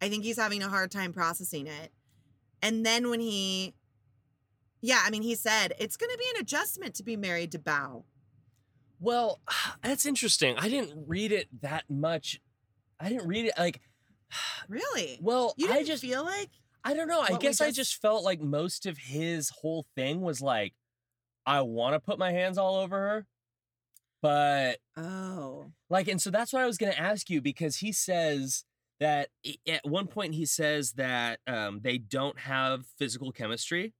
I 0.00 0.08
think 0.08 0.24
he's 0.24 0.38
having 0.38 0.62
a 0.62 0.68
hard 0.68 0.90
time 0.90 1.12
processing 1.12 1.66
it. 1.66 1.92
And 2.62 2.84
then 2.84 3.10
when 3.10 3.20
he, 3.20 3.74
yeah, 4.80 5.00
I 5.04 5.10
mean, 5.10 5.22
he 5.22 5.34
said 5.34 5.74
it's 5.78 5.96
going 5.96 6.10
to 6.10 6.18
be 6.18 6.26
an 6.34 6.40
adjustment 6.40 6.94
to 6.96 7.02
be 7.02 7.16
married 7.16 7.52
to 7.52 7.58
Bao. 7.58 8.04
Well, 8.98 9.40
that's 9.82 10.06
interesting. 10.06 10.56
I 10.58 10.68
didn't 10.68 11.04
read 11.06 11.32
it 11.32 11.48
that 11.62 11.84
much. 11.88 12.40
I 12.98 13.08
didn't 13.08 13.26
read 13.28 13.46
it 13.46 13.54
like. 13.58 13.80
Really? 14.68 15.18
Well, 15.20 15.54
You 15.56 15.66
I 15.68 15.72
didn't 15.74 15.88
just 15.88 16.02
feel 16.02 16.22
like 16.24 16.50
I 16.84 16.94
don't 16.94 17.08
know. 17.08 17.20
I 17.20 17.36
guess 17.38 17.60
I 17.60 17.66
just- 17.66 17.76
just 17.76 18.00
felt 18.00 18.22
like 18.22 18.40
most 18.40 18.86
of 18.86 18.96
his 18.96 19.50
whole 19.50 19.84
thing 19.96 20.20
was 20.20 20.40
like, 20.40 20.72
I 21.46 21.62
want 21.62 21.94
to 21.94 22.00
put 22.00 22.18
my 22.18 22.32
hands 22.32 22.58
all 22.58 22.76
over 22.76 22.96
her, 22.96 23.26
but 24.22 24.78
oh 24.96 25.72
like, 25.90 26.06
and 26.06 26.22
so 26.22 26.30
that's 26.30 26.52
what 26.52 26.62
I 26.62 26.66
was 26.66 26.78
going 26.78 26.92
to 26.92 26.98
ask 26.98 27.28
you 27.28 27.42
because 27.42 27.76
he 27.76 27.92
says 27.92 28.64
that 29.00 29.28
at 29.66 29.84
one 29.84 30.06
point 30.06 30.34
he 30.34 30.46
says 30.46 30.92
that 30.92 31.40
um, 31.46 31.80
they 31.82 31.98
don't 31.98 32.38
have 32.38 32.86
physical 32.98 33.32
chemistry. 33.32 33.92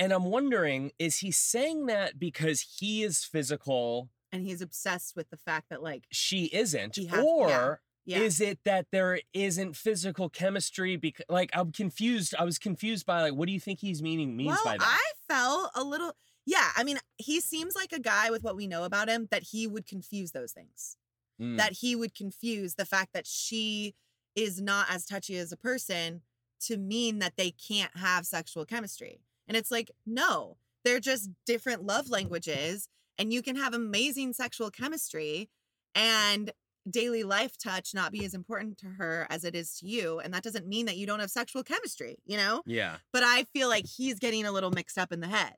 And 0.00 0.12
I'm 0.12 0.24
wondering, 0.24 0.90
is 0.98 1.18
he 1.18 1.30
saying 1.30 1.86
that 1.86 2.18
because 2.18 2.78
he 2.78 3.04
is 3.04 3.22
physical, 3.22 4.08
and 4.32 4.42
he's 4.42 4.60
obsessed 4.60 5.14
with 5.14 5.30
the 5.30 5.36
fact 5.36 5.68
that 5.70 5.82
like 5.82 6.04
she 6.10 6.46
isn't, 6.46 6.96
has- 6.96 7.06
yeah, 7.06 7.22
or 7.22 7.80
yeah 8.04 8.18
is 8.18 8.40
it 8.40 8.58
that 8.64 8.86
there 8.90 9.20
isn't 9.32 9.76
physical 9.76 10.28
chemistry? 10.28 10.96
Because 10.96 11.26
like 11.28 11.50
I'm 11.54 11.70
confused. 11.70 12.34
I 12.36 12.44
was 12.44 12.58
confused 12.58 13.06
by 13.06 13.22
like, 13.22 13.34
what 13.34 13.46
do 13.46 13.52
you 13.52 13.60
think 13.60 13.78
he's 13.78 14.02
meaning 14.02 14.36
means 14.36 14.58
well, 14.64 14.64
by 14.64 14.78
that? 14.78 14.82
I 14.84 15.32
felt 15.32 15.70
a 15.76 15.84
little. 15.84 16.12
Yeah, 16.46 16.68
I 16.76 16.84
mean, 16.84 16.98
he 17.16 17.40
seems 17.40 17.74
like 17.74 17.92
a 17.92 18.00
guy 18.00 18.30
with 18.30 18.42
what 18.42 18.56
we 18.56 18.66
know 18.66 18.84
about 18.84 19.08
him 19.08 19.28
that 19.30 19.44
he 19.44 19.66
would 19.66 19.86
confuse 19.86 20.32
those 20.32 20.52
things. 20.52 20.96
Mm. 21.40 21.56
That 21.56 21.72
he 21.72 21.96
would 21.96 22.14
confuse 22.14 22.74
the 22.74 22.84
fact 22.84 23.12
that 23.14 23.26
she 23.26 23.94
is 24.36 24.60
not 24.60 24.86
as 24.90 25.06
touchy 25.06 25.36
as 25.36 25.52
a 25.52 25.56
person 25.56 26.22
to 26.60 26.76
mean 26.76 27.18
that 27.18 27.36
they 27.36 27.50
can't 27.50 27.96
have 27.96 28.26
sexual 28.26 28.64
chemistry. 28.64 29.20
And 29.46 29.56
it's 29.56 29.70
like, 29.70 29.90
no, 30.06 30.56
they're 30.84 31.00
just 31.00 31.30
different 31.46 31.84
love 31.84 32.08
languages, 32.10 32.88
and 33.18 33.32
you 33.32 33.42
can 33.42 33.56
have 33.56 33.74
amazing 33.74 34.32
sexual 34.32 34.70
chemistry 34.70 35.50
and 35.94 36.52
daily 36.88 37.22
life 37.22 37.56
touch 37.56 37.94
not 37.94 38.12
be 38.12 38.24
as 38.24 38.34
important 38.34 38.78
to 38.78 38.86
her 38.86 39.26
as 39.30 39.44
it 39.44 39.54
is 39.54 39.78
to 39.78 39.86
you. 39.86 40.20
And 40.20 40.34
that 40.34 40.42
doesn't 40.42 40.66
mean 40.66 40.86
that 40.86 40.96
you 40.96 41.06
don't 41.06 41.20
have 41.20 41.30
sexual 41.30 41.62
chemistry, 41.62 42.18
you 42.26 42.36
know? 42.36 42.62
yeah. 42.66 42.96
but 43.12 43.22
I 43.24 43.44
feel 43.44 43.68
like 43.68 43.86
he's 43.86 44.18
getting 44.18 44.44
a 44.44 44.52
little 44.52 44.70
mixed 44.70 44.98
up 44.98 45.12
in 45.12 45.20
the 45.20 45.28
head. 45.28 45.54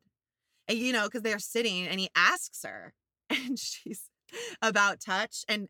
And 0.68 0.78
you 0.78 0.93
know, 0.93 1.05
because 1.05 1.22
they're 1.22 1.38
sitting 1.38 1.86
and 1.86 2.01
he 2.01 2.10
asks 2.16 2.62
her, 2.64 2.93
and 3.30 3.59
she's 3.59 4.10
about 4.62 5.01
touch. 5.01 5.44
And 5.48 5.68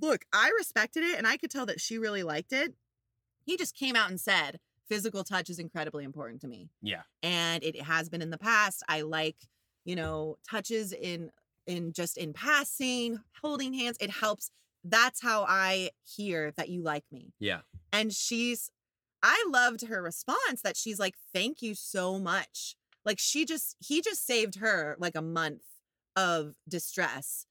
look, 0.00 0.24
I 0.32 0.50
respected 0.58 1.04
it 1.04 1.18
and 1.18 1.26
I 1.26 1.36
could 1.36 1.50
tell 1.50 1.66
that 1.66 1.80
she 1.80 1.98
really 1.98 2.22
liked 2.22 2.52
it. 2.52 2.74
He 3.44 3.56
just 3.56 3.74
came 3.74 3.96
out 3.96 4.10
and 4.10 4.20
said, 4.20 4.60
physical 4.88 5.24
touch 5.24 5.48
is 5.48 5.58
incredibly 5.58 6.04
important 6.04 6.40
to 6.42 6.48
me. 6.48 6.68
Yeah. 6.82 7.02
And 7.22 7.62
it 7.62 7.80
has 7.82 8.08
been 8.08 8.22
in 8.22 8.30
the 8.30 8.38
past. 8.38 8.82
I 8.88 9.02
like, 9.02 9.36
you 9.84 9.96
know, 9.96 10.36
touches 10.48 10.92
in 10.92 11.30
in 11.66 11.92
just 11.92 12.16
in 12.16 12.32
passing, 12.32 13.20
holding 13.42 13.72
hands. 13.72 13.96
It 14.00 14.10
helps. 14.10 14.50
That's 14.82 15.22
how 15.22 15.44
I 15.48 15.90
hear 16.04 16.52
that 16.56 16.68
you 16.68 16.82
like 16.82 17.04
me. 17.12 17.32
Yeah. 17.38 17.60
And 17.92 18.12
she's, 18.12 18.70
I 19.22 19.44
loved 19.48 19.86
her 19.86 20.02
response 20.02 20.62
that 20.64 20.76
she's 20.76 20.98
like, 20.98 21.14
thank 21.32 21.62
you 21.62 21.74
so 21.74 22.18
much. 22.18 22.76
Like 23.10 23.18
she 23.18 23.44
just, 23.44 23.74
he 23.80 24.02
just 24.02 24.24
saved 24.24 24.60
her 24.60 24.94
like 25.00 25.16
a 25.16 25.20
month 25.20 25.64
of 26.14 26.54
distress, 26.68 27.44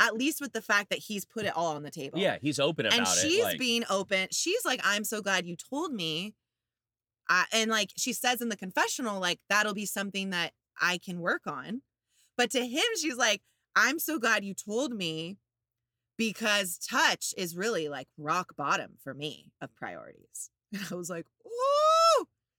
at 0.00 0.14
least 0.16 0.40
with 0.40 0.54
the 0.54 0.62
fact 0.62 0.88
that 0.88 0.98
he's 0.98 1.26
put 1.26 1.44
it 1.44 1.54
all 1.54 1.76
on 1.76 1.82
the 1.82 1.90
table. 1.90 2.18
Yeah, 2.18 2.38
he's 2.40 2.58
open 2.58 2.86
about 2.86 2.96
and 2.98 3.06
it. 3.06 3.10
she's 3.20 3.44
like- 3.44 3.58
being 3.58 3.84
open. 3.90 4.28
She's 4.32 4.64
like, 4.64 4.80
I'm 4.82 5.04
so 5.04 5.20
glad 5.20 5.44
you 5.44 5.56
told 5.56 5.92
me. 5.92 6.34
Uh, 7.28 7.44
and 7.52 7.70
like 7.70 7.90
she 7.98 8.14
says 8.14 8.40
in 8.40 8.48
the 8.48 8.56
confessional, 8.56 9.20
like, 9.20 9.40
that'll 9.50 9.74
be 9.74 9.84
something 9.84 10.30
that 10.30 10.52
I 10.80 10.96
can 10.96 11.20
work 11.20 11.42
on. 11.46 11.82
But 12.38 12.50
to 12.52 12.66
him, 12.66 12.84
she's 12.98 13.16
like, 13.18 13.42
I'm 13.76 13.98
so 13.98 14.18
glad 14.18 14.42
you 14.42 14.54
told 14.54 14.92
me 14.92 15.36
because 16.16 16.78
touch 16.78 17.34
is 17.36 17.54
really 17.54 17.90
like 17.90 18.08
rock 18.16 18.56
bottom 18.56 18.92
for 19.02 19.12
me 19.12 19.52
of 19.60 19.74
priorities. 19.76 20.48
And 20.72 20.82
I 20.90 20.94
was 20.94 21.10
like, 21.10 21.26
ooh, 21.46 21.93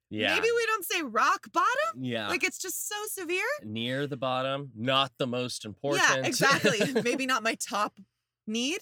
yeah, 0.10 0.36
maybe 0.36 0.48
we 0.56 0.66
don't 0.68 0.86
say 0.86 1.02
rock 1.02 1.48
bottom. 1.52 2.04
yeah, 2.04 2.28
Like 2.28 2.44
it's 2.44 2.58
just 2.60 2.88
so 2.88 2.96
severe. 3.08 3.44
near 3.64 4.08
the 4.08 4.18
bottom, 4.18 4.72
not 4.76 5.12
the 5.18 5.28
most 5.28 5.66
important. 5.66 6.04
Yeah, 6.10 6.26
exactly. 6.28 6.80
Maybe 7.04 7.26
not 7.26 7.44
my 7.44 7.56
top 7.56 8.00
need, 8.48 8.80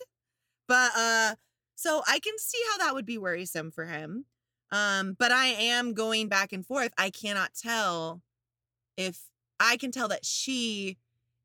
but 0.67 0.91
uh 0.97 1.35
so 1.75 2.01
I 2.07 2.19
can 2.19 2.33
see 2.37 2.59
how 2.71 2.77
that 2.85 2.93
would 2.93 3.05
be 3.05 3.17
worrisome 3.17 3.71
for 3.71 3.85
him. 3.85 4.25
Um 4.71 5.15
but 5.17 5.31
I 5.31 5.47
am 5.47 5.93
going 5.93 6.27
back 6.29 6.51
and 6.53 6.65
forth. 6.65 6.93
I 6.97 7.09
cannot 7.09 7.51
tell 7.53 8.21
if 8.97 9.21
I 9.59 9.77
can 9.77 9.91
tell 9.91 10.07
that 10.09 10.25
she 10.25 10.97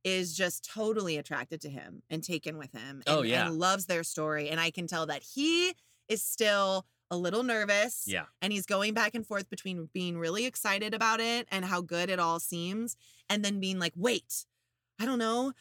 is 0.05 0.35
just 0.37 0.69
totally 0.69 1.17
attracted 1.17 1.61
to 1.63 1.69
him 1.69 2.03
and 2.09 2.23
taken 2.23 2.57
with 2.59 2.73
him 2.73 3.03
and, 3.07 3.09
Oh, 3.09 3.23
yeah. 3.23 3.47
and 3.49 3.59
loves 3.59 3.87
their 3.87 4.03
story 4.05 4.49
and 4.49 4.59
I 4.61 4.71
can 4.71 4.87
tell 4.87 5.07
that 5.07 5.23
he 5.35 5.75
is 6.09 6.23
still 6.23 6.87
a 7.11 7.17
little 7.17 7.43
nervous 7.43 8.05
yeah, 8.07 8.25
and 8.43 8.53
he's 8.53 8.67
going 8.67 8.95
back 8.95 9.15
and 9.15 9.27
forth 9.27 9.49
between 9.49 9.89
being 9.93 10.19
really 10.19 10.45
excited 10.45 10.95
about 10.95 11.21
it 11.21 11.47
and 11.51 11.65
how 11.65 11.81
good 11.81 12.11
it 12.11 12.19
all 12.19 12.39
seems 12.41 12.97
and 13.31 13.45
then 13.45 13.61
being 13.61 13.79
like 13.79 13.93
wait 13.97 14.45
i 15.01 15.05
don't 15.05 15.19
know. 15.19 15.53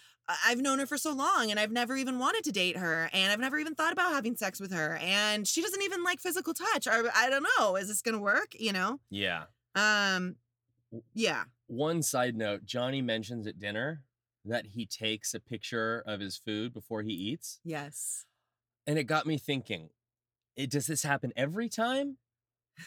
I've 0.45 0.59
known 0.59 0.79
her 0.79 0.85
for 0.85 0.97
so 0.97 1.13
long 1.13 1.51
and 1.51 1.59
i've 1.59 1.71
never 1.71 1.95
even 1.95 2.19
wanted 2.19 2.43
to 2.43 2.51
date 2.51 2.75
her 2.75 3.09
and 3.13 3.31
i've 3.31 3.39
never 3.39 3.57
even 3.59 3.75
thought 3.75 3.93
about 3.93 4.11
having 4.11 4.35
sex 4.35 4.59
with 4.59 4.73
her 4.73 4.97
and 5.01 5.47
she 5.47 5.61
doesn't 5.61 5.81
even 5.83 6.03
like 6.03 6.19
physical 6.19 6.53
touch. 6.53 6.85
Or 6.85 7.09
i 7.15 7.29
don't 7.29 7.45
know. 7.57 7.77
Is 7.77 7.87
this 7.87 8.01
gonna 8.01 8.19
work? 8.19 8.53
You 8.59 8.73
know? 8.73 8.99
Yeah. 9.09 9.43
um 9.75 10.35
yeah. 11.13 11.43
One 11.67 12.01
side 12.01 12.35
note: 12.35 12.65
Johnny 12.65 13.01
mentions 13.01 13.47
at 13.47 13.59
dinner 13.59 14.03
that 14.45 14.67
he 14.67 14.85
takes 14.85 15.33
a 15.33 15.39
picture 15.39 16.03
of 16.05 16.19
his 16.19 16.37
food 16.37 16.73
before 16.73 17.01
he 17.01 17.11
eats, 17.11 17.59
yes. 17.63 18.25
And 18.85 18.97
it 18.97 19.03
got 19.03 19.25
me 19.25 19.37
thinking: 19.37 19.89
it, 20.57 20.69
Does 20.71 20.87
this 20.87 21.03
happen 21.03 21.31
every 21.35 21.69
time? 21.69 22.17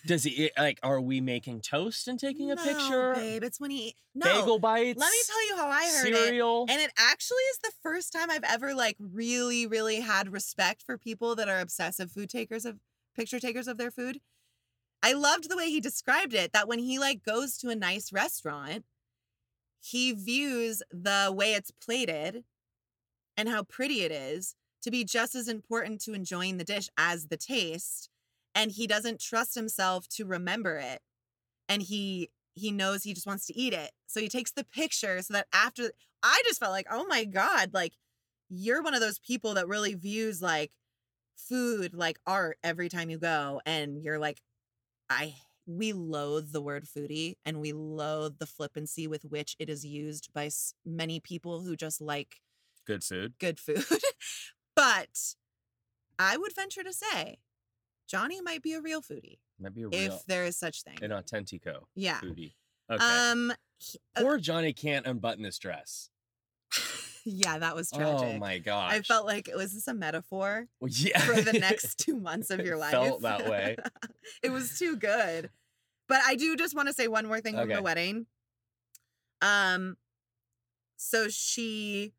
Does 0.07 0.23
he 0.23 0.31
it- 0.45 0.53
like? 0.57 0.79
Are 0.85 1.01
we 1.01 1.21
making 1.21 1.63
toast 1.63 2.07
and 2.07 2.19
taking 2.19 2.51
a 2.51 2.55
No, 2.55 2.63
picture? 2.63 3.15
babe 3.15 3.43
it's 3.43 3.59
when 3.59 3.71
he 3.73 3.97
no 4.15 4.27
Bagel 4.27 4.59
bites. 4.61 5.01
let 5.01 5.11
me 5.11 5.19
tell 5.27 5.47
you 5.49 5.57
how 5.57 5.69
i 5.69 5.85
heard 5.85 6.07
it 6.09 6.15
cereal. 6.15 6.67
And 6.69 6.81
it 6.81 6.93
actually 6.97 7.43
is 7.53 7.59
the 7.59 7.73
first 7.83 8.13
time 8.13 8.31
I've 8.31 8.45
ever 8.45 8.73
like 8.75 8.97
really, 9.01 9.67
really 9.67 10.01
had 10.01 10.33
respect 10.33 10.83
for 10.87 10.97
people 10.97 11.35
that 11.37 11.49
are 11.49 11.59
obsessive 11.61 12.13
food 12.13 12.31
takers 12.31 12.65
of 12.65 12.79
picture 13.17 13.41
takers 13.41 13.67
of 13.67 13.79
their 13.79 13.91
food. 13.91 14.21
I 15.03 15.13
loved 15.15 15.49
the 15.51 15.57
way 15.57 15.71
he 15.71 15.81
described 15.81 16.35
it 16.35 16.53
that 16.53 16.69
when 16.69 16.79
he 16.79 16.99
like 17.01 17.25
goes 17.25 17.57
to 17.59 17.69
a 17.71 17.75
nice 17.75 18.13
restaurant, 18.13 18.85
he 19.81 20.13
views 20.13 20.83
the 20.93 21.33
way 21.35 21.55
it's 21.55 21.73
plated 21.73 22.45
and 23.37 23.49
how 23.49 23.63
pretty 23.65 24.03
it 24.03 24.13
is 24.13 24.55
to 24.83 24.91
be 24.91 25.05
just 25.05 25.35
as 25.35 25.49
important 25.49 26.01
to 26.03 26.15
enjoying 26.15 26.57
the 26.57 26.65
dish 26.65 26.89
as 26.97 27.27
the 27.29 27.37
taste. 27.37 28.09
And 28.55 28.73
he 28.73 28.87
doesn't 28.87 29.21
trust 29.21 29.55
himself 29.55 30.09
to 30.11 30.25
remember 30.25 30.77
it. 30.77 31.01
And 31.69 31.83
he 31.83 32.31
he 32.55 32.73
knows 32.73 33.05
he 33.05 33.15
just 33.15 33.27
wants 33.27 33.47
to 33.47 33.57
eat 33.57 33.73
it. 33.73 33.93
So 34.07 34.21
he 34.21 34.29
takes 34.29 34.51
the 34.51 34.65
picture 34.65 35.23
so 35.23 35.35
that 35.35 35.47
after 35.53 35.93
I 36.23 36.43
just 36.45 36.59
felt 36.61 36.73
like, 36.73 36.87
oh 36.91 37.07
my 37.09 37.25
God, 37.25 37.71
like 37.73 37.95
you're 38.49 38.83
one 38.83 38.95
of 38.95 39.01
those 39.01 39.19
people 39.21 39.55
that 39.55 39.69
really 39.69 39.95
views 39.95 40.43
like 40.43 40.73
food 41.37 41.95
like 41.95 42.19
art 42.27 42.59
every 42.65 42.89
time 42.89 43.09
you 43.09 43.19
go. 43.19 43.61
And 43.65 44.03
you're 44.03 44.19
like, 44.19 44.43
I 45.09 45.35
we 45.67 45.93
loathe 45.93 46.51
the 46.53 46.61
word 46.61 46.85
foodie 46.85 47.37
and 47.45 47.61
we 47.61 47.73
loathe 47.73 48.39
the 48.39 48.47
flippancy 48.47 49.07
with 49.07 49.25
which 49.25 49.55
it 49.59 49.69
is 49.71 49.85
used 49.85 50.33
by 50.33 50.51
many 50.85 51.21
people 51.21 51.61
who 51.63 51.77
just 51.77 52.01
like 52.01 52.41
Good 52.87 53.05
food. 53.05 53.35
good 53.39 53.61
food. 53.61 53.85
but 54.81 55.35
I 56.19 56.37
would 56.37 56.55
venture 56.55 56.83
to 56.83 56.93
say 56.93 57.39
Johnny 58.09 58.41
might 58.41 58.63
be 58.63 58.73
a 58.73 58.81
real 58.81 59.03
foodie 59.03 59.39
Might 59.61 59.75
be 59.75 59.83
a 59.83 59.89
real, 59.89 60.03
if 60.15 60.25
there 60.27 60.45
is 60.45 60.57
such 60.57 60.83
thing. 60.83 60.99
an 61.03 61.11
authentico 61.11 61.85
yeah. 61.95 62.21
foodie. 62.21 62.55
Okay. 62.91 63.05
Um 63.05 63.53
he- 63.79 63.99
uh, 64.17 64.23
Poor 64.23 64.39
Johnny 64.39 64.73
can't 64.73 65.07
unbutton 65.07 65.43
this 65.43 65.59
dress. 65.59 66.11
yeah, 67.25 67.59
that 67.59 67.75
was 67.75 67.91
tragic. 67.91 68.29
Oh 68.37 68.39
my 68.39 68.59
gosh. 68.59 68.93
I 68.95 69.01
felt 69.03 69.27
like 69.27 69.49
was 69.55 69.73
this 69.75 69.87
a 69.89 69.95
metaphor 69.95 70.67
Well, 70.81 70.91
yeah. 70.93 71.19
for 71.21 71.41
the 71.41 71.53
next 71.59 71.99
two 71.99 72.19
months 72.19 72.51
of 72.51 72.61
your 72.61 72.77
life? 72.85 72.91
felt 72.93 73.23
that 73.23 73.49
way. 73.49 73.77
it 74.43 74.51
was 74.51 74.79
too 74.79 74.97
good. 74.97 75.51
But 76.09 76.21
I 76.27 76.35
do 76.37 76.57
just 76.57 76.75
want 76.75 76.89
to 76.89 76.95
say 76.95 77.07
one 77.09 77.27
more 77.27 77.41
thing 77.41 77.55
from 77.55 77.65
Okay. 77.65 77.75
the 77.77 77.83
wedding. 77.83 78.27
Um, 79.43 79.97
so 80.97 81.29
she, 81.29 82.13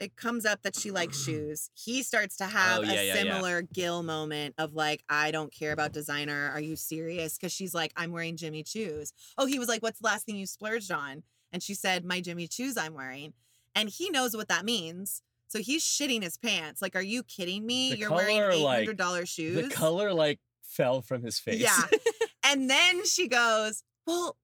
it 0.00 0.16
comes 0.16 0.46
up 0.46 0.62
that 0.62 0.76
she 0.76 0.90
likes 0.90 1.22
shoes. 1.24 1.70
He 1.74 2.02
starts 2.02 2.36
to 2.38 2.44
oh, 2.44 2.48
have 2.48 2.78
Oh, 2.78 2.82
yeah, 2.82 2.90
a 2.90 2.94
yeah, 2.94 3.02
yeah. 3.02 3.14
similar 3.14 3.62
Gil 3.62 4.02
moment 4.02 4.54
of 4.58 4.74
like, 4.74 5.02
I 5.08 5.30
don't 5.30 5.52
care 5.52 5.72
about 5.72 5.92
designer. 5.92 6.50
Are 6.54 6.60
you 6.60 6.76
serious? 6.76 7.36
Because 7.36 7.52
she's 7.52 7.74
like, 7.74 7.92
I'm 7.96 8.12
wearing 8.12 8.36
Jimmy 8.36 8.62
Choos. 8.62 9.12
Oh, 9.36 9.46
he 9.46 9.58
was 9.58 9.68
like, 9.68 9.82
What's 9.82 10.00
the 10.00 10.06
last 10.06 10.26
thing 10.26 10.36
you 10.36 10.46
splurged 10.46 10.92
on? 10.92 11.22
And 11.52 11.62
she 11.62 11.74
said, 11.74 12.04
My 12.04 12.20
Jimmy 12.20 12.46
Choos 12.46 12.76
I'm 12.78 12.94
wearing. 12.94 13.32
And 13.74 13.88
he 13.88 14.10
knows 14.10 14.36
what 14.36 14.48
that 14.48 14.64
means. 14.64 15.22
So 15.48 15.60
he's 15.60 15.82
shitting 15.82 16.22
his 16.22 16.36
pants. 16.36 16.82
Like, 16.82 16.94
are 16.94 17.02
you 17.02 17.22
kidding 17.22 17.64
me? 17.64 17.92
The 17.92 17.98
You're 17.98 18.10
wearing 18.10 18.36
color, 18.38 18.50
eight 18.50 18.62
like, 18.62 18.78
hundred 18.78 18.96
dollar 18.98 19.24
shoes. 19.26 19.68
the 19.68 19.74
color 19.74 20.12
like 20.12 20.40
fell 20.62 21.00
from 21.00 21.22
his 21.22 21.38
face. 21.38 21.60
Yeah. 21.60 21.98
and 22.44 22.68
then 22.68 23.04
she 23.06 23.28
goes, 23.28 23.82
Well, 24.06 24.36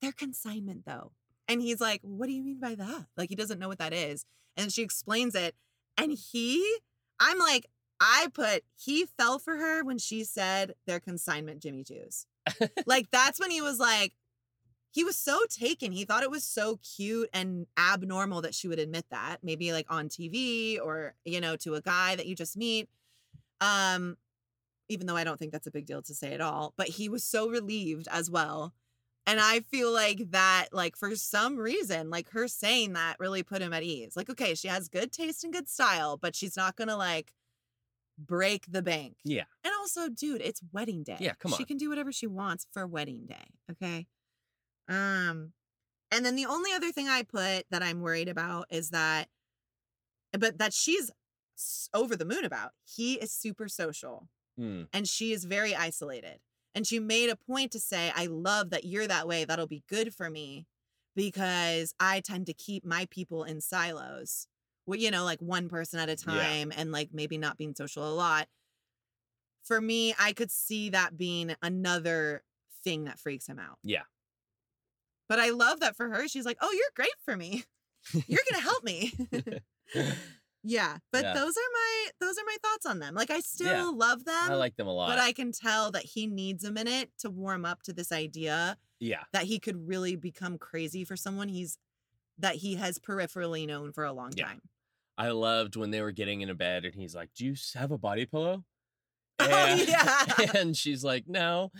they're 0.00 0.12
consignment 0.12 0.84
though. 0.84 1.12
And 1.48 1.62
he's 1.62 1.80
like, 1.80 2.00
What 2.02 2.26
do 2.26 2.32
you 2.32 2.42
mean 2.42 2.58
by 2.60 2.74
that? 2.74 3.06
Like, 3.16 3.28
he 3.28 3.36
doesn't 3.36 3.58
know 3.58 3.68
what 3.68 3.78
that 3.78 3.92
is. 3.92 4.24
And 4.56 4.72
she 4.72 4.82
explains 4.82 5.34
it. 5.34 5.54
And 5.96 6.12
he, 6.12 6.78
I'm 7.20 7.38
like, 7.38 7.66
I 8.00 8.28
put, 8.32 8.64
he 8.76 9.06
fell 9.06 9.38
for 9.38 9.56
her 9.56 9.84
when 9.84 9.98
she 9.98 10.24
said 10.24 10.74
they're 10.86 11.00
consignment 11.00 11.62
Jimmy 11.62 11.84
Choo's. 11.84 12.26
like, 12.86 13.10
that's 13.10 13.38
when 13.38 13.50
he 13.50 13.60
was 13.60 13.78
like, 13.78 14.14
he 14.90 15.04
was 15.04 15.16
so 15.16 15.40
taken. 15.48 15.92
He 15.92 16.04
thought 16.04 16.22
it 16.22 16.30
was 16.30 16.44
so 16.44 16.78
cute 16.96 17.30
and 17.32 17.66
abnormal 17.78 18.42
that 18.42 18.54
she 18.54 18.68
would 18.68 18.78
admit 18.78 19.06
that, 19.10 19.38
maybe 19.42 19.72
like 19.72 19.86
on 19.88 20.08
TV 20.08 20.78
or, 20.82 21.14
you 21.24 21.40
know, 21.40 21.56
to 21.56 21.74
a 21.74 21.80
guy 21.80 22.14
that 22.14 22.26
you 22.26 22.34
just 22.34 22.56
meet. 22.56 22.90
Um, 23.60 24.18
even 24.88 25.06
though 25.06 25.16
I 25.16 25.24
don't 25.24 25.38
think 25.38 25.52
that's 25.52 25.66
a 25.66 25.70
big 25.70 25.86
deal 25.86 26.02
to 26.02 26.14
say 26.14 26.34
at 26.34 26.40
all, 26.40 26.74
but 26.76 26.88
he 26.88 27.08
was 27.08 27.24
so 27.24 27.48
relieved 27.48 28.06
as 28.10 28.30
well. 28.30 28.74
And 29.26 29.38
I 29.40 29.60
feel 29.60 29.92
like 29.92 30.30
that, 30.32 30.68
like, 30.72 30.96
for 30.96 31.14
some 31.14 31.56
reason, 31.56 32.10
like 32.10 32.30
her 32.30 32.48
saying 32.48 32.94
that 32.94 33.20
really 33.20 33.42
put 33.44 33.62
him 33.62 33.72
at 33.72 33.84
ease. 33.84 34.16
Like, 34.16 34.28
okay, 34.28 34.54
she 34.54 34.66
has 34.68 34.88
good 34.88 35.12
taste 35.12 35.44
and 35.44 35.52
good 35.52 35.68
style, 35.68 36.16
but 36.16 36.34
she's 36.34 36.56
not 36.56 36.74
gonna 36.76 36.96
like 36.96 37.32
break 38.18 38.66
the 38.70 38.82
bank. 38.82 39.16
Yeah. 39.24 39.44
And 39.64 39.72
also, 39.80 40.08
dude, 40.08 40.40
it's 40.40 40.60
wedding 40.72 41.02
day. 41.04 41.18
Yeah, 41.20 41.34
come 41.38 41.52
on. 41.52 41.58
She 41.58 41.64
can 41.64 41.76
do 41.76 41.88
whatever 41.88 42.12
she 42.12 42.26
wants 42.26 42.66
for 42.72 42.86
wedding 42.86 43.26
day. 43.26 43.46
Okay. 43.70 44.06
Um, 44.88 45.52
and 46.10 46.24
then 46.26 46.36
the 46.36 46.46
only 46.46 46.72
other 46.72 46.92
thing 46.92 47.08
I 47.08 47.22
put 47.22 47.64
that 47.70 47.82
I'm 47.82 48.00
worried 48.00 48.28
about 48.28 48.66
is 48.70 48.90
that, 48.90 49.28
but 50.32 50.58
that 50.58 50.74
she's 50.74 51.10
over 51.94 52.16
the 52.16 52.24
moon 52.24 52.44
about. 52.44 52.72
He 52.84 53.14
is 53.14 53.32
super 53.32 53.68
social 53.68 54.28
Hmm. 54.58 54.82
and 54.92 55.08
she 55.08 55.32
is 55.32 55.44
very 55.44 55.74
isolated. 55.74 56.40
And 56.74 56.86
she 56.86 56.98
made 56.98 57.28
a 57.30 57.36
point 57.36 57.72
to 57.72 57.80
say, 57.80 58.12
I 58.14 58.26
love 58.26 58.70
that 58.70 58.84
you're 58.84 59.06
that 59.06 59.28
way. 59.28 59.44
That'll 59.44 59.66
be 59.66 59.84
good 59.88 60.14
for 60.14 60.30
me 60.30 60.66
because 61.14 61.94
I 62.00 62.20
tend 62.20 62.46
to 62.46 62.54
keep 62.54 62.84
my 62.84 63.06
people 63.10 63.44
in 63.44 63.60
silos. 63.60 64.46
Well, 64.86 64.98
you 64.98 65.10
know, 65.10 65.24
like 65.24 65.40
one 65.40 65.68
person 65.68 65.98
at 66.00 66.08
a 66.08 66.12
Yeah. 66.12 66.22
time 66.24 66.72
and 66.74 66.90
like 66.90 67.10
maybe 67.12 67.38
not 67.38 67.58
being 67.58 67.74
social 67.74 68.08
a 68.08 68.14
lot. 68.14 68.48
For 69.64 69.80
me, 69.80 70.14
I 70.18 70.32
could 70.32 70.50
see 70.50 70.90
that 70.90 71.16
being 71.16 71.54
another 71.62 72.42
thing 72.82 73.04
that 73.04 73.18
freaks 73.20 73.46
him 73.46 73.58
out. 73.58 73.78
Yeah. 73.82 74.02
But 75.28 75.38
I 75.38 75.50
love 75.50 75.80
that 75.80 75.96
for 75.96 76.08
her. 76.08 76.26
She's 76.28 76.44
like, 76.44 76.58
oh, 76.60 76.72
you're 76.72 76.90
great 76.94 77.14
for 77.24 77.36
me. 77.36 77.64
You're 78.26 78.40
going 78.50 78.60
to 78.60 78.68
help 78.68 78.82
me. 78.82 79.12
yeah. 80.62 80.98
But 81.12 81.24
Yeah. 81.24 81.34
those 81.34 81.56
are 81.56 81.70
my 81.72 82.10
those 82.20 82.38
are 82.38 82.44
my 82.46 82.56
thoughts 82.62 82.86
on 82.86 82.98
them. 82.98 83.14
Like 83.14 83.30
I 83.30 83.40
still 83.40 83.66
Yeah. 83.66 83.84
love 83.94 84.24
them. 84.24 84.50
I 84.50 84.54
like 84.54 84.76
them 84.76 84.86
a 84.86 84.92
lot. 84.92 85.08
But 85.08 85.18
I 85.18 85.32
can 85.32 85.52
tell 85.52 85.90
that 85.92 86.04
he 86.04 86.26
needs 86.26 86.64
a 86.64 86.70
minute 86.70 87.10
to 87.18 87.30
warm 87.30 87.64
up 87.64 87.82
to 87.84 87.92
this 87.92 88.12
idea 88.12 88.76
yeah. 89.00 89.24
that 89.32 89.44
he 89.44 89.58
could 89.58 89.88
really 89.88 90.16
become 90.16 90.58
crazy 90.58 91.04
for 91.04 91.16
someone 91.16 91.48
he's 91.48 91.78
that 92.38 92.56
he 92.56 92.76
has 92.76 92.98
peripherally 92.98 93.66
known 93.66 93.92
for 93.92 94.04
a 94.04 94.12
long 94.12 94.32
Yeah. 94.36 94.46
time. 94.46 94.62
I 95.18 95.30
loved 95.30 95.76
when 95.76 95.90
they 95.90 96.00
were 96.00 96.12
getting 96.12 96.40
into 96.40 96.54
bed 96.54 96.84
and 96.84 96.94
he's 96.94 97.14
like, 97.14 97.30
Do 97.34 97.44
you 97.44 97.54
have 97.74 97.90
a 97.90 97.98
body 97.98 98.26
pillow? 98.26 98.64
Oh, 99.40 99.74
yeah. 99.88 100.24
And 100.54 100.76
she's 100.76 101.02
like, 101.02 101.24
No. 101.26 101.70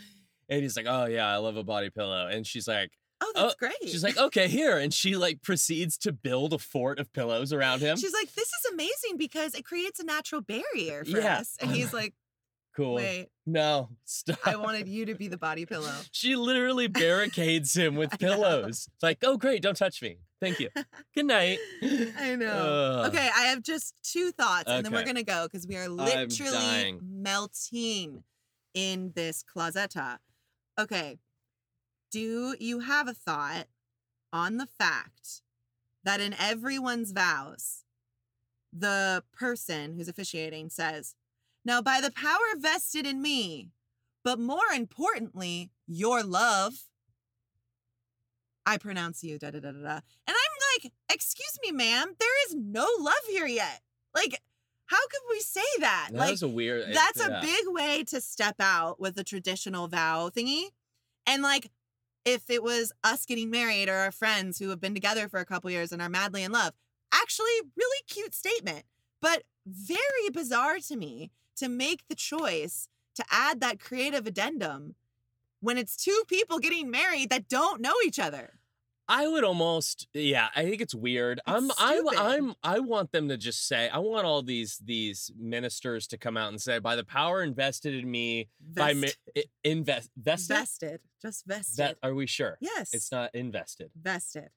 And 0.49 0.61
he's 0.61 0.75
like, 0.75 0.85
Oh, 0.87 1.05
yeah, 1.05 1.27
I 1.31 1.37
love 1.37 1.55
a 1.57 1.63
body 1.63 1.89
pillow. 1.89 2.27
And 2.27 2.45
she's 2.45 2.67
like, 2.67 2.91
Oh, 3.25 3.31
that's 3.35 3.53
oh, 3.53 3.55
great. 3.57 3.73
She's 3.83 4.03
like, 4.03 4.17
okay, 4.17 4.49
here. 4.49 4.77
And 4.77 4.93
she 4.93 5.15
like 5.15 5.41
proceeds 5.41 5.97
to 5.99 6.11
build 6.11 6.51
a 6.51 6.57
fort 6.59 6.99
of 6.99 7.11
pillows 7.13 7.53
around 7.53 7.79
him. 7.79 7.95
She's 7.95 8.11
like, 8.11 8.27
amazing 8.73 9.17
because 9.17 9.53
it 9.55 9.63
creates 9.65 9.99
a 9.99 10.03
natural 10.05 10.41
barrier 10.41 11.03
for 11.05 11.19
Yeah. 11.19 11.37
us. 11.39 11.55
And 11.61 11.71
he's 11.71 11.93
like, 11.93 12.13
cool. 12.75 12.95
wait, 12.95 13.29
No, 13.45 13.89
stop. 14.05 14.39
I 14.45 14.55
wanted 14.55 14.87
you 14.87 15.05
to 15.05 15.15
be 15.15 15.27
the 15.27 15.37
body 15.37 15.65
pillow. 15.65 15.93
She 16.11 16.35
literally 16.35 16.87
barricades 16.87 17.73
him 17.77 17.95
with 17.95 18.11
know. 18.13 18.17
pillows. 18.35 18.87
It's 18.93 19.03
like, 19.03 19.19
oh, 19.23 19.37
great, 19.37 19.61
don't 19.61 19.77
touch 19.77 20.01
me. 20.01 20.17
Thank 20.41 20.59
you. 20.59 20.69
Good 21.15 21.25
night. 21.27 21.57
I 21.81 22.35
know. 22.39 23.01
Ugh. 23.03 23.07
Okay, 23.07 23.29
I 23.35 23.43
have 23.43 23.61
just 23.63 23.95
two 24.03 24.31
thoughts 24.31 24.65
and 24.67 24.85
then 24.85 24.91
we're 24.91 25.03
going 25.03 25.15
to 25.15 25.23
go 25.23 25.43
because 25.49 25.65
we 25.65 25.77
are 25.77 25.87
literally 25.87 26.99
melting 27.01 28.23
in 28.73 29.13
this 29.15 29.43
closetta. 29.43 30.17
Okay. 30.77 31.17
Do 32.11 32.55
you 32.59 32.79
have 32.81 33.07
a 33.07 33.13
thought 33.13 33.67
on 34.33 34.57
the 34.57 34.65
fact 34.67 35.41
that 36.03 36.19
in 36.19 36.33
everyone's 36.33 37.11
vows, 37.13 37.82
the 38.75 39.23
person 39.31 39.93
who's 39.93 40.07
officiating 40.07 40.69
says, 40.69 41.15
Now, 41.63 41.81
by 41.81 42.01
the 42.01 42.11
power 42.11 42.57
vested 42.57 43.05
in 43.05 43.21
me, 43.21 43.69
but 44.23 44.39
more 44.39 44.71
importantly, 44.75 45.69
your 45.87 46.23
love, 46.23 46.73
I 48.65 48.77
pronounce 48.77 49.23
you, 49.23 49.37
da 49.37 49.51
da 49.51 49.59
da 49.59 49.71
da 49.71 49.81
da. 49.81 49.93
And 49.95 50.01
I'm 50.27 50.81
like, 50.83 50.91
Excuse 51.13 51.59
me, 51.63 51.71
ma'am, 51.71 52.15
there 52.19 52.47
is 52.47 52.55
no 52.55 52.87
love 52.99 53.13
here 53.29 53.47
yet. 53.47 53.81
Like, 54.15 54.41
how 54.85 54.97
could 55.07 55.21
we 55.29 55.39
say 55.39 55.61
that? 55.79 56.09
That 56.11 56.19
like, 56.19 56.41
a 56.41 56.47
weird. 56.47 56.89
Eh, 56.89 56.93
that's 56.93 57.19
yeah. 57.19 57.39
a 57.39 57.41
big 57.41 57.65
way 57.67 58.03
to 58.05 58.21
step 58.21 58.55
out 58.59 58.99
with 58.99 59.17
a 59.17 59.23
traditional 59.23 59.87
vow 59.87 60.29
thingy. 60.29 60.65
And 61.25 61.41
like, 61.41 61.71
if 62.25 62.49
it 62.49 62.63
was 62.63 62.91
us 63.03 63.25
getting 63.25 63.49
married 63.49 63.89
or 63.89 63.95
our 63.95 64.11
friends 64.11 64.59
who 64.59 64.69
have 64.69 64.79
been 64.79 64.93
together 64.93 65.27
for 65.27 65.39
a 65.39 65.45
couple 65.45 65.69
years 65.69 65.91
and 65.91 66.01
are 66.01 66.09
madly 66.09 66.43
in 66.43 66.51
love, 66.51 66.73
actually, 67.13 67.51
really 67.77 68.03
cute 68.07 68.33
statement, 68.33 68.83
but 69.21 69.43
very 69.65 70.29
bizarre 70.31 70.79
to 70.87 70.95
me 70.95 71.31
to 71.57 71.69
make 71.69 72.07
the 72.09 72.15
choice 72.15 72.87
to 73.15 73.23
add 73.31 73.61
that 73.61 73.79
creative 73.79 74.25
addendum 74.27 74.95
when 75.61 75.77
it's 75.77 75.95
two 75.95 76.23
people 76.27 76.59
getting 76.59 76.89
married 76.91 77.29
that 77.29 77.47
don't 77.47 77.79
know 77.81 77.93
each 78.05 78.19
other. 78.19 78.59
I 79.07 79.27
would 79.27 79.43
almost, 79.43 80.07
yeah. 80.13 80.47
I 80.55 80.63
think 80.63 80.81
it's 80.81 80.95
weird. 80.95 81.41
I'm, 81.45 81.69
I. 81.77 82.01
I'm, 82.17 82.55
I 82.63 82.79
want 82.79 83.11
them 83.11 83.27
to 83.27 83.37
just 83.37 83.67
say. 83.67 83.89
I 83.89 83.97
want 83.97 84.25
all 84.25 84.41
these 84.41 84.77
these 84.83 85.29
ministers 85.37 86.07
to 86.07 86.17
come 86.17 86.37
out 86.37 86.49
and 86.49 86.61
say, 86.61 86.79
by 86.79 86.95
the 86.95 87.03
power 87.03 87.43
invested 87.43 87.93
in 87.95 88.09
me, 88.09 88.47
by 88.73 88.95
invest 89.63 90.09
vested. 90.15 90.55
vested, 90.55 90.99
just 91.21 91.45
vested. 91.45 91.77
That 91.77 91.97
are 92.01 92.13
we 92.13 92.27
sure? 92.27 92.57
yes, 92.61 92.93
It's 92.93 93.11
not 93.11 93.35
invested. 93.35 93.91
vested. 94.01 94.49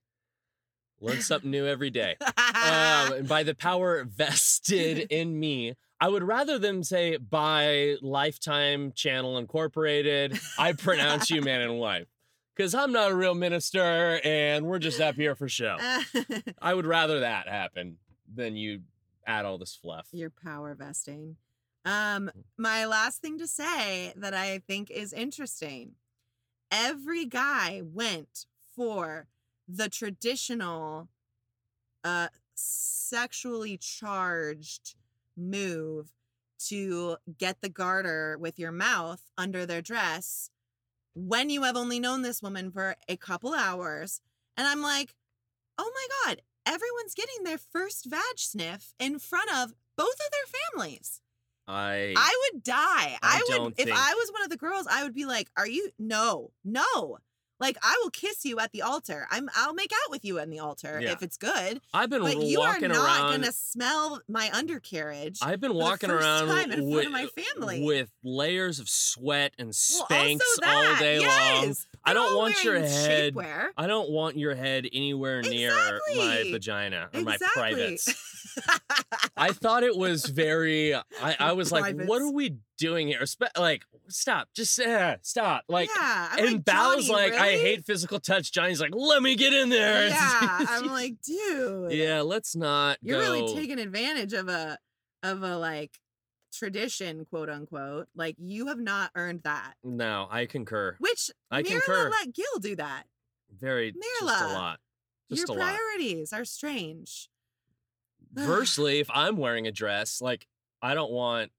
Learn 1.00 1.20
something 1.20 1.50
new 1.50 1.66
every 1.66 1.90
day. 1.90 2.16
um, 2.38 3.12
and 3.12 3.28
by 3.28 3.42
the 3.42 3.54
power 3.54 4.04
vested 4.04 4.98
in 5.10 5.38
me. 5.38 5.74
I 6.00 6.08
would 6.08 6.22
rather 6.22 6.58
them 6.58 6.82
say 6.82 7.16
by 7.16 7.96
Lifetime 8.02 8.92
Channel 8.92 9.38
Incorporated, 9.38 10.38
I 10.58 10.72
pronounce 10.72 11.30
you 11.30 11.40
man 11.40 11.62
and 11.62 11.78
wife. 11.78 12.06
Because 12.54 12.74
I'm 12.74 12.92
not 12.92 13.12
a 13.12 13.14
real 13.14 13.34
minister 13.34 14.20
and 14.24 14.66
we're 14.66 14.78
just 14.78 15.00
up 15.00 15.14
here 15.14 15.34
for 15.34 15.48
show. 15.48 15.76
I 16.62 16.72
would 16.72 16.86
rather 16.86 17.20
that 17.20 17.48
happen 17.48 17.98
than 18.34 18.56
you 18.56 18.80
add 19.26 19.44
all 19.44 19.58
this 19.58 19.74
fluff. 19.74 20.08
your 20.12 20.30
power 20.30 20.74
vesting. 20.74 21.36
Um, 21.84 22.30
my 22.58 22.86
last 22.86 23.20
thing 23.20 23.38
to 23.38 23.46
say 23.46 24.12
that 24.16 24.34
I 24.34 24.58
think 24.66 24.90
is 24.90 25.12
interesting. 25.12 25.92
Every 26.70 27.26
guy 27.26 27.82
went 27.84 28.46
for 28.74 29.28
the 29.68 29.88
traditional 29.88 31.08
uh 32.04 32.28
sexually 32.54 33.76
charged 33.76 34.94
move 35.36 36.12
to 36.58 37.16
get 37.38 37.60
the 37.60 37.68
garter 37.68 38.38
with 38.38 38.58
your 38.58 38.72
mouth 38.72 39.22
under 39.36 39.66
their 39.66 39.82
dress 39.82 40.50
when 41.14 41.50
you 41.50 41.62
have 41.62 41.76
only 41.76 41.98
known 41.98 42.22
this 42.22 42.42
woman 42.42 42.70
for 42.70 42.96
a 43.08 43.16
couple 43.16 43.54
hours. 43.54 44.20
And 44.56 44.66
I'm 44.66 44.82
like, 44.82 45.14
oh 45.78 45.90
my 45.94 46.06
God, 46.24 46.42
everyone's 46.66 47.14
getting 47.14 47.44
their 47.44 47.58
first 47.58 48.06
vag 48.06 48.38
sniff 48.38 48.94
in 48.98 49.18
front 49.18 49.50
of 49.50 49.74
both 49.96 50.14
of 50.14 50.30
their 50.30 50.60
families. 50.72 51.20
I, 51.68 52.14
I 52.16 52.50
would 52.52 52.62
die. 52.62 52.76
I 52.78 53.16
I, 53.22 53.42
would 53.48 53.56
don't 53.56 53.80
if 53.80 53.88
I 53.92 54.14
was 54.14 54.30
one 54.30 54.42
of 54.42 54.50
the 54.50 54.56
girls, 54.56 54.86
I 54.88 55.02
would 55.02 55.14
be 55.14 55.24
like, 55.24 55.50
"Are 55.56 55.66
you 55.66 55.90
no, 55.98 56.52
no." 56.64 57.18
Like 57.58 57.78
I 57.82 57.98
will 58.02 58.10
kiss 58.10 58.44
you 58.44 58.58
at 58.60 58.72
the 58.72 58.82
altar. 58.82 59.26
I'm 59.30 59.48
I'll 59.54 59.74
make 59.74 59.92
out 59.92 60.10
with 60.10 60.24
you 60.24 60.38
on 60.40 60.50
the 60.50 60.58
altar 60.58 60.98
Yeah. 61.02 61.12
if 61.12 61.22
it's 61.22 61.36
good. 61.36 61.80
I've 61.94 62.10
been 62.10 62.22
But 62.22 62.42
you 62.42 62.60
are 62.60 62.78
not 62.78 62.90
around. 62.90 63.30
gonna 63.40 63.52
smell 63.52 64.20
my 64.28 64.50
undercarriage. 64.52 65.38
I've 65.42 65.60
been 65.60 65.74
walking 65.74 66.10
around 66.10 66.48
time 66.48 66.70
in 66.70 66.78
front 66.80 66.86
with, 66.90 67.06
of 67.06 67.12
my 67.12 67.26
family. 67.26 67.82
with 67.84 68.10
layers 68.22 68.78
of 68.78 68.88
sweat 68.88 69.54
and 69.58 69.70
Spanx 69.70 70.40
also 70.40 70.62
all 70.66 70.96
day 70.96 71.18
long. 71.18 71.28
yes. 71.28 71.86
I 72.04 72.12
They're 72.12 72.22
don't 72.22 72.36
want 72.36 72.62
your 72.62 72.78
head- 72.78 73.34
shapewear. 73.34 73.68
I 73.76 73.86
don't 73.86 74.10
want 74.10 74.36
your 74.36 74.54
head 74.54 74.86
anywhere 74.92 75.42
near 75.42 75.74
my 76.14 76.48
vagina 76.50 77.08
or 77.14 77.20
my 77.22 77.36
privates. 77.54 78.14
I 79.36 79.52
thought 79.52 79.82
it 79.82 79.96
was 79.96 80.24
very. 80.26 80.94
I, 80.94 81.02
I 81.38 81.52
was 81.52 81.72
like, 81.72 81.84
what 81.96 82.22
are 82.22 82.30
Privates. 82.30 82.32
we 82.34 82.56
doing 82.76 83.08
here? 83.08 83.24
Spe- 83.26 83.56
Like, 83.58 83.84
stop, 84.08 84.48
just 84.54 84.78
uh, 84.80 85.16
stop. 85.22 85.64
Like, 85.68 85.88
yeah, 85.94 86.28
I'm 86.32 86.38
and 86.44 86.52
like, 86.54 86.64
Bao's 86.64 87.08
like, 87.08 87.32
I 87.34 87.52
hate 87.52 87.84
physical 87.84 88.20
touch. 88.20 88.52
Johnny's 88.52 88.80
like, 88.80 88.94
let 88.94 89.22
me 89.22 89.34
get 89.36 89.52
in 89.52 89.68
there. 89.68 90.08
Yeah, 90.16 90.58
I'm 90.68 90.86
like, 90.86 91.20
dude. 91.22 91.92
yeah, 91.92 92.20
let's 92.22 92.54
not. 92.56 92.98
You're 93.02 93.20
go. 93.22 93.32
really 93.32 93.54
taking 93.54 93.78
advantage 93.78 94.32
of 94.32 94.48
a 94.48 94.78
of 95.22 95.42
a 95.42 95.56
like 95.56 95.98
tradition, 96.52 97.24
quote 97.26 97.48
unquote. 97.50 98.06
Like 98.14 98.36
you 98.38 98.68
have 98.68 98.78
not 98.78 99.10
earned 99.14 99.42
that. 99.44 99.74
No, 99.84 100.26
I 100.30 100.46
concur. 100.46 100.96
Which 100.98 101.30
I 101.50 101.62
Myrla 101.62 101.70
concur. 101.70 102.10
let 102.10 102.34
Gil 102.34 102.58
do 102.60 102.76
that. 102.76 103.04
Very, 103.58 103.92
just 103.92 104.42
a 104.42 104.46
lot. 104.48 104.78
Just 105.30 105.48
Your 105.48 105.56
a 105.56 105.60
lot. 105.60 105.74
priorities 105.74 106.32
are 106.32 106.44
strange. 106.44 107.28
Versely, 108.34 109.00
if 109.00 109.10
I'm 109.12 109.36
wearing 109.36 109.66
a 109.66 109.72
dress, 109.72 110.20
like 110.20 110.46
I 110.82 110.94
don't 110.94 111.10
want 111.12 111.50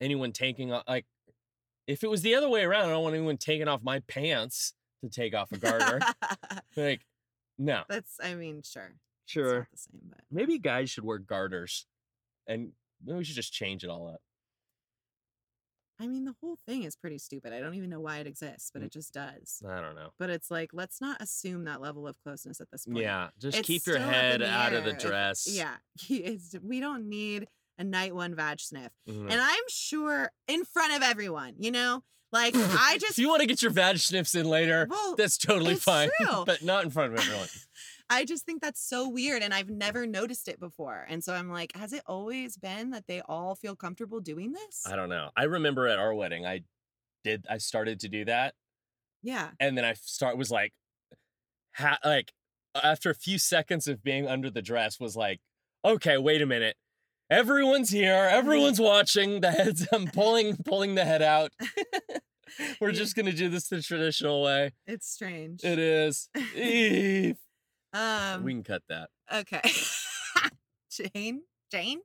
anyone 0.00 0.32
taking 0.32 0.72
off. 0.72 0.84
Like, 0.88 1.06
if 1.86 2.02
it 2.04 2.10
was 2.10 2.22
the 2.22 2.34
other 2.34 2.48
way 2.48 2.62
around, 2.64 2.84
I 2.86 2.88
don't 2.90 3.02
want 3.02 3.14
anyone 3.16 3.36
taking 3.36 3.68
off 3.68 3.82
my 3.82 4.00
pants 4.00 4.74
to 5.02 5.10
take 5.10 5.34
off 5.34 5.50
a 5.52 5.58
garter. 5.58 6.00
like, 6.76 7.00
no, 7.58 7.82
That's 7.88 8.16
I 8.22 8.34
mean, 8.34 8.62
sure. 8.64 8.92
It's 9.24 9.32
sure. 9.32 9.58
not 9.58 9.70
the 9.70 9.76
same, 9.78 10.00
but 10.08 10.20
Maybe 10.30 10.58
guys 10.58 10.90
should 10.90 11.04
wear 11.04 11.18
garters, 11.18 11.86
and 12.46 12.72
maybe 13.04 13.18
we 13.18 13.24
should 13.24 13.36
just 13.36 13.52
change 13.52 13.84
it 13.84 13.90
all 13.90 14.08
up. 14.08 14.20
I 16.02 16.06
mean 16.06 16.24
the 16.24 16.34
whole 16.40 16.56
thing 16.66 16.84
is 16.84 16.96
pretty 16.96 17.18
stupid. 17.18 17.52
I 17.52 17.60
don't 17.60 17.74
even 17.74 17.90
know 17.90 18.00
why 18.00 18.18
it 18.18 18.26
exists, 18.26 18.70
Mm. 18.70 18.72
but 18.72 18.82
it 18.84 18.92
just 18.92 19.12
does. 19.12 19.62
I 19.68 19.82
don't 19.82 19.94
know. 19.94 20.14
But 20.18 20.30
it's 20.30 20.50
like, 20.50 20.70
let's 20.72 20.98
not 21.00 21.20
assume 21.20 21.64
that 21.64 21.82
level 21.82 22.08
of 22.08 22.16
closeness 22.24 22.58
at 22.60 22.70
this 22.70 22.86
point. 22.86 22.98
Yeah, 23.00 23.28
just 23.38 23.58
It's 23.58 23.66
keep 23.66 23.86
your 23.86 23.96
still 23.96 24.08
up 24.08 24.14
in 24.14 24.20
head 24.40 24.42
out 24.42 24.72
of 24.72 24.84
the 24.84 24.94
dress. 24.94 25.46
Yeah. 25.50 25.74
It's, 26.08 26.54
we 26.62 26.80
don't 26.80 27.08
need 27.10 27.48
a 27.80 27.84
night 27.84 28.14
one 28.14 28.34
vag 28.34 28.60
sniff. 28.60 28.92
Mhm. 29.08 29.30
And 29.30 29.40
I'm 29.40 29.64
sure 29.68 30.30
in 30.46 30.64
front 30.64 30.94
of 30.94 31.02
everyone, 31.02 31.54
you 31.58 31.70
know? 31.70 32.04
Like 32.30 32.54
I 32.54 32.98
just 32.98 33.12
if 33.12 33.18
you 33.18 33.28
want 33.28 33.40
to 33.40 33.46
get 33.46 33.62
your 33.62 33.72
vag 33.72 33.98
sniffs 33.98 34.34
in 34.34 34.46
later, 34.46 34.86
well, 34.88 35.16
that's 35.16 35.38
totally 35.38 35.74
fine. 35.74 36.10
but 36.46 36.62
not 36.62 36.84
in 36.84 36.90
front 36.90 37.14
of 37.14 37.18
everyone. 37.18 37.48
I 38.12 38.24
just 38.24 38.44
think 38.44 38.60
that's 38.60 38.82
so 38.84 39.08
weird 39.08 39.42
and 39.42 39.54
I've 39.54 39.70
never 39.70 40.04
noticed 40.06 40.48
it 40.48 40.60
before. 40.60 41.06
And 41.08 41.22
so 41.24 41.32
I'm 41.32 41.48
like, 41.48 41.74
has 41.76 41.92
it 41.92 42.02
always 42.06 42.56
been 42.56 42.90
that 42.90 43.06
they 43.06 43.22
all 43.22 43.54
feel 43.54 43.76
comfortable 43.76 44.20
doing 44.20 44.52
this? 44.52 44.84
I 44.86 44.96
don't 44.96 45.08
know. 45.08 45.30
I 45.36 45.44
remember 45.44 45.86
at 45.86 45.98
our 45.98 46.12
wedding, 46.12 46.44
I 46.44 46.62
did. 47.24 47.46
I 47.48 47.58
started 47.58 48.00
to 48.00 48.08
do 48.08 48.24
that, 48.26 48.54
yeah. 49.22 49.50
and 49.60 49.76
then 49.76 49.84
I 49.84 49.94
start 49.94 50.36
was 50.36 50.50
like, 50.50 50.72
ha- 51.76 51.98
like 52.04 52.32
after 52.74 53.10
a 53.10 53.14
few 53.14 53.38
seconds 53.38 53.86
of 53.88 54.02
being 54.02 54.26
under 54.26 54.50
the 54.50 54.62
dress, 54.62 54.98
was 54.98 55.16
like, 55.16 55.40
okay, 55.84 56.18
wait 56.18 56.42
a 56.42 56.46
minute. 56.46 56.76
Everyone's 57.30 57.90
here. 57.90 58.28
Everyone's 58.30 58.80
watching. 58.92 59.40
The 59.40 59.50
heads. 59.52 59.86
I'm 59.92 60.06
pulling, 60.08 60.56
pulling 60.64 60.96
the 60.96 61.04
head 61.04 61.22
out. 61.22 61.52
We're 62.80 62.90
just 62.92 63.14
gonna 63.14 63.32
do 63.32 63.48
this 63.48 63.68
the 63.68 63.80
traditional 63.80 64.42
way. 64.42 64.72
It's 64.86 65.08
strange. 65.08 65.62
It 65.62 65.78
is. 65.78 66.28
Eef. 66.56 67.36
Um 67.92 68.42
we 68.44 68.52
can 68.52 68.64
cut 68.64 68.82
that. 68.88 69.10
okay. 69.32 69.62
Jane? 70.90 71.42
Jane? 71.70 72.00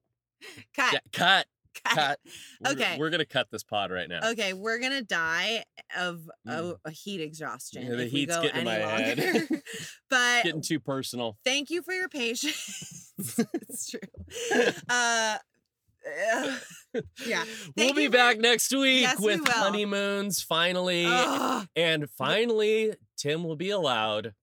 Cut. 0.75 0.93
Yeah, 0.93 0.99
cut. 1.11 1.47
Cut. 1.83 1.95
Cut. 1.95 2.19
We're- 2.61 2.73
Okay. 2.75 2.97
We're 2.97 3.09
gonna 3.09 3.25
cut 3.25 3.47
this 3.51 3.63
pod 3.63 3.91
right 3.91 4.07
now. 4.09 4.29
Okay, 4.31 4.53
we're 4.53 4.79
gonna 4.79 5.01
die 5.03 5.63
of 5.97 6.29
a, 6.47 6.49
Mm. 6.51 6.77
a 6.85 6.91
heat 6.91 7.21
exhaustion. 7.21 7.83
Yeah, 7.83 7.91
the 7.91 7.97
we 8.03 8.09
heat's 8.09 8.37
getting 8.37 8.59
in 8.59 8.65
my 8.65 8.73
head. 8.73 9.17
but 10.09 10.43
Getting 10.43 10.61
too 10.61 10.79
personal. 10.79 11.37
thank 11.45 11.69
you 11.69 11.81
for 11.81 11.93
your 11.93 12.09
patience. 12.09 13.11
it's 13.17 13.89
true. 13.91 13.99
Uh. 14.89 15.37
Yeah. 17.25 17.43
we'll 17.75 17.93
be 17.93 18.05
for- 18.05 18.11
back 18.11 18.37
next 18.39 18.71
week 18.71 19.01
Yes, 19.01 19.19
with 19.19 19.39
will. 19.41 19.51
honeymoons 19.51 20.41
finally. 20.41 21.05
Ugh. 21.07 21.67
And 21.75 22.09
finally, 22.11 22.93
Tim 23.17 23.43
will 23.43 23.55
be 23.55 23.71
allowed 23.71 24.33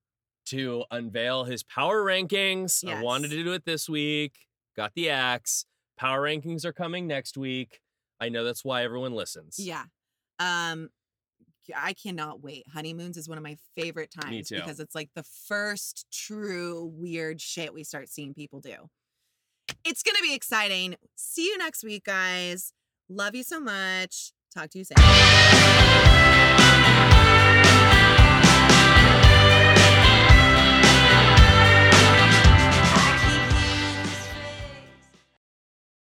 to 0.47 0.85
unveil 0.91 1.45
his 1.45 1.63
power 1.63 2.03
rankings. 2.05 2.87
I 2.87 3.01
wanted 3.01 3.31
to 3.31 3.43
do 3.45 3.53
it 3.53 3.65
this 3.65 3.89
week. 3.89 4.35
Got 4.77 4.93
the 4.95 5.11
axe. 5.11 5.65
Power 5.99 6.21
rankings 6.23 6.65
are 6.65 6.73
coming 6.73 7.07
next 7.07 7.37
week. 7.37 7.81
I 8.21 8.29
know 8.29 8.45
that's 8.45 8.65
why 8.65 8.85
everyone 8.85 9.13
listens. 9.13 9.57
Yeah. 9.59 9.85
Um 10.39 10.91
I 11.77 11.93
cannot 11.93 12.43
wait. 12.43 12.65
Honeymoons 12.73 13.17
is 13.17 13.29
one 13.29 13.39
of 13.39 13.45
my 13.45 13.57
favorite 13.77 14.11
times 14.13 14.49
too. 14.49 14.57
because 14.57 14.81
it's 14.81 14.95
like 14.97 15.11
the 15.15 15.23
first 15.23 16.07
true 16.13 16.91
weird 16.93 17.41
shit 17.41 17.73
we 17.73 17.85
start 17.85 18.09
seeing 18.09 18.35
people 18.35 18.61
do. 18.61 18.75
It's 19.85 20.03
going 20.03 20.17
to 20.17 20.23
be 20.23 20.35
exciting. 20.35 20.97
See 21.15 21.47
you 21.47 21.57
next 21.59 21.85
week, 21.85 22.05
guys. 22.05 22.73
Love 23.09 23.37
you 23.37 23.45
so 23.45 23.61
much. 23.61 24.33
Talk 24.53 24.71
to 24.71 24.79
you 24.79 24.85
soon. 24.85 24.97